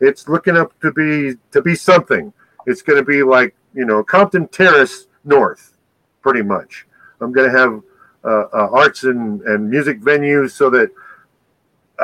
it's 0.00 0.28
looking 0.28 0.56
up 0.56 0.78
to 0.80 0.92
be 0.92 1.38
to 1.52 1.62
be 1.62 1.76
something. 1.76 2.32
It's 2.66 2.82
going 2.82 2.98
to 2.98 3.04
be 3.04 3.22
like 3.22 3.54
you 3.74 3.84
know 3.84 4.02
Compton 4.02 4.48
Terrace 4.48 5.06
North, 5.24 5.76
pretty 6.22 6.42
much. 6.42 6.86
I'm 7.20 7.32
going 7.32 7.50
to 7.50 7.58
have 7.58 7.82
uh, 8.24 8.48
uh, 8.52 8.68
arts 8.72 9.04
and, 9.04 9.40
and 9.42 9.70
music 9.70 10.00
venues 10.00 10.50
so 10.50 10.68
that 10.70 10.90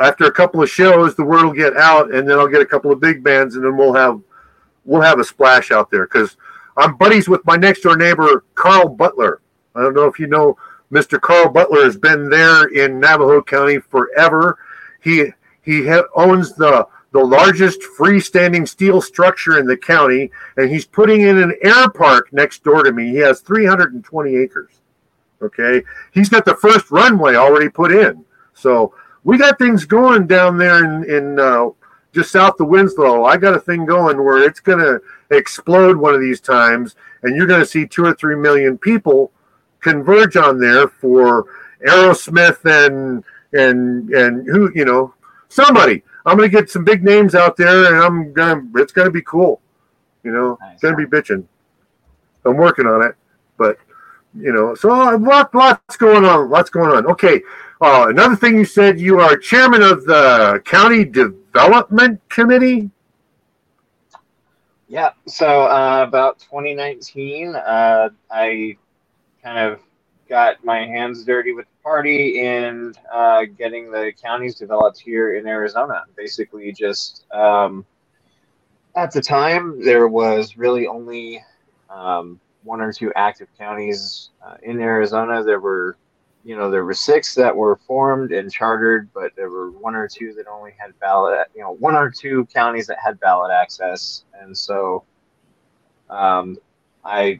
after 0.01 0.25
a 0.25 0.31
couple 0.31 0.61
of 0.61 0.69
shows, 0.69 1.15
the 1.15 1.23
word 1.23 1.43
will 1.43 1.53
get 1.53 1.77
out, 1.77 2.13
and 2.13 2.27
then 2.27 2.39
I'll 2.39 2.47
get 2.47 2.61
a 2.61 2.65
couple 2.65 2.91
of 2.91 2.99
big 2.99 3.23
bands, 3.23 3.55
and 3.55 3.63
then 3.63 3.77
we'll 3.77 3.93
have 3.93 4.19
we'll 4.85 5.01
have 5.01 5.19
a 5.19 5.23
splash 5.23 5.71
out 5.71 5.91
there 5.91 6.05
because 6.05 6.35
I'm 6.77 6.97
buddies 6.97 7.29
with 7.29 7.45
my 7.45 7.55
next 7.55 7.81
door 7.81 7.95
neighbor 7.95 8.43
Carl 8.55 8.89
Butler. 8.89 9.41
I 9.75 9.81
don't 9.81 9.93
know 9.93 10.05
if 10.05 10.19
you 10.19 10.27
know 10.27 10.57
Mr. 10.91 11.19
Carl 11.19 11.49
Butler 11.49 11.83
has 11.83 11.97
been 11.97 12.29
there 12.29 12.65
in 12.67 12.99
Navajo 12.99 13.41
County 13.41 13.79
forever. 13.79 14.57
He 15.01 15.31
he 15.61 15.87
ha- 15.87 16.07
owns 16.15 16.53
the 16.53 16.87
the 17.13 17.23
largest 17.23 17.79
freestanding 17.97 18.67
steel 18.67 18.99
structure 18.99 19.59
in 19.59 19.67
the 19.67 19.77
county, 19.77 20.31
and 20.57 20.69
he's 20.69 20.85
putting 20.85 21.21
in 21.21 21.37
an 21.37 21.55
air 21.61 21.89
park 21.89 22.33
next 22.33 22.63
door 22.63 22.83
to 22.83 22.91
me. 22.91 23.09
He 23.09 23.17
has 23.17 23.39
320 23.41 24.35
acres. 24.35 24.81
Okay, 25.41 25.83
he's 26.11 26.29
got 26.29 26.45
the 26.45 26.55
first 26.55 26.89
runway 26.89 27.35
already 27.35 27.69
put 27.69 27.91
in, 27.91 28.25
so 28.53 28.93
we 29.23 29.37
got 29.37 29.59
things 29.59 29.85
going 29.85 30.25
down 30.25 30.57
there 30.57 30.83
in 30.83 31.03
in 31.09 31.39
uh, 31.39 31.69
just 32.13 32.31
south 32.31 32.59
of 32.59 32.67
Winslow. 32.67 33.25
I 33.25 33.37
got 33.37 33.55
a 33.55 33.59
thing 33.59 33.85
going 33.85 34.23
where 34.23 34.43
it's 34.43 34.59
going 34.59 34.79
to 34.79 35.01
explode 35.35 35.97
one 35.97 36.15
of 36.15 36.21
these 36.21 36.39
times, 36.39 36.95
and 37.23 37.35
you're 37.35 37.47
going 37.47 37.59
to 37.59 37.65
see 37.65 37.85
two 37.85 38.05
or 38.05 38.13
three 38.13 38.35
million 38.35 38.77
people 38.77 39.31
converge 39.81 40.37
on 40.37 40.59
there 40.59 40.87
for 40.87 41.45
Aerosmith 41.85 42.63
and 42.65 43.23
and 43.51 44.09
and 44.11 44.47
who 44.47 44.71
you 44.73 44.85
know 44.85 45.13
somebody. 45.49 46.03
I'm 46.25 46.37
gonna 46.37 46.49
get 46.49 46.69
some 46.69 46.83
big 46.83 47.03
names 47.03 47.35
out 47.35 47.57
there, 47.57 47.87
and 47.87 47.97
I'm 48.03 48.33
gonna. 48.33 48.63
It's 48.75 48.91
gonna 48.93 49.11
be 49.11 49.21
cool. 49.21 49.61
You 50.23 50.31
know, 50.31 50.57
Nice. 50.61 50.73
it's 50.73 50.81
gonna 50.81 50.95
be 50.95 51.05
bitching. 51.05 51.45
I'm 52.45 52.57
working 52.57 52.85
on 52.85 53.03
it, 53.03 53.15
but 53.57 53.77
you 54.35 54.51
know, 54.51 54.75
so 54.75 54.91
uh, 54.91 55.17
lot, 55.17 55.53
lots 55.53 55.97
going 55.97 56.25
on. 56.25 56.49
Lots 56.49 56.69
going 56.69 56.91
on. 56.91 57.05
Okay. 57.07 57.41
Uh, 57.81 58.07
another 58.07 58.35
thing 58.35 58.57
you 58.57 58.63
said, 58.65 58.97
you 58.99 59.19
are 59.19 59.35
chairman 59.35 59.81
of 59.81 60.05
the 60.05 60.61
county 60.63 61.03
development 61.03 62.21
committee. 62.29 62.89
Yeah. 64.87 65.09
So 65.27 65.63
uh, 65.63 66.05
about 66.07 66.39
2019, 66.39 67.55
uh, 67.55 68.09
I 68.31 68.77
kind 69.43 69.57
of 69.57 69.79
got 70.29 70.63
my 70.63 70.85
hands 70.85 71.25
dirty 71.25 71.51
with 71.51 71.65
party 71.83 72.39
in 72.39 72.93
uh, 73.11 73.43
getting 73.57 73.91
the 73.91 74.13
counties 74.21 74.55
developed 74.55 74.99
here 74.99 75.35
in 75.35 75.47
Arizona. 75.47 76.03
Basically, 76.15 76.71
just 76.71 77.25
um, 77.31 77.85
at 78.95 79.11
the 79.11 79.21
time 79.21 79.83
there 79.83 80.07
was 80.07 80.57
really 80.57 80.87
only 80.87 81.43
um, 81.89 82.39
one 82.63 82.81
or 82.81 82.93
two 82.93 83.11
active 83.15 83.47
counties 83.57 84.29
uh, 84.45 84.55
in 84.63 84.79
Arizona. 84.79 85.43
There 85.43 85.59
were 85.59 85.97
you 86.43 86.55
know 86.55 86.69
there 86.69 86.83
were 86.83 86.93
six 86.93 87.35
that 87.35 87.55
were 87.55 87.77
formed 87.87 88.31
and 88.31 88.51
chartered 88.51 89.09
but 89.13 89.31
there 89.35 89.49
were 89.49 89.71
one 89.71 89.95
or 89.95 90.07
two 90.07 90.33
that 90.33 90.47
only 90.47 90.73
had 90.77 90.97
ballot 90.99 91.47
you 91.55 91.61
know 91.61 91.71
one 91.71 91.95
or 91.95 92.09
two 92.09 92.45
counties 92.53 92.87
that 92.87 92.97
had 93.03 93.19
ballot 93.19 93.51
access 93.51 94.25
and 94.41 94.57
so 94.57 95.03
um, 96.09 96.57
i 97.05 97.39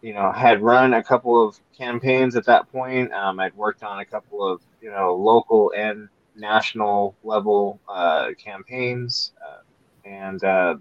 you 0.00 0.14
know 0.14 0.30
had 0.30 0.62
run 0.62 0.94
a 0.94 1.02
couple 1.02 1.46
of 1.46 1.58
campaigns 1.80 2.36
at 2.36 2.44
that 2.46 2.70
point. 2.70 3.12
Um, 3.12 3.40
i'd 3.40 3.56
worked 3.56 3.82
on 3.82 4.00
a 4.00 4.04
couple 4.04 4.46
of 4.46 4.60
you 4.82 4.90
know 4.90 5.14
local 5.14 5.72
and 5.76 6.08
national 6.36 7.14
level 7.24 7.80
uh, 7.88 8.28
campaigns 8.38 9.32
uh, 9.46 9.62
and 10.04 10.42
uh, 10.44 10.76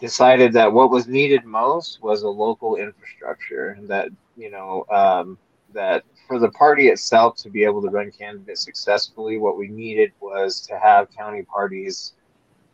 decided 0.00 0.52
that 0.52 0.72
what 0.72 0.90
was 0.90 1.06
needed 1.06 1.44
most 1.44 2.02
was 2.02 2.22
a 2.22 2.28
local 2.28 2.76
infrastructure 2.76 3.78
that 3.82 4.08
you 4.36 4.50
know 4.50 4.84
um, 4.90 5.38
that 5.72 6.04
for 6.26 6.38
the 6.38 6.50
party 6.50 6.88
itself 6.88 7.36
to 7.36 7.50
be 7.50 7.64
able 7.64 7.82
to 7.82 7.88
run 7.88 8.10
candidates 8.10 8.64
successfully, 8.64 9.36
what 9.38 9.58
we 9.58 9.68
needed 9.68 10.12
was 10.20 10.60
to 10.62 10.78
have 10.78 11.10
county 11.10 11.42
parties 11.42 12.14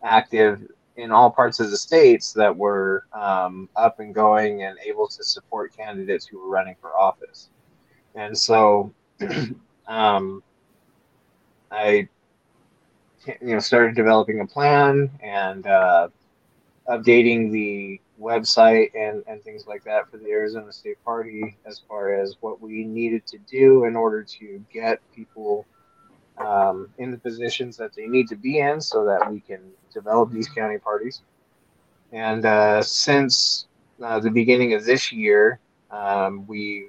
active 0.03 0.61
in 0.97 1.11
all 1.11 1.31
parts 1.31 1.61
of 1.61 1.71
the 1.71 1.77
states 1.77 2.33
that 2.33 2.55
were 2.55 3.05
um, 3.13 3.69
up 3.77 4.01
and 4.01 4.15
going 4.15 4.65
and 4.65 4.79
able 4.85 5.09
to 5.09 5.25
support 5.25 5.77
candidates 5.77 6.27
who 6.27 6.39
were 6.39 6.51
running 6.51 6.77
for 6.81 6.99
office. 6.99 7.49
And 8.15 8.37
so 8.37 8.93
um, 9.87 10.43
I 11.71 12.09
you 13.27 13.55
know 13.55 13.59
started 13.59 13.95
developing 13.95 14.41
a 14.41 14.47
plan 14.47 15.11
and 15.23 15.67
uh, 15.67 16.09
updating 16.89 17.51
the 17.51 18.01
website 18.21 18.91
and, 18.95 19.23
and 19.27 19.43
things 19.43 19.67
like 19.67 19.83
that 19.85 20.11
for 20.11 20.19
the 20.19 20.29
Arizona 20.29 20.73
State 20.73 21.03
Party 21.05 21.57
as 21.65 21.81
far 21.89 22.15
as 22.15 22.37
what 22.41 22.61
we 22.61 22.85
needed 22.85 23.27
to 23.27 23.39
do 23.39 23.85
in 23.85 23.97
order 23.97 24.23
to 24.23 24.63
get 24.73 25.01
people 25.15 25.67
um, 26.41 26.89
in 26.99 27.11
the 27.11 27.19
positions 27.19 27.77
that 27.77 27.95
they 27.95 28.07
need 28.07 28.29
to 28.29 28.37
be 28.37 28.59
in 28.59 28.81
so 28.81 29.05
that 29.05 29.31
we 29.31 29.41
can 29.41 29.61
develop 29.93 30.31
these 30.31 30.49
county 30.49 30.79
parties. 30.79 31.23
And 32.13 32.45
uh, 32.45 32.83
since 32.83 33.67
uh, 34.03 34.19
the 34.21 34.31
beginning 34.31 34.75
of 34.75 34.85
this 34.85 35.13
year, 35.13 35.61
um, 35.91 36.47
we 36.47 36.89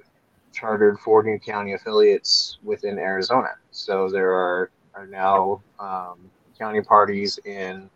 chartered 0.52 0.98
four 1.00 1.22
new 1.22 1.38
county 1.38 1.72
affiliates 1.72 2.58
within 2.62 2.98
Arizona. 2.98 3.50
So 3.70 4.08
there 4.08 4.32
are, 4.32 4.70
are 4.94 5.06
now 5.06 5.62
um, 5.78 6.30
county 6.58 6.82
parties 6.82 7.38
in 7.44 7.88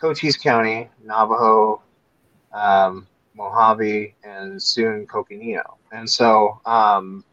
Cochise 0.00 0.36
County, 0.36 0.88
Navajo, 1.04 1.82
um, 2.52 3.06
Mohave, 3.38 4.14
and 4.24 4.62
soon 4.62 5.06
Coconino. 5.06 5.78
And 5.92 6.08
so 6.08 6.60
um, 6.66 7.24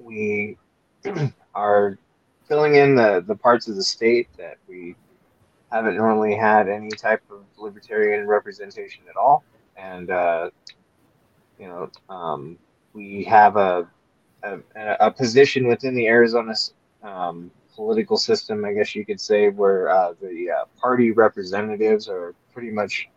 we 0.00 0.56
are 1.54 1.98
filling 2.46 2.74
in 2.74 2.94
the, 2.94 3.24
the 3.26 3.34
parts 3.34 3.68
of 3.68 3.76
the 3.76 3.84
state 3.84 4.28
that 4.36 4.58
we 4.68 4.94
haven't 5.70 5.96
normally 5.96 6.34
had 6.36 6.68
any 6.68 6.90
type 6.90 7.22
of 7.30 7.44
libertarian 7.58 8.26
representation 8.26 9.02
at 9.08 9.16
all. 9.16 9.44
And, 9.76 10.10
uh, 10.10 10.50
you 11.58 11.66
know, 11.66 11.90
um, 12.14 12.58
we 12.92 13.24
have 13.24 13.56
a, 13.56 13.88
a, 14.42 14.58
a, 14.76 15.10
position 15.10 15.66
within 15.66 15.94
the 15.94 16.06
Arizona 16.08 16.54
um, 17.02 17.50
political 17.74 18.16
system, 18.16 18.64
I 18.64 18.74
guess 18.74 18.94
you 18.94 19.06
could 19.06 19.20
say, 19.20 19.48
where 19.48 19.88
uh, 19.88 20.12
the 20.20 20.50
uh, 20.50 20.64
party 20.78 21.10
representatives 21.10 22.08
are 22.08 22.34
pretty 22.52 22.70
much 22.70 23.08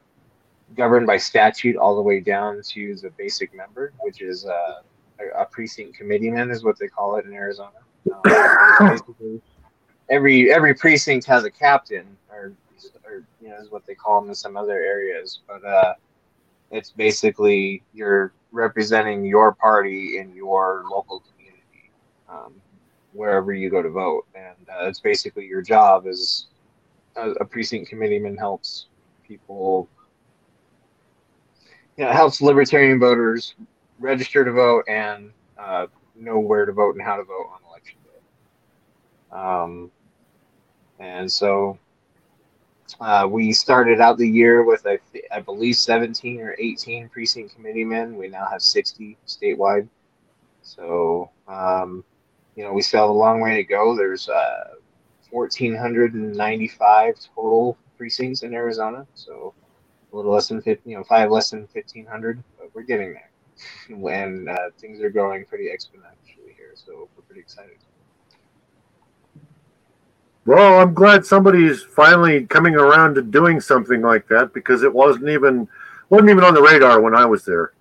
governed 0.77 1.07
by 1.07 1.17
statute 1.17 1.75
all 1.75 1.95
the 1.95 2.01
way 2.01 2.19
down 2.19 2.61
to 2.69 2.95
the 2.95 3.09
basic 3.11 3.53
member, 3.53 3.91
which 3.99 4.21
is 4.21 4.45
uh, 4.45 4.81
a, 5.19 5.41
a 5.41 5.45
precinct 5.45 5.97
committeeman, 5.97 6.51
is 6.51 6.63
what 6.63 6.79
they 6.79 6.87
call 6.87 7.17
it 7.17 7.25
in 7.25 7.33
Arizona. 7.33 7.71
Um, 8.77 9.41
every 10.09 10.51
every 10.51 10.73
precinct 10.73 11.25
has 11.27 11.45
a 11.45 11.49
captain, 11.49 12.05
or, 12.29 12.51
or 13.05 13.23
you 13.41 13.47
know, 13.47 13.55
is 13.55 13.71
what 13.71 13.85
they 13.85 13.95
call 13.95 14.19
them 14.19 14.29
in 14.29 14.35
some 14.35 14.57
other 14.57 14.73
areas. 14.73 15.39
But 15.47 15.63
uh, 15.63 15.93
it's 16.71 16.91
basically 16.91 17.83
you're 17.93 18.33
representing 18.51 19.23
your 19.23 19.53
party 19.53 20.17
in 20.17 20.35
your 20.35 20.83
local 20.91 21.23
community, 21.31 21.89
um, 22.29 22.53
wherever 23.13 23.53
you 23.53 23.69
go 23.69 23.81
to 23.81 23.89
vote, 23.89 24.25
and 24.35 24.57
uh, 24.69 24.87
it's 24.87 24.99
basically 24.99 25.45
your 25.45 25.61
job 25.61 26.05
as 26.05 26.47
a, 27.15 27.29
a 27.31 27.45
precinct 27.45 27.89
committeeman 27.89 28.35
helps 28.35 28.87
people 29.25 29.87
you 31.97 32.03
know, 32.03 32.11
helps 32.11 32.41
libertarian 32.41 32.99
voters 32.99 33.55
register 33.99 34.43
to 34.43 34.51
vote 34.51 34.83
and 34.87 35.31
uh, 35.57 35.87
know 36.15 36.39
where 36.39 36.65
to 36.65 36.73
vote 36.73 36.95
and 36.95 37.03
how 37.03 37.15
to 37.15 37.23
vote 37.23 37.47
on. 37.53 37.59
Um, 39.35 39.91
and 40.99 41.29
so 41.29 41.77
uh, 43.01 43.27
we 43.29 43.51
started 43.51 43.99
out 43.99 44.17
the 44.17 44.27
year 44.27 44.63
with, 44.63 44.85
I, 44.87 44.99
I 45.31 45.41
believe, 45.41 45.75
17 45.75 46.39
or 46.39 46.55
18 46.57 47.09
precinct 47.09 47.55
committeemen. 47.55 48.15
We 48.17 48.29
now 48.29 48.47
have 48.49 48.61
60 48.61 49.17
statewide. 49.27 49.87
So, 50.61 51.29
um, 51.47 52.03
you 52.55 52.63
know, 52.63 52.71
we 52.73 52.81
still 52.81 53.01
have 53.01 53.09
a 53.09 53.13
long 53.13 53.41
way 53.41 53.55
to 53.57 53.63
go. 53.63 53.95
There's 53.95 54.29
uh, 54.29 54.75
1,495 55.31 57.15
total 57.35 57.77
precincts 57.97 58.43
in 58.43 58.53
Arizona. 58.53 59.05
So, 59.15 59.53
a 60.11 60.15
little 60.15 60.31
less 60.31 60.47
than 60.47 60.61
50, 60.61 60.89
you 60.89 60.97
know, 60.97 61.03
five 61.03 61.29
less 61.29 61.49
than 61.49 61.67
1,500, 61.73 62.41
but 62.57 62.69
we're 62.73 62.83
getting 62.83 63.13
there. 63.13 63.29
And 63.89 64.49
uh, 64.49 64.69
things 64.79 65.01
are 65.01 65.09
growing 65.09 65.45
pretty 65.45 65.65
exponentially 65.65 66.55
here. 66.55 66.73
So, 66.75 67.09
we're 67.15 67.23
pretty 67.23 67.41
excited. 67.41 67.77
Well, 70.45 70.79
I'm 70.79 70.93
glad 70.93 71.25
somebody's 71.25 71.81
finally 71.81 72.45
coming 72.45 72.75
around 72.75 73.15
to 73.15 73.23
doing 73.23 73.59
something 73.59 74.01
like 74.01 74.27
that 74.27 74.53
because 74.53 74.83
it 74.83 74.93
wasn't 74.93 75.29
even 75.29 75.67
wasn't 76.09 76.29
even 76.29 76.43
on 76.43 76.53
the 76.53 76.61
radar 76.61 77.01
when 77.01 77.15
I 77.15 77.25
was 77.25 77.43
there. 77.45 77.73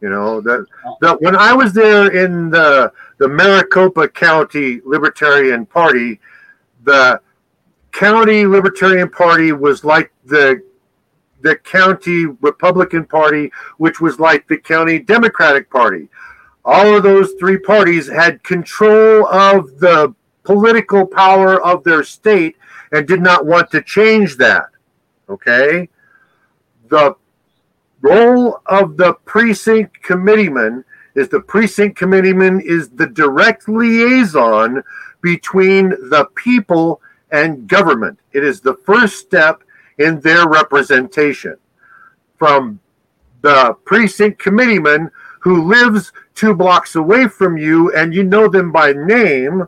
You 0.00 0.08
know 0.08 0.40
that 0.40 0.66
that 1.00 1.22
when 1.22 1.36
I 1.36 1.52
was 1.52 1.72
there 1.72 2.10
in 2.10 2.50
the 2.50 2.92
the 3.18 3.28
Maricopa 3.28 4.08
County 4.08 4.80
Libertarian 4.84 5.64
Party, 5.64 6.18
the 6.82 7.20
county 7.92 8.46
Libertarian 8.46 9.08
Party 9.08 9.52
was 9.52 9.84
like 9.84 10.12
the 10.24 10.60
the 11.42 11.54
county 11.56 12.26
Republican 12.26 13.04
Party, 13.04 13.52
which 13.78 14.00
was 14.00 14.18
like 14.18 14.48
the 14.48 14.56
county 14.56 14.98
Democratic 14.98 15.70
Party. 15.70 16.08
All 16.64 16.96
of 16.96 17.04
those 17.04 17.34
three 17.38 17.58
parties 17.58 18.08
had 18.08 18.42
control 18.42 19.26
of 19.28 19.78
the 19.78 20.14
political 20.44 21.06
power 21.06 21.62
of 21.62 21.84
their 21.84 22.02
state 22.02 22.56
and 22.92 23.06
did 23.06 23.22
not 23.22 23.46
want 23.46 23.70
to 23.70 23.82
change 23.82 24.36
that. 24.36 24.66
Okay? 25.28 25.88
The 26.88 27.16
role 28.00 28.60
of 28.66 28.96
the 28.96 29.14
precinct 29.24 30.02
committeeman 30.02 30.84
is 31.14 31.28
the 31.28 31.40
precinct 31.40 31.96
committeeman 31.96 32.60
is 32.60 32.90
the 32.90 33.06
direct 33.06 33.68
liaison 33.68 34.82
between 35.20 35.90
the 35.90 36.28
people 36.34 37.00
and 37.30 37.66
government. 37.66 38.18
It 38.32 38.44
is 38.44 38.60
the 38.60 38.76
first 38.84 39.18
step 39.18 39.62
in 39.98 40.20
their 40.20 40.48
representation. 40.48 41.56
From 42.36 42.80
the 43.42 43.76
precinct 43.84 44.38
committeeman 44.38 45.10
who 45.40 45.64
lives 45.64 46.12
two 46.34 46.54
blocks 46.54 46.94
away 46.94 47.28
from 47.28 47.56
you 47.56 47.92
and 47.94 48.14
you 48.14 48.24
know 48.24 48.48
them 48.48 48.72
by 48.72 48.92
name 48.92 49.66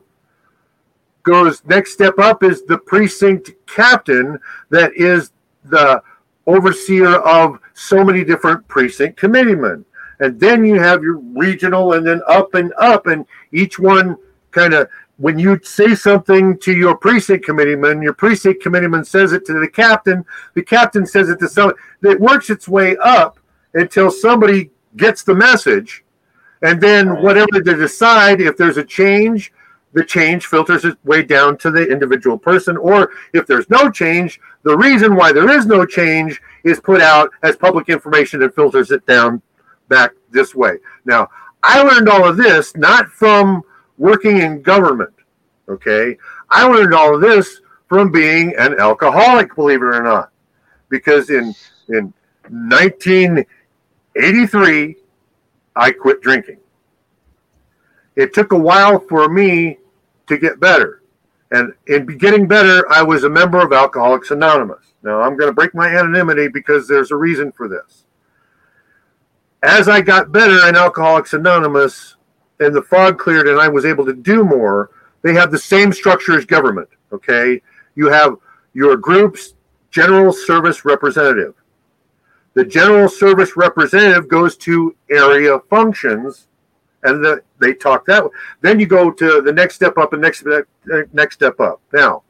goes 1.25 1.65
next 1.65 1.93
step 1.93 2.19
up 2.19 2.43
is 2.43 2.63
the 2.65 2.79
precinct 2.79 3.51
captain 3.67 4.39
that 4.71 4.93
is 4.95 5.33
the 5.65 6.03
overseer 6.47 7.17
of 7.17 7.59
so 7.73 8.05
many 8.05 8.23
different 8.23 8.67
precinct 8.69 9.17
committeemen. 9.17 9.85
And 10.21 10.39
then 10.39 10.65
you 10.65 10.79
have 10.79 11.03
your 11.03 11.17
regional 11.17 11.95
and 11.95 12.07
then 12.07 12.21
up 12.29 12.55
and 12.55 12.73
up 12.79 13.07
and 13.07 13.27
each 13.53 13.79
one 13.79 14.17
kind 14.53 14.75
of 14.75 14.89
when 15.17 15.39
you 15.39 15.59
say 15.63 15.95
something 15.95 16.59
to 16.59 16.73
your 16.73 16.97
precinct 16.97 17.45
committeeman 17.45 18.03
your 18.03 18.15
precinct 18.15 18.63
committeeman 18.63 19.05
says 19.05 19.33
it 19.33 19.45
to 19.47 19.53
the 19.55 19.69
captain 19.69 20.25
the 20.55 20.63
captain 20.63 21.07
says 21.07 21.29
it 21.29 21.39
to 21.39 21.49
someone 21.49 21.75
it 22.03 22.21
works 22.21 22.51
its 22.51 22.69
way 22.69 22.97
up 22.99 23.39
until 23.75 24.11
somebody 24.11 24.71
gets 24.97 25.23
the 25.23 25.35
message. 25.35 26.05
And 26.63 26.81
then 26.81 27.23
whatever 27.23 27.61
they 27.63 27.75
decide 27.75 28.41
if 28.41 28.57
there's 28.57 28.79
a 28.79 28.85
change 28.85 29.53
the 29.95 30.05
change 30.05 30.47
filters 30.47 30.85
its 30.85 31.03
way 31.05 31.23
down 31.23 31.57
to 31.59 31.71
the 31.71 31.89
individual 31.89 32.37
person. 32.37 32.77
Or 32.77 33.13
if 33.33 33.47
there's 33.47 33.71
no 33.71 33.91
change, 33.91 34.41
the 34.63 34.77
reason 34.77 35.15
why 35.15 35.33
there 35.33 35.51
is 35.51 35.67
no 35.67 35.87
change 35.87 36.43
is 36.65 36.81
put 36.81 37.01
out 37.01 37.31
as 37.43 37.57
public 37.57 37.89
information 37.89 38.43
and 38.43 38.55
filters 38.55 38.91
it 38.91 39.07
down 39.07 39.41
back 39.89 40.13
this 40.31 40.55
way. 40.55 40.79
Now, 41.05 41.29
I 41.63 41.83
learned 41.83 42.09
all 42.09 42.29
of 42.29 42.37
this 42.37 42.77
not 42.77 43.09
from 43.09 43.63
working 43.97 44.39
in 44.39 44.63
government. 44.63 45.15
Okay. 45.69 46.19
I 46.51 46.67
learned 46.67 46.93
all 46.93 47.15
of 47.15 47.21
this 47.21 47.61
from 47.89 48.11
being 48.11 48.55
an 48.59 48.79
alcoholic, 48.79 49.55
believe 49.55 49.81
it 49.81 49.87
or 49.87 50.03
not. 50.03 50.31
Because 50.89 51.31
in 51.31 51.55
in 51.89 52.13
1983, 52.49 54.97
I 55.77 55.93
quit 55.93 56.23
drinking. 56.23 56.59
It 58.17 58.33
took 58.33 58.53
a 58.53 58.59
while 58.59 59.01
for 59.01 59.29
me 59.29 59.79
to 60.27 60.39
get 60.39 60.61
better. 60.61 61.03
And 61.51 61.73
in 61.87 62.07
getting 62.19 62.49
better, 62.49 62.91
I 62.91 63.03
was 63.03 63.25
a 63.25 63.31
member 63.31 63.61
of 63.61 63.73
Alcoholics 63.73 64.31
Anonymous. 64.31 64.95
Now, 65.03 65.21
I'm 65.21 65.37
going 65.37 65.49
to 65.49 65.55
break 65.55 65.75
my 65.75 65.89
anonymity 65.89 66.49
because 66.49 66.89
there's 66.89 67.11
a 67.11 67.17
reason 67.17 67.53
for 67.53 67.69
this. 67.69 68.07
As 69.63 69.89
I 69.89 70.01
got 70.01 70.33
better 70.33 70.69
in 70.69 70.77
Alcoholics 70.77 71.33
Anonymous 71.33 72.17
and 72.61 72.75
the 72.75 72.83
fog 72.83 73.19
cleared 73.19 73.49
and 73.49 73.61
I 73.61 73.69
was 73.69 73.85
able 73.85 74.05
to 74.07 74.15
do 74.15 74.45
more, 74.45 74.91
they 75.23 75.35
have 75.35 75.51
the 75.51 75.59
same 75.59 75.93
structure 75.93 76.37
as 76.37 76.45
government. 76.45 76.89
Okay. 77.13 77.63
You 77.95 78.09
have 78.09 78.37
your 78.73 78.97
group's 78.97 79.55
general 79.91 80.33
service 80.33 80.85
representative. 80.85 81.55
The 82.55 82.65
general 82.65 83.09
service 83.09 83.57
representative 83.57 84.29
goes 84.29 84.57
to 84.59 84.95
area 85.11 85.59
functions 85.71 86.49
and 87.05 87.25
the, 87.25 87.43
they 87.61 87.75
talk 87.75 88.05
that 88.07 88.25
way. 88.25 88.31
Then 88.61 88.81
you 88.81 88.87
go 88.87 89.11
to 89.11 89.41
the 89.43 89.53
next 89.53 89.77
step 89.77 89.97
up 89.99 90.13
and 90.13 90.23
next 90.23 90.45
next 91.13 91.37
step 91.37 91.61
up. 91.61 91.81
Now, 91.93 92.23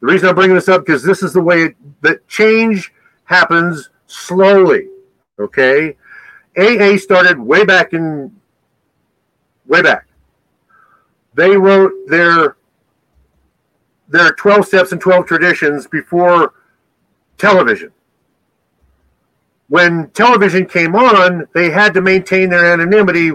the 0.00 0.06
reason 0.06 0.28
I'm 0.28 0.34
bringing 0.34 0.56
this 0.56 0.68
up 0.68 0.84
because 0.84 1.02
this 1.02 1.22
is 1.22 1.32
the 1.32 1.42
way 1.42 1.74
that 2.00 2.26
change 2.28 2.92
happens 3.24 3.90
slowly. 4.06 4.88
Okay, 5.38 5.96
AA 6.56 6.96
started 6.96 7.38
way 7.38 7.64
back 7.64 7.92
in 7.92 8.34
way 9.66 9.82
back. 9.82 10.06
They 11.34 11.56
wrote 11.56 11.92
their 12.06 12.56
their 14.08 14.32
12 14.32 14.66
steps 14.66 14.92
and 14.92 15.00
12 15.00 15.26
traditions 15.26 15.86
before 15.86 16.54
television. 17.38 17.92
When 19.68 20.10
television 20.10 20.66
came 20.66 20.94
on, 20.94 21.48
they 21.52 21.70
had 21.70 21.92
to 21.94 22.00
maintain 22.00 22.50
their 22.50 22.72
anonymity 22.72 23.32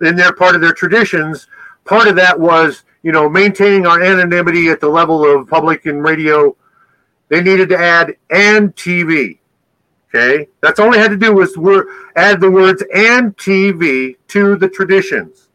in 0.00 0.16
their 0.16 0.32
part 0.32 0.54
of 0.54 0.60
their 0.60 0.72
traditions. 0.72 1.46
Part 1.84 2.08
of 2.08 2.16
that 2.16 2.38
was, 2.38 2.84
you 3.02 3.12
know, 3.12 3.28
maintaining 3.28 3.86
our 3.86 4.02
anonymity 4.02 4.68
at 4.68 4.80
the 4.80 4.88
level 4.88 5.24
of 5.24 5.48
public 5.48 5.86
and 5.86 6.02
radio. 6.02 6.56
They 7.28 7.42
needed 7.42 7.68
to 7.70 7.78
add 7.78 8.16
and 8.30 8.74
TV. 8.76 9.38
Okay, 10.14 10.48
that's 10.60 10.78
all 10.78 10.92
they 10.92 10.98
had 10.98 11.10
to 11.10 11.16
do 11.16 11.34
was 11.34 11.56
add 12.14 12.40
the 12.40 12.50
words 12.50 12.84
and 12.94 13.36
TV 13.36 14.16
to 14.28 14.56
the 14.56 14.68
traditions. 14.68 15.48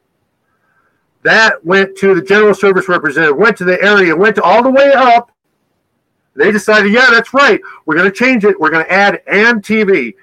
That 1.24 1.64
went 1.66 1.98
to 1.98 2.16
the 2.16 2.22
general 2.22 2.54
service 2.54 2.90
representative, 2.90 3.38
went 3.38 3.58
to 3.58 3.66
the 3.66 3.82
area, 3.82 4.16
went 4.16 4.40
all 4.40 4.64
the 4.64 4.72
way 4.72 4.92
up. 4.94 5.32
They 6.36 6.52
decided, 6.52 6.94
yeah, 6.94 7.08
that's 7.12 7.34
right. 7.34 7.60
We're 7.86 7.96
going 7.96 8.10
to 8.10 8.16
change 8.16 8.46
it. 8.46 8.60
We're 8.60 8.70
going 8.70 8.86
to 8.86 8.92
add 8.92 9.22
and 9.28 9.62
TV. 9.62 10.14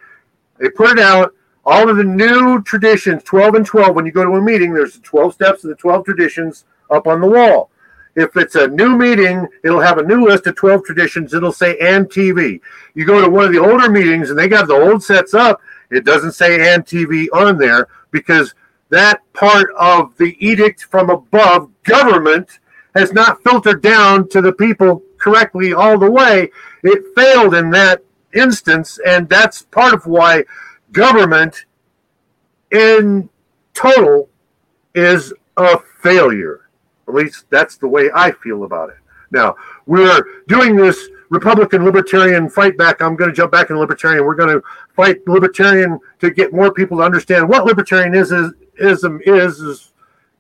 They 0.59 0.71
put 0.71 0.93
it 0.93 0.99
out. 0.99 1.35
All 1.69 1.91
of 1.91 1.97
the 1.97 2.05
new 2.05 2.63
traditions, 2.63 3.25
12 3.25 3.57
and 3.57 3.67
12, 3.67 3.97
when 3.97 4.07
you 4.07 4.13
go 4.13 4.25
to 4.25 4.31
a 4.31 4.41
meeting, 4.41 4.73
there's 4.73 4.95
the 4.95 5.01
12 5.01 5.35
steps 5.35 5.65
and 5.65 5.73
the 5.73 5.77
12 5.77 6.05
traditions 6.05 6.65
up 6.91 7.09
on 7.09 7.21
the 7.21 7.27
wall. 7.27 7.71
If 8.15 8.37
it's 8.37 8.55
a 8.55 8.69
new 8.69 8.97
meeting, 8.97 9.47
it'll 9.65 9.81
have 9.81 9.99
a 9.99 10.03
new 10.05 10.25
list 10.25 10.47
of 10.47 10.55
12 10.55 10.85
traditions. 10.85 11.35
It'll 11.35 11.53
say 11.53 11.77
and 11.79 12.07
TV. 12.07 12.61
You 12.95 13.05
go 13.05 13.21
to 13.21 13.29
one 13.29 13.45
of 13.45 13.53
the 13.53 13.59
older 13.59 13.91
meetings 13.91 14.31
and 14.31 14.39
they 14.39 14.49
got 14.49 14.69
the 14.69 14.75
old 14.75 15.03
sets 15.03 15.35
up, 15.35 15.61
it 15.91 16.05
doesn't 16.05 16.33
say 16.33 16.73
and 16.73 16.87
TV 16.87 17.27
on 17.33 17.59
there 17.59 17.89
because 18.13 18.55
that 18.91 19.21
part 19.33 19.69
of 19.77 20.17
the 20.19 20.37
edict 20.39 20.85
from 20.85 21.11
above 21.11 21.69
government 21.83 22.61
has 22.95 23.13
not 23.13 23.43
filtered 23.43 23.83
down 23.83 24.29
to 24.29 24.41
the 24.41 24.53
people 24.53 25.03
correctly 25.19 25.75
all 25.75 25.99
the 25.99 26.11
way. 26.11 26.51
It 26.85 27.05
failed 27.17 27.55
in 27.55 27.71
that 27.71 28.03
instance, 28.33 29.01
and 29.05 29.29
that's 29.29 29.63
part 29.63 29.95
of 29.95 30.07
why 30.07 30.45
government 30.97 31.67
in 32.73 33.29
total 33.75 34.29
is 34.95 35.33
a 35.59 35.79
failure. 36.03 36.71
At 37.07 37.15
least 37.15 37.45
that's 37.51 37.77
the 37.77 37.87
way 37.87 38.11
I 38.15 38.33
feel 38.33 38.65
about 38.65 38.89
it. 38.89 38.97
Now, 39.31 39.55
we're 39.85 40.25
doing 40.49 40.75
this 40.75 41.09
Republican 41.29 41.85
libertarian 41.85 42.49
fight 42.49 42.79
back. 42.79 43.03
I'm 43.03 43.15
going 43.15 43.29
to 43.31 43.37
jump 43.37 43.53
back 43.53 43.71
in 43.71 43.77
libertarian. 43.77 44.25
We're 44.25 44.35
going 44.35 44.59
to 44.59 44.63
fight 44.95 45.19
libertarian 45.27 46.01
to 46.21 46.31
get 46.31 46.53
more 46.53 46.73
people 46.73 46.99
to 46.99 47.03
understand 47.05 47.49
what 47.49 47.67
libertarianism 47.67 48.53
is, 48.77 49.05
is, 49.05 49.61
is 49.61 49.93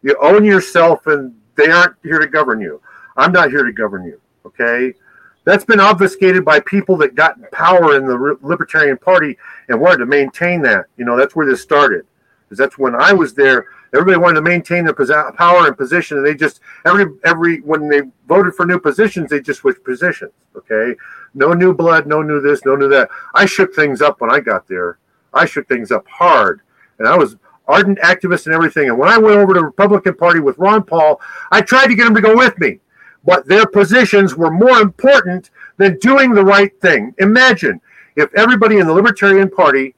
you 0.03 0.17
own 0.23 0.45
yourself 0.45 1.07
and 1.07 1.35
they 1.57 1.69
aren't 1.69 1.97
here 2.03 2.19
to 2.19 2.27
govern 2.27 2.61
you. 2.61 2.81
I'm 3.17 3.33
not 3.33 3.51
here 3.51 3.65
to 3.65 3.73
govern 3.73 4.05
you. 4.05 4.21
Okay. 4.47 4.95
That's 5.47 5.65
been 5.65 5.81
obfuscated 5.81 6.45
by 6.45 6.61
people 6.61 6.99
that 6.99 7.15
got 7.15 7.39
power 7.53 7.97
in 7.97 8.07
the 8.07 8.37
Libertarian 8.43 8.99
Party 8.99 9.39
and 9.69 9.81
wanted 9.81 9.99
to 9.99 10.07
maintain 10.07 10.61
that. 10.63 10.87
You 10.99 11.07
know, 11.07 11.17
that's 11.17 11.35
where 11.35 11.47
this 11.47 11.63
started. 11.63 12.05
Because 12.45 12.59
that's 12.59 12.77
when 12.77 12.95
I 12.95 13.15
was 13.15 13.33
there 13.33 13.67
everybody 13.97 14.19
wanted 14.19 14.35
to 14.35 14.43
maintain 14.43 14.85
their 14.85 15.33
power 15.33 15.67
and 15.67 15.77
position, 15.77 16.19
and 16.19 16.27
they 16.27 16.35
just 16.35 16.61
every 16.85 17.07
every 17.25 17.61
when 17.61 17.89
they 17.89 18.03
voted 18.29 18.55
for 18.55 18.67
new 18.67 18.79
positions, 18.79 19.31
they 19.31 19.41
just 19.41 19.61
switched 19.61 19.85
positions. 19.85 20.33
Okay, 20.55 20.99
no 21.35 21.53
new 21.53 21.75
blood, 21.75 22.07
no 22.07 22.23
new 22.23 22.41
this, 22.41 22.65
no 22.65 22.77
new 22.77 22.89
that. 22.89 23.09
I 23.35 23.47
shook 23.47 23.75
things 23.75 24.03
up 24.03 24.21
when 24.21 24.31
I 24.31 24.41
got 24.41 24.67
there. 24.69 24.99
I 25.33 25.45
shook 25.45 25.69
things 25.69 25.91
up 25.91 26.07
hard, 26.09 26.61
and 26.99 27.09
I 27.09 27.17
was 27.17 27.37
ardent 27.69 27.99
activist 27.99 28.47
and 28.47 28.55
everything. 28.55 28.89
And 28.89 28.99
when 28.99 29.09
I 29.09 29.19
went 29.19 29.37
over 29.37 29.53
to 29.53 29.61
the 29.61 29.67
Republican 29.67 30.15
Party 30.15 30.41
with 30.41 30.59
Ron 30.59 30.85
Paul, 30.85 31.21
I 31.51 31.61
tried 31.61 31.89
to 31.89 31.95
get 31.95 32.07
him 32.07 32.15
to 32.15 32.21
go 32.21 32.37
with 32.37 32.59
me, 32.59 32.79
but 33.27 33.47
their 33.47 33.67
positions 33.67 34.37
were 34.37 34.51
more 34.51 34.79
important 34.79 35.51
than 35.77 35.99
doing 35.99 36.33
the 36.33 36.45
right 36.45 36.79
thing. 36.81 37.15
Imagine 37.19 37.81
if 38.15 38.33
everybody 38.35 38.79
in 38.79 38.87
the 38.87 38.93
Libertarian 38.93 39.51
Party 39.51 39.95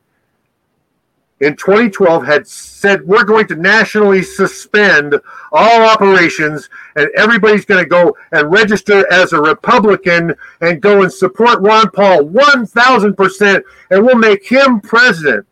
in 1.41 1.55
2012 1.55 2.27
had 2.27 2.47
said 2.49 3.07
we're 3.07 3.23
going 3.25 3.47
to 3.47 3.55
nationally 3.55 4.23
suspend 4.23 5.15
all 5.53 5.83
operations 5.83 6.69
and 6.97 7.09
everybody's 7.17 7.65
going 7.65 7.83
to 7.83 7.89
go 7.89 8.17
and 8.33 8.51
register 8.51 9.11
as 9.13 9.33
a 9.33 9.41
Republican 9.41 10.35
and 10.61 10.81
go 10.81 11.03
and 11.03 11.13
support 11.13 11.61
Ron 11.61 11.91
Paul 11.91 12.25
1000% 12.25 13.63
and 13.91 14.05
we'll 14.05 14.17
make 14.17 14.45
him 14.49 14.81
president. 14.81 15.47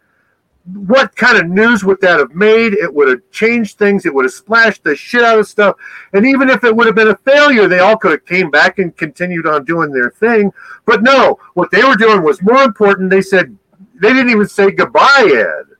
What 0.72 1.14
kind 1.14 1.38
of 1.38 1.48
news 1.48 1.84
would 1.84 2.00
that 2.00 2.18
have 2.18 2.34
made? 2.34 2.72
It 2.72 2.92
would 2.92 3.08
have 3.08 3.20
changed 3.30 3.78
things. 3.78 4.04
It 4.04 4.12
would 4.12 4.24
have 4.24 4.32
splashed 4.32 4.82
the 4.82 4.96
shit 4.96 5.22
out 5.22 5.38
of 5.38 5.46
stuff. 5.46 5.76
And 6.12 6.26
even 6.26 6.50
if 6.50 6.64
it 6.64 6.74
would 6.74 6.86
have 6.86 6.96
been 6.96 7.08
a 7.08 7.16
failure, 7.18 7.68
they 7.68 7.78
all 7.78 7.96
could 7.96 8.10
have 8.10 8.26
came 8.26 8.50
back 8.50 8.78
and 8.78 8.96
continued 8.96 9.46
on 9.46 9.64
doing 9.64 9.92
their 9.92 10.10
thing. 10.10 10.52
But 10.84 11.02
no, 11.02 11.38
what 11.54 11.70
they 11.70 11.84
were 11.84 11.96
doing 11.96 12.22
was 12.22 12.42
more 12.42 12.62
important. 12.62 13.10
They 13.10 13.22
said 13.22 13.56
they 13.94 14.12
didn't 14.12 14.30
even 14.30 14.48
say 14.48 14.70
goodbye, 14.72 15.30
Ed 15.32 15.76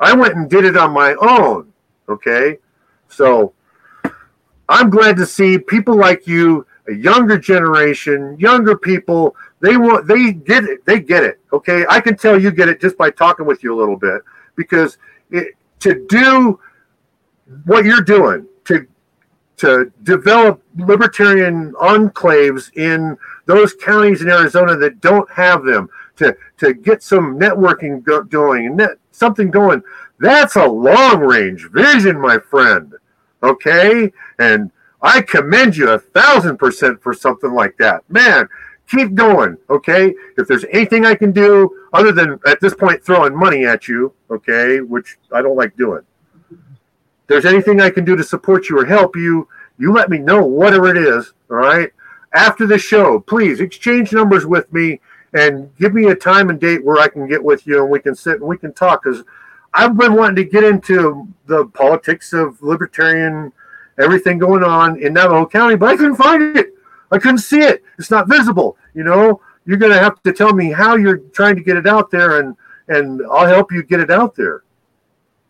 I 0.00 0.12
went 0.12 0.34
and 0.34 0.50
did 0.50 0.64
it 0.64 0.76
on 0.76 0.92
my 0.92 1.14
own. 1.20 1.72
Okay. 2.08 2.58
So 3.08 3.52
I'm 4.68 4.90
glad 4.90 5.16
to 5.16 5.26
see 5.26 5.58
people 5.58 5.96
like 5.96 6.26
you, 6.26 6.66
a 6.88 6.92
younger 6.92 7.38
generation, 7.38 8.36
younger 8.38 8.76
people, 8.76 9.36
they 9.64 9.78
want 9.78 10.06
they 10.06 10.32
get 10.32 10.64
it. 10.64 10.84
They 10.84 11.00
get 11.00 11.24
it. 11.24 11.40
Okay. 11.50 11.86
I 11.88 11.98
can 11.98 12.16
tell 12.16 12.38
you 12.38 12.50
get 12.50 12.68
it 12.68 12.82
just 12.82 12.98
by 12.98 13.10
talking 13.10 13.46
with 13.46 13.62
you 13.62 13.74
a 13.74 13.78
little 13.78 13.96
bit 13.96 14.20
because 14.56 14.98
it, 15.30 15.54
to 15.80 16.06
do 16.06 16.60
what 17.64 17.86
you're 17.86 18.02
doing, 18.02 18.46
to 18.66 18.86
to 19.56 19.90
develop 20.02 20.62
libertarian 20.76 21.72
enclaves 21.74 22.76
in 22.76 23.16
those 23.46 23.72
counties 23.74 24.20
in 24.20 24.28
Arizona 24.28 24.76
that 24.76 25.00
don't 25.00 25.30
have 25.30 25.64
them, 25.64 25.88
to 26.16 26.36
to 26.58 26.74
get 26.74 27.02
some 27.02 27.38
networking 27.38 28.02
go- 28.02 28.22
going 28.22 28.66
and 28.66 28.76
net, 28.76 28.98
something 29.12 29.50
going. 29.50 29.82
That's 30.20 30.56
a 30.56 30.66
long 30.66 31.20
range 31.20 31.70
vision, 31.72 32.20
my 32.20 32.38
friend. 32.38 32.92
Okay, 33.42 34.12
and 34.38 34.70
I 35.00 35.22
commend 35.22 35.74
you 35.74 35.88
a 35.90 35.98
thousand 35.98 36.58
percent 36.58 37.02
for 37.02 37.14
something 37.14 37.52
like 37.52 37.78
that, 37.78 38.02
man. 38.10 38.46
Keep 38.90 39.14
going, 39.14 39.56
okay? 39.70 40.14
If 40.36 40.46
there's 40.46 40.64
anything 40.72 41.06
I 41.06 41.14
can 41.14 41.32
do 41.32 41.86
other 41.92 42.12
than 42.12 42.38
at 42.46 42.60
this 42.60 42.74
point 42.74 43.04
throwing 43.04 43.34
money 43.34 43.64
at 43.64 43.88
you, 43.88 44.12
okay, 44.30 44.80
which 44.80 45.16
I 45.32 45.42
don't 45.42 45.56
like 45.56 45.76
doing. 45.76 46.02
There's 47.26 47.46
anything 47.46 47.80
I 47.80 47.90
can 47.90 48.04
do 48.04 48.16
to 48.16 48.22
support 48.22 48.68
you 48.68 48.78
or 48.78 48.84
help 48.84 49.16
you, 49.16 49.48
you 49.78 49.92
let 49.92 50.10
me 50.10 50.18
know, 50.18 50.44
whatever 50.44 50.88
it 50.88 50.98
is, 50.98 51.32
all 51.50 51.56
right? 51.56 51.90
After 52.34 52.66
the 52.66 52.78
show, 52.78 53.20
please 53.20 53.60
exchange 53.60 54.12
numbers 54.12 54.44
with 54.44 54.70
me 54.72 55.00
and 55.32 55.74
give 55.76 55.94
me 55.94 56.08
a 56.08 56.14
time 56.14 56.50
and 56.50 56.60
date 56.60 56.84
where 56.84 56.98
I 57.00 57.08
can 57.08 57.26
get 57.26 57.42
with 57.42 57.66
you 57.66 57.82
and 57.82 57.90
we 57.90 58.00
can 58.00 58.14
sit 58.14 58.36
and 58.36 58.44
we 58.44 58.58
can 58.58 58.72
talk 58.72 59.02
because 59.02 59.24
I've 59.72 59.96
been 59.96 60.14
wanting 60.14 60.36
to 60.36 60.44
get 60.44 60.62
into 60.62 61.26
the 61.46 61.66
politics 61.66 62.32
of 62.32 62.62
libertarian 62.62 63.52
everything 63.98 64.38
going 64.38 64.62
on 64.62 65.00
in 65.00 65.12
Navajo 65.12 65.46
County, 65.46 65.76
but 65.76 65.90
I 65.90 65.96
couldn't 65.96 66.16
find 66.16 66.56
it. 66.56 66.73
I 67.10 67.18
couldn't 67.18 67.38
see 67.38 67.60
it. 67.60 67.82
It's 67.98 68.10
not 68.10 68.28
visible. 68.28 68.76
You 68.94 69.04
know, 69.04 69.40
you're 69.66 69.78
going 69.78 69.92
to 69.92 69.98
have 69.98 70.22
to 70.22 70.32
tell 70.32 70.52
me 70.52 70.72
how 70.72 70.96
you're 70.96 71.18
trying 71.18 71.56
to 71.56 71.62
get 71.62 71.76
it 71.76 71.86
out 71.86 72.10
there, 72.10 72.40
and 72.40 72.56
and 72.88 73.22
I'll 73.30 73.46
help 73.46 73.72
you 73.72 73.82
get 73.82 74.00
it 74.00 74.10
out 74.10 74.34
there. 74.34 74.62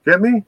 Get 0.04 0.20
me? 0.20 0.44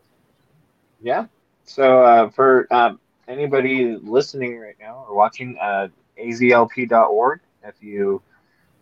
Yeah. 1.00 1.26
So 1.64 2.02
uh, 2.02 2.30
for 2.30 2.72
um, 2.72 3.00
anybody 3.28 3.96
listening 3.96 4.58
right 4.58 4.76
now 4.78 5.04
or 5.08 5.16
watching, 5.16 5.56
uh, 5.60 5.88
azlp.org. 6.18 7.40
If 7.64 7.82
you 7.82 8.22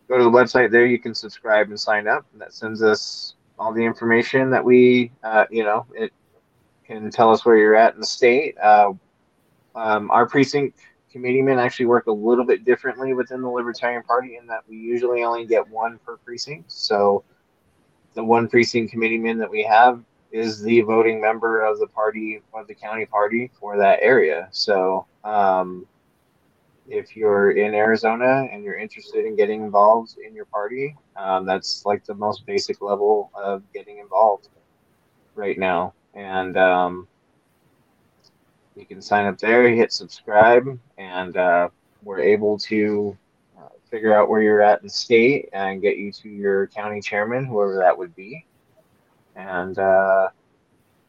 go 0.08 0.18
to 0.18 0.24
the 0.24 0.30
website 0.30 0.70
there, 0.70 0.86
you 0.86 0.98
can 0.98 1.14
subscribe 1.14 1.68
and 1.68 1.80
sign 1.80 2.06
up. 2.06 2.26
And 2.32 2.40
that 2.40 2.52
sends 2.52 2.82
us 2.82 3.34
all 3.58 3.72
the 3.72 3.84
information 3.84 4.50
that 4.50 4.64
we, 4.64 5.12
uh, 5.22 5.46
you 5.50 5.64
know, 5.64 5.86
it 5.94 6.12
can 6.86 7.10
tell 7.10 7.30
us 7.30 7.44
where 7.44 7.56
you're 7.56 7.74
at 7.74 7.94
in 7.94 8.00
the 8.00 8.06
state. 8.06 8.56
Uh, 8.58 8.92
um, 9.74 10.10
our 10.10 10.26
precinct 10.26 10.78
committeemen 11.14 11.60
actually 11.60 11.86
work 11.86 12.08
a 12.08 12.12
little 12.12 12.44
bit 12.44 12.64
differently 12.64 13.14
within 13.14 13.40
the 13.40 13.48
Libertarian 13.48 14.02
Party 14.02 14.36
in 14.36 14.48
that 14.48 14.64
we 14.68 14.76
usually 14.76 15.22
only 15.22 15.46
get 15.46 15.66
one 15.68 16.00
per 16.04 16.16
precinct. 16.16 16.72
So 16.72 17.22
the 18.14 18.24
one 18.24 18.48
precinct 18.48 18.90
committeeman 18.90 19.38
that 19.38 19.48
we 19.48 19.62
have 19.62 20.02
is 20.32 20.60
the 20.60 20.80
voting 20.80 21.20
member 21.20 21.64
of 21.64 21.78
the 21.78 21.86
party 21.86 22.42
of 22.52 22.66
the 22.66 22.74
county 22.74 23.06
party 23.06 23.48
for 23.60 23.76
that 23.78 24.00
area. 24.02 24.48
So 24.50 25.06
um, 25.22 25.86
if 26.88 27.14
you're 27.14 27.52
in 27.52 27.74
Arizona 27.74 28.48
and 28.50 28.64
you're 28.64 28.76
interested 28.76 29.24
in 29.24 29.36
getting 29.36 29.62
involved 29.62 30.16
in 30.18 30.34
your 30.34 30.46
party, 30.46 30.96
um, 31.14 31.46
that's 31.46 31.86
like 31.86 32.04
the 32.04 32.14
most 32.14 32.44
basic 32.44 32.82
level 32.82 33.30
of 33.36 33.62
getting 33.72 33.98
involved 33.98 34.48
right 35.36 35.56
now. 35.56 35.94
And 36.12 36.56
um, 36.56 37.06
you 38.76 38.86
can 38.86 39.00
sign 39.00 39.26
up 39.26 39.38
there, 39.38 39.68
hit 39.68 39.92
subscribe, 39.92 40.78
and 40.98 41.36
uh, 41.36 41.68
we're 42.02 42.20
able 42.20 42.58
to 42.58 43.16
uh, 43.58 43.68
figure 43.90 44.14
out 44.14 44.28
where 44.28 44.42
you're 44.42 44.62
at 44.62 44.82
in 44.82 44.88
state 44.88 45.48
and 45.52 45.80
get 45.82 45.96
you 45.96 46.10
to 46.12 46.28
your 46.28 46.66
county 46.68 47.00
chairman, 47.00 47.44
whoever 47.44 47.76
that 47.76 47.96
would 47.96 48.14
be. 48.14 48.44
And 49.36 49.78
uh, 49.78 50.28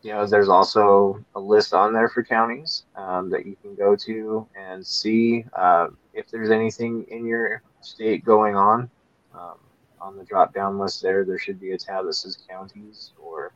you 0.02 0.12
know, 0.12 0.26
there's 0.28 0.50
also 0.50 1.24
a 1.36 1.40
list 1.40 1.74
on 1.74 1.92
there 1.92 2.10
for 2.10 2.24
counties 2.24 2.86
um, 2.96 3.30
that 3.32 3.46
you 3.46 3.56
can 3.62 3.74
go 3.74 3.96
to 3.96 4.48
and 4.56 4.86
see 4.86 5.46
uh, 5.54 5.88
if 6.14 6.30
there's 6.30 6.52
anything 6.52 7.06
in 7.10 7.26
your 7.26 7.64
state 7.82 8.24
going 8.24 8.56
on. 8.56 8.90
Um, 9.34 9.58
on 10.00 10.16
the 10.16 10.24
drop 10.24 10.54
down 10.54 10.78
list 10.78 11.02
there, 11.02 11.26
there 11.26 11.40
should 11.40 11.60
be 11.60 11.72
a 11.72 11.78
tab 11.78 12.06
that 12.06 12.14
says 12.14 12.38
counties 12.48 13.14
or 13.20 13.52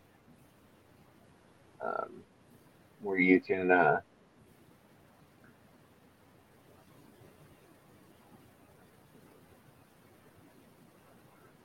um, 1.81 2.23
where 3.01 3.17
you 3.17 3.39
can. 3.39 3.71
Uh, 3.71 4.01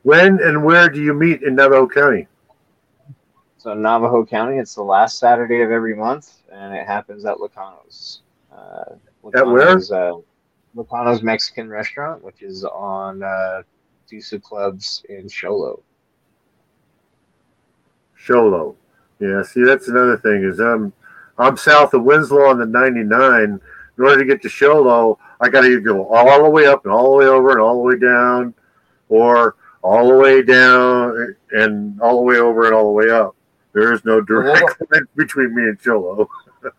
when 0.02 0.40
and 0.42 0.64
where 0.64 0.88
do 0.88 1.02
you 1.02 1.14
meet 1.14 1.42
in 1.42 1.54
Navajo 1.54 1.86
County? 1.88 2.28
So 3.56 3.72
Navajo 3.72 4.26
County, 4.26 4.58
it's 4.58 4.74
the 4.74 4.82
last 4.82 5.18
Saturday 5.18 5.62
of 5.62 5.70
every 5.70 5.96
month, 5.96 6.42
and 6.52 6.74
it 6.74 6.86
happens 6.86 7.24
at 7.24 7.40
Locano's. 7.40 8.20
Uh, 8.54 8.96
at 9.34 9.46
where? 9.46 9.78
Uh, 9.78 10.18
Locano's 10.74 11.22
Mexican 11.22 11.68
Restaurant, 11.68 12.22
which 12.22 12.42
is 12.42 12.64
on 12.64 13.22
uh, 13.22 13.62
Deuce 14.08 14.32
of 14.32 14.42
Clubs 14.42 15.04
in 15.08 15.28
Show 15.28 15.56
Low. 15.56 15.82
Show 18.16 18.46
Low. 18.46 18.76
Yeah, 19.20 19.42
see, 19.42 19.62
that's 19.64 19.88
another 19.88 20.16
thing 20.16 20.44
is 20.44 20.58
I'm 20.58 20.92
I'm 21.38 21.56
south 21.56 21.94
of 21.94 22.04
Winslow 22.04 22.46
on 22.46 22.58
the 22.58 22.66
99. 22.66 23.60
In 23.96 24.04
order 24.04 24.18
to 24.18 24.24
get 24.24 24.42
to 24.42 24.48
Show 24.48 24.80
Low, 24.82 25.18
I 25.40 25.48
got 25.48 25.62
to 25.62 25.80
go 25.80 26.06
all 26.08 26.42
the 26.42 26.50
way 26.50 26.66
up 26.66 26.84
and 26.84 26.92
all 26.92 27.12
the 27.12 27.16
way 27.18 27.26
over 27.26 27.50
and 27.50 27.60
all 27.60 27.76
the 27.76 27.88
way 27.88 27.98
down, 27.98 28.54
or 29.08 29.56
all 29.82 30.08
the 30.08 30.16
way 30.16 30.42
down 30.42 31.36
and 31.52 32.00
all 32.00 32.16
the 32.16 32.22
way 32.22 32.36
over 32.36 32.66
and 32.66 32.74
all 32.74 32.84
the 32.84 32.90
way 32.90 33.10
up. 33.10 33.36
There 33.72 33.92
is 33.92 34.04
no 34.04 34.20
direct 34.20 34.80
line 34.92 35.06
between 35.16 35.54
me 35.54 35.64
and 35.64 35.78
Show 35.80 36.00
Low. 36.00 36.70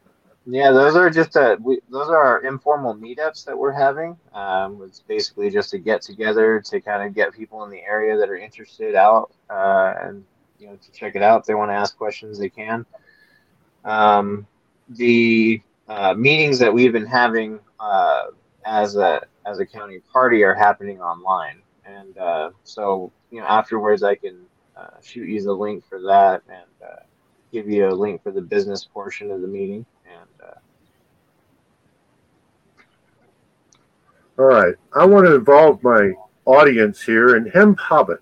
yeah, 0.46 0.72
those 0.72 0.96
are 0.96 1.10
just 1.10 1.36
a, 1.36 1.58
we, 1.62 1.80
those 1.90 2.10
are 2.10 2.18
our 2.18 2.46
informal 2.46 2.96
meetups 2.96 3.46
that 3.46 3.58
we're 3.58 3.72
having. 3.72 4.18
Um, 4.34 4.82
it's 4.84 5.02
basically 5.02 5.50
just 5.50 5.74
a 5.74 5.78
get 5.78 6.02
together 6.02 6.62
to 6.66 6.82
kind 6.82 7.04
of 7.04 7.14
get 7.14 7.34
people 7.34 7.64
in 7.66 7.72
the 7.72 7.82
area 7.82 8.18
that 8.18 8.30
are 8.30 8.38
interested 8.38 8.96
out 8.96 9.32
uh, 9.50 9.94
and 10.02 10.24
you 10.58 10.68
know 10.68 10.78
to 10.78 10.92
check 10.92 11.16
it 11.16 11.22
out. 11.22 11.42
If 11.42 11.46
they 11.46 11.54
want 11.54 11.72
to 11.72 11.76
ask 11.76 11.98
questions, 11.98 12.40
they 12.40 12.50
can. 12.50 12.86
Um, 13.86 14.48
the 14.90 15.62
uh, 15.88 16.14
meetings 16.16 16.60
that 16.60 16.74
we've 16.74 16.92
been 16.92 17.06
having 17.06 17.60
uh, 17.80 18.24
as 18.66 18.96
a 18.96 19.22
as 19.46 19.60
a 19.60 19.66
county 19.66 20.00
party 20.12 20.44
are 20.44 20.56
happening 20.56 21.00
online, 21.00 21.62
and 21.86 22.18
uh, 22.18 22.50
so 22.64 23.12
you 23.32 23.40
know 23.40 23.46
afterwards 23.46 24.02
I 24.04 24.16
can 24.16 24.38
uh, 24.76 24.88
shoot 25.02 25.30
you 25.30 25.42
the 25.42 25.54
link 25.54 25.84
for 25.88 26.02
that 26.02 26.42
and 26.50 26.66
uh, 26.84 27.04
give 27.54 27.70
you 27.70 27.88
a 27.88 27.94
link 27.94 28.24
for 28.24 28.32
the 28.32 28.42
business 28.42 28.84
portion 28.84 29.30
of 29.32 29.42
the 29.42 29.48
meeting. 29.48 29.86
And 30.06 30.50
uh, 30.50 30.60
all 34.40 34.46
right, 34.46 34.76
I 34.96 35.06
want 35.06 35.28
to 35.28 35.36
involve 35.36 35.84
my 35.84 36.14
audience 36.46 37.02
here. 37.04 37.36
And 37.36 37.52
Hem 37.54 37.76
Hobbit 37.76 38.22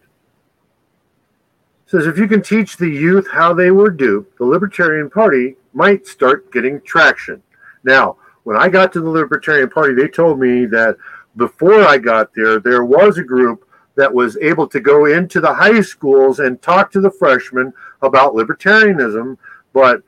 says, 1.94 2.08
if 2.08 2.18
you 2.18 2.28
can 2.28 2.42
teach 2.42 2.76
the 2.76 2.90
youth 2.90 3.28
how 3.32 3.54
they 3.54 3.70
were 3.70 3.92
duped, 3.92 4.40
the 4.40 4.46
Libertarian 4.46 5.12
Party 5.12 5.56
might 5.74 6.08
start 6.08 6.52
getting 6.52 6.82
traction. 6.82 7.40
Now, 7.84 8.18
when 8.46 8.58
I 8.58 8.68
got 8.68 8.92
to 8.94 9.02
the 9.02 9.10
Libertarian 9.12 9.70
Party, 9.70 9.94
they 9.94 10.08
told 10.08 10.40
me 10.40 10.66
that 10.66 10.98
before 11.36 11.84
I 11.84 12.00
got 12.00 12.34
there, 12.34 12.60
there 12.60 12.84
was 12.84 13.20
a 13.20 13.24
group 13.24 13.70
that 13.94 14.12
was 14.12 14.38
able 14.38 14.68
to 14.70 14.80
go 14.80 15.06
into 15.06 15.40
the 15.40 15.54
high 15.54 15.82
schools 15.82 16.40
and 16.40 16.60
talk 16.64 16.92
to 16.94 17.00
the 17.00 17.12
freshmen 17.12 17.72
about 18.02 18.34
libertarianism. 18.34 19.38
But 19.72 20.02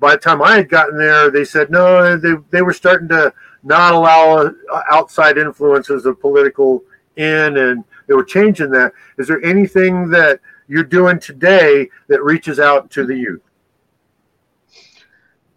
by 0.00 0.12
the 0.12 0.18
time 0.18 0.40
I 0.40 0.56
had 0.56 0.70
gotten 0.70 0.96
there, 0.96 1.30
they 1.30 1.44
said 1.44 1.70
no, 1.70 2.16
they, 2.16 2.36
they 2.50 2.62
were 2.62 2.72
starting 2.72 3.08
to 3.08 3.34
not 3.62 3.92
allow 3.92 4.46
uh, 4.46 4.82
outside 4.90 5.36
influences 5.36 6.06
of 6.06 6.22
political 6.22 6.82
in, 7.16 7.58
and 7.58 7.84
they 8.08 8.14
were 8.14 8.24
changing 8.24 8.70
that. 8.70 8.92
Is 9.18 9.28
there 9.28 9.44
anything 9.44 10.08
that 10.08 10.40
you're 10.72 10.82
doing 10.82 11.18
today 11.18 11.86
that 12.08 12.22
reaches 12.22 12.58
out 12.58 12.90
to 12.90 13.04
the 13.04 13.14
youth? 13.14 13.42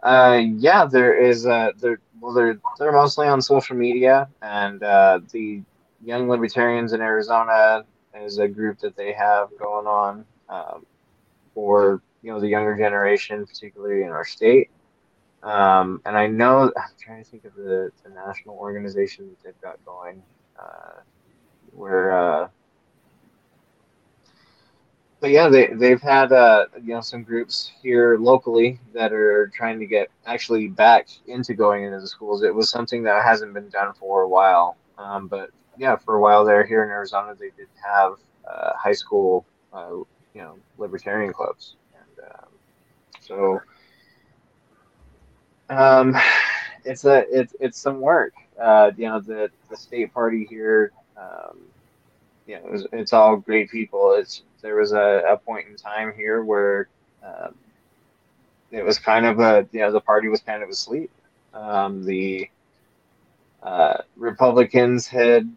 Uh, 0.03 0.41
yeah, 0.57 0.83
there 0.85 1.17
is. 1.17 1.47
Uh, 1.47 1.71
well, 2.19 2.33
they're 2.33 2.59
they're 2.77 2.91
mostly 2.91 3.25
on 3.25 3.41
social 3.41 3.77
media, 3.77 4.27
and 4.41 4.83
uh, 4.83 5.21
the 5.31 5.61
Young 6.03 6.27
Libertarians 6.27 6.91
in 6.91 6.99
Arizona 6.99 7.85
is 8.13 8.39
a 8.39 8.47
group 8.47 8.77
that 8.79 8.97
they 8.97 9.13
have 9.13 9.47
going 9.57 9.87
on 9.87 10.25
um, 10.49 10.85
for 11.53 12.01
you 12.21 12.33
know 12.33 12.41
the 12.41 12.49
younger 12.49 12.75
generation, 12.75 13.45
particularly 13.45 14.03
in 14.03 14.09
our 14.09 14.25
state. 14.25 14.69
Um, 15.43 16.01
and 16.05 16.17
I 16.17 16.27
know 16.27 16.73
I'm 16.75 16.89
trying 16.99 17.23
to 17.23 17.29
think 17.29 17.45
of 17.45 17.55
the, 17.55 17.89
the 18.03 18.09
national 18.09 18.57
organization 18.57 19.29
that 19.29 19.43
they've 19.43 19.61
got 19.61 19.83
going, 19.85 20.21
uh, 20.59 20.99
where. 21.71 22.49
But 25.25 25.31
yeah, 25.31 25.49
they 25.49 25.73
they've 25.73 25.99
had 25.99 26.31
uh, 26.31 26.67
you 26.83 26.93
know 26.93 27.01
some 27.01 27.23
groups 27.23 27.71
here 27.81 28.15
locally 28.15 28.79
that 28.93 29.11
are 29.11 29.47
trying 29.55 29.79
to 29.79 29.87
get 29.87 30.09
actually 30.27 30.67
back 30.67 31.07
into 31.25 31.55
going 31.55 31.83
into 31.83 31.99
the 31.99 32.07
schools. 32.07 32.43
It 32.43 32.53
was 32.53 32.69
something 32.69 33.01
that 33.05 33.25
hasn't 33.25 33.51
been 33.51 33.69
done 33.69 33.95
for 33.95 34.21
a 34.21 34.29
while, 34.29 34.77
um, 34.99 35.27
but 35.27 35.49
yeah, 35.79 35.95
for 35.95 36.17
a 36.17 36.21
while 36.21 36.45
there 36.45 36.63
here 36.63 36.83
in 36.83 36.91
Arizona, 36.91 37.33
they 37.33 37.49
did 37.57 37.69
have 37.83 38.17
uh, 38.47 38.73
high 38.77 38.93
school, 38.93 39.47
uh, 39.73 39.93
you 40.35 40.41
know, 40.41 40.59
libertarian 40.77 41.33
clubs, 41.33 41.75
and 41.95 42.27
um, 42.29 42.49
so 43.19 43.61
um, 45.71 46.15
it's 46.85 47.03
a 47.03 47.25
it's 47.31 47.55
it's 47.59 47.79
some 47.79 47.99
work. 47.99 48.35
Uh, 48.61 48.91
you 48.95 49.07
know, 49.07 49.19
the 49.19 49.49
the 49.71 49.75
state 49.75 50.13
party 50.13 50.45
here, 50.47 50.91
um, 51.17 51.61
you 52.47 52.55
know, 52.55 52.65
it 52.65 52.71
was, 52.71 52.87
it's 52.91 53.13
all 53.13 53.37
great 53.37 53.69
people. 53.69 54.13
It's 54.13 54.43
there 54.61 54.75
was 54.75 54.91
a, 54.91 55.23
a 55.29 55.37
point 55.37 55.67
in 55.67 55.75
time 55.75 56.13
here 56.15 56.43
where 56.43 56.87
um, 57.23 57.55
it 58.71 58.83
was 58.83 58.99
kind 58.99 59.25
of 59.25 59.39
a 59.39 59.67
you 59.71 59.79
know 59.81 59.91
the 59.91 60.01
party 60.01 60.27
was 60.27 60.41
kind 60.41 60.63
of 60.63 60.69
asleep. 60.69 61.11
Um, 61.53 62.03
the 62.03 62.49
uh, 63.63 63.97
Republicans 64.15 65.07
had 65.07 65.49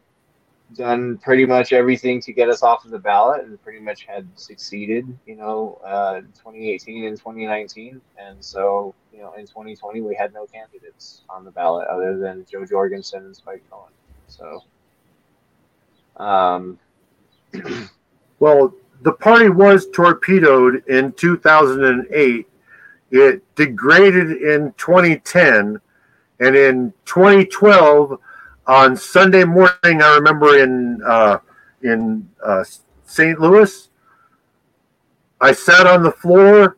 done 0.74 1.18
pretty 1.18 1.46
much 1.46 1.72
everything 1.72 2.20
to 2.20 2.32
get 2.32 2.48
us 2.48 2.62
off 2.62 2.84
of 2.84 2.90
the 2.90 2.98
ballot 2.98 3.44
and 3.44 3.62
pretty 3.62 3.80
much 3.80 4.04
had 4.04 4.26
succeeded, 4.38 5.06
you 5.26 5.34
know, 5.34 5.80
uh, 5.84 6.20
2018 6.20 7.04
and 7.04 7.16
2019. 7.16 8.00
And 8.18 8.44
so, 8.44 8.94
you 9.12 9.20
know, 9.20 9.32
in 9.34 9.46
2020, 9.46 10.02
we 10.02 10.14
had 10.14 10.32
no 10.34 10.46
candidates 10.46 11.22
on 11.28 11.44
the 11.44 11.50
ballot 11.50 11.88
other 11.88 12.18
than 12.18 12.44
Jo 12.50 12.66
Jorgensen 12.66 13.24
and 13.24 13.36
Spike 13.36 13.62
Cohen. 13.70 13.92
So, 14.26 14.62
um, 16.18 16.78
well, 18.38 18.74
the 19.02 19.12
party 19.12 19.48
was 19.48 19.88
torpedoed 19.90 20.84
in 20.88 21.12
2008. 21.12 22.46
It 23.10 23.54
degraded 23.54 24.30
in 24.42 24.72
2010. 24.76 25.80
And 26.40 26.56
in 26.56 26.92
2012, 27.04 28.18
on 28.66 28.96
Sunday 28.96 29.44
morning, 29.44 30.02
I 30.02 30.14
remember 30.16 30.58
in 30.58 31.00
uh, 31.04 31.38
in 31.82 32.28
uh, 32.44 32.64
St. 33.06 33.40
Louis, 33.40 33.88
I 35.40 35.52
sat 35.52 35.86
on 35.86 36.02
the 36.02 36.12
floor 36.12 36.76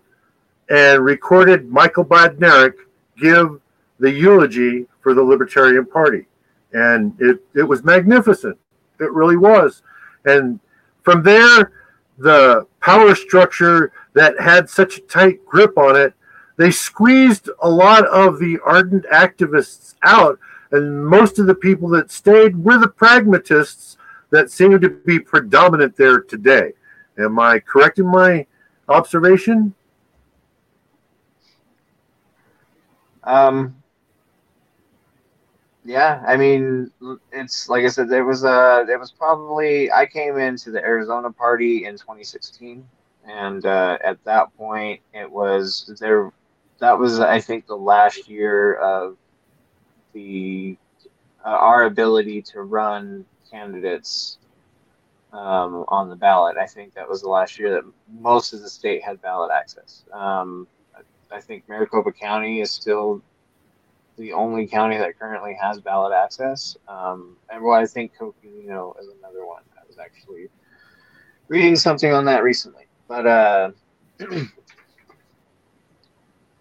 and 0.68 1.04
recorded 1.04 1.68
Michael 1.68 2.04
Badnarik 2.04 2.74
give 3.20 3.60
the 3.98 4.10
eulogy 4.10 4.86
for 5.02 5.14
the 5.14 5.22
Libertarian 5.22 5.84
Party, 5.84 6.26
and 6.72 7.14
it 7.20 7.44
it 7.54 7.64
was 7.64 7.82
magnificent. 7.82 8.56
It 9.00 9.12
really 9.12 9.36
was, 9.36 9.82
and 10.24 10.60
from 11.02 11.22
there, 11.22 11.72
the 12.18 12.66
power 12.80 13.14
structure 13.14 13.92
that 14.12 14.38
had 14.38 14.68
such 14.68 14.98
a 14.98 15.02
tight 15.02 15.44
grip 15.46 15.78
on 15.78 15.96
it, 15.96 16.14
they 16.56 16.70
squeezed 16.70 17.48
a 17.62 17.68
lot 17.68 18.06
of 18.08 18.38
the 18.38 18.58
ardent 18.64 19.06
activists 19.06 19.94
out 20.02 20.38
and 20.72 21.04
most 21.04 21.38
of 21.38 21.46
the 21.46 21.54
people 21.54 21.88
that 21.90 22.10
stayed 22.10 22.56
were 22.62 22.78
the 22.78 22.88
pragmatists 22.88 23.96
that 24.30 24.50
seem 24.50 24.80
to 24.80 24.88
be 24.88 25.18
predominant 25.18 25.96
there 25.96 26.20
today. 26.20 26.72
Am 27.18 27.38
I 27.38 27.58
correct 27.58 27.98
in 27.98 28.06
my 28.06 28.46
observation? 28.88 29.74
Um, 33.24 33.79
yeah, 35.84 36.22
I 36.26 36.36
mean, 36.36 36.90
it's 37.32 37.68
like 37.68 37.84
I 37.84 37.88
said, 37.88 38.08
there 38.08 38.24
was 38.24 38.44
a, 38.44 38.84
there 38.86 38.98
was 38.98 39.10
probably 39.10 39.90
I 39.90 40.06
came 40.06 40.38
into 40.38 40.70
the 40.70 40.80
Arizona 40.80 41.32
party 41.32 41.86
in 41.86 41.94
2016, 41.94 42.86
and 43.26 43.64
uh, 43.64 43.98
at 44.04 44.22
that 44.24 44.54
point, 44.56 45.00
it 45.14 45.30
was 45.30 45.90
there. 46.00 46.30
That 46.80 46.98
was, 46.98 47.20
I 47.20 47.40
think, 47.40 47.66
the 47.66 47.76
last 47.76 48.28
year 48.28 48.74
of 48.74 49.16
the 50.12 50.76
uh, 51.44 51.48
our 51.48 51.84
ability 51.84 52.42
to 52.42 52.62
run 52.62 53.24
candidates 53.50 54.38
um, 55.32 55.84
on 55.88 56.08
the 56.08 56.16
ballot. 56.16 56.56
I 56.56 56.66
think 56.66 56.94
that 56.94 57.08
was 57.08 57.22
the 57.22 57.28
last 57.28 57.58
year 57.58 57.70
that 57.70 57.84
most 58.20 58.52
of 58.52 58.60
the 58.60 58.68
state 58.68 59.02
had 59.02 59.20
ballot 59.22 59.50
access. 59.54 60.04
Um, 60.12 60.66
I 61.32 61.40
think 61.40 61.68
Maricopa 61.68 62.12
County 62.12 62.60
is 62.60 62.70
still 62.70 63.22
the 64.16 64.32
only 64.32 64.66
county 64.66 64.96
that 64.98 65.18
currently 65.18 65.56
has 65.60 65.80
ballot 65.80 66.12
access. 66.12 66.76
Um, 66.88 67.36
and 67.50 67.62
well, 67.62 67.74
I 67.74 67.86
think 67.86 68.12
Coconino 68.18 68.94
is 69.00 69.08
another 69.18 69.46
one. 69.46 69.62
I 69.76 69.86
was 69.86 69.98
actually 69.98 70.48
reading 71.48 71.76
something 71.76 72.12
on 72.12 72.24
that 72.26 72.42
recently. 72.42 72.84
But 73.08 73.26
uh, 73.26 73.70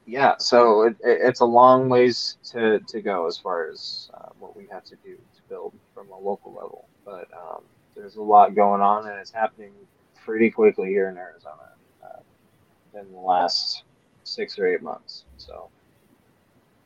yeah, 0.05 0.35
so 0.37 0.83
it, 0.83 0.95
it, 1.03 1.19
it's 1.21 1.41
a 1.41 1.45
long 1.45 1.89
ways 1.89 2.37
to, 2.51 2.79
to 2.79 3.01
go 3.01 3.27
as 3.27 3.37
far 3.37 3.69
as 3.69 4.09
uh, 4.13 4.29
what 4.39 4.55
we 4.55 4.67
have 4.71 4.83
to 4.85 4.95
do 5.03 5.15
to 5.15 5.41
build 5.47 5.73
from 5.93 6.09
a 6.09 6.17
local 6.17 6.53
level. 6.53 6.87
But 7.05 7.27
um, 7.33 7.63
there's 7.95 8.15
a 8.15 8.21
lot 8.21 8.55
going 8.55 8.81
on, 8.81 9.07
and 9.07 9.17
it's 9.19 9.31
happening 9.31 9.71
pretty 10.15 10.49
quickly 10.49 10.89
here 10.89 11.09
in 11.09 11.17
Arizona 11.17 11.69
uh, 12.03 12.99
in 12.99 13.11
the 13.11 13.19
last 13.19 13.83
six 14.23 14.57
or 14.57 14.67
eight 14.67 14.81
months. 14.81 15.25
So. 15.37 15.69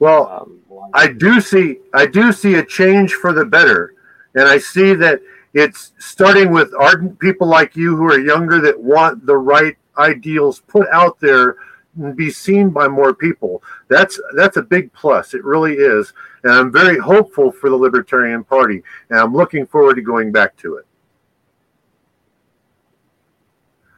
Well, 0.03 0.27
um, 0.27 0.89
I 0.93 1.07
do 1.07 1.39
see 1.39 1.77
I 1.93 2.05
do 2.05 2.33
see 2.33 2.55
a 2.55 2.65
change 2.65 3.13
for 3.13 3.31
the 3.31 3.45
better, 3.45 3.93
and 4.35 4.49
I 4.49 4.57
see 4.57 4.93
that 4.95 5.21
it's 5.53 5.93
starting 5.97 6.51
with 6.51 6.73
ardent 6.77 7.17
people 7.19 7.47
like 7.47 7.77
you 7.77 7.95
who 7.95 8.03
are 8.07 8.19
younger 8.19 8.59
that 8.59 8.77
want 8.77 9.25
the 9.25 9.37
right 9.37 9.77
ideals 9.97 10.59
put 10.67 10.89
out 10.91 11.21
there 11.21 11.55
and 11.95 12.17
be 12.17 12.29
seen 12.29 12.69
by 12.69 12.85
more 12.89 13.13
people. 13.13 13.63
That's 13.87 14.19
that's 14.35 14.57
a 14.57 14.61
big 14.61 14.91
plus. 14.91 15.33
It 15.33 15.45
really 15.45 15.75
is, 15.75 16.11
and 16.43 16.51
I'm 16.51 16.69
very 16.69 16.99
hopeful 16.99 17.49
for 17.49 17.69
the 17.69 17.77
Libertarian 17.77 18.43
Party, 18.43 18.83
and 19.09 19.17
I'm 19.17 19.33
looking 19.33 19.65
forward 19.65 19.95
to 19.95 20.01
going 20.01 20.33
back 20.33 20.57
to 20.57 20.75
it. 20.75 20.85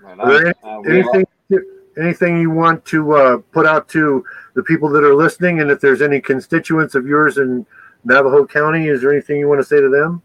Right 0.04 0.56
uh, 0.64 0.82
anything, 0.82 1.26
anything 1.98 2.40
you 2.40 2.50
want 2.50 2.86
to 2.86 3.14
uh, 3.14 3.38
put 3.52 3.66
out 3.66 3.88
to 3.90 4.24
the 4.54 4.64
people 4.64 4.90
that 4.90 5.04
are 5.04 5.16
listening, 5.16 5.62
and 5.62 5.72
if 5.72 5.80
there's 5.80 6.02
any 6.02 6.20
constituents 6.20 6.96
of 6.96 7.06
yours 7.06 7.38
in 7.38 7.66
Navajo 8.04 8.46
County, 8.46 8.88
is 8.88 9.02
there 9.02 9.12
anything 9.12 9.38
you 9.38 9.48
want 9.48 9.60
to 9.60 9.66
say 9.66 9.82
to 9.82 9.90
them? 9.90 10.22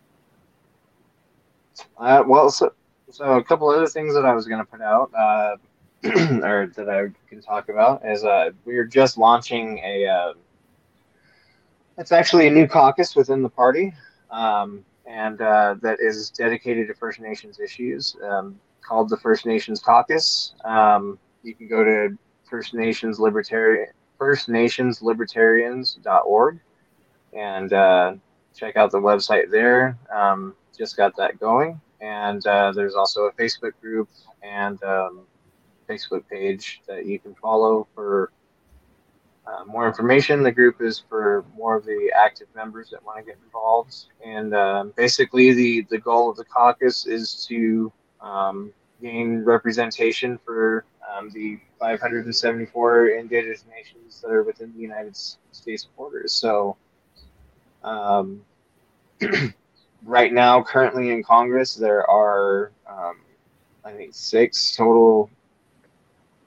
Uh, 1.98 2.22
well, 2.26 2.50
so, 2.50 2.72
so 3.10 3.36
a 3.36 3.44
couple 3.44 3.68
other 3.68 3.86
things 3.86 4.14
that 4.14 4.24
I 4.24 4.34
was 4.34 4.46
going 4.46 4.64
to 4.64 4.70
put 4.70 4.80
out, 4.80 5.10
uh, 5.14 5.56
or 6.44 6.72
that 6.76 6.88
I 6.88 7.08
can 7.28 7.42
talk 7.42 7.68
about, 7.68 8.04
is 8.04 8.24
uh, 8.24 8.50
we 8.64 8.76
are 8.76 8.86
just 8.86 9.18
launching 9.18 9.78
a. 9.78 10.06
Uh, 10.06 10.32
it's 11.98 12.12
actually 12.12 12.46
a 12.46 12.50
new 12.50 12.66
caucus 12.66 13.14
within 13.14 13.42
the 13.42 13.48
party, 13.48 13.92
um, 14.30 14.84
and 15.06 15.40
uh, 15.42 15.74
that 15.82 15.98
is 16.00 16.30
dedicated 16.30 16.88
to 16.88 16.94
First 16.94 17.20
Nations 17.20 17.60
issues, 17.60 18.16
um, 18.24 18.58
called 18.80 19.10
the 19.10 19.18
First 19.18 19.44
Nations 19.44 19.80
Caucus. 19.80 20.54
Um, 20.64 21.18
you 21.42 21.54
can 21.54 21.68
go 21.68 21.84
to 21.84 22.16
First 22.48 22.74
Nations 22.74 23.18
Libertarian 23.18 23.88
First 24.18 24.48
Nations 24.48 25.00
Libertarians.org 25.00 26.60
and 27.32 27.72
uh, 27.72 28.14
check 28.54 28.76
out 28.76 28.90
the 28.90 28.98
website 28.98 29.50
there. 29.50 29.98
Um, 30.14 30.54
just 30.76 30.96
got 30.96 31.16
that 31.16 31.38
going, 31.40 31.80
and 32.00 32.46
uh, 32.46 32.72
there's 32.72 32.94
also 32.94 33.24
a 33.24 33.32
Facebook 33.32 33.72
group 33.80 34.08
and 34.42 34.82
um, 34.82 35.20
Facebook 35.88 36.28
page 36.28 36.82
that 36.86 37.06
you 37.06 37.18
can 37.18 37.34
follow 37.34 37.86
for 37.94 38.30
uh, 39.46 39.64
more 39.64 39.86
information. 39.86 40.42
The 40.42 40.52
group 40.52 40.80
is 40.80 41.02
for 41.08 41.44
more 41.56 41.76
of 41.76 41.84
the 41.84 42.12
active 42.14 42.48
members 42.54 42.90
that 42.90 43.04
want 43.04 43.18
to 43.18 43.24
get 43.24 43.38
involved, 43.44 43.94
and 44.24 44.54
um, 44.54 44.92
basically 44.96 45.52
the 45.52 45.86
the 45.90 45.98
goal 45.98 46.30
of 46.30 46.36
the 46.36 46.44
caucus 46.44 47.06
is 47.06 47.46
to 47.46 47.92
um, 48.20 48.72
gain 49.00 49.44
representation 49.44 50.38
for 50.44 50.84
um, 51.10 51.30
the 51.30 51.58
574 51.78 53.08
indigenous 53.08 53.64
nations 53.68 54.20
that 54.20 54.30
are 54.30 54.42
within 54.42 54.72
the 54.74 54.80
United 54.80 55.16
States 55.16 55.88
borders. 55.96 56.32
So, 56.32 56.76
um, 57.82 58.42
right 60.04 60.32
now, 60.32 60.62
currently 60.62 61.10
in 61.10 61.22
Congress, 61.22 61.74
there 61.74 62.08
are, 62.08 62.72
um, 62.88 63.16
I 63.84 63.92
think, 63.92 64.14
six 64.14 64.76
total 64.76 65.30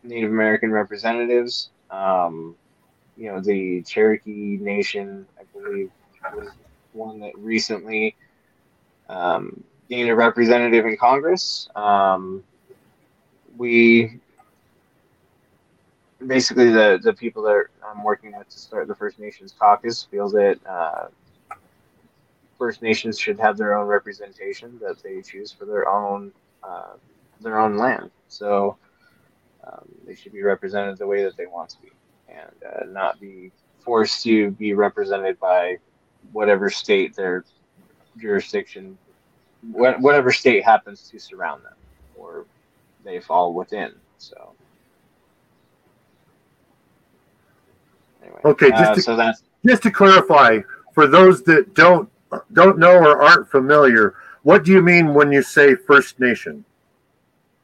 Native 0.03 0.31
American 0.31 0.71
representatives. 0.71 1.69
Um, 1.89 2.55
you 3.17 3.31
know, 3.31 3.39
the 3.39 3.81
Cherokee 3.83 4.57
Nation, 4.57 5.25
I 5.39 5.43
believe, 5.57 5.91
was 6.35 6.49
one 6.93 7.19
that 7.19 7.37
recently 7.37 8.15
um, 9.09 9.63
gained 9.89 10.09
a 10.09 10.15
representative 10.15 10.85
in 10.85 10.97
Congress. 10.97 11.69
Um, 11.75 12.43
we 13.57 14.19
basically 16.27 16.69
the 16.69 16.99
the 17.01 17.13
people 17.13 17.43
that 17.43 17.65
I'm 17.85 18.03
working 18.03 18.35
with 18.37 18.49
to 18.49 18.59
start 18.59 18.87
the 18.87 18.95
First 18.95 19.19
Nations 19.19 19.53
caucus 19.57 20.03
feel 20.03 20.29
that 20.29 20.59
uh, 20.67 21.07
First 22.57 22.81
Nations 22.81 23.19
should 23.19 23.39
have 23.39 23.57
their 23.57 23.75
own 23.75 23.87
representation 23.87 24.79
that 24.81 25.01
they 25.03 25.21
choose 25.21 25.51
for 25.51 25.65
their 25.65 25.87
own 25.89 26.31
uh, 26.63 26.93
their 27.41 27.59
own 27.59 27.77
land. 27.77 28.11
So 28.27 28.77
um, 29.65 29.85
they 30.05 30.15
should 30.15 30.33
be 30.33 30.43
represented 30.43 30.97
the 30.97 31.07
way 31.07 31.23
that 31.23 31.37
they 31.37 31.45
want 31.45 31.69
to 31.69 31.81
be, 31.81 31.91
and 32.27 32.51
uh, 32.63 32.85
not 32.85 33.19
be 33.19 33.51
forced 33.79 34.23
to 34.23 34.51
be 34.51 34.73
represented 34.73 35.39
by 35.39 35.77
whatever 36.31 36.69
state 36.69 37.15
their 37.15 37.43
jurisdiction, 38.17 38.97
whatever 39.71 40.31
state 40.31 40.63
happens 40.63 41.09
to 41.09 41.19
surround 41.19 41.63
them, 41.63 41.73
or 42.15 42.45
they 43.03 43.19
fall 43.19 43.53
within. 43.53 43.93
So. 44.17 44.55
Anyway, 48.23 48.39
okay, 48.45 48.69
just 48.69 48.91
uh, 48.91 48.95
to, 48.95 49.01
so 49.01 49.15
that's 49.15 49.43
just 49.65 49.83
to 49.83 49.91
clarify 49.91 50.59
for 50.93 51.07
those 51.07 51.43
that 51.43 51.73
don't 51.73 52.09
don't 52.53 52.79
know 52.79 52.95
or 52.95 53.21
aren't 53.21 53.49
familiar, 53.49 54.15
what 54.43 54.63
do 54.63 54.71
you 54.71 54.81
mean 54.81 55.13
when 55.13 55.31
you 55.31 55.41
say 55.41 55.75
First 55.75 56.19
Nation? 56.19 56.65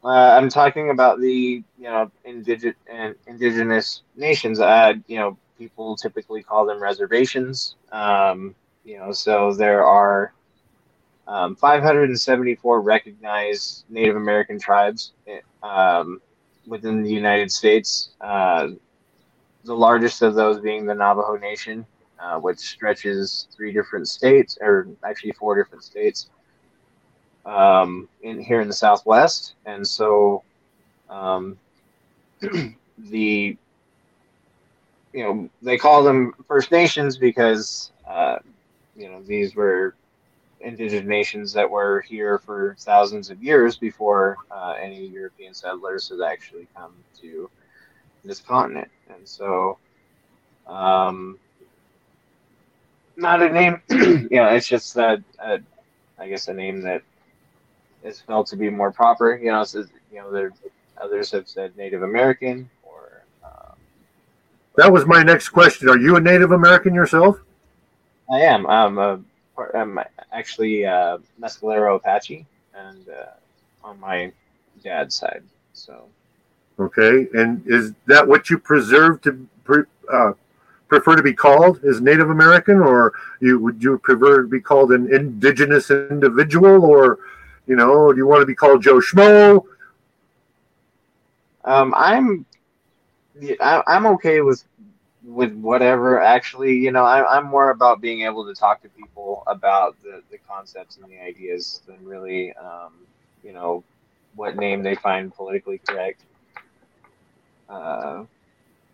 Uh, 0.03 0.38
I'm 0.38 0.49
talking 0.49 0.91
about 0.91 1.19
the 1.19 1.64
you 1.77 1.84
know 1.84 2.11
indigenous 2.26 2.76
and 2.91 3.15
indigenous 3.27 4.02
nations. 4.15 4.60
Uh, 4.60 4.94
you 5.07 5.18
know, 5.18 5.38
people 5.57 5.95
typically 5.95 6.44
call 6.44 6.65
them 6.65 6.81
reservations. 6.81 7.76
Um, 7.91 8.56
you 8.86 8.98
know, 8.98 9.11
so 9.11 9.53
there 9.53 9.84
are 9.84 10.34
um, 11.27 11.56
574 11.56 12.81
recognized 12.81 13.86
Native 13.90 14.15
American 14.15 14.57
tribes 14.57 15.11
um, 15.61 16.22
within 16.65 17.03
the 17.03 17.11
United 17.11 17.52
States. 17.52 18.10
Uh, 18.19 18.69
the 19.64 19.76
largest 19.76 20.22
of 20.22 20.36
those 20.36 20.60
being 20.60 20.86
the 20.86 20.95
Navajo 20.95 21.36
Nation, 21.36 21.86
uh, 22.19 22.40
which 22.40 22.60
stretches 22.60 23.48
three 23.56 23.72
different 23.72 24.07
states, 24.07 24.57
or 24.61 24.88
actually 25.03 25.31
four 25.34 25.56
different 25.56 25.84
states, 25.84 26.30
um, 27.45 28.07
in 28.22 28.40
here 28.40 28.61
in 28.61 28.68
the 28.68 28.73
Southwest. 28.73 29.56
And 29.65 29.88
so, 29.88 30.44
um, 31.10 31.57
the 32.98 33.57
you 35.14 35.23
know 35.23 35.49
they 35.61 35.77
call 35.77 36.03
them 36.03 36.34
First 36.48 36.72
Nations 36.72 37.18
because 37.18 37.91
uh, 38.07 38.38
you 38.95 39.10
know 39.10 39.22
these 39.23 39.56
were 39.56 39.95
indigenous 40.61 41.07
nations 41.07 41.53
that 41.53 41.69
were 41.69 42.02
here 42.02 42.38
for 42.40 42.76
thousands 42.80 43.30
of 43.30 43.41
years 43.41 43.77
before 43.77 44.36
uh, 44.52 44.76
any 44.80 45.06
European 45.07 45.53
settlers 45.53 46.10
had 46.10 46.22
actually 46.22 46.68
come 46.76 46.94
to 47.22 47.49
this 48.24 48.40
continent. 48.40 48.90
And 49.14 49.28
so, 49.28 49.78
um, 50.68 51.38
not 53.16 53.41
a 53.41 53.50
name, 53.50 53.82
you 53.90 54.30
know, 54.32 54.48
it's 54.48 54.68
just 54.68 54.94
that, 54.96 55.22
uh, 55.40 55.58
I 56.18 56.30
guess, 56.30 56.48
a 56.48 56.54
name 56.54 56.82
that 56.82 57.02
is 58.04 58.20
felt 58.22 58.48
to 58.48 58.56
be 58.56 58.70
more 58.70 58.91
proper. 58.91 59.36
You 59.36 59.52
know, 59.52 59.64
so, 59.64 59.86
you 60.12 60.20
know, 60.20 60.32
there 60.32 60.52
others 61.02 61.32
have 61.32 61.48
said 61.48 61.76
Native 61.78 62.04
American 62.04 62.70
or. 62.84 63.24
Um, 63.44 63.76
that 64.76 64.91
was 64.91 65.06
my 65.06 65.24
next 65.24 65.50
question. 65.50 65.90
Are 65.90 65.98
you 65.98 66.16
a 66.16 66.22
Native 66.22 66.52
American 66.52 66.94
yourself? 66.94 67.40
I 68.32 68.41
am. 68.41 68.68
I'm 68.68 68.98
a 68.98 69.20
I'm 69.74 70.00
actually 70.32 70.86
uh, 70.86 71.18
Mescalero 71.41 71.98
Apache, 71.98 72.46
and 72.74 73.10
uh, 73.10 73.26
on 73.84 74.00
my 74.00 74.32
dad's 74.84 75.16
side. 75.16 75.44
So. 75.74 76.06
Okay, 76.80 77.27
and 77.34 77.61
is 77.65 77.93
that 78.06 78.26
what 78.26 78.49
you 78.49 78.57
preserve 78.57 79.22
to 79.22 79.47
uh, 80.11 80.31
prefer 80.88 81.15
to 81.15 81.23
be 81.23 81.34
called? 81.34 81.81
Is 81.84 81.99
Native 81.99 82.30
American, 82.30 82.80
or 82.80 83.14
you 83.41 83.60
would 83.60 83.84
you 83.84 83.97
prefer 83.97 84.43
to 84.43 84.47
be 84.47 84.61
called 84.61 84.91
an 84.91 85.14
indigenous 85.14 85.91
individual, 85.91 86.85
or 86.85 87.19
you 87.68 87.76
know, 87.76 88.11
do 88.14 88.18
you 88.18 88.26
want 88.26 88.41
to 88.41 88.45
be 88.45 88.56
called 88.56 88.81
Joe 88.81 88.99
Schmo? 88.99 89.64
Um, 91.65 91.93
I'm 91.97 92.45
I'm 93.61 94.06
okay 94.07 94.41
with 94.41 94.64
with 95.23 95.53
whatever 95.56 96.22
actually 96.22 96.73
you 96.73 96.91
know 96.91 97.03
I, 97.03 97.38
i'm 97.38 97.45
more 97.45 97.72
about 97.72 98.01
being 98.01 98.22
able 98.22 98.45
to 98.45 98.56
talk 98.56 98.81
to 98.81 98.89
people 98.89 99.43
about 99.47 100.01
the, 100.01 100.23
the 100.31 100.38
concepts 100.49 100.97
and 100.97 101.11
the 101.11 101.22
ideas 101.22 101.81
than 101.85 102.03
really 102.03 102.53
um, 102.53 102.93
you 103.43 103.51
know 103.51 103.84
what 104.35 104.56
name 104.56 104.81
they 104.81 104.95
find 104.95 105.34
politically 105.34 105.80
correct 105.85 106.22
uh, 107.70 108.24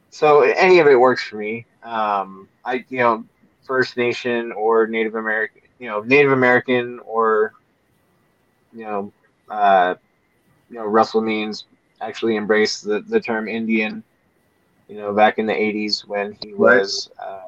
so 0.09 0.41
any 0.41 0.79
of 0.79 0.87
it 0.87 0.99
works 0.99 1.23
for 1.23 1.37
me. 1.37 1.65
Um, 1.83 2.47
I 2.63 2.85
you 2.89 2.99
know 2.99 3.25
First 3.63 3.97
Nation 3.97 4.51
or 4.51 4.87
Native 4.87 5.15
American, 5.15 5.61
you 5.79 5.87
know 5.87 6.01
Native 6.01 6.31
American 6.31 6.99
or 6.99 7.53
you 8.73 8.83
know 8.83 9.11
uh, 9.49 9.95
you 10.69 10.75
know 10.75 10.85
Russell 10.85 11.21
Means 11.21 11.65
actually 12.01 12.35
embraced 12.35 12.83
the, 12.83 13.01
the 13.01 13.19
term 13.19 13.47
Indian. 13.47 14.03
You 14.87 14.97
know, 14.97 15.13
back 15.13 15.39
in 15.39 15.47
the 15.47 15.53
'80s 15.53 16.07
when 16.07 16.37
he 16.43 16.53
was 16.53 17.09
uh, 17.19 17.41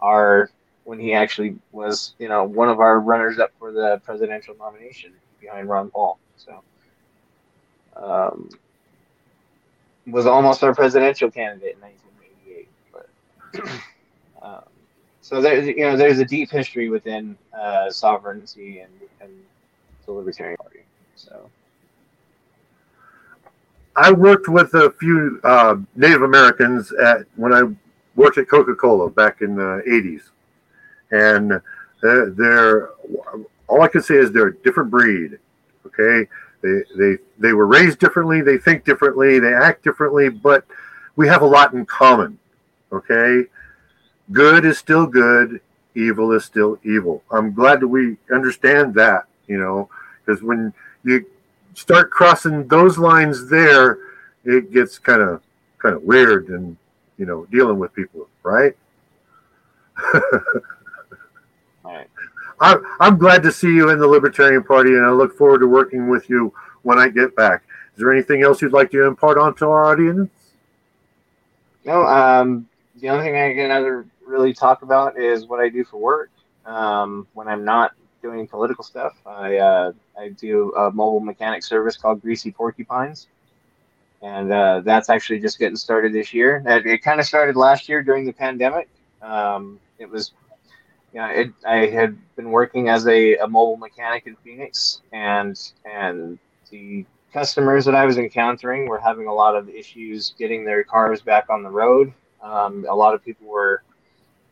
our 0.00 0.50
when 0.84 0.98
he 0.98 1.14
actually 1.14 1.56
was 1.72 2.14
you 2.18 2.28
know 2.28 2.44
one 2.44 2.68
of 2.68 2.80
our 2.80 3.00
runners 3.00 3.38
up 3.38 3.52
for 3.58 3.72
the 3.72 4.00
presidential 4.04 4.54
nomination 4.58 5.12
behind 5.40 5.68
Ron 5.68 5.90
Paul. 5.90 6.18
So. 6.36 6.62
Um, 7.96 8.50
was 10.06 10.26
almost 10.26 10.62
our 10.62 10.74
presidential 10.74 11.30
candidate 11.30 11.76
in 11.76 11.80
1988. 11.80 12.68
But 12.92 13.70
um, 14.42 14.62
so 15.20 15.40
there's 15.40 15.66
you 15.66 15.80
know 15.80 15.96
there's 15.96 16.18
a 16.18 16.24
deep 16.24 16.50
history 16.50 16.88
within 16.88 17.36
uh, 17.58 17.90
sovereignty 17.90 18.80
and, 18.80 18.92
and 19.20 19.30
the 20.04 20.12
Libertarian 20.12 20.56
Party. 20.56 20.80
So 21.16 21.50
I 23.96 24.12
worked 24.12 24.48
with 24.48 24.74
a 24.74 24.90
few 25.00 25.40
uh, 25.42 25.76
Native 25.94 26.22
Americans 26.22 26.92
at 26.92 27.26
when 27.34 27.52
I 27.52 27.62
worked 28.14 28.38
at 28.38 28.48
Coca 28.48 28.74
Cola 28.74 29.10
back 29.10 29.40
in 29.40 29.56
the 29.56 29.82
80s, 29.88 30.22
and 31.10 31.60
they're, 32.02 32.30
they're 32.30 32.90
all 33.68 33.82
I 33.82 33.88
can 33.88 34.02
say 34.02 34.16
is 34.16 34.32
they're 34.32 34.48
a 34.48 34.56
different 34.58 34.90
breed. 34.90 35.38
Okay, 35.86 36.28
they 36.62 36.82
they 36.96 37.16
they 37.38 37.52
were 37.52 37.66
raised 37.66 37.98
differently, 37.98 38.40
they 38.40 38.58
think 38.58 38.84
differently, 38.84 39.38
they 39.38 39.54
act 39.54 39.84
differently, 39.84 40.28
but 40.28 40.64
we 41.16 41.28
have 41.28 41.42
a 41.42 41.46
lot 41.46 41.72
in 41.72 41.86
common. 41.86 42.38
Okay, 42.92 43.44
good 44.32 44.64
is 44.64 44.78
still 44.78 45.06
good, 45.06 45.60
evil 45.94 46.32
is 46.32 46.44
still 46.44 46.78
evil. 46.84 47.22
I'm 47.30 47.52
glad 47.52 47.80
that 47.80 47.88
we 47.88 48.16
understand 48.32 48.94
that. 48.94 49.26
You 49.46 49.58
know, 49.58 49.88
because 50.24 50.42
when 50.42 50.72
you 51.04 51.26
start 51.74 52.10
crossing 52.10 52.66
those 52.68 52.98
lines 52.98 53.48
there, 53.48 53.98
it 54.44 54.72
gets 54.72 54.98
kind 54.98 55.22
of 55.22 55.42
kind 55.78 55.94
of 55.94 56.02
weird 56.02 56.48
and 56.48 56.76
you 57.18 57.26
know 57.26 57.46
dealing 57.46 57.78
with 57.78 57.94
people, 57.94 58.28
right? 58.42 58.76
I'm, 62.60 62.84
I'm 63.00 63.18
glad 63.18 63.42
to 63.42 63.52
see 63.52 63.68
you 63.68 63.90
in 63.90 63.98
the 63.98 64.06
Libertarian 64.06 64.62
Party, 64.64 64.90
and 64.90 65.04
I 65.04 65.10
look 65.10 65.36
forward 65.36 65.60
to 65.60 65.66
working 65.66 66.08
with 66.08 66.30
you 66.30 66.52
when 66.82 66.98
I 66.98 67.08
get 67.08 67.36
back. 67.36 67.62
Is 67.94 68.00
there 68.00 68.12
anything 68.12 68.42
else 68.42 68.60
you'd 68.62 68.72
like 68.72 68.90
to 68.90 69.04
impart 69.04 69.38
onto 69.38 69.66
our 69.66 69.84
audience? 69.84 70.30
No, 71.84 72.04
um, 72.04 72.66
the 73.00 73.08
only 73.10 73.24
thing 73.24 73.36
I 73.36 73.54
can 73.54 73.70
ever 73.70 74.06
really 74.26 74.52
talk 74.52 74.82
about 74.82 75.18
is 75.18 75.46
what 75.46 75.60
I 75.60 75.68
do 75.68 75.84
for 75.84 75.98
work. 75.98 76.30
Um, 76.64 77.26
when 77.34 77.46
I'm 77.46 77.64
not 77.64 77.92
doing 78.22 78.46
political 78.48 78.82
stuff, 78.82 79.14
I 79.24 79.58
uh, 79.58 79.92
I 80.18 80.30
do 80.30 80.74
a 80.74 80.90
mobile 80.90 81.20
mechanic 81.20 81.62
service 81.62 81.96
called 81.96 82.20
Greasy 82.22 82.50
Porcupines, 82.50 83.28
and 84.20 84.52
uh, 84.52 84.80
that's 84.80 85.08
actually 85.08 85.38
just 85.38 85.58
getting 85.58 85.76
started 85.76 86.12
this 86.12 86.34
year. 86.34 86.62
It, 86.66 86.86
it 86.86 87.02
kind 87.02 87.20
of 87.20 87.26
started 87.26 87.54
last 87.54 87.88
year 87.88 88.02
during 88.02 88.26
the 88.26 88.32
pandemic. 88.32 88.88
Um, 89.22 89.78
it 89.98 90.10
was 90.10 90.32
yeah, 91.16 91.30
it, 91.30 91.52
I 91.66 91.86
had 91.86 92.14
been 92.36 92.50
working 92.50 92.90
as 92.90 93.06
a, 93.06 93.36
a 93.36 93.48
mobile 93.48 93.78
mechanic 93.78 94.26
in 94.26 94.36
Phoenix, 94.44 95.00
and 95.12 95.58
and 95.90 96.38
the 96.70 97.06
customers 97.32 97.86
that 97.86 97.94
I 97.94 98.04
was 98.04 98.18
encountering 98.18 98.86
were 98.86 98.98
having 98.98 99.26
a 99.26 99.32
lot 99.32 99.56
of 99.56 99.66
issues 99.70 100.34
getting 100.38 100.62
their 100.62 100.84
cars 100.84 101.22
back 101.22 101.48
on 101.48 101.62
the 101.62 101.70
road. 101.70 102.12
Um, 102.42 102.84
a 102.86 102.94
lot 102.94 103.14
of 103.14 103.24
people 103.24 103.46
were 103.46 103.82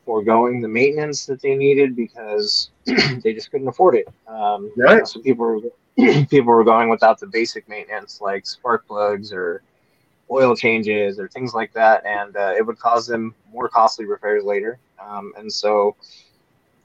foregoing 0.07 0.62
the 0.62 0.69
maintenance 0.69 1.27
that 1.27 1.43
they 1.43 1.55
needed 1.55 1.95
because 1.95 2.70
they 2.86 3.35
just 3.35 3.51
couldn't 3.51 3.69
afford 3.69 3.97
it. 3.97 4.09
Um, 4.27 4.73
right. 4.78 5.07
So 5.07 5.20
people 5.20 5.45
were 5.45 5.61
people 6.31 6.55
were 6.55 6.65
going 6.65 6.89
without 6.89 7.20
the 7.20 7.27
basic 7.27 7.69
maintenance 7.69 8.23
like 8.23 8.47
spark 8.47 8.86
plugs 8.86 9.35
or 9.35 9.61
oil 10.31 10.57
changes 10.57 11.19
or 11.19 11.28
things 11.28 11.53
like 11.53 11.74
that, 11.74 12.07
and 12.07 12.35
uh, 12.39 12.55
it 12.57 12.65
would 12.66 12.78
cause 12.78 13.07
them 13.07 13.35
more 13.53 13.69
costly 13.69 14.07
repairs 14.07 14.45
later. 14.45 14.78
Um, 14.99 15.35
and 15.36 15.53
so 15.53 15.95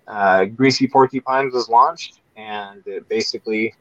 uh, 0.10 0.46
Greasy 0.46 0.88
Porcupines 0.88 1.54
was 1.54 1.70
launched, 1.70 2.20
and 2.36 2.86
it 2.86 3.08
basically 3.08 3.74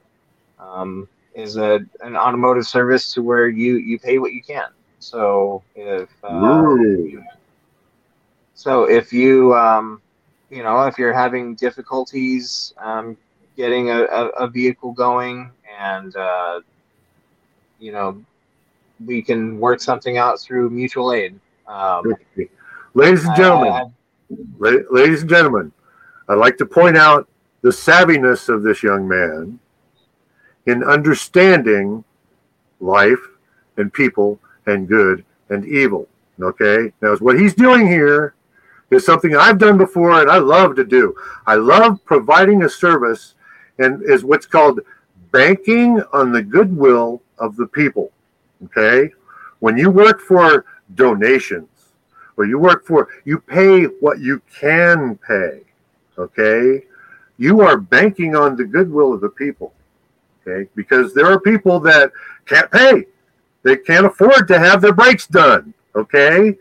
um, 0.59 1.09
is 1.35 1.57
a 1.57 1.81
an 2.01 2.17
automotive 2.17 2.67
service 2.67 3.13
to 3.15 3.23
where 3.23 3.49
you 3.49 3.77
you 3.77 3.99
pay 3.99 4.19
what 4.19 4.33
you 4.33 4.43
can. 4.43 4.69
So 4.99 5.63
if 5.75 6.09
uh, 6.23 6.67
so, 8.59 8.85
if 8.85 9.13
you 9.13 9.55
um, 9.55 10.03
you 10.51 10.63
know 10.63 10.83
if 10.83 10.99
you're 10.99 11.13
having 11.13 11.55
difficulties 11.55 12.75
um, 12.79 13.17
getting 13.57 13.91
a, 13.91 14.03
a, 14.03 14.29
a, 14.31 14.49
vehicle 14.49 14.93
going, 14.93 15.53
and 15.81 16.15
uh, 16.17 16.61
you 17.79 17.93
know 17.93 18.23
we 19.07 19.23
can 19.23 19.61
work 19.61 19.81
something 19.81 20.19
out 20.19 20.41
through 20.41 20.71
mutual 20.71 21.13
aid. 21.13 21.39
Um, 21.69 22.17
ladies 22.95 23.25
and 23.25 23.37
gentlemen, 23.37 23.73
I, 23.73 24.67
I, 24.67 24.79
ladies 24.91 25.21
and 25.21 25.31
gentlemen, 25.31 25.73
I'd 26.29 26.35
like 26.35 26.59
to 26.59 26.67
point 26.67 26.97
out 26.97 27.29
the 27.63 27.71
savviness 27.71 28.49
of 28.49 28.63
this 28.63 28.83
young 28.83 29.09
man 29.09 29.59
in 30.67 30.85
understanding 30.85 32.05
life 32.81 33.19
and 33.79 33.93
people 33.93 34.39
and 34.67 34.87
good 34.87 35.25
and 35.49 35.65
evil. 35.65 36.07
Okay? 36.41 36.93
Now, 37.01 37.17
what 37.17 37.41
he's 37.41 37.55
doing 37.55 37.87
here 37.87 38.35
is 38.91 39.05
something 39.05 39.35
I've 39.35 39.59
done 39.59 39.79
before 39.79 40.21
and 40.21 40.31
I 40.31 40.39
love 40.39 40.77
to 40.77 40.85
do. 40.85 41.15
I 41.47 41.55
love 41.55 42.05
providing 42.05 42.63
a 42.63 42.69
service 42.69 43.35
and 43.79 44.03
is 44.03 44.25
what's 44.25 44.47
called 44.47 44.81
banking 45.33 46.03
on 46.13 46.33
the 46.33 46.43
goodwill 46.43 47.23
of 47.39 47.57
the 47.57 47.67
people. 47.67 48.13
Okay? 48.65 49.11
When 49.61 49.77
you 49.77 49.91
work 49.91 50.21
for 50.21 50.67
donations 50.95 51.69
or 52.37 52.45
you 52.45 52.59
work 52.59 52.85
for, 52.87 53.09
you 53.25 53.39
pay 53.41 53.85
what 53.85 54.21
you 54.21 54.43
can 54.61 55.19
pay 55.27 55.63
okay, 56.19 56.85
you 57.37 57.61
are 57.61 57.77
banking 57.77 58.35
on 58.35 58.57
the 58.57 58.65
goodwill 58.65 59.15
of 59.15 59.21
the 59.21 59.29
people, 59.29 59.73
okay, 60.47 60.69
because 60.75 61.15
there 61.15 61.27
are 61.27 61.41
people 61.41 61.81
that 61.81 62.13
can't 62.47 62.71
pay, 62.71 63.07
they 63.63 63.77
can't 63.77 64.07
afford 64.07 64.49
to 64.49 64.59
have 64.59 64.81
their 64.81 64.93
brakes 64.93 65.27
done, 65.27 65.73
okay, 65.95 66.57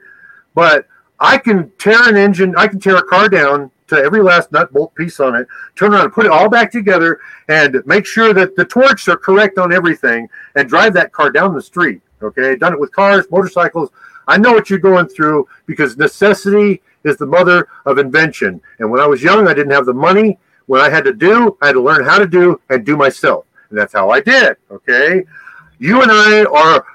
but 0.53 0.87
I 1.19 1.37
can 1.37 1.71
tear 1.79 2.07
an 2.07 2.15
engine, 2.15 2.55
I 2.55 2.67
can 2.67 2.79
tear 2.79 2.97
a 2.97 3.03
car 3.03 3.27
down 3.27 3.71
to 3.87 3.95
every 3.95 4.21
last 4.21 4.51
nut 4.51 4.71
bolt 4.71 4.93
piece 4.95 5.19
on 5.19 5.35
it, 5.35 5.47
turn 5.75 5.93
around 5.93 6.05
and 6.05 6.13
put 6.13 6.25
it 6.25 6.31
all 6.31 6.49
back 6.49 6.71
together 6.71 7.19
and 7.47 7.81
make 7.85 8.05
sure 8.05 8.33
that 8.33 8.55
the 8.55 8.65
torques 8.65 9.07
are 9.07 9.17
correct 9.17 9.57
on 9.57 9.73
everything 9.73 10.27
and 10.55 10.69
drive 10.69 10.93
that 10.93 11.11
car 11.11 11.31
down 11.31 11.55
the 11.55 11.61
street. 11.61 12.01
Okay, 12.21 12.55
done 12.55 12.73
it 12.73 12.79
with 12.79 12.91
cars, 12.91 13.25
motorcycles. 13.31 13.89
I 14.27 14.37
know 14.37 14.51
what 14.51 14.69
you're 14.69 14.79
going 14.79 15.07
through 15.07 15.47
because 15.65 15.97
necessity 15.97 16.81
is 17.03 17.17
the 17.17 17.25
mother 17.25 17.67
of 17.85 17.97
invention. 17.97 18.61
And 18.79 18.91
when 18.91 18.99
I 18.99 19.07
was 19.07 19.23
young, 19.23 19.47
I 19.47 19.53
didn't 19.53 19.71
have 19.71 19.85
the 19.85 19.93
money. 19.93 20.37
When 20.65 20.81
I 20.81 20.89
had 20.89 21.05
to 21.05 21.13
do, 21.13 21.57
I 21.61 21.67
had 21.67 21.73
to 21.73 21.81
learn 21.81 22.03
how 22.03 22.19
to 22.19 22.27
do 22.27 22.59
and 22.69 22.85
do 22.85 22.97
myself. 22.97 23.45
And 23.69 23.79
that's 23.79 23.93
how 23.93 24.09
I 24.09 24.19
did. 24.19 24.57
Okay. 24.69 25.23
You 25.79 26.01
and 26.01 26.11
I 26.11 26.43
are 26.45 26.85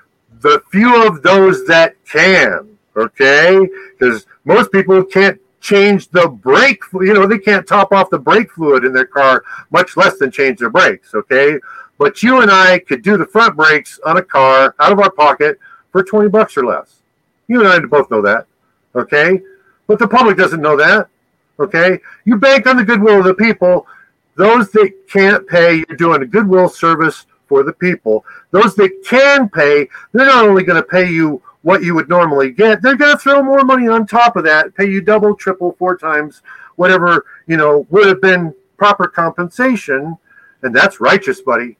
the 0.41 0.63
few 0.71 1.07
of 1.07 1.23
those 1.23 1.67
that 1.67 1.95
can. 2.05 2.77
Okay. 2.97 3.67
Because 3.99 4.27
most 4.45 4.71
people 4.73 5.03
can't 5.05 5.41
change 5.61 6.09
the 6.09 6.29
brake. 6.29 6.83
You 6.93 7.15
know, 7.15 7.27
they 7.27 7.39
can't 7.39 7.67
top 7.67 7.93
off 7.93 8.11
the 8.11 8.19
brake 8.19 8.53
fluid 8.53 8.85
in 8.85 8.93
their 8.93 9.07
car, 9.07 9.45
much 9.71 9.97
less 9.97 10.19
than 10.19 10.31
change 10.31 10.59
their 10.59 10.71
brakes. 10.71 11.15
Okay. 11.15 11.59
But 11.99 12.23
you 12.23 12.41
and 12.43 12.51
I 12.51 12.81
could 12.81 13.03
do 13.03 13.17
the 13.17 13.27
front 13.27 13.57
brakes 13.57 14.01
on 14.05 14.17
a 14.17 14.23
car 14.23 14.75
out 14.81 14.93
of 14.93 14.99
our 14.99 15.11
pocket 15.11 15.59
for 15.93 16.03
20 16.03 16.29
bucks 16.29 16.57
or 16.57 16.65
less. 16.65 17.02
You 17.53 17.61
and 17.61 17.69
I 17.69 17.79
both 17.81 18.11
know 18.11 18.23
that. 18.23 18.47
Okay. 18.95 19.41
But 19.87 19.99
the 19.99 20.09
public 20.09 20.39
doesn't 20.39 20.63
know 20.63 20.75
that. 20.77 21.09
Okay? 21.61 21.99
You 22.25 22.37
bank 22.37 22.67
on 22.67 22.79
the 22.79 22.85
goodwill 22.85 23.19
of 23.19 23.27
the 23.27 23.35
people. 23.35 23.87
Those 24.37 24.71
that 24.71 24.91
can't 25.07 25.47
pay, 25.47 25.85
you're 25.87 25.99
doing 25.99 26.23
a 26.23 26.27
goodwill 26.27 26.71
service 26.71 27.27
for 27.49 27.63
the 27.63 27.75
people. 27.75 28.25
Those 28.53 28.75
that 28.77 28.91
can 29.07 29.51
pay, 29.51 29.87
they're 30.13 30.27
not 30.27 30.47
only 30.47 30.63
going 30.65 30.83
to 30.83 30.89
pay 30.89 31.11
you 31.11 31.43
what 31.61 31.83
you 31.83 31.95
would 31.95 32.09
normally 32.09 32.51
get, 32.51 32.81
they're 32.81 32.97
going 32.97 33.13
to 33.13 33.19
throw 33.19 33.43
more 33.43 33.65
money 33.65 33.87
on 33.87 34.07
top 34.07 34.37
of 34.37 34.45
that, 34.45 34.75
pay 34.75 34.89
you 34.89 35.03
double, 35.03 35.37
triple, 35.37 35.77
four 35.79 35.97
times 35.99 36.41
whatever, 36.77 37.27
you 37.47 37.59
know, 37.59 37.87
would 37.91 38.07
have 38.07 38.23
been 38.23 38.55
proper 38.79 39.07
compensation. 39.07 40.17
And 40.63 40.75
that's 40.75 41.01
righteous, 41.01 41.43
buddy. 41.43 41.77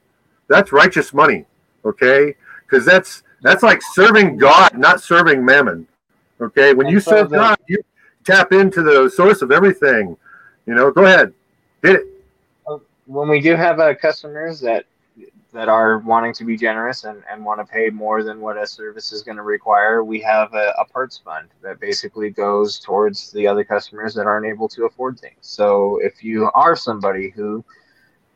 That's 0.47 0.71
righteous 0.71 1.15
money. 1.15 1.45
Okay? 1.83 2.35
Because 2.61 2.85
that's 2.85 3.22
that's 3.43 3.61
like 3.61 3.81
serving 3.81 4.37
God, 4.37 4.77
not 4.77 5.03
serving 5.03 5.45
mammon. 5.45 5.87
Okay, 6.41 6.73
when 6.73 6.87
you 6.87 6.99
serve 6.99 7.29
God, 7.29 7.57
you 7.67 7.77
tap 8.23 8.51
into 8.51 8.81
the 8.81 9.09
source 9.09 9.41
of 9.41 9.51
everything. 9.51 10.17
You 10.65 10.73
know, 10.73 10.89
go 10.89 11.05
ahead, 11.05 11.33
hit 11.83 11.97
it. 11.97 12.07
When 13.05 13.27
we 13.27 13.41
do 13.41 13.55
have 13.55 13.79
uh, 13.79 13.93
customers 13.95 14.61
that 14.61 14.85
that 15.51 15.69
are 15.69 15.99
wanting 15.99 16.33
to 16.33 16.45
be 16.45 16.57
generous 16.57 17.03
and, 17.03 17.21
and 17.29 17.45
want 17.45 17.59
to 17.59 17.71
pay 17.71 17.89
more 17.91 18.23
than 18.23 18.41
what 18.41 18.57
a 18.57 18.65
service 18.65 19.11
is 19.11 19.21
going 19.21 19.37
to 19.37 19.43
require, 19.43 20.03
we 20.03 20.19
have 20.19 20.51
a, 20.55 20.73
a, 20.79 20.85
parts 20.85 21.19
fund 21.19 21.47
that 21.61 21.79
basically 21.79 22.31
goes 22.31 22.79
towards 22.79 23.31
the 23.33 23.45
other 23.45 23.63
customers 23.63 24.15
that 24.15 24.25
aren't 24.25 24.47
able 24.47 24.67
to 24.67 24.85
afford 24.85 25.19
things. 25.19 25.37
So 25.41 25.99
if 26.01 26.23
you 26.23 26.49
are 26.55 26.75
somebody 26.75 27.29
who 27.29 27.63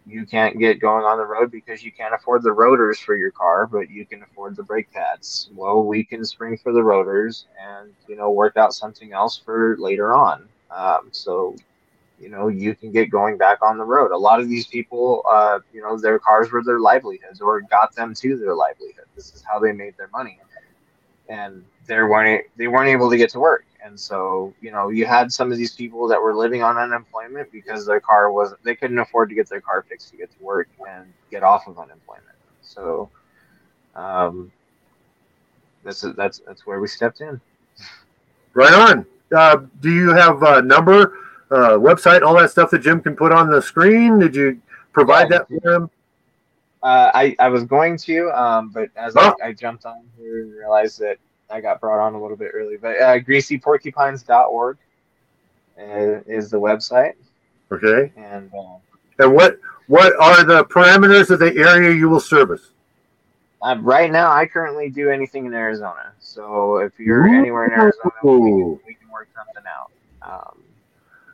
you 0.07 0.25
can't 0.25 0.57
get 0.57 0.79
going 0.79 1.03
on 1.03 1.17
the 1.17 1.25
road 1.25 1.51
because 1.51 1.83
you 1.83 1.91
can't 1.91 2.13
afford 2.13 2.41
the 2.41 2.51
rotors 2.51 2.99
for 2.99 3.15
your 3.15 3.31
car, 3.31 3.67
but 3.67 3.89
you 3.89 4.05
can 4.05 4.23
afford 4.23 4.55
the 4.55 4.63
brake 4.63 4.91
pads, 4.91 5.49
well, 5.53 5.83
we 5.83 6.03
can 6.03 6.23
spring 6.23 6.57
for 6.57 6.71
the 6.71 6.83
rotors 6.83 7.45
and 7.61 7.93
you 8.07 8.15
know 8.15 8.31
work 8.31 8.55
out 8.57 8.73
something 8.73 9.13
else 9.13 9.37
for 9.37 9.75
later 9.77 10.15
on. 10.15 10.47
Um, 10.71 11.09
so 11.11 11.55
you 12.19 12.29
know 12.29 12.47
you 12.47 12.73
can 12.73 12.91
get 12.91 13.09
going 13.11 13.37
back 13.37 13.61
on 13.61 13.77
the 13.77 13.83
road. 13.83 14.11
A 14.11 14.17
lot 14.17 14.39
of 14.39 14.47
these 14.47 14.67
people 14.67 15.23
uh, 15.29 15.59
you 15.73 15.81
know 15.81 15.99
their 15.99 16.19
cars 16.19 16.51
were 16.51 16.63
their 16.63 16.79
livelihoods 16.79 17.41
or 17.41 17.61
got 17.61 17.93
them 17.95 18.13
to 18.15 18.37
their 18.37 18.55
livelihood. 18.55 19.05
This 19.15 19.35
is 19.35 19.43
how 19.43 19.59
they 19.59 19.73
made 19.73 19.97
their 19.97 20.09
money. 20.09 20.39
And 21.29 21.65
they 21.85 21.95
weren't 21.95 22.45
they 22.55 22.67
weren't 22.67 22.89
able 22.89 23.09
to 23.09 23.17
get 23.17 23.29
to 23.31 23.39
work 23.39 23.66
and 23.87 23.99
so 23.99 24.53
you 24.61 24.71
know 24.71 24.89
you 24.89 25.05
had 25.05 25.31
some 25.31 25.51
of 25.51 25.57
these 25.57 25.73
people 25.73 26.07
that 26.07 26.21
were 26.21 26.35
living 26.35 26.61
on 26.61 26.77
unemployment 26.77 27.51
because 27.51 27.85
their 27.85 27.99
car 27.99 28.31
wasn't 28.31 28.61
they 28.63 28.75
couldn't 28.75 28.99
afford 28.99 29.29
to 29.29 29.35
get 29.35 29.49
their 29.49 29.61
car 29.61 29.83
fixed 29.87 30.11
to 30.11 30.17
get 30.17 30.29
to 30.37 30.43
work 30.43 30.67
and 30.87 31.05
get 31.31 31.41
off 31.41 31.67
of 31.67 31.79
unemployment 31.79 32.25
so 32.61 33.09
um 33.95 34.51
that's 35.83 36.01
that's 36.15 36.39
that's 36.45 36.67
where 36.67 36.79
we 36.79 36.87
stepped 36.87 37.21
in 37.21 37.39
right 38.53 38.73
on 38.73 39.05
uh, 39.35 39.57
do 39.81 39.91
you 39.91 40.09
have 40.09 40.41
a 40.43 40.61
number 40.61 41.13
uh, 41.51 41.77
website, 41.77 42.21
all 42.21 42.37
that 42.37 42.51
stuff 42.51 42.69
that 42.71 42.79
Jim 42.79 43.01
can 43.01 43.15
put 43.15 43.31
on 43.31 43.49
the 43.49 43.61
screen? 43.61 44.19
Did 44.19 44.35
you 44.35 44.61
provide 44.93 45.29
yeah, 45.29 45.39
that 45.39 45.47
for 45.47 45.73
him? 45.73 45.89
Uh, 46.83 47.11
I, 47.13 47.35
I 47.39 47.49
was 47.49 47.63
going 47.63 47.97
to, 47.99 48.29
um, 48.31 48.69
but 48.69 48.89
as 48.95 49.15
oh. 49.17 49.35
I, 49.41 49.47
I, 49.47 49.53
jumped 49.53 49.85
on 49.85 50.03
here 50.17 50.43
and 50.43 50.53
realized 50.53 50.99
that 50.99 51.17
I 51.49 51.61
got 51.61 51.79
brought 51.79 51.99
on 51.99 52.13
a 52.13 52.21
little 52.21 52.37
bit 52.37 52.51
early. 52.53 52.77
But 52.77 52.99
uh, 52.99 53.19
greasyporcupines.org 53.19 54.77
uh, 55.79 55.81
is 55.81 56.49
the 56.51 56.59
website. 56.59 57.13
Okay. 57.71 58.11
And 58.17 58.51
uh, 58.53 58.77
and 59.19 59.33
what 59.33 59.59
what 59.87 60.13
are 60.21 60.43
the 60.43 60.65
parameters 60.65 61.29
of 61.29 61.39
the 61.39 61.55
area 61.55 61.91
you 61.91 62.09
will 62.09 62.19
service? 62.19 62.71
Uh, 63.61 63.75
right 63.79 64.11
now, 64.11 64.31
I 64.31 64.45
currently 64.45 64.89
do 64.89 65.09
anything 65.09 65.45
in 65.45 65.53
Arizona. 65.53 66.13
So 66.19 66.77
if 66.77 66.99
you're 66.99 67.25
Ooh. 67.25 67.39
anywhere 67.39 67.65
in 67.65 67.71
Arizona, 67.71 68.11
we 68.23 68.29
can, 68.29 68.79
we 68.85 68.93
can 68.93 69.09
work 69.11 69.29
something 69.35 69.63
out. 69.67 69.91
Um, 70.21 70.63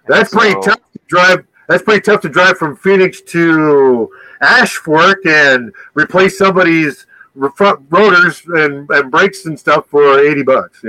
that's 0.08 0.32
so, 0.32 0.40
pretty 0.40 0.60
tough 0.62 0.80
to 0.94 1.00
drive. 1.08 1.46
That's 1.68 1.84
pretty 1.84 2.02
tough 2.02 2.22
to 2.22 2.30
drive 2.30 2.58
from 2.58 2.76
Phoenix 2.76 3.22
to 3.22 4.10
Ash 4.42 4.76
Fork 4.76 5.26
and 5.26 5.74
replace 5.96 6.38
somebody's 6.38 7.08
front 7.56 7.86
rotors 7.90 8.42
and, 8.46 8.90
and 8.90 9.12
brakes 9.12 9.46
and 9.46 9.60
stuff 9.60 9.88
for 9.88 10.20
80 10.20 10.44
bucks. 10.44 10.84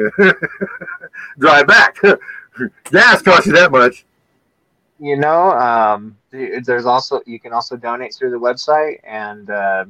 drive 1.39 1.67
back. 1.67 1.97
Gas 2.91 3.23
costs 3.23 3.47
you 3.47 3.53
that 3.53 3.73
much. 3.73 4.05
You 5.01 5.17
know, 5.17 5.51
um, 5.53 6.17
there's 6.31 6.87
also, 6.87 7.21
you 7.27 7.41
can 7.41 7.53
also 7.53 7.77
donate 7.77 8.15
through 8.15 8.31
the 8.31 8.39
website 8.39 9.01
and, 9.05 9.51
uh, 9.51 9.85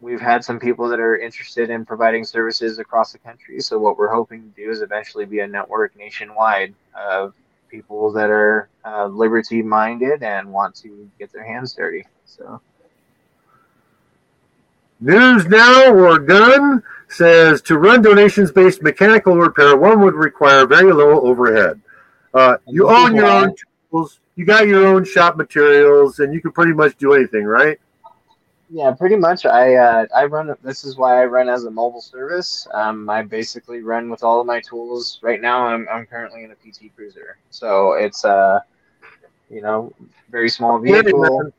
we've 0.00 0.20
had 0.20 0.44
some 0.44 0.60
people 0.60 0.86
that 0.88 1.00
are 1.00 1.16
interested 1.16 1.70
in 1.70 1.84
providing 1.84 2.24
services 2.24 2.78
across 2.78 3.12
the 3.12 3.18
country. 3.18 3.58
So 3.60 3.78
what 3.78 3.96
we're 3.96 4.12
hoping 4.12 4.42
to 4.42 4.62
do 4.62 4.70
is 4.70 4.82
eventually 4.82 5.24
be 5.24 5.40
a 5.40 5.46
network 5.46 5.96
nationwide 5.96 6.74
of 6.94 7.32
people 7.70 8.12
that 8.12 8.28
are 8.28 8.68
uh, 8.84 9.06
liberty 9.06 9.62
minded 9.62 10.22
and 10.22 10.52
want 10.52 10.74
to 10.76 11.10
get 11.18 11.32
their 11.32 11.44
hands 11.44 11.72
dirty. 11.72 12.06
So. 12.26 12.60
News 15.00 15.46
Now 15.46 15.92
or 15.92 16.18
Gun 16.18 16.82
says 17.08 17.62
to 17.62 17.78
run 17.78 18.02
donations 18.02 18.50
based 18.52 18.82
mechanical 18.82 19.36
repair, 19.36 19.76
one 19.76 20.00
would 20.00 20.14
require 20.14 20.66
very 20.66 20.92
low 20.92 21.20
overhead. 21.20 21.80
Uh, 22.32 22.56
you 22.66 22.88
own 22.88 23.14
your 23.14 23.26
own 23.26 23.54
tools, 23.90 24.20
you 24.34 24.44
got 24.44 24.66
your 24.66 24.86
own 24.86 25.04
shop 25.04 25.36
materials, 25.36 26.18
and 26.18 26.34
you 26.34 26.40
can 26.40 26.52
pretty 26.52 26.72
much 26.72 26.96
do 26.96 27.12
anything, 27.12 27.44
right? 27.44 27.78
Yeah, 28.70 28.92
pretty 28.92 29.16
much. 29.16 29.46
I 29.46 29.74
uh, 29.76 30.06
I 30.16 30.24
run. 30.24 30.52
This 30.62 30.84
is 30.84 30.96
why 30.96 31.22
I 31.22 31.26
run 31.26 31.48
as 31.48 31.64
a 31.64 31.70
mobile 31.70 32.00
service. 32.00 32.66
Um, 32.72 33.08
I 33.08 33.22
basically 33.22 33.82
run 33.82 34.10
with 34.10 34.24
all 34.24 34.40
of 34.40 34.46
my 34.46 34.60
tools. 34.60 35.20
Right 35.22 35.40
now, 35.40 35.66
I'm 35.66 35.86
I'm 35.88 36.06
currently 36.06 36.42
in 36.42 36.50
a 36.50 36.54
PT 36.54 36.94
Cruiser, 36.96 37.36
so 37.50 37.92
it's 37.92 38.24
a 38.24 38.28
uh, 38.28 38.60
you 39.48 39.60
know 39.60 39.92
very 40.30 40.48
small 40.48 40.80
vehicle. 40.80 41.52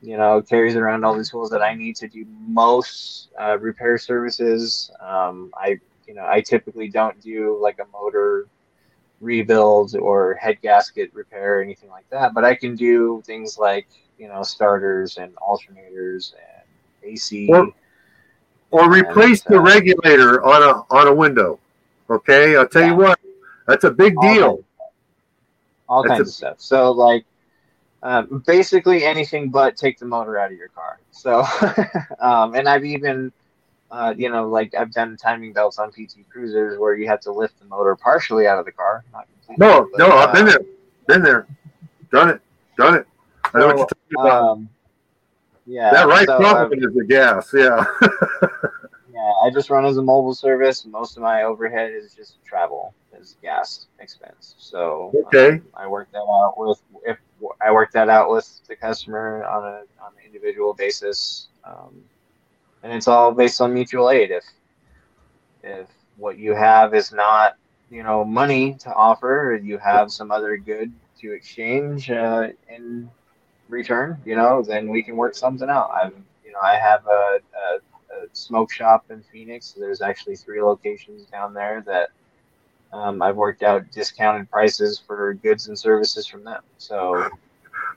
You 0.00 0.16
know, 0.16 0.40
carries 0.40 0.76
around 0.76 1.04
all 1.04 1.16
the 1.16 1.24
tools 1.24 1.50
that 1.50 1.62
I 1.62 1.74
need 1.74 1.96
to 1.96 2.08
do 2.08 2.24
most 2.46 3.28
uh, 3.40 3.58
repair 3.58 3.98
services. 3.98 4.90
Um, 5.00 5.52
I 5.56 5.78
you 6.06 6.14
know 6.14 6.26
I 6.26 6.40
typically 6.40 6.88
don't 6.88 7.20
do 7.20 7.58
like 7.60 7.78
a 7.80 7.86
motor 7.92 8.46
rebuild 9.20 9.96
or 9.96 10.34
head 10.34 10.58
gasket 10.62 11.12
repair 11.12 11.58
or 11.58 11.62
anything 11.62 11.90
like 11.90 12.08
that, 12.10 12.34
but 12.34 12.44
I 12.44 12.54
can 12.54 12.76
do 12.76 13.22
things 13.26 13.58
like 13.58 13.88
you 14.18 14.28
know 14.28 14.42
starters 14.42 15.16
and 15.16 15.34
alternators 15.36 16.32
and 16.34 17.12
AC. 17.12 17.48
Or, 17.50 17.72
or 18.70 18.92
replace 18.92 19.44
and, 19.46 19.54
the 19.54 19.58
uh, 19.58 19.62
regulator 19.62 20.44
on 20.44 20.62
a 20.62 20.94
on 20.94 21.08
a 21.08 21.14
window. 21.14 21.58
Okay, 22.08 22.56
I'll 22.56 22.68
tell 22.68 22.82
yeah. 22.82 22.90
you 22.90 22.96
what, 22.96 23.18
that's 23.66 23.84
a 23.84 23.90
big 23.90 24.14
all 24.16 24.34
deal. 24.34 24.56
Kinds 24.56 24.64
all 25.88 26.02
that's 26.02 26.10
kinds 26.10 26.20
a, 26.20 26.22
of 26.22 26.34
stuff. 26.34 26.56
So 26.58 26.92
like. 26.92 27.24
Um, 28.02 28.44
basically 28.46 29.04
anything 29.04 29.50
but 29.50 29.76
take 29.76 29.98
the 29.98 30.06
motor 30.06 30.38
out 30.38 30.52
of 30.52 30.58
your 30.58 30.68
car. 30.68 31.00
So, 31.10 31.44
um, 32.20 32.54
and 32.54 32.68
I've 32.68 32.84
even, 32.84 33.32
uh, 33.90 34.14
you 34.16 34.30
know, 34.30 34.48
like 34.48 34.74
I've 34.74 34.92
done 34.92 35.16
timing 35.16 35.52
belts 35.52 35.78
on 35.78 35.90
PT 35.90 36.28
Cruisers 36.30 36.78
where 36.78 36.94
you 36.94 37.08
have 37.08 37.20
to 37.20 37.32
lift 37.32 37.58
the 37.58 37.64
motor 37.64 37.96
partially 37.96 38.46
out 38.46 38.58
of 38.58 38.66
the 38.66 38.72
car. 38.72 39.04
no, 39.58 39.88
but, 39.90 39.98
no, 39.98 40.10
uh, 40.10 40.26
I've 40.26 40.32
been 40.32 40.46
there, 40.46 40.60
been 41.08 41.22
there, 41.22 41.46
done 42.12 42.30
it, 42.30 42.40
done 42.76 42.94
it. 42.94 43.06
I 43.52 43.58
know 43.58 43.66
what 43.66 43.76
you're 43.78 43.86
talking 43.86 44.20
about. 44.20 44.42
Um, 44.42 44.68
yeah, 45.66 45.90
that 45.90 46.06
right 46.06 46.26
so, 46.26 46.70
is 46.72 46.94
the 46.94 47.04
gas. 47.04 47.52
Yeah. 47.52 47.84
yeah, 49.12 49.32
I 49.44 49.50
just 49.52 49.68
run 49.70 49.84
as 49.84 49.96
a 49.96 50.02
mobile 50.02 50.34
service. 50.34 50.86
Most 50.86 51.16
of 51.16 51.22
my 51.22 51.42
overhead 51.42 51.92
is 51.92 52.14
just 52.14 52.42
travel, 52.44 52.94
is 53.18 53.36
gas 53.42 53.86
expense. 53.98 54.54
So 54.58 55.12
okay, 55.26 55.56
um, 55.56 55.62
I 55.74 55.86
work 55.86 56.08
that 56.12 56.20
out 56.20 56.54
with 56.56 56.80
if 57.04 57.18
I 57.60 57.72
work 57.72 57.92
that 57.92 58.08
out 58.08 58.30
with 58.30 58.60
the 58.68 58.76
customer 58.76 59.44
on 59.44 59.64
a 59.64 59.76
on 60.02 60.12
an 60.16 60.24
individual 60.24 60.74
basis, 60.74 61.48
um, 61.64 62.02
and 62.82 62.92
it's 62.92 63.08
all 63.08 63.32
based 63.32 63.60
on 63.60 63.72
mutual 63.74 64.10
aid. 64.10 64.30
If 64.30 64.44
if 65.62 65.88
what 66.16 66.38
you 66.38 66.54
have 66.54 66.94
is 66.94 67.12
not 67.12 67.56
you 67.90 68.02
know 68.02 68.24
money 68.24 68.74
to 68.80 68.92
offer, 68.92 69.52
or 69.52 69.56
you 69.56 69.78
have 69.78 70.10
some 70.10 70.30
other 70.30 70.56
good 70.56 70.92
to 71.20 71.32
exchange 71.32 72.10
uh, 72.10 72.48
in 72.68 73.10
return, 73.68 74.20
you 74.24 74.36
know, 74.36 74.62
then 74.62 74.88
we 74.88 75.02
can 75.02 75.16
work 75.16 75.34
something 75.34 75.68
out. 75.68 75.90
I've, 75.90 76.14
you 76.44 76.52
know, 76.52 76.60
I 76.62 76.76
have 76.76 77.06
a, 77.06 77.38
a, 77.56 77.76
a 78.16 78.26
smoke 78.32 78.72
shop 78.72 79.06
in 79.10 79.22
Phoenix. 79.22 79.74
There's 79.78 80.00
actually 80.00 80.36
three 80.36 80.62
locations 80.62 81.26
down 81.26 81.54
there 81.54 81.82
that 81.86 82.10
um, 82.92 83.22
I've 83.22 83.36
worked 83.36 83.62
out 83.62 83.90
discounted 83.90 84.50
prices 84.50 85.00
for 85.04 85.34
goods 85.34 85.68
and 85.68 85.78
services 85.78 86.26
from 86.26 86.44
them. 86.44 86.62
So, 86.78 87.28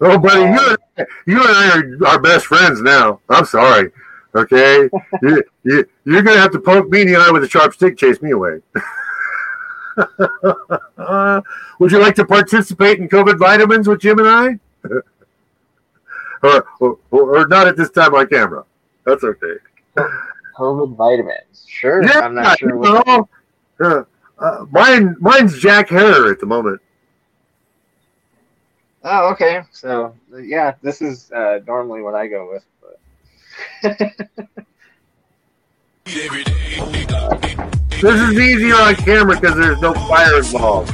oh, 0.01 0.17
buddy, 0.17 0.43
um, 0.43 0.53
you, 0.53 0.77
and, 0.97 1.07
you 1.25 1.41
and 1.41 1.51
I 1.51 1.77
are 1.77 2.07
our 2.07 2.19
best 2.19 2.45
friends 2.45 2.81
now. 2.81 3.19
I'm 3.29 3.45
sorry. 3.45 3.91
Okay, 4.35 4.89
you, 5.21 5.43
you 5.63 5.85
you're 6.05 6.21
gonna 6.21 6.39
have 6.39 6.51
to 6.51 6.59
poke 6.59 6.89
me 6.89 7.01
in 7.01 7.07
the 7.07 7.15
eye 7.17 7.31
with 7.31 7.43
a 7.43 7.49
sharp 7.49 7.73
stick, 7.73 7.97
chase 7.97 8.21
me 8.21 8.31
away. 8.31 8.61
would 11.79 11.91
you 11.91 11.99
like 11.99 12.15
to 12.15 12.25
participate 12.25 12.99
in 12.99 13.09
COVID 13.09 13.37
vitamins 13.37 13.87
with 13.87 13.99
Jim 14.01 14.19
and 14.19 14.27
I? 14.27 14.59
or, 16.43 16.65
or, 16.79 16.97
or 17.11 17.47
not 17.47 17.67
at 17.67 17.77
this 17.77 17.89
time 17.89 18.15
on 18.15 18.27
camera. 18.27 18.63
That's 19.05 19.23
okay. 19.23 19.55
COVID 20.57 20.95
vitamins. 20.95 21.65
Sure. 21.67 22.03
Yeah, 22.03 22.19
I'm 22.19 22.35
not 22.35 22.59
sure. 22.59 22.77
What 22.77 23.29
know, 23.79 24.05
uh, 24.41 24.65
mine, 24.71 25.15
mine's 25.19 25.59
Jack 25.59 25.89
Herer 25.89 26.31
at 26.31 26.39
the 26.39 26.45
moment. 26.45 26.81
Oh, 29.03 29.29
okay. 29.31 29.63
So, 29.71 30.15
yeah, 30.41 30.75
this 30.81 31.01
is 31.01 31.31
uh, 31.31 31.59
normally 31.65 32.01
what 32.01 32.13
I 32.15 32.27
go 32.27 32.51
with. 32.51 32.65
But 32.81 33.97
this 38.01 38.03
is 38.03 38.39
easier 38.39 38.75
on 38.75 38.95
camera 38.95 39.39
because 39.39 39.55
there's 39.57 39.81
no 39.81 39.93
fire 39.93 40.37
involved. 40.37 40.93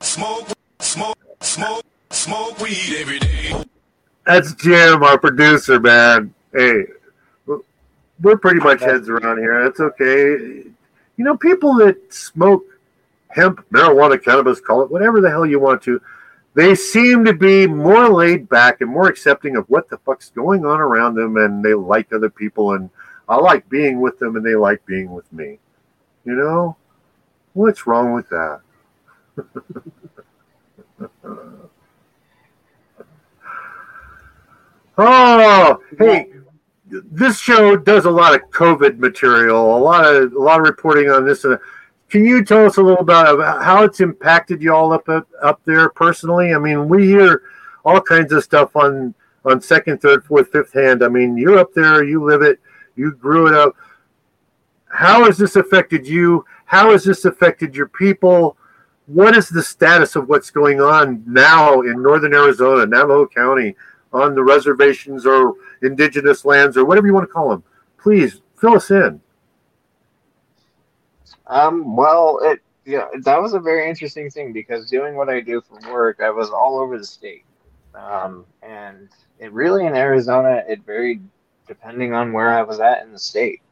Smoke 0.00 0.54
Smoke, 0.94 1.16
smoke, 1.40 1.84
smoke 2.10 2.60
weed 2.60 2.96
every 2.98 3.18
day. 3.18 3.64
That's 4.26 4.54
Jim, 4.54 5.02
our 5.02 5.18
producer, 5.18 5.80
man. 5.80 6.32
Hey, 6.52 6.84
we're 8.20 8.36
pretty 8.38 8.60
much 8.60 8.80
heads 8.80 9.08
around 9.08 9.38
here. 9.38 9.64
That's 9.64 9.80
okay. 9.80 10.64
You 11.16 11.24
know, 11.24 11.36
people 11.36 11.74
that 11.76 12.12
smoke 12.12 12.64
hemp, 13.28 13.64
marijuana, 13.70 14.22
cannabis, 14.22 14.60
call 14.60 14.82
it 14.82 14.90
whatever 14.90 15.20
the 15.20 15.30
hell 15.30 15.46
you 15.46 15.58
want 15.60 15.82
to, 15.82 16.00
they 16.54 16.74
seem 16.74 17.24
to 17.24 17.32
be 17.32 17.66
more 17.66 18.08
laid 18.08 18.48
back 18.48 18.80
and 18.80 18.90
more 18.90 19.08
accepting 19.08 19.56
of 19.56 19.68
what 19.68 19.88
the 19.88 19.98
fuck's 19.98 20.30
going 20.30 20.64
on 20.64 20.80
around 20.80 21.14
them, 21.14 21.36
and 21.36 21.64
they 21.64 21.74
like 21.74 22.12
other 22.12 22.30
people, 22.30 22.74
and 22.74 22.90
I 23.28 23.36
like 23.36 23.68
being 23.68 24.00
with 24.00 24.18
them, 24.20 24.36
and 24.36 24.46
they 24.46 24.54
like 24.54 24.86
being 24.86 25.12
with 25.12 25.30
me. 25.32 25.58
You 26.24 26.34
know, 26.34 26.76
what's 27.54 27.86
wrong 27.88 28.12
with 28.12 28.28
that? 28.28 28.60
oh, 34.96 35.80
hey, 35.98 36.33
this 37.10 37.38
show 37.38 37.76
does 37.76 38.04
a 38.04 38.10
lot 38.10 38.34
of 38.34 38.50
COVID 38.50 38.98
material, 38.98 39.76
a 39.76 39.78
lot 39.78 40.04
of 40.04 40.32
a 40.32 40.38
lot 40.38 40.60
of 40.60 40.66
reporting 40.66 41.10
on 41.10 41.24
this. 41.24 41.44
Can 42.10 42.24
you 42.24 42.44
tell 42.44 42.66
us 42.66 42.76
a 42.76 42.82
little 42.82 43.00
about 43.00 43.62
how 43.62 43.82
it's 43.82 44.00
impacted 44.00 44.62
you 44.62 44.72
all 44.74 44.92
up 44.92 45.08
up 45.08 45.60
there 45.64 45.88
personally? 45.88 46.54
I 46.54 46.58
mean, 46.58 46.88
we 46.88 47.06
hear 47.06 47.42
all 47.84 48.00
kinds 48.00 48.32
of 48.32 48.44
stuff 48.44 48.76
on 48.76 49.14
on 49.44 49.60
second, 49.60 50.00
third, 50.00 50.24
fourth, 50.24 50.50
fifth 50.50 50.72
hand. 50.72 51.02
I 51.02 51.08
mean, 51.08 51.36
you're 51.36 51.58
up 51.58 51.74
there, 51.74 52.02
you 52.02 52.24
live 52.24 52.42
it, 52.42 52.60
you 52.96 53.12
grew 53.12 53.48
it 53.48 53.54
up. 53.54 53.76
How 54.88 55.24
has 55.24 55.36
this 55.36 55.56
affected 55.56 56.06
you? 56.06 56.44
How 56.66 56.92
has 56.92 57.04
this 57.04 57.24
affected 57.24 57.74
your 57.74 57.88
people? 57.88 58.56
What 59.06 59.36
is 59.36 59.48
the 59.48 59.62
status 59.62 60.16
of 60.16 60.28
what's 60.28 60.50
going 60.50 60.80
on 60.80 61.22
now 61.26 61.82
in 61.82 62.02
northern 62.02 62.32
Arizona, 62.32 62.86
Navajo 62.86 63.26
County, 63.26 63.76
on 64.14 64.34
the 64.34 64.42
reservations 64.42 65.26
or 65.26 65.54
indigenous 65.84 66.44
lands 66.44 66.76
or 66.76 66.84
whatever 66.84 67.06
you 67.06 67.14
want 67.14 67.28
to 67.28 67.32
call 67.32 67.50
them? 67.50 67.62
Please 67.98 68.42
fill 68.56 68.74
us 68.74 68.90
in. 68.90 69.20
Um, 71.46 71.96
well, 71.96 72.40
it 72.42 72.60
yeah, 72.86 73.06
that 73.22 73.40
was 73.40 73.54
a 73.54 73.60
very 73.60 73.88
interesting 73.88 74.30
thing 74.30 74.52
because 74.52 74.90
doing 74.90 75.14
what 75.14 75.28
I 75.28 75.40
do 75.40 75.62
for 75.62 75.78
work, 75.90 76.20
I 76.20 76.30
was 76.30 76.50
all 76.50 76.78
over 76.78 76.98
the 76.98 77.04
state, 77.04 77.44
um, 77.94 78.44
and 78.62 79.08
it 79.38 79.52
really 79.52 79.86
in 79.86 79.94
Arizona 79.94 80.62
it 80.68 80.84
varied 80.84 81.22
depending 81.66 82.12
on 82.12 82.32
where 82.32 82.50
I 82.50 82.62
was 82.62 82.80
at 82.80 83.02
in 83.02 83.12
the 83.12 83.18
state. 83.18 83.62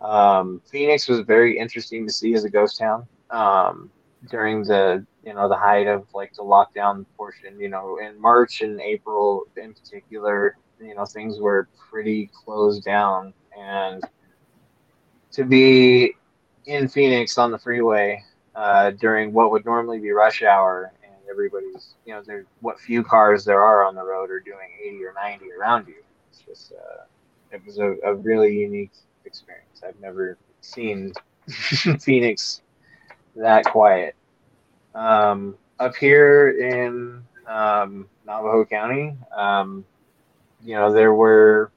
Um, 0.00 0.60
Phoenix 0.70 1.08
was 1.08 1.20
very 1.20 1.58
interesting 1.58 2.06
to 2.06 2.12
see 2.12 2.34
as 2.34 2.44
a 2.44 2.50
ghost 2.50 2.78
town 2.78 3.06
um, 3.30 3.90
during 4.30 4.64
the 4.64 5.04
you 5.24 5.34
know 5.34 5.48
the 5.48 5.56
height 5.56 5.86
of 5.86 6.06
like 6.14 6.34
the 6.34 6.42
lockdown 6.42 7.04
portion. 7.16 7.60
You 7.60 7.68
know, 7.68 7.98
in 7.98 8.20
March 8.20 8.62
and 8.62 8.80
April 8.80 9.44
in 9.56 9.74
particular, 9.74 10.56
you 10.82 10.94
know 10.94 11.04
things 11.04 11.38
were 11.38 11.68
pretty 11.90 12.30
closed 12.44 12.84
down, 12.84 13.32
and 13.58 14.02
to 15.32 15.44
be 15.44 16.14
in 16.66 16.88
Phoenix 16.88 17.38
on 17.38 17.50
the 17.50 17.58
freeway 17.58 18.22
uh, 18.54 18.90
during 18.90 19.32
what 19.32 19.50
would 19.50 19.64
normally 19.64 19.98
be 19.98 20.10
rush 20.10 20.42
hour, 20.42 20.92
and 21.02 21.12
everybody's 21.30 21.94
you 22.04 22.14
know 22.14 22.22
there 22.26 22.44
what 22.60 22.78
few 22.78 23.02
cars 23.02 23.44
there 23.44 23.62
are 23.62 23.84
on 23.84 23.94
the 23.94 24.04
road 24.04 24.30
are 24.30 24.40
doing 24.40 24.68
80 24.84 25.04
or 25.04 25.14
90 25.14 25.46
around 25.52 25.88
you. 25.88 26.02
It's 26.30 26.42
just 26.42 26.72
uh, 26.72 27.04
it 27.50 27.64
was 27.66 27.78
a, 27.78 27.96
a 28.04 28.14
really 28.14 28.56
unique 28.58 28.92
experience. 29.24 29.82
I've 29.86 30.00
never 30.00 30.36
seen 30.60 31.12
Phoenix 32.00 32.62
that 33.36 33.64
quiet. 33.66 34.14
Um, 34.94 35.56
up 35.78 35.96
here 35.96 36.50
in 36.50 37.22
um, 37.46 38.08
Navajo 38.26 38.64
County, 38.64 39.16
um, 39.36 39.84
you 40.64 40.74
know, 40.74 40.92
there 40.92 41.14
were 41.14 41.72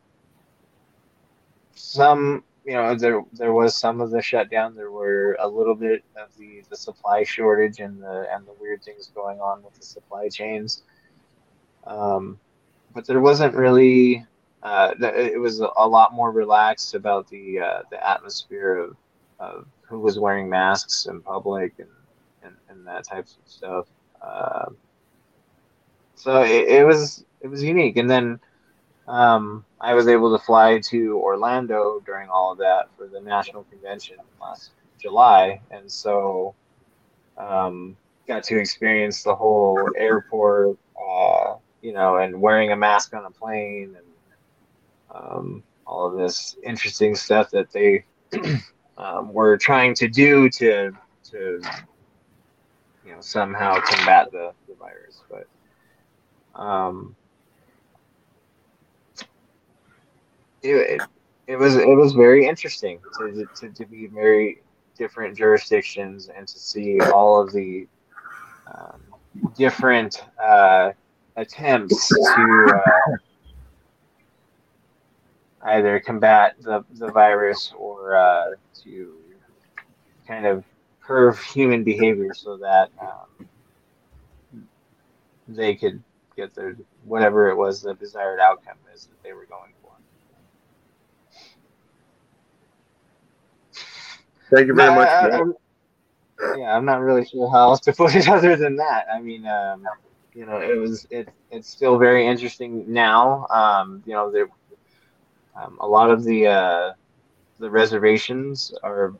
some 1.73 2.43
you 2.65 2.73
know 2.73 2.95
there 2.95 3.23
there 3.33 3.53
was 3.53 3.75
some 3.75 4.01
of 4.01 4.11
the 4.11 4.21
shutdown. 4.21 4.75
There 4.75 4.91
were 4.91 5.37
a 5.39 5.47
little 5.47 5.75
bit 5.75 6.03
of 6.17 6.35
the 6.37 6.63
the 6.69 6.75
supply 6.75 7.23
shortage 7.23 7.79
and 7.79 8.01
the 8.01 8.27
and 8.33 8.45
the 8.45 8.53
weird 8.59 8.83
things 8.83 9.11
going 9.13 9.39
on 9.39 9.63
with 9.63 9.75
the 9.75 9.85
supply 9.85 10.29
chains. 10.29 10.83
Um, 11.85 12.39
but 12.93 13.05
there 13.05 13.21
wasn't 13.21 13.53
really. 13.53 14.25
Uh, 14.63 14.95
it 14.99 15.39
was 15.39 15.59
a 15.59 15.87
lot 15.87 16.11
more 16.11 16.31
relaxed 16.31 16.95
about 16.95 17.27
the 17.29 17.59
uh, 17.59 17.81
the 17.91 18.07
atmosphere 18.07 18.77
of, 18.77 18.97
of 19.39 19.67
who 19.81 19.99
was 19.99 20.17
wearing 20.17 20.49
masks 20.49 21.05
in 21.05 21.21
public 21.21 21.73
and 21.77 21.89
and, 22.41 22.55
and 22.69 22.87
that 22.87 23.03
types 23.03 23.37
of 23.43 23.51
stuff. 23.51 23.87
Uh, 24.21 24.69
so 26.15 26.41
it, 26.41 26.67
it 26.67 26.85
was 26.85 27.25
it 27.41 27.47
was 27.47 27.61
unique, 27.61 27.97
and 27.97 28.09
then 28.09 28.39
um, 29.07 29.65
I 29.79 29.93
was 29.93 30.07
able 30.07 30.35
to 30.37 30.43
fly 30.43 30.79
to 30.85 31.17
Orlando 31.17 32.01
during 32.05 32.29
all 32.29 32.51
of 32.51 32.57
that 32.59 32.89
for 32.97 33.07
the 33.07 33.19
national 33.19 33.63
convention 33.65 34.17
last 34.41 34.71
July, 34.99 35.61
and 35.69 35.91
so 35.91 36.55
um, 37.37 37.95
got 38.27 38.43
to 38.45 38.57
experience 38.57 39.21
the 39.21 39.35
whole 39.35 39.89
airport, 39.95 40.77
uh, 40.99 41.55
you 41.81 41.93
know, 41.93 42.17
and 42.17 42.41
wearing 42.41 42.71
a 42.71 42.75
mask 42.75 43.13
on 43.13 43.25
a 43.25 43.29
plane 43.29 43.95
and 43.95 44.05
um, 45.13 45.63
all 45.85 46.07
of 46.07 46.17
this 46.17 46.57
interesting 46.63 47.15
stuff 47.15 47.51
that 47.51 47.71
they 47.71 48.03
um, 48.97 49.31
were 49.31 49.55
trying 49.55 49.93
to 49.93 50.07
do 50.07 50.49
to 50.49 50.91
to 51.25 51.61
you 53.05 53.11
know 53.11 53.21
somehow 53.21 53.79
combat 53.81 54.31
the, 54.31 54.51
the 54.67 54.73
virus, 54.75 55.21
but. 55.29 55.47
Um, 56.59 57.15
it, 60.69 61.01
it 61.47 61.55
was 61.57 61.75
it 61.75 61.95
was 61.95 62.13
very 62.13 62.47
interesting 62.47 62.99
to, 63.17 63.47
to, 63.55 63.69
to 63.69 63.85
be 63.85 64.07
very 64.07 64.61
different 64.97 65.37
jurisdictions 65.37 66.29
and 66.35 66.47
to 66.47 66.59
see 66.59 66.99
all 66.99 67.39
of 67.41 67.51
the 67.51 67.87
um, 68.73 69.01
different 69.55 70.25
uh, 70.41 70.91
attempts 71.35 72.07
to 72.07 72.81
uh, 72.85 73.15
either 75.65 75.99
combat 75.99 76.55
the, 76.61 76.83
the 76.93 77.11
virus 77.11 77.73
or 77.77 78.15
uh, 78.15 78.51
to 78.83 79.15
kind 80.27 80.45
of 80.45 80.63
curve 81.01 81.39
human 81.39 81.83
behavior 81.83 82.33
so 82.33 82.57
that 82.57 82.89
um, 83.01 83.47
they 85.47 85.75
could 85.75 86.01
get 86.35 86.53
their 86.55 86.75
whatever 87.03 87.49
it 87.49 87.55
was 87.55 87.81
the 87.81 87.93
desired 87.95 88.39
outcome 88.39 88.77
is 88.93 89.05
that 89.05 89.21
they 89.23 89.33
were 89.33 89.45
going 89.45 89.74
Thank 94.49 94.67
you 94.67 94.75
very 94.75 94.89
no, 94.89 94.95
much. 94.95 95.07
I, 95.07 95.29
I'm, 95.39 95.53
yeah, 96.57 96.75
I'm 96.75 96.85
not 96.85 97.01
really 97.01 97.25
sure 97.25 97.49
how 97.49 97.69
else 97.69 97.79
to 97.81 97.93
put 97.93 98.15
it 98.15 98.27
other 98.29 98.55
than 98.55 98.75
that. 98.77 99.07
I 99.11 99.19
mean, 99.21 99.45
um, 99.47 99.85
you 100.33 100.45
know, 100.45 100.57
it 100.59 100.77
was 100.77 101.07
it 101.09 101.29
it's 101.51 101.69
still 101.69 101.97
very 101.97 102.27
interesting 102.27 102.91
now. 102.91 103.47
Um, 103.47 104.03
you 104.05 104.13
know, 104.13 104.31
there 104.31 104.47
um, 105.55 105.77
a 105.79 105.87
lot 105.87 106.09
of 106.09 106.23
the 106.23 106.47
uh, 106.47 106.93
the 107.59 107.69
reservations 107.69 108.73
are 108.83 109.13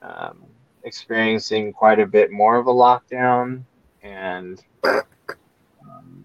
um, 0.00 0.42
experiencing 0.84 1.72
quite 1.72 2.00
a 2.00 2.06
bit 2.06 2.30
more 2.32 2.56
of 2.56 2.66
a 2.66 2.72
lockdown 2.72 3.62
and 4.02 4.62
um, 4.84 6.24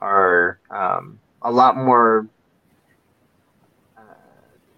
are 0.00 0.60
um, 0.70 1.18
a 1.42 1.50
lot 1.50 1.76
more 1.76 2.26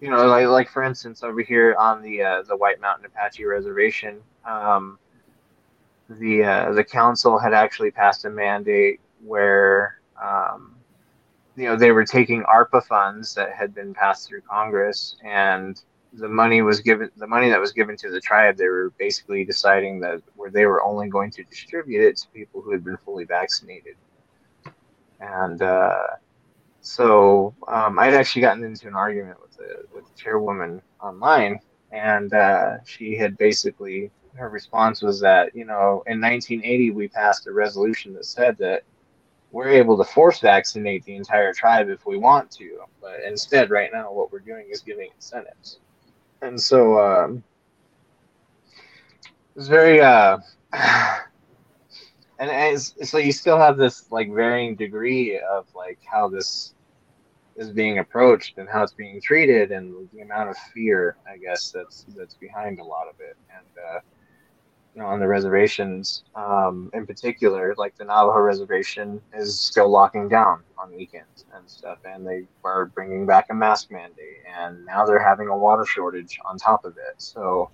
you 0.03 0.09
know, 0.09 0.27
like 0.27 0.47
like 0.47 0.69
for 0.69 0.83
instance, 0.83 1.23
over 1.23 1.39
here 1.39 1.77
on 1.79 2.01
the 2.01 2.21
uh, 2.21 2.43
the 2.43 2.57
White 2.57 2.81
Mountain 2.81 3.05
Apache 3.05 3.45
Reservation, 3.45 4.19
um, 4.45 4.99
the 6.09 6.43
uh, 6.43 6.73
the 6.73 6.83
council 6.83 7.39
had 7.39 7.53
actually 7.53 7.89
passed 7.89 8.25
a 8.25 8.29
mandate 8.29 8.99
where 9.23 10.01
um, 10.21 10.75
you 11.55 11.63
know 11.63 11.77
they 11.77 11.91
were 11.91 12.03
taking 12.03 12.43
ARPA 12.43 12.83
funds 12.83 13.33
that 13.35 13.53
had 13.53 13.73
been 13.73 13.93
passed 13.93 14.27
through 14.27 14.41
Congress, 14.41 15.15
and 15.23 15.81
the 16.11 16.27
money 16.27 16.61
was 16.61 16.81
given 16.81 17.09
the 17.15 17.27
money 17.27 17.49
that 17.49 17.61
was 17.61 17.71
given 17.71 17.95
to 17.95 18.11
the 18.11 18.19
tribe. 18.19 18.57
They 18.57 18.67
were 18.67 18.89
basically 18.99 19.45
deciding 19.45 20.01
that 20.01 20.21
where 20.35 20.51
they 20.51 20.65
were 20.65 20.83
only 20.83 21.07
going 21.07 21.31
to 21.31 21.43
distribute 21.45 22.05
it 22.05 22.17
to 22.17 22.27
people 22.33 22.61
who 22.61 22.73
had 22.73 22.83
been 22.83 22.97
fully 22.97 23.23
vaccinated, 23.23 23.95
and 25.21 25.61
uh, 25.61 26.07
so 26.83 27.55
um, 27.69 27.97
I'd 27.97 28.13
actually 28.13 28.41
gotten 28.41 28.63
into 28.65 28.89
an 28.89 28.93
argument 28.93 29.41
with 29.41 29.55
the 29.55 29.85
with 29.95 30.05
the 30.05 30.21
chairwoman 30.21 30.81
online, 31.01 31.59
and 31.93 32.33
uh, 32.33 32.83
she 32.83 33.15
had 33.15 33.37
basically 33.37 34.11
her 34.35 34.49
response 34.49 35.01
was 35.01 35.21
that 35.21 35.55
you 35.55 35.63
know 35.63 36.03
in 36.07 36.19
1980 36.19 36.91
we 36.91 37.07
passed 37.07 37.47
a 37.47 37.53
resolution 37.53 38.13
that 38.15 38.25
said 38.25 38.57
that 38.57 38.83
we're 39.51 39.69
able 39.69 39.97
to 39.97 40.03
force 40.03 40.39
vaccinate 40.39 41.05
the 41.05 41.15
entire 41.15 41.53
tribe 41.53 41.87
if 41.87 42.05
we 42.05 42.17
want 42.17 42.51
to, 42.51 42.81
but 42.99 43.21
instead 43.25 43.69
right 43.69 43.91
now 43.93 44.11
what 44.11 44.33
we're 44.33 44.39
doing 44.39 44.67
is 44.69 44.81
giving 44.81 45.09
incentives, 45.15 45.79
and 46.41 46.59
so 46.59 46.99
um, 46.99 47.41
it's 49.55 49.67
very 49.67 50.01
uh, 50.01 50.37
and 52.39 52.79
so 52.79 53.17
you 53.17 53.31
still 53.31 53.57
have 53.57 53.77
this 53.77 54.11
like 54.11 54.31
varying 54.33 54.75
degree 54.75 55.39
of 55.39 55.67
like 55.75 55.99
how 56.05 56.27
this 56.27 56.73
is 57.55 57.69
being 57.69 57.99
approached 57.99 58.57
and 58.57 58.67
how 58.67 58.81
it's 58.81 58.93
being 58.93 59.21
treated 59.21 59.71
and 59.71 60.09
the 60.13 60.21
amount 60.21 60.49
of 60.49 60.57
fear 60.73 61.17
i 61.31 61.37
guess 61.37 61.71
that's 61.71 62.05
that's 62.17 62.33
behind 62.35 62.79
a 62.79 62.83
lot 62.83 63.07
of 63.07 63.15
it 63.19 63.37
and 63.55 63.65
uh, 63.95 63.99
you 64.93 65.01
know, 65.01 65.07
on 65.07 65.19
the 65.19 65.27
reservations, 65.27 66.23
um, 66.35 66.91
in 66.93 67.07
particular, 67.07 67.73
like 67.77 67.95
the 67.97 68.03
Navajo 68.03 68.39
reservation 68.39 69.19
is 69.33 69.59
still 69.59 69.89
locking 69.89 70.29
down 70.29 70.61
on 70.77 70.95
weekends 70.95 71.45
and 71.55 71.67
stuff, 71.67 71.97
and 72.05 72.25
they 72.27 72.43
are 72.63 72.85
bringing 72.87 73.25
back 73.25 73.47
a 73.49 73.53
mask 73.55 73.89
mandate, 73.91 74.43
and 74.47 74.85
now 74.85 75.05
they're 75.05 75.23
having 75.23 75.47
a 75.47 75.57
water 75.57 75.85
shortage 75.85 76.37
on 76.45 76.57
top 76.57 76.85
of 76.85 76.95
it. 76.97 77.15
So 77.17 77.71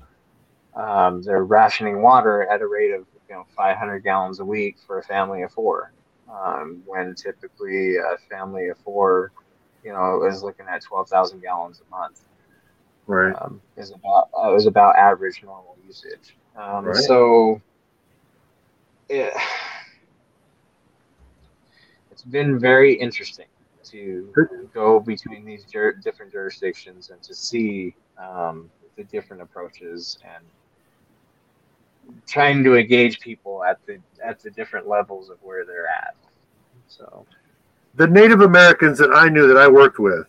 um, 0.76 1.22
they're 1.22 1.44
rationing 1.44 2.02
water 2.02 2.44
at 2.49 2.61
a 2.61 2.68
rate 2.68 2.91
of 2.91 3.06
you 3.30 3.35
know 3.35 3.45
500 3.56 3.99
gallons 4.03 4.39
a 4.39 4.45
week 4.45 4.77
for 4.85 4.99
a 4.99 5.03
family 5.03 5.43
of 5.43 5.51
four, 5.51 5.93
um, 6.31 6.81
when 6.85 7.15
typically 7.15 7.97
a 7.97 8.18
family 8.30 8.69
of 8.69 8.77
four, 8.80 9.31
you 9.84 9.91
know, 9.93 10.26
is 10.26 10.43
looking 10.43 10.65
at 10.69 10.81
12,000 10.84 11.41
gallons 11.41 11.81
a 11.85 11.89
month. 11.89 12.22
Right. 13.07 13.35
Um, 13.41 13.61
is 13.77 13.91
about 13.91 14.30
uh, 14.38 14.53
is 14.56 14.65
about 14.65 14.95
average 14.95 15.41
normal 15.43 15.77
usage. 15.85 16.38
Um, 16.56 16.85
Right. 16.85 16.95
So 16.95 17.61
it, 19.10 19.34
it's 22.11 22.23
been 22.23 22.60
very 22.60 22.93
interesting 22.93 23.47
to 23.85 24.34
go 24.73 24.99
between 24.99 25.45
these 25.45 25.65
jur- 25.65 25.93
different 25.93 26.31
jurisdictions 26.31 27.10
and 27.10 27.22
to 27.23 27.34
see 27.34 27.95
um, 28.22 28.69
the 28.97 29.03
different 29.06 29.41
approaches 29.41 30.19
and 30.23 30.45
trying 32.27 32.64
to 32.64 32.76
engage 32.76 33.19
people 33.19 33.64
at 33.64 33.80
the 33.86 33.99
at 34.23 34.40
the 34.40 34.52
different 34.52 34.88
levels 34.88 35.30
of 35.30 35.38
where 35.41 35.65
they're 35.65 35.88
at. 35.88 36.15
So 36.88 37.26
the 37.95 38.07
Native 38.07 38.41
Americans 38.41 38.98
that 38.99 39.11
I 39.11 39.30
knew 39.30 39.48
that 39.48 39.57
I 39.57 39.68
worked 39.68 39.99
with, 39.99 40.27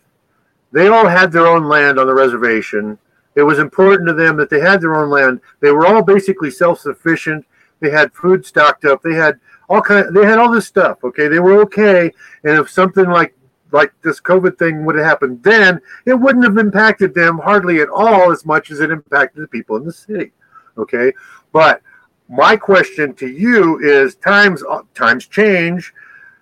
they 0.71 0.87
all 0.87 1.07
had 1.07 1.31
their 1.31 1.47
own 1.47 1.65
land 1.65 1.99
on 1.99 2.07
the 2.07 2.13
reservation. 2.13 2.97
It 3.35 3.43
was 3.43 3.59
important 3.59 4.07
to 4.07 4.13
them 4.13 4.35
that 4.37 4.49
they 4.49 4.59
had 4.59 4.81
their 4.81 4.95
own 4.95 5.09
land. 5.09 5.39
They 5.61 5.71
were 5.71 5.85
all 5.85 6.03
basically 6.03 6.51
self-sufficient. 6.51 7.45
They 7.79 7.89
had 7.89 8.13
food 8.13 8.45
stocked 8.45 8.85
up. 8.85 9.01
They 9.01 9.13
had 9.13 9.39
all 9.69 9.81
kind. 9.81 10.15
they 10.15 10.25
had 10.25 10.37
all 10.37 10.51
this 10.51 10.67
stuff. 10.67 11.03
Okay, 11.03 11.27
they 11.27 11.39
were 11.39 11.61
okay. 11.61 12.11
And 12.43 12.59
if 12.59 12.69
something 12.69 13.09
like 13.09 13.35
like 13.71 13.93
this 14.01 14.19
COVID 14.19 14.57
thing 14.57 14.85
would 14.85 14.95
have 14.95 15.05
happened 15.05 15.41
then, 15.43 15.79
it 16.05 16.13
wouldn't 16.13 16.43
have 16.43 16.57
impacted 16.57 17.13
them 17.13 17.37
hardly 17.37 17.79
at 17.79 17.89
all 17.89 18.31
as 18.31 18.45
much 18.45 18.69
as 18.69 18.81
it 18.81 18.91
impacted 18.91 19.43
the 19.43 19.47
people 19.47 19.77
in 19.77 19.85
the 19.85 19.93
city. 19.93 20.33
Okay, 20.77 21.13
but 21.51 21.81
my 22.29 22.55
question 22.55 23.13
to 23.15 23.27
you 23.27 23.79
is: 23.79 24.15
times 24.15 24.63
times 24.93 25.27
change 25.27 25.93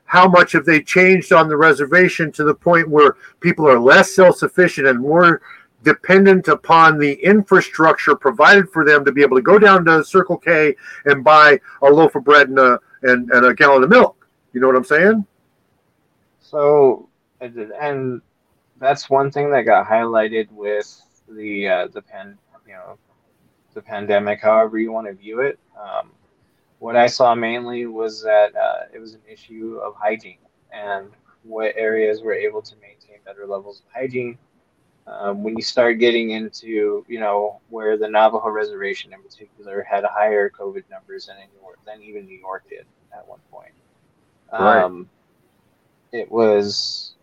how 0.06 0.28
much 0.28 0.54
have 0.54 0.66
they 0.66 0.82
changed 0.82 1.32
on 1.32 1.48
the 1.48 1.56
reservation 1.56 2.32
to 2.32 2.44
the 2.44 2.54
point 2.54 2.90
where 2.90 3.16
people 3.42 3.68
are 3.68 3.80
less 3.80 4.12
self-sufficient 4.16 4.88
and 4.88 5.00
more 5.00 5.40
dependent 5.84 6.48
upon 6.48 6.98
the 6.98 7.14
infrastructure 7.24 8.16
provided 8.16 8.68
for 8.70 8.84
them 8.84 9.06
to 9.06 9.12
be 9.12 9.22
able 9.22 9.38
to 9.38 9.42
go 9.44 9.60
down 9.60 9.86
to 9.86 10.04
Circle 10.04 10.38
K 10.38 10.76
and 11.06 11.24
buy 11.24 11.60
a 11.84 11.86
loaf 11.90 12.16
of 12.16 12.24
bread 12.24 12.50
and 12.50 12.58
a 12.60 12.80
and, 13.04 13.30
and 13.32 13.46
a 13.46 13.54
gallon 13.54 13.84
of 13.84 13.90
milk. 13.90 14.28
You 14.52 14.60
know 14.62 14.68
what 14.68 14.76
I'm 14.76 14.84
saying? 14.84 15.26
So, 16.40 17.08
and- 17.40 17.72
and 17.80 18.22
that's 18.80 19.10
one 19.10 19.30
thing 19.32 19.52
that 19.52 19.62
got 19.64 19.86
highlighted 19.88 20.50
with 20.52 21.02
the 21.30 21.68
uh, 21.68 21.88
the 21.88 22.02
pan, 22.02 22.38
you 22.68 22.74
know, 22.74 22.98
the 23.74 23.82
pandemic. 23.82 24.42
However 24.42 24.78
you 24.80 24.92
want 24.92 25.08
to 25.08 25.14
view 25.14 25.42
it. 25.42 25.60
Um, 25.80 26.12
what 26.80 26.96
I 26.96 27.08
saw 27.08 27.36
mainly 27.36 27.86
was 27.86 28.24
that 28.24 28.56
uh, 28.56 28.84
it 28.94 29.00
was 29.00 29.14
an 29.14 29.22
issue 29.30 29.80
of 29.84 29.96
hygiene 29.96 30.38
and 30.72 31.10
what 31.44 31.74
areas 31.76 32.22
were 32.22 32.34
able 32.34 32.62
to 32.62 32.76
maintain 32.76 33.18
better 33.26 33.46
levels 33.46 33.80
of 33.80 33.86
hygiene. 33.94 34.38
Um, 35.08 35.44
when 35.44 35.56
you 35.58 35.64
start 35.64 35.98
getting 35.98 36.32
into, 36.32 37.04
you 37.08 37.20
know, 37.20 37.60
where 37.70 37.98
the 37.98 38.08
Navajo 38.08 38.50
reservation 38.50 39.12
in 39.12 39.22
particular 39.24 39.84
had 39.84 40.04
higher 40.04 40.50
COVID 40.50 40.84
numbers 40.90 41.26
than, 41.26 41.38
New 41.38 41.62
York, 41.62 41.80
than 41.86 42.02
even 42.04 42.26
New 42.26 42.38
York 42.38 42.70
did 42.70 42.86
at 43.12 43.28
one 43.28 43.40
point. 43.52 43.72
Right. 44.52 44.84
Um, 44.84 45.10
it 46.12 46.32
was 46.32 47.14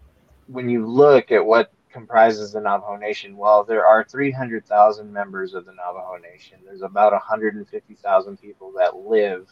when 0.49 0.69
you 0.69 0.87
look 0.87 1.33
at 1.33 1.45
what 1.45 1.73
comprises 1.97 2.53
the 2.53 2.61
Navajo 2.61 2.97
Nation, 2.97 3.39
well, 3.39 3.65
there 3.65 3.87
are 3.87 4.05
300,000 4.05 5.11
members 5.11 5.55
of 5.55 5.65
the 5.65 5.73
Navajo 5.73 6.19
Nation. 6.19 6.59
There's 6.63 6.83
about 6.83 7.13
150,000 7.13 8.37
people 8.39 8.71
that 8.77 8.95
live 8.97 9.49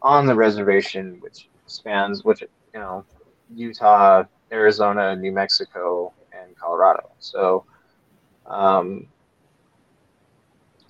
on 0.00 0.24
the 0.24 0.36
reservation, 0.36 1.18
which 1.18 1.48
spans, 1.66 2.22
which, 2.22 2.42
you 2.42 2.78
know, 2.78 3.04
Utah, 3.52 4.22
Arizona, 4.52 5.16
New 5.16 5.32
Mexico, 5.32 6.12
and 6.32 6.56
Colorado. 6.56 7.10
So, 7.18 7.64
um, 8.46 9.08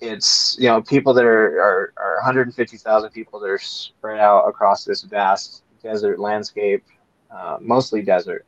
it's, 0.01 0.55
you 0.59 0.67
know, 0.67 0.83
people 0.83 1.15
that 1.15 1.25
are, 1.25 1.59
are, 1.59 1.93
are 1.97 2.15
150,000 2.17 3.09
people 3.09 3.39
that 3.39 3.49
are 3.49 3.57
spread 3.57 4.19
out 4.19 4.47
across 4.47 4.85
this 4.85 5.01
vast 5.01 5.63
desert 5.81 6.19
landscape, 6.19 6.83
uh, 7.31 7.57
mostly 7.59 8.03
desert. 8.03 8.45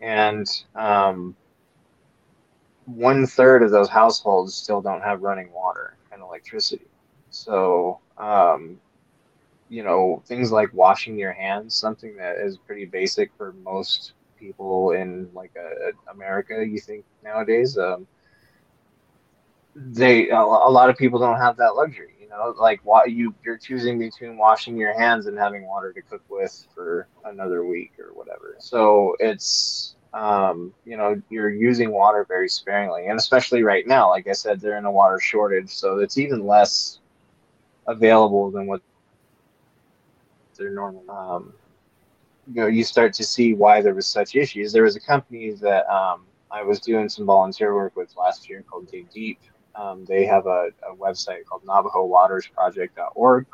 And, 0.00 0.48
um, 0.74 1.36
one 2.88 3.26
third 3.26 3.62
of 3.62 3.70
those 3.70 3.88
households 3.88 4.54
still 4.54 4.80
don't 4.80 5.02
have 5.02 5.22
running 5.22 5.52
water 5.52 5.98
and 6.12 6.22
electricity. 6.22 6.88
So, 7.30 8.00
um, 8.16 8.80
you 9.68 9.84
know, 9.84 10.22
things 10.26 10.50
like 10.52 10.72
washing 10.72 11.18
your 11.18 11.32
hands, 11.32 11.74
something 11.76 12.16
that 12.16 12.36
is 12.38 12.58
pretty 12.58 12.86
basic 12.86 13.30
for 13.36 13.52
most 13.52 14.14
people 14.38 14.92
in 14.92 15.28
like 15.34 15.52
uh, 15.58 15.90
America, 16.12 16.64
you 16.66 16.80
think 16.80 17.04
nowadays, 17.22 17.76
um, 17.78 18.06
they 19.74 20.28
a, 20.30 20.40
a 20.40 20.70
lot 20.70 20.90
of 20.90 20.96
people 20.96 21.20
don't 21.20 21.38
have 21.38 21.56
that 21.58 21.76
luxury. 21.76 22.14
You 22.20 22.28
know, 22.28 22.54
like 22.58 22.80
why 22.84 23.04
you 23.06 23.34
you're 23.44 23.58
choosing 23.58 23.98
between 23.98 24.36
washing 24.38 24.76
your 24.76 24.98
hands 24.98 25.26
and 25.26 25.38
having 25.38 25.66
water 25.66 25.92
to 25.92 26.02
cook 26.02 26.22
with 26.28 26.66
for 26.74 27.08
another 27.24 27.64
week 27.64 27.92
or 27.98 28.12
whatever. 28.14 28.56
So 28.58 29.14
it's 29.20 29.96
um, 30.18 30.74
you 30.84 30.96
know, 30.96 31.20
you're 31.30 31.48
using 31.48 31.92
water 31.92 32.24
very 32.28 32.48
sparingly, 32.48 33.06
and 33.06 33.18
especially 33.18 33.62
right 33.62 33.86
now, 33.86 34.10
like 34.10 34.26
I 34.26 34.32
said, 34.32 34.60
they're 34.60 34.76
in 34.76 34.84
a 34.84 34.90
water 34.90 35.20
shortage, 35.20 35.70
so 35.70 35.98
it's 35.98 36.18
even 36.18 36.44
less 36.44 36.98
available 37.86 38.50
than 38.50 38.66
what 38.66 38.82
they're 40.56 40.70
normal. 40.70 41.08
Um, 41.08 41.52
you 42.52 42.62
know, 42.62 42.66
you 42.66 42.82
start 42.82 43.12
to 43.14 43.24
see 43.24 43.54
why 43.54 43.80
there 43.80 43.94
was 43.94 44.08
such 44.08 44.34
issues. 44.34 44.72
There 44.72 44.82
was 44.82 44.96
a 44.96 45.00
company 45.00 45.52
that 45.52 45.88
um, 45.88 46.24
I 46.50 46.64
was 46.64 46.80
doing 46.80 47.08
some 47.08 47.24
volunteer 47.24 47.72
work 47.74 47.94
with 47.94 48.16
last 48.16 48.48
year 48.48 48.64
called 48.68 48.90
Dig 48.90 49.08
Deep. 49.12 49.38
Um, 49.76 50.04
they 50.04 50.24
have 50.26 50.46
a, 50.46 50.70
a 50.90 50.96
website 50.96 51.44
called 51.44 51.64
NavajoWatersProject.org. 51.64 53.46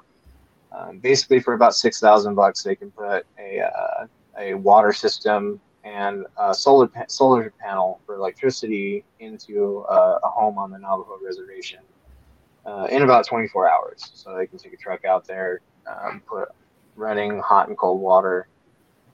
Um, 0.73 0.99
basically, 0.99 1.41
for 1.41 1.53
about 1.53 1.75
six 1.75 2.01
thousand 2.01 2.37
bucks, 2.37 2.63
they 2.63 2.75
can 2.75 2.91
put 2.91 3.27
a 3.39 3.61
uh, 3.61 4.07
a 4.39 4.55
water 4.55 4.95
system 4.95 5.61
and 5.85 6.27
a 6.39 6.55
solar 6.55 6.89
pa- 6.89 7.07
solar 7.09 7.53
panel 7.61 8.01
for 8.07 8.17
electricity 8.17 9.07
into 9.21 9.85
a, 9.91 10.19
a 10.25 10.29
home 10.29 10.59
on 10.59 10.71
the 10.73 10.79
Navajo 10.79 11.19
reservation 11.25 11.81
uh, 12.67 12.87
in 12.91 13.03
about 13.03 13.27
24 13.27 13.71
hours. 13.71 14.11
So 14.15 14.37
they 14.37 14.47
can 14.47 14.59
take 14.59 14.75
a 14.75 14.79
truck 14.79 15.05
out 15.05 15.27
there, 15.27 15.63
um, 15.87 16.23
put 16.29 16.49
running 16.97 17.41
hot 17.41 17.69
and 17.69 17.79
cold 17.79 18.01
water 18.01 18.49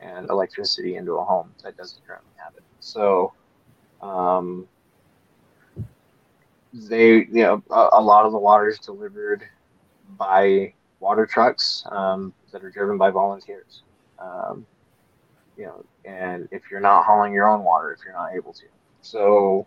and 0.01 0.29
electricity 0.31 0.97
into 0.97 1.15
a 1.15 1.25
home 1.25 1.55
that 1.65 1.77
doesn't 1.77 2.07
currently 2.07 2.33
have 2.37 2.55
it. 2.57 2.65
So 2.81 3.35
um, 4.03 4.69
they, 6.73 7.17
you 7.17 7.43
know, 7.45 7.63
a, 7.71 7.89
a 7.95 8.03
lot 8.03 8.27
of 8.27 8.33
the 8.33 8.39
water 8.39 8.69
is 8.69 8.79
delivered 8.79 9.45
by 10.17 10.75
water 11.01 11.27
trucks 11.27 11.85
um, 11.91 12.35
that 12.53 12.65
are 12.65 12.71
driven 12.71 12.99
by 12.99 13.11
volunteers. 13.11 13.83
Um, 14.19 14.67
you 15.57 15.67
know, 15.67 15.85
and 16.05 16.49
if 16.51 16.71
you're 16.71 16.81
not 16.81 17.05
hauling 17.05 17.33
your 17.33 17.49
own 17.49 17.65
water, 17.65 17.93
if 17.93 18.01
you're 18.05 18.15
not 18.15 18.33
able 18.35 18.53
to, 18.53 18.65
so 19.03 19.67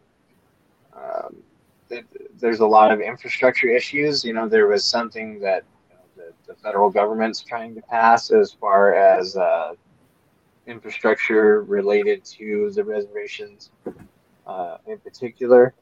um, 0.96 1.38
it, 1.90 2.06
there's 2.40 2.60
a 2.60 2.68
lot 2.68 2.92
of 2.92 3.02
infrastructure 3.02 3.70
issues. 3.70 4.24
You 4.24 4.34
know, 4.34 4.48
there 4.48 4.68
was 4.68 4.84
something 4.84 5.40
that 5.40 5.64
the, 6.48 6.56
federal 6.56 6.90
government's 6.90 7.42
trying 7.42 7.76
to 7.76 7.82
pass 7.82 8.32
as 8.32 8.54
far 8.54 8.94
as 8.94 9.36
uh, 9.36 9.74
infrastructure 10.68 11.64
related 11.64 12.24
to 12.24 12.72
the 12.74 12.84
reservations 12.84 13.72
uh, 14.48 14.78
in 14.88 14.98
particular. 15.00 15.74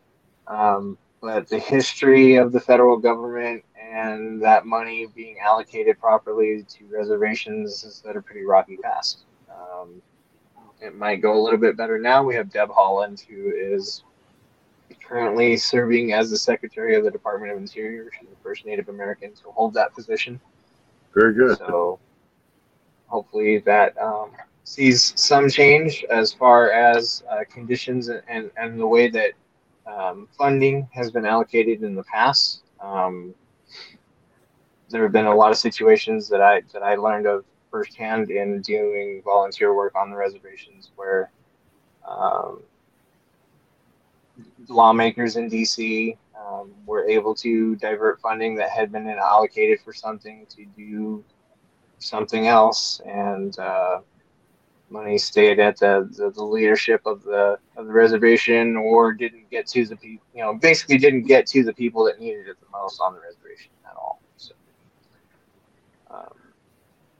Um, 0.47 0.97
but 1.21 1.47
the 1.47 1.59
history 1.59 2.35
of 2.35 2.51
the 2.51 2.59
federal 2.59 2.97
government 2.97 3.63
and 3.79 4.41
that 4.41 4.65
money 4.65 5.07
being 5.15 5.37
allocated 5.39 5.99
properly 5.99 6.65
to 6.67 6.85
reservations 6.87 7.83
is 7.83 8.03
at 8.09 8.15
a 8.15 8.21
pretty 8.21 8.43
rocky 8.43 8.77
past. 8.77 9.25
Um, 9.49 10.01
it 10.81 10.95
might 10.95 11.21
go 11.21 11.39
a 11.39 11.41
little 11.41 11.59
bit 11.59 11.77
better 11.77 11.97
now. 11.99 12.23
We 12.23 12.35
have 12.35 12.51
Deb 12.51 12.69
Haaland, 12.69 13.25
who 13.25 13.51
is 13.55 14.03
currently 15.07 15.57
serving 15.57 16.13
as 16.13 16.29
the 16.29 16.37
Secretary 16.37 16.95
of 16.95 17.03
the 17.03 17.11
Department 17.11 17.51
of 17.51 17.57
Interior. 17.57 18.09
She's 18.17 18.29
the 18.29 18.35
first 18.43 18.65
Native 18.65 18.89
American 18.89 19.33
to 19.33 19.51
hold 19.51 19.73
that 19.75 19.93
position. 19.93 20.39
Very 21.13 21.33
good. 21.33 21.57
So 21.57 21.99
hopefully 23.07 23.59
that 23.59 23.97
um, 24.01 24.31
sees 24.63 25.13
some 25.15 25.49
change 25.49 26.03
as 26.09 26.33
far 26.33 26.71
as 26.71 27.23
uh, 27.29 27.43
conditions 27.49 28.09
and, 28.09 28.49
and 28.57 28.79
the 28.79 28.87
way 28.87 29.09
that 29.09 29.31
um, 29.85 30.27
funding 30.37 30.87
has 30.91 31.11
been 31.11 31.25
allocated 31.25 31.83
in 31.83 31.95
the 31.95 32.03
past. 32.03 32.63
Um, 32.79 33.35
there 34.89 35.03
have 35.03 35.11
been 35.11 35.25
a 35.25 35.35
lot 35.35 35.51
of 35.51 35.57
situations 35.57 36.27
that 36.29 36.41
I 36.41 36.61
that 36.73 36.83
I 36.83 36.95
learned 36.95 37.25
of 37.25 37.45
firsthand 37.71 38.29
in 38.29 38.61
doing 38.61 39.21
volunteer 39.23 39.73
work 39.73 39.95
on 39.95 40.09
the 40.09 40.15
reservations 40.15 40.91
where 40.95 41.31
um, 42.07 42.61
lawmakers 44.67 45.35
in 45.35 45.49
DC 45.49 46.17
um, 46.39 46.71
were 46.85 47.05
able 47.05 47.35
to 47.35 47.75
divert 47.77 48.19
funding 48.21 48.55
that 48.55 48.69
had 48.69 48.91
been 48.91 49.07
allocated 49.07 49.79
for 49.81 49.93
something 49.93 50.45
to 50.49 50.65
do 50.77 51.23
something 51.99 52.47
else, 52.47 52.99
and 53.05 53.57
uh, 53.59 53.99
money 54.89 55.17
stayed 55.17 55.59
at 55.59 55.77
the, 55.77 56.09
the, 56.17 56.31
the, 56.31 56.43
leadership 56.43 57.01
of 57.05 57.23
the 57.23 57.57
of 57.77 57.85
the 57.85 57.93
reservation, 57.93 58.75
or 58.75 59.13
didn't 59.13 59.49
get 59.49 59.67
to 59.67 59.85
the 59.85 59.95
people. 59.95 60.25
You 60.33 60.43
know, 60.43 60.53
basically 60.55 60.97
didn't 60.97 61.23
get 61.23 61.45
to 61.47 61.63
the 61.63 61.73
people 61.73 62.03
that 62.05 62.19
needed 62.19 62.47
it 62.47 62.59
the 62.59 62.67
most 62.71 62.99
on 62.99 63.13
the 63.13 63.19
reservation 63.19 63.71
at 63.85 63.95
all. 63.95 64.21
So, 64.37 64.53
um, 66.09 66.33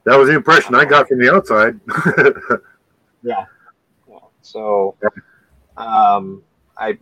that 0.05 0.17
was 0.17 0.29
the 0.29 0.35
impression 0.35 0.75
I 0.75 0.85
got 0.85 1.07
from 1.07 1.19
the 1.19 1.33
outside. 1.33 1.79
yeah. 3.23 3.45
yeah. 4.07 4.19
So, 4.41 4.95
um, 5.77 6.43
I 6.77 6.97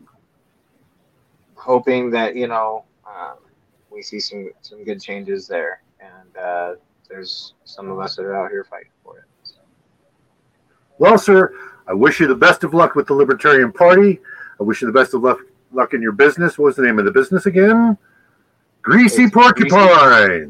hoping 1.56 2.10
that 2.10 2.36
you 2.36 2.48
know 2.48 2.86
um, 3.08 3.38
we 3.92 4.02
see 4.02 4.20
some 4.20 4.52
some 4.62 4.84
good 4.84 5.02
changes 5.02 5.48
there, 5.48 5.82
and 6.00 6.38
uh, 6.38 6.76
there's 7.10 7.54
some 7.66 7.90
of 7.90 8.00
us 8.00 8.16
that 8.16 8.24
are 8.24 8.36
out 8.36 8.52
here 8.52 8.64
fighting 8.64 8.92
for 9.04 9.20
it. 9.20 9.26
So. 9.44 9.56
Well, 10.98 11.18
sir, 11.18 11.54
I 11.88 11.94
wish 11.94 12.20
you 12.20 12.28
the 12.28 12.36
best 12.36 12.64
of 12.64 12.74
luck 12.74 12.96
with 12.96 13.08
the 13.08 13.14
Libertarian 13.14 13.72
Party. 13.72 14.20
I 14.60 14.64
wish 14.64 14.82
you 14.82 14.88
the 14.88 14.94
best 14.94 15.14
of 15.14 15.24
luck 15.24 15.40
luck 15.72 15.94
in 15.94 16.02
your 16.02 16.12
business. 16.12 16.58
What 16.58 16.66
was 16.66 16.76
the 16.76 16.84
name 16.84 17.00
of 17.00 17.06
the 17.06 17.12
business 17.12 17.46
again? 17.46 17.98
Greasy 18.82 19.24
it's 19.24 19.34
Porcupines. 19.34 19.72
Greasy. 19.72 20.48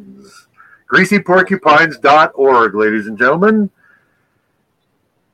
GreasyPorcupines.org, 0.89 2.75
ladies 2.75 3.07
and 3.07 3.17
gentlemen. 3.17 3.69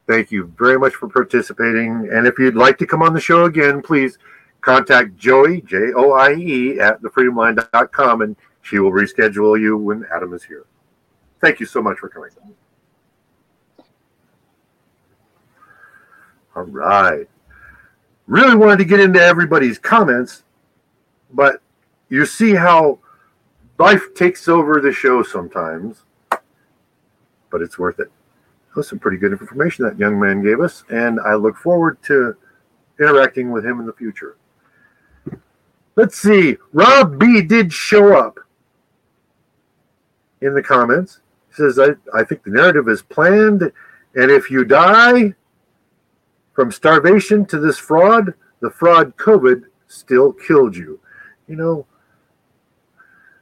Thank 0.08 0.32
you 0.32 0.54
very 0.58 0.78
much 0.78 0.94
for 0.94 1.08
participating. 1.08 2.10
And 2.12 2.28
if 2.28 2.38
you'd 2.38 2.56
like 2.56 2.78
to 2.80 2.86
come 2.86 3.02
on 3.02 3.14
the 3.14 3.22
show 3.22 3.46
again, 3.46 3.82
please 3.82 4.18
contact 4.62 5.16
Joey, 5.16 5.62
J 5.62 5.94
O 5.96 6.12
I 6.12 6.34
E, 6.34 6.80
at 6.80 7.02
thefreedomline.com, 7.02 8.22
and 8.22 8.36
she 8.62 8.80
will 8.80 8.92
reschedule 8.92 9.60
you 9.60 9.78
when 9.78 10.06
Adam 10.14 10.34
is 10.34 10.44
here. 10.44 10.66
Thank 11.40 11.60
you 11.60 11.66
so 11.66 11.82
much 11.82 12.00
for 12.00 12.10
coming. 12.10 12.32
All 16.56 16.64
right. 16.64 17.28
Really 18.28 18.56
wanted 18.56 18.78
to 18.78 18.86
get 18.86 19.00
into 19.00 19.22
everybody's 19.22 19.78
comments, 19.78 20.44
but 21.32 21.62
you 22.10 22.26
see 22.26 22.54
how 22.54 23.00
life 23.78 24.14
takes 24.16 24.48
over 24.48 24.80
the 24.80 24.92
show 24.92 25.24
sometimes, 25.24 26.04
but 27.50 27.62
it's 27.62 27.78
worth 27.78 28.00
it. 28.00 28.12
That 28.70 28.76
was 28.76 28.90
some 28.90 29.00
pretty 29.00 29.18
good 29.18 29.32
information 29.32 29.86
that 29.86 29.98
young 29.98 30.20
man 30.20 30.44
gave 30.44 30.60
us, 30.60 30.84
and 30.90 31.20
I 31.20 31.36
look 31.36 31.58
forward 31.58 32.02
to 32.04 32.36
interacting 33.00 33.52
with 33.52 33.66
him 33.66 33.80
in 33.80 33.86
the 33.86 33.94
future. 33.94 34.38
Let's 35.96 36.18
see. 36.18 36.58
Rob 36.74 37.18
B 37.18 37.42
did 37.42 37.72
show 37.72 38.18
up 38.18 38.38
in 40.42 40.54
the 40.54 40.62
comments. 40.62 41.22
He 41.50 41.56
says, 41.56 41.80
I, 41.80 41.96
I 42.14 42.24
think 42.24 42.44
the 42.44 42.52
narrative 42.52 42.90
is 42.90 43.02
planned, 43.02 43.72
and 44.16 44.32
if 44.32 44.52
you 44.52 44.66
die 44.66 45.34
from 46.54 46.72
starvation 46.72 47.46
to 47.46 47.60
this 47.60 47.78
fraud, 47.78 48.34
the 48.62 48.70
fraud 48.70 49.16
COVID 49.18 49.64
still 49.88 50.34
killed 50.34 50.76
you. 50.76 51.00
You 51.48 51.56
know, 51.56 51.86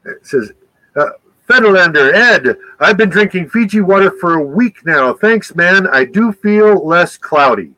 it 0.05 0.25
says, 0.25 0.51
uh, 0.95 1.09
Federlander, 1.47 2.13
Ed, 2.13 2.57
I've 2.80 2.97
been 2.97 3.09
drinking 3.09 3.49
Fiji 3.49 3.81
water 3.81 4.11
for 4.11 4.35
a 4.35 4.43
week 4.43 4.85
now. 4.85 5.13
Thanks, 5.13 5.55
man. 5.55 5.88
I 5.88 6.05
do 6.05 6.31
feel 6.31 6.85
less 6.85 7.17
cloudy. 7.17 7.73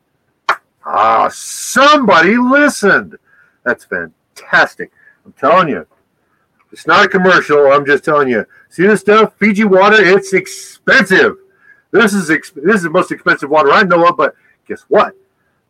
Ah, 0.84 1.28
somebody 1.32 2.36
listened. 2.36 3.18
That's 3.64 3.84
fantastic. 3.84 4.92
I'm 5.24 5.32
telling 5.32 5.68
you. 5.68 5.86
It's 6.70 6.86
not 6.86 7.04
a 7.04 7.08
commercial. 7.08 7.72
I'm 7.72 7.84
just 7.84 8.04
telling 8.04 8.28
you. 8.28 8.46
See 8.68 8.86
this 8.86 9.00
stuff? 9.00 9.34
Fiji 9.38 9.64
water, 9.64 9.96
it's 9.98 10.32
expensive. 10.32 11.36
This 11.90 12.12
is 12.12 12.28
exp- 12.28 12.62
this 12.62 12.76
is 12.76 12.82
the 12.82 12.90
most 12.90 13.10
expensive 13.10 13.50
water 13.50 13.72
I 13.72 13.82
know 13.82 14.06
of, 14.06 14.16
but 14.16 14.34
guess 14.68 14.82
what? 14.88 15.14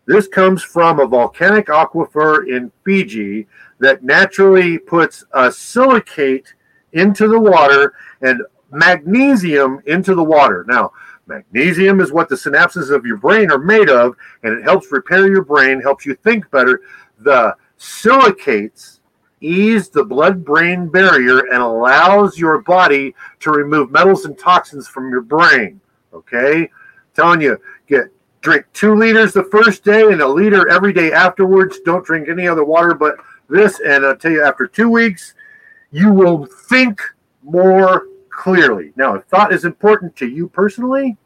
This 0.06 0.28
comes 0.28 0.62
from 0.62 1.00
a 1.00 1.06
volcanic 1.06 1.66
aquifer 1.66 2.48
in 2.48 2.70
Fiji 2.84 3.46
that 3.78 4.02
naturally 4.02 4.78
puts 4.78 5.24
a 5.32 5.50
silicate 5.52 6.54
into 6.92 7.28
the 7.28 7.38
water 7.38 7.94
and 8.22 8.42
magnesium 8.70 9.80
into 9.86 10.14
the 10.14 10.24
water. 10.24 10.64
Now, 10.68 10.92
magnesium 11.26 12.00
is 12.00 12.12
what 12.12 12.28
the 12.28 12.36
synapses 12.36 12.94
of 12.94 13.04
your 13.04 13.16
brain 13.16 13.50
are 13.50 13.58
made 13.58 13.90
of, 13.90 14.16
and 14.42 14.58
it 14.58 14.64
helps 14.64 14.90
repair 14.92 15.28
your 15.28 15.44
brain, 15.44 15.80
helps 15.80 16.06
you 16.06 16.14
think 16.14 16.50
better. 16.50 16.82
The 17.18 17.54
silicates 17.76 19.00
ease 19.40 19.90
the 19.90 20.04
blood 20.04 20.44
brain 20.44 20.88
barrier 20.88 21.40
and 21.52 21.62
allows 21.62 22.38
your 22.38 22.62
body 22.62 23.14
to 23.40 23.50
remove 23.50 23.90
metals 23.90 24.24
and 24.24 24.38
toxins 24.38 24.88
from 24.88 25.10
your 25.10 25.20
brain. 25.20 25.80
Okay? 26.12 26.70
telling 27.16 27.40
you, 27.40 27.58
get 27.88 28.04
drink 28.42 28.64
two 28.72 28.94
liters 28.94 29.32
the 29.32 29.42
first 29.44 29.82
day 29.82 30.02
and 30.02 30.20
a 30.20 30.28
liter 30.28 30.68
every 30.68 30.92
day 30.92 31.12
afterwards. 31.12 31.80
Don't 31.84 32.04
drink 32.04 32.28
any 32.28 32.46
other 32.46 32.64
water 32.64 32.94
but 32.94 33.16
this. 33.48 33.80
And 33.80 34.04
I'll 34.04 34.16
tell 34.16 34.32
you, 34.32 34.44
after 34.44 34.66
two 34.66 34.88
weeks, 34.88 35.34
you 35.90 36.12
will 36.12 36.46
think 36.46 37.00
more 37.42 38.06
clearly. 38.30 38.92
Now, 38.96 39.14
if 39.14 39.24
thought 39.24 39.52
is 39.52 39.64
important 39.64 40.16
to 40.16 40.28
you 40.28 40.48
personally, 40.48 41.16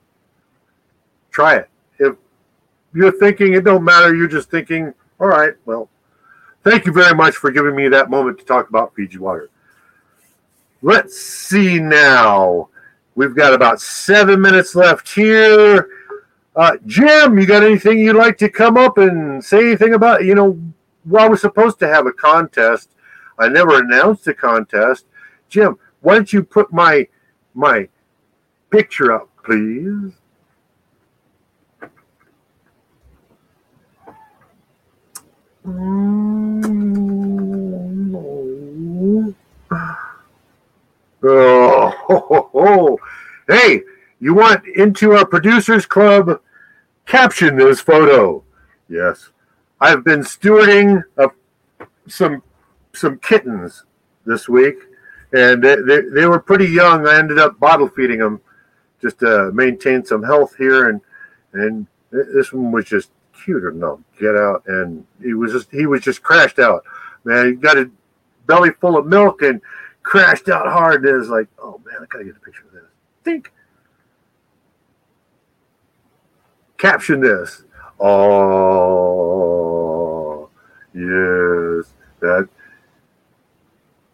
try 1.30 1.56
it. 1.56 1.68
If 1.98 2.16
you're 2.94 3.12
thinking 3.12 3.54
it 3.54 3.64
don't 3.64 3.84
matter, 3.84 4.14
you're 4.14 4.28
just 4.28 4.50
thinking, 4.50 4.94
all 5.18 5.28
right, 5.28 5.54
well, 5.64 5.88
Thank 6.62 6.84
you 6.84 6.92
very 6.92 7.14
much 7.14 7.36
for 7.36 7.50
giving 7.50 7.74
me 7.74 7.88
that 7.88 8.10
moment 8.10 8.38
to 8.38 8.44
talk 8.44 8.68
about 8.68 8.94
Fiji 8.94 9.16
water. 9.18 9.48
Let's 10.82 11.18
see 11.18 11.78
now. 11.78 12.68
We've 13.14 13.34
got 13.34 13.54
about 13.54 13.80
seven 13.80 14.40
minutes 14.40 14.74
left 14.74 15.12
here. 15.12 15.88
Uh, 16.54 16.76
Jim, 16.84 17.38
you 17.38 17.46
got 17.46 17.62
anything 17.62 17.98
you'd 17.98 18.16
like 18.16 18.36
to 18.38 18.50
come 18.50 18.76
up 18.76 18.98
and 18.98 19.42
say 19.42 19.60
anything 19.60 19.94
about? 19.94 20.24
You 20.24 20.34
know, 20.34 20.60
while 21.04 21.30
we're 21.30 21.36
supposed 21.36 21.78
to 21.80 21.88
have 21.88 22.06
a 22.06 22.12
contest, 22.12 22.90
I 23.38 23.48
never 23.48 23.78
announced 23.78 24.26
a 24.26 24.34
contest. 24.34 25.06
Jim, 25.48 25.78
why 26.00 26.14
don't 26.14 26.32
you 26.32 26.42
put 26.42 26.72
my 26.72 27.08
my 27.54 27.88
picture 28.70 29.12
up, 29.12 29.28
please? 29.44 30.12
Oh, 41.22 41.90
ho, 41.90 42.48
ho, 42.54 42.98
hey, 43.46 43.82
you 44.20 44.32
want 44.32 44.66
into 44.66 45.12
our 45.12 45.26
producers 45.26 45.84
club? 45.84 46.40
Caption 47.04 47.56
this 47.56 47.80
photo. 47.80 48.42
Yes, 48.88 49.28
I've 49.80 50.04
been 50.04 50.20
stewarding 50.20 51.02
some 52.06 52.42
some 52.92 53.18
kittens 53.18 53.84
this 54.26 54.48
week, 54.48 54.76
and 55.32 55.62
they, 55.62 55.76
they, 55.76 56.00
they, 56.00 56.26
were 56.26 56.40
pretty 56.40 56.66
young. 56.66 57.06
I 57.06 57.18
ended 57.18 57.38
up 57.38 57.58
bottle 57.58 57.88
feeding 57.88 58.18
them 58.18 58.40
just 59.00 59.20
to 59.20 59.52
maintain 59.52 60.04
some 60.04 60.22
health 60.22 60.54
here, 60.56 60.88
and 60.88 61.00
and 61.52 61.86
this 62.10 62.52
one 62.52 62.72
was 62.72 62.84
just 62.84 63.10
cute 63.44 63.64
enough 63.64 64.00
get 64.18 64.36
out, 64.36 64.64
and 64.66 65.06
he 65.22 65.34
was 65.34 65.52
just 65.52 65.70
he 65.70 65.86
was 65.86 66.02
just 66.02 66.22
crashed 66.22 66.58
out. 66.58 66.84
Man, 67.24 67.46
he 67.46 67.52
got 67.52 67.78
a 67.78 67.90
belly 68.46 68.70
full 68.80 68.96
of 68.96 69.06
milk 69.06 69.42
and 69.42 69.60
crashed 70.02 70.48
out 70.48 70.66
hard. 70.66 71.04
And 71.04 71.14
it 71.14 71.18
was 71.18 71.28
like, 71.28 71.48
oh 71.58 71.80
man, 71.84 71.96
I 72.02 72.06
gotta 72.06 72.24
get 72.24 72.36
a 72.36 72.40
picture 72.40 72.64
of 72.66 72.72
this. 72.72 72.82
Think. 73.24 73.52
Caption 76.78 77.20
this. 77.20 77.62
Oh, 78.02 79.28
yes, 80.94 81.92
that. 82.20 82.48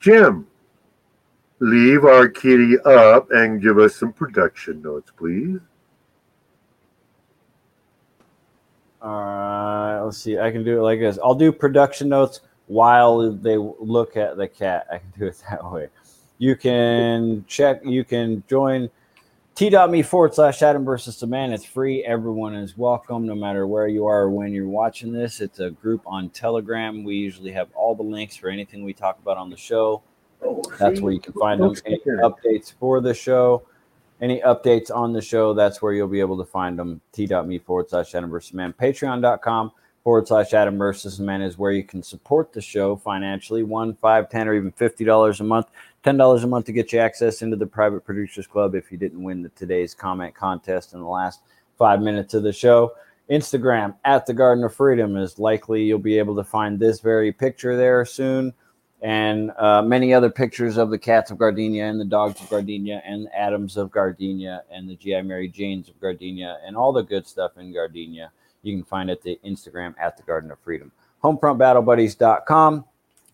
Jim, 0.01 0.47
leave 1.61 2.05
our 2.05 2.29
kitty 2.29 2.79
up 2.85 3.31
and 3.31 3.63
give 3.63 3.79
us 3.79 3.95
some 3.95 4.13
production 4.13 4.83
notes, 4.83 5.13
please. 5.17 5.61
All 9.03 9.11
right, 9.13 10.01
let's 10.01 10.19
see. 10.19 10.39
I 10.39 10.51
can 10.51 10.65
do 10.65 10.79
it 10.79 10.83
like 10.83 10.99
this. 10.99 11.19
I'll 11.23 11.37
do 11.37 11.53
production 11.53 12.09
notes 12.09 12.41
while 12.67 13.31
they 13.31 13.57
look 13.57 14.17
at 14.17 14.37
the 14.37 14.49
cat. 14.49 14.89
I 14.91 14.99
can 14.99 15.13
do 15.17 15.27
it 15.27 15.41
that 15.49 15.71
way. 15.71 15.89
You 16.39 16.57
can 16.57 17.45
check, 17.47 17.85
you 17.85 18.05
can 18.05 18.43
join 18.49 18.91
t.me 19.57 20.03
forward 20.03 20.35
slash 20.35 20.63
Adam 20.63 20.85
versus 20.85 21.19
the 21.19 21.27
man. 21.27 21.53
It's 21.53 21.65
free. 21.65 22.05
Everyone 22.05 22.55
is 22.55 22.77
welcome, 22.77 23.27
no 23.27 23.35
matter 23.35 23.67
where 23.67 23.89
you 23.89 24.05
are 24.07 24.25
or 24.25 24.31
when 24.31 24.53
you're 24.53 24.69
watching 24.69 25.13
this. 25.13 25.41
It's 25.41 25.61
a 25.61 25.71
group 25.71 26.03
on 26.07 26.29
Telegram. 26.29 27.03
We 27.03 27.17
usually 27.17 27.53
have 27.53 27.69
all 27.75 27.95
the 27.95 28.03
links 28.03 28.37
for 28.37 28.51
anything 28.51 28.85
we 28.85 28.93
talk 28.93 29.19
about 29.19 29.39
on 29.39 29.49
the 29.49 29.57
show 29.57 30.03
That's 30.79 31.01
where 31.01 31.13
you 31.13 31.21
can 31.21 31.33
find 31.33 31.61
them. 31.61 31.75
Any 31.87 31.99
updates 32.23 32.75
for 32.79 33.01
the 33.01 33.15
show, 33.15 33.67
any 34.21 34.41
updates 34.43 34.95
on 34.95 35.15
the 35.15 35.23
show, 35.23 35.55
that's 35.55 35.81
where 35.81 35.95
you'll 35.95 36.07
be 36.07 36.21
able 36.21 36.37
to 36.37 36.45
find 36.45 36.79
them. 36.79 37.01
T.me 37.13 37.59
forward 37.61 37.89
slash 37.89 38.15
Adam 38.15 38.29
versus 38.29 38.53
man. 38.53 38.75
Patreon.com 38.75 39.73
forward 40.05 40.29
slash 40.29 40.53
Adam 40.53 40.77
versus 40.77 41.19
man 41.19 41.41
is 41.41 41.57
where 41.57 41.73
you 41.73 41.83
can 41.83 42.03
support 42.03 42.53
the 42.53 42.61
show 42.61 42.95
financially. 42.95 43.63
One, 43.63 43.95
five, 43.95 44.29
ten, 44.29 44.49
or 44.49 44.55
even 44.55 44.71
fifty 44.73 45.05
dollars 45.05 45.41
a 45.41 45.45
month. 45.45 45.69
Ten 46.07 46.19
dollars 46.19 46.45
a 46.45 46.47
month 46.47 46.67
to 46.67 46.73
get 46.73 46.93
you 46.93 47.01
access 47.01 47.43
into 47.43 47.57
the 47.57 47.67
private 47.67 48.05
producers 48.05 48.47
club 48.47 48.77
if 48.77 48.93
you 48.93 48.97
didn't 48.97 49.21
win 49.21 49.43
the 49.43 49.49
today's 49.49 49.93
comment 49.93 50.37
contest 50.37 50.93
in 50.95 51.01
the 51.01 51.07
last 51.09 51.41
five 51.77 52.01
minutes 52.01 52.33
of 52.33 52.45
the 52.45 52.53
show. 52.53 52.93
Instagram 53.29 53.93
at 54.05 54.25
the 54.25 54.33
Garden 54.33 54.63
of 54.63 54.73
Freedom 54.73 55.17
is 55.17 55.41
likely 55.41 55.83
you'll 55.83 55.99
be 55.99 56.17
able 56.17 56.37
to 56.37 56.45
find 56.45 56.79
this 56.79 57.01
very 57.01 57.33
picture 57.33 57.77
there 57.77 58.05
soon 58.05 58.55
and 59.03 59.51
uh, 59.59 59.83
many 59.83 60.15
other 60.15 60.31
pictures 60.31 60.77
of 60.77 60.91
the 60.91 60.99
cats 60.99 61.33
of 61.33 61.39
Gardenia 61.39 61.87
and 61.87 61.99
the 61.99 62.05
dogs 62.05 62.41
of 62.41 62.49
Gardenia 62.51 63.03
and 63.05 63.27
the 63.27 63.37
Adams 63.37 63.77
of 63.77 63.91
Gardenia 63.91 64.63
and 64.71 64.89
the 64.89 64.95
GI 64.95 65.23
Mary 65.23 65.49
Janes 65.49 65.89
of 65.89 66.01
Gardenia 66.01 66.59
and 66.65 66.77
all 66.77 66.93
the 66.93 67.03
good 67.03 67.27
stuff 67.27 67.59
in 67.59 67.73
Gardenia. 67.73 68.31
You 68.63 68.77
can 68.77 68.85
find 68.85 69.11
at 69.11 69.23
the 69.23 69.41
Instagram 69.45 69.93
at 70.01 70.17
the 70.17 70.23
Garden 70.23 70.53
of 70.53 70.61
Freedom. 70.61 70.93
HomefrontBattleBuddies.com, 71.25 72.85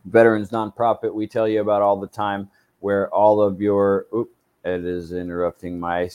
veterans 0.07 0.49
nonprofit 0.49 1.12
we 1.12 1.27
tell 1.27 1.47
you 1.47 1.61
about 1.61 1.82
all 1.82 2.01
the 2.01 2.07
time, 2.07 2.49
where 2.82 3.09
all 3.14 3.40
of 3.40 3.60
your, 3.60 4.06
oop, 4.14 4.30
it 4.64 4.84
is 4.84 5.12
interrupting 5.12 5.78
my. 5.80 6.10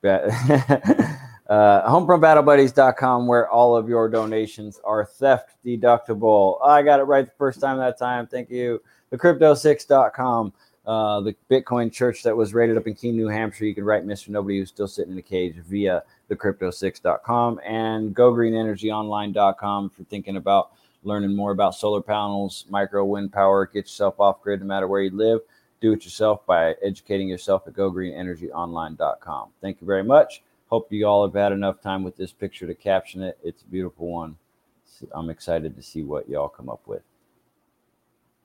uh, 0.04 1.90
homefrontbattlebuddies.com 1.90 3.26
where 3.26 3.48
all 3.48 3.76
of 3.76 3.88
your 3.88 4.08
donations 4.08 4.80
are 4.84 5.04
theft 5.04 5.56
deductible. 5.64 6.58
I 6.64 6.82
got 6.82 7.00
it 7.00 7.04
right 7.04 7.24
the 7.24 7.32
first 7.38 7.60
time 7.60 7.78
that 7.78 7.98
time. 7.98 8.26
Thank 8.26 8.50
you. 8.50 8.82
The 9.10 9.18
crypto6.com, 9.18 10.52
uh, 10.86 11.20
the 11.22 11.34
Bitcoin 11.50 11.92
church 11.92 12.22
that 12.22 12.36
was 12.36 12.54
raided 12.54 12.76
up 12.76 12.86
in 12.86 12.94
Keene, 12.94 13.16
New 13.16 13.28
Hampshire. 13.28 13.64
You 13.64 13.74
can 13.74 13.84
write 13.84 14.06
Mr. 14.06 14.28
Nobody 14.28 14.58
who's 14.58 14.68
still 14.68 14.86
sitting 14.88 15.12
in 15.12 15.18
a 15.18 15.22
cage 15.22 15.56
via 15.56 16.02
the 16.28 16.36
crypto6.com 16.36 17.60
and 17.64 18.14
gogreenenergyonline.com 18.14 19.90
if 19.92 19.98
you're 19.98 20.06
thinking 20.06 20.36
about 20.36 20.72
learning 21.04 21.34
more 21.34 21.52
about 21.52 21.74
solar 21.74 22.02
panels, 22.02 22.66
micro 22.68 23.04
wind 23.04 23.32
power, 23.32 23.66
get 23.66 23.84
yourself 23.84 24.20
off 24.20 24.42
grid 24.42 24.60
no 24.60 24.66
matter 24.66 24.86
where 24.86 25.02
you 25.02 25.10
live. 25.10 25.40
Do 25.80 25.92
it 25.92 26.04
yourself 26.04 26.44
by 26.44 26.74
educating 26.82 27.28
yourself 27.28 27.66
at 27.66 27.74
gogreenenergyonline.com. 27.74 29.48
Thank 29.60 29.80
you 29.80 29.86
very 29.86 30.02
much. 30.02 30.42
Hope 30.68 30.92
you 30.92 31.06
all 31.06 31.24
have 31.24 31.34
had 31.34 31.52
enough 31.52 31.80
time 31.80 32.02
with 32.02 32.16
this 32.16 32.32
picture 32.32 32.66
to 32.66 32.74
caption 32.74 33.22
it. 33.22 33.38
It's 33.42 33.62
a 33.62 33.66
beautiful 33.66 34.08
one. 34.08 34.36
I'm 35.12 35.30
excited 35.30 35.76
to 35.76 35.82
see 35.82 36.02
what 36.02 36.28
y'all 36.28 36.48
come 36.48 36.68
up 36.68 36.80
with. 36.86 37.02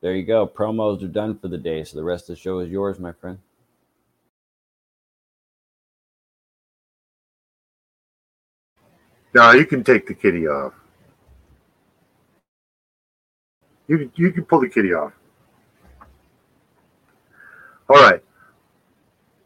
There 0.01 0.15
you 0.15 0.23
go. 0.23 0.45
Promos 0.45 1.01
are 1.03 1.07
done 1.07 1.37
for 1.39 1.47
the 1.47 1.57
day, 1.57 1.83
so 1.83 1.97
the 1.97 2.03
rest 2.03 2.29
of 2.29 2.35
the 2.35 2.41
show 2.41 2.59
is 2.59 2.69
yours, 2.69 2.99
my 2.99 3.13
friend. 3.13 3.39
No, 9.33 9.51
you 9.51 9.65
can 9.65 9.83
take 9.83 10.05
the 10.05 10.13
kitty 10.13 10.47
off. 10.47 10.73
You 13.87 14.11
you 14.15 14.31
can 14.31 14.45
pull 14.45 14.61
the 14.61 14.69
kitty 14.69 14.93
off. 14.93 15.13
All 17.93 18.01
right 18.01 18.21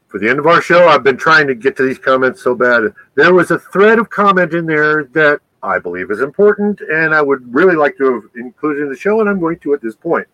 for 0.08 0.20
the 0.20 0.30
end 0.30 0.40
of 0.40 0.48
our 0.48 0.62
show, 0.62 0.88
I've 0.88 1.04
been 1.04 1.18
trying 1.18 1.48
to 1.48 1.56
get 1.56 1.76
to 1.78 1.84
these 1.84 2.00
comments 2.00 2.42
so 2.42 2.56
bad. 2.56 2.94
There 3.16 3.34
was 3.34 3.52
a 3.52 3.60
thread 3.60 4.00
of 4.00 4.10
comment 4.10 4.54
in 4.54 4.66
there 4.66 5.04
that 5.14 5.42
I 5.62 5.80
believe 5.80 6.12
is 6.12 6.22
important, 6.22 6.82
and 6.82 7.14
I 7.14 7.22
would 7.22 7.54
really 7.54 7.76
like 7.76 7.98
to 7.98 8.14
have 8.14 8.24
included 8.36 8.84
in 8.84 8.90
the 8.90 8.96
show, 8.96 9.20
and 9.20 9.30
I'm 9.30 9.40
going 9.40 9.60
to 9.60 9.74
at 9.74 9.82
this 9.82 9.96
point. 9.96 10.28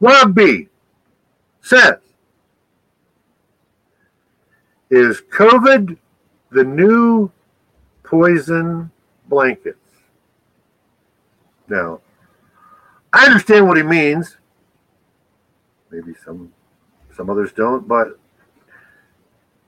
Rob 0.00 0.34
B 0.34 0.68
says, 1.60 1.98
Is 4.90 5.20
COVID 5.20 5.96
the 6.50 6.64
new 6.64 7.30
poison 8.02 8.90
blankets? 9.28 9.78
Now, 11.68 12.00
I 13.12 13.26
understand 13.26 13.66
what 13.68 13.76
he 13.76 13.82
means. 13.84 14.36
Maybe 15.90 16.14
some 16.24 16.52
some 17.14 17.30
others 17.30 17.52
don't, 17.52 17.86
but 17.86 18.18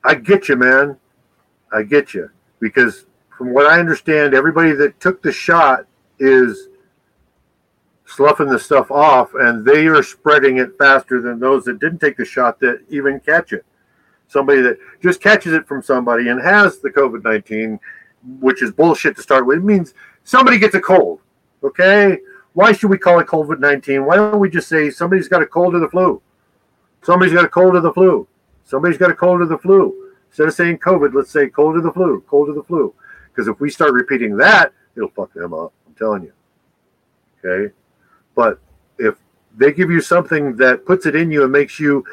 I 0.05 0.15
get 0.15 0.49
you, 0.49 0.57
man. 0.57 0.97
I 1.73 1.83
get 1.83 2.15
you 2.15 2.31
because 2.61 3.07
from 3.37 3.53
what 3.53 3.67
I 3.67 3.79
understand, 3.81 4.35
everybody 4.35 4.73
that 4.73 4.99
took 5.01 5.23
the 5.23 5.33
shot 5.33 5.87
is 6.19 6.69
sloughing 8.07 8.49
the 8.49 8.59
stuff 8.59 8.91
off, 8.91 9.35
and 9.35 9.65
they 9.65 9.87
are 9.87 10.03
spreading 10.03 10.59
it 10.59 10.79
faster 10.79 11.21
than 11.21 11.39
those 11.39 11.65
that 11.65 11.81
didn't 11.81 11.99
take 11.99 12.17
the 12.17 12.25
shot 12.25 12.61
that 12.61 12.83
even 12.89 13.21
catch 13.21 13.53
it. 13.53 13.65
Somebody 14.29 14.61
that 14.63 14.79
just 15.03 15.21
catches 15.21 15.53
it 15.53 15.67
from 15.67 15.83
somebody 15.83 16.29
and 16.29 16.41
has 16.41 16.79
the 16.79 16.91
COVID 16.91 17.25
19, 17.25 17.79
which 18.41 18.63
is 18.63 18.73
bullshit 18.73 19.17
to 19.17 19.23
start 19.23 19.47
with, 19.47 19.59
it 19.59 19.65
means 19.65 19.95
somebody 20.25 20.59
gets 20.59 20.75
a 20.75 20.81
cold. 20.81 21.21
Okay? 21.63 22.19
Why 22.55 22.73
should 22.73 22.91
we 22.91 22.99
call 22.99 23.19
it 23.21 23.27
COVID 23.27 23.61
19? 23.61 24.05
Why 24.05 24.17
don't 24.17 24.39
we 24.39 24.49
just 24.49 24.69
say 24.69 24.91
somebody's 24.91 25.29
got 25.29 25.43
a 25.43 25.47
cold 25.47 25.75
or 25.75 25.81
the 25.81 25.89
flu? 25.89 26.23
Somebody's 27.07 27.35
got 27.35 27.45
a 27.45 27.49
cold 27.49 27.77
or 27.77 27.81
the 27.81 27.93
flu. 27.93 28.27
Somebody's 28.65 28.99
got 28.99 29.13
a 29.13 29.15
cold 29.15 29.41
or 29.41 29.47
the 29.47 29.59
flu. 29.59 30.13
Instead 30.29 30.49
of 30.49 30.55
saying 30.55 30.79
COVID, 30.79 31.15
let's 31.15 31.31
say 31.31 31.47
cold 31.47 31.77
or 31.77 31.81
the 31.81 31.93
flu, 31.93 32.21
cold 32.27 32.49
or 32.49 32.53
the 32.53 32.65
flu. 32.65 32.93
Because 33.29 33.47
if 33.47 33.61
we 33.61 33.71
start 33.71 33.93
repeating 33.93 34.37
that, 34.39 34.73
it'll 34.97 35.11
fuck 35.11 35.33
them 35.33 35.55
up. 35.55 35.73
I'm 35.87 35.95
telling 35.95 36.25
you. 36.25 36.33
Okay. 37.45 37.73
But 38.35 38.59
if 38.99 39.15
they 39.57 39.73
give 39.73 39.89
you 39.89 40.01
something 40.01 40.57
that 40.57 40.85
puts 40.85 41.07
it 41.07 41.15
in 41.15 41.31
you 41.31 41.45
and 41.45 41.53
makes 41.53 41.79
you 41.79 42.05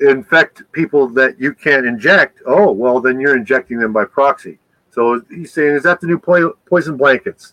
infect 0.00 0.62
people 0.72 1.06
that 1.08 1.38
you 1.38 1.52
can't 1.52 1.84
inject, 1.84 2.40
oh, 2.46 2.72
well, 2.72 2.98
then 2.98 3.20
you're 3.20 3.36
injecting 3.36 3.78
them 3.78 3.92
by 3.92 4.06
proxy. 4.06 4.58
So 4.90 5.22
he's 5.28 5.52
saying, 5.52 5.76
is 5.76 5.82
that 5.82 6.00
the 6.00 6.06
new 6.06 6.18
poison 6.18 6.96
blankets? 6.96 7.52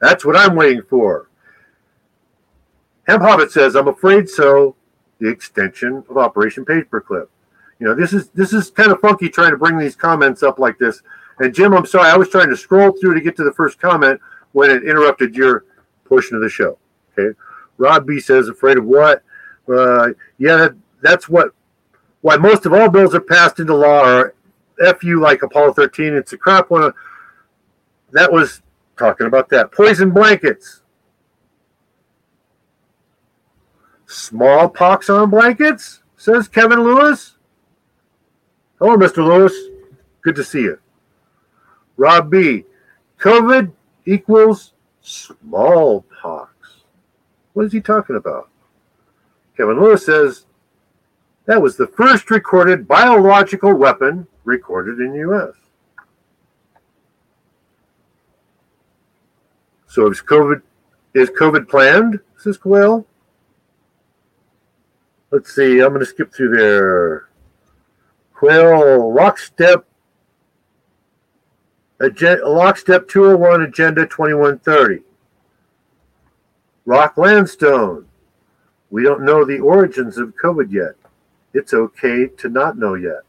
That's 0.00 0.24
what 0.24 0.36
I'm 0.36 0.54
waiting 0.54 0.82
for. 0.82 1.28
Hemp 3.08 3.22
Hobbit 3.24 3.50
says, 3.50 3.74
I'm 3.74 3.88
afraid 3.88 4.28
so 4.28 4.76
the 5.22 5.28
extension 5.28 6.04
of 6.10 6.18
Operation 6.18 6.64
Paperclip. 6.64 7.28
You 7.78 7.86
know, 7.86 7.94
this 7.94 8.12
is 8.12 8.28
this 8.30 8.52
is 8.52 8.70
kind 8.70 8.90
of 8.92 9.00
funky 9.00 9.28
trying 9.28 9.52
to 9.52 9.56
bring 9.56 9.78
these 9.78 9.96
comments 9.96 10.42
up 10.42 10.58
like 10.58 10.78
this. 10.78 11.02
And 11.38 11.54
Jim, 11.54 11.72
I'm 11.74 11.86
sorry, 11.86 12.10
I 12.10 12.16
was 12.16 12.28
trying 12.28 12.50
to 12.50 12.56
scroll 12.56 12.92
through 12.92 13.14
to 13.14 13.20
get 13.20 13.36
to 13.36 13.44
the 13.44 13.52
first 13.52 13.80
comment 13.80 14.20
when 14.52 14.70
it 14.70 14.82
interrupted 14.82 15.34
your 15.34 15.64
portion 16.04 16.36
of 16.36 16.42
the 16.42 16.48
show. 16.48 16.76
Okay, 17.16 17.36
Rob 17.78 18.06
B 18.06 18.20
says, 18.20 18.48
"Afraid 18.48 18.78
of 18.78 18.84
what? 18.84 19.22
Uh, 19.72 20.10
yeah, 20.38 20.56
that, 20.56 20.74
that's 21.00 21.28
what. 21.28 21.52
Why 22.20 22.36
most 22.36 22.66
of 22.66 22.72
all 22.72 22.88
bills 22.88 23.16
are 23.16 23.20
passed 23.20 23.58
into 23.58 23.74
law 23.74 24.00
are 24.04 24.34
fu 25.00 25.20
like 25.20 25.42
Apollo 25.42 25.72
13. 25.72 26.14
It's 26.14 26.32
a 26.32 26.38
crap 26.38 26.70
one. 26.70 26.92
That 28.12 28.30
was 28.30 28.62
talking 28.98 29.28
about 29.28 29.48
that 29.50 29.70
poison 29.72 30.10
blankets." 30.10 30.81
Smallpox 34.12 35.08
on 35.08 35.30
blankets, 35.30 36.02
says 36.16 36.46
Kevin 36.46 36.80
Lewis. 36.80 37.36
Hello, 38.78 38.96
Mr. 38.96 39.24
Lewis. 39.24 39.54
Good 40.20 40.36
to 40.36 40.44
see 40.44 40.62
you. 40.62 40.78
Rob 41.96 42.30
B. 42.30 42.64
COVID 43.18 43.72
equals 44.04 44.74
smallpox. 45.00 46.50
What 47.54 47.66
is 47.66 47.72
he 47.72 47.80
talking 47.80 48.16
about? 48.16 48.48
Kevin 49.56 49.80
Lewis 49.80 50.04
says 50.04 50.46
that 51.46 51.60
was 51.60 51.76
the 51.76 51.86
first 51.86 52.30
recorded 52.30 52.86
biological 52.86 53.74
weapon 53.74 54.26
recorded 54.44 55.00
in 55.00 55.12
the 55.12 55.18
U.S. 55.18 55.54
So 59.86 60.10
is 60.10 60.22
COVID 60.22 60.62
is 61.14 61.30
COVID 61.30 61.68
planned? 61.68 62.20
Says 62.38 62.58
Quail. 62.58 63.06
Let's 65.32 65.54
see. 65.54 65.80
I'm 65.80 65.88
going 65.88 66.00
to 66.00 66.06
skip 66.06 66.30
through 66.30 66.54
there. 66.56 67.28
Quill, 68.34 69.14
Lockstep, 69.14 69.86
oh 72.00 72.06
Agenda, 72.06 72.46
Lockstep 72.46 73.08
201, 73.08 73.62
Agenda 73.62 74.06
2130. 74.06 75.02
Rock 76.84 77.16
Landstone. 77.16 78.06
We 78.90 79.04
don't 79.04 79.24
know 79.24 79.42
the 79.46 79.60
origins 79.60 80.18
of 80.18 80.34
COVID 80.36 80.70
yet. 80.70 80.96
It's 81.54 81.72
okay 81.72 82.26
to 82.26 82.50
not 82.50 82.76
know 82.76 82.94
yet. 82.94 83.22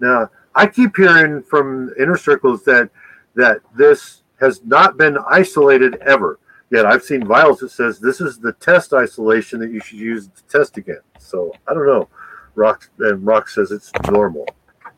Now, 0.00 0.30
I 0.54 0.66
keep 0.66 0.96
hearing 0.96 1.42
from 1.42 1.94
inner 1.98 2.18
circles 2.18 2.62
that 2.64 2.90
that 3.36 3.60
this 3.74 4.22
has 4.38 4.60
not 4.64 4.98
been 4.98 5.16
isolated 5.30 5.94
ever. 5.96 6.38
Yet 6.70 6.84
I've 6.86 7.02
seen 7.02 7.26
vials 7.26 7.60
that 7.60 7.70
says 7.70 7.98
this 7.98 8.20
is 8.20 8.38
the 8.38 8.52
test 8.54 8.92
isolation 8.92 9.58
that 9.60 9.70
you 9.70 9.80
should 9.80 9.98
use 9.98 10.28
to 10.28 10.44
test 10.44 10.76
again. 10.76 11.00
So 11.18 11.52
I 11.66 11.74
don't 11.74 11.86
know. 11.86 12.08
Rock 12.54 12.90
and 12.98 13.24
Rock 13.24 13.48
says 13.48 13.70
it's 13.70 13.90
normal. 14.10 14.46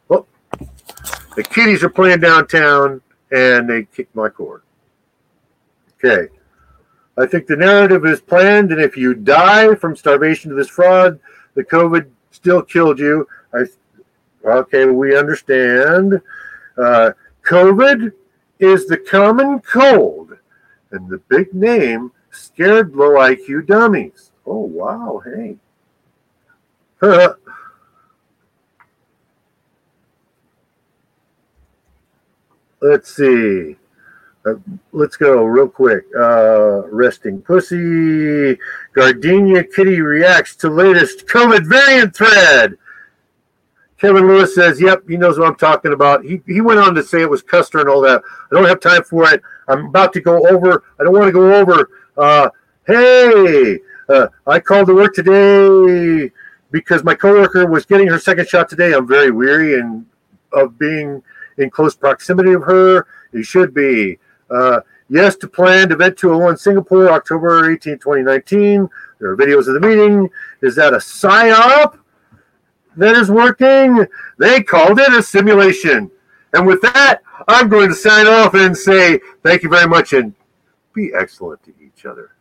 Well, 0.08 0.26
the 1.36 1.42
kitties 1.42 1.84
are 1.84 1.90
playing 1.90 2.20
downtown 2.20 3.02
and 3.30 3.68
they 3.68 3.84
kicked 3.84 4.14
my 4.16 4.28
cord. 4.28 4.62
Okay. 6.02 6.32
I 7.18 7.26
think 7.26 7.46
the 7.46 7.56
narrative 7.56 8.06
is 8.06 8.20
planned, 8.20 8.72
and 8.72 8.80
if 8.80 8.96
you 8.96 9.14
die 9.14 9.74
from 9.74 9.94
starvation 9.94 10.50
to 10.50 10.56
this 10.56 10.70
fraud, 10.70 11.20
the 11.54 11.62
COVID 11.62 12.08
still 12.30 12.62
killed 12.62 12.98
you. 12.98 13.26
I 13.52 13.64
okay, 14.44 14.86
we 14.86 15.16
understand. 15.16 16.20
Uh, 16.78 17.12
COVID 17.42 18.12
is 18.58 18.86
the 18.86 18.96
common 18.96 19.60
cold, 19.60 20.36
and 20.92 21.08
the 21.08 21.18
big 21.28 21.52
name 21.54 22.12
scared 22.30 22.94
low 22.94 23.10
IQ 23.10 23.66
dummies. 23.66 24.32
Oh 24.46 24.60
wow, 24.60 25.22
hey. 25.24 25.56
Let's 32.82 33.14
see. 33.14 33.76
Uh, 34.46 34.54
let's 34.92 35.16
go 35.18 35.44
real 35.44 35.68
quick. 35.68 36.04
Uh, 36.18 36.86
resting 36.88 37.42
pussy. 37.42 38.58
Gardenia 38.94 39.64
Kitty 39.64 40.00
reacts 40.00 40.56
to 40.56 40.70
latest 40.70 41.26
COVID 41.26 41.68
variant 41.68 42.16
thread. 42.16 42.78
Kevin 43.98 44.26
Lewis 44.26 44.54
says, 44.54 44.80
"Yep, 44.80 45.02
he 45.08 45.18
knows 45.18 45.38
what 45.38 45.46
I'm 45.46 45.56
talking 45.56 45.92
about." 45.92 46.24
He 46.24 46.40
he 46.46 46.62
went 46.62 46.80
on 46.80 46.94
to 46.94 47.02
say 47.02 47.20
it 47.20 47.28
was 47.28 47.42
Custer 47.42 47.80
and 47.80 47.88
all 47.88 48.00
that. 48.00 48.22
I 48.50 48.54
don't 48.54 48.64
have 48.64 48.80
time 48.80 49.04
for 49.04 49.28
it. 49.28 49.42
I'm 49.70 49.86
about 49.86 50.12
to 50.14 50.20
go 50.20 50.46
over. 50.48 50.84
I 50.98 51.04
don't 51.04 51.12
want 51.12 51.26
to 51.26 51.32
go 51.32 51.54
over. 51.54 51.88
Uh, 52.16 52.50
hey, 52.86 53.78
uh, 54.08 54.26
I 54.46 54.60
called 54.60 54.88
to 54.88 54.94
work 54.94 55.14
today 55.14 56.32
because 56.70 57.04
my 57.04 57.14
coworker 57.14 57.66
was 57.66 57.86
getting 57.86 58.08
her 58.08 58.18
second 58.18 58.48
shot 58.48 58.68
today. 58.68 58.92
I'm 58.92 59.06
very 59.06 59.30
weary 59.30 59.78
and 59.78 60.06
of 60.52 60.78
being 60.78 61.22
in 61.58 61.70
close 61.70 61.94
proximity 61.94 62.52
of 62.52 62.62
her. 62.64 63.06
You 63.32 63.42
should 63.42 63.72
be. 63.72 64.18
Uh, 64.50 64.80
yes 65.08 65.36
to 65.36 65.48
planned 65.48 65.92
event 65.92 66.16
201 66.16 66.56
Singapore, 66.56 67.10
October 67.10 67.70
18, 67.72 67.98
2019. 67.98 68.88
There 69.18 69.30
are 69.30 69.36
videos 69.36 69.68
of 69.68 69.74
the 69.74 69.80
meeting. 69.80 70.28
Is 70.62 70.74
that 70.76 70.94
a 70.94 70.98
psyop 70.98 71.98
that 72.96 73.14
is 73.16 73.30
working? 73.30 74.06
They 74.38 74.62
called 74.62 74.98
it 74.98 75.12
a 75.12 75.22
simulation. 75.22 76.10
And 76.52 76.66
with 76.66 76.80
that, 76.82 77.20
I'm 77.48 77.68
going 77.68 77.88
to 77.88 77.94
sign 77.94 78.26
off 78.26 78.54
and 78.54 78.76
say 78.76 79.20
thank 79.42 79.62
you 79.62 79.68
very 79.68 79.86
much 79.86 80.12
and 80.12 80.34
be 80.94 81.12
excellent 81.14 81.62
to 81.64 81.72
each 81.80 82.04
other. 82.04 82.32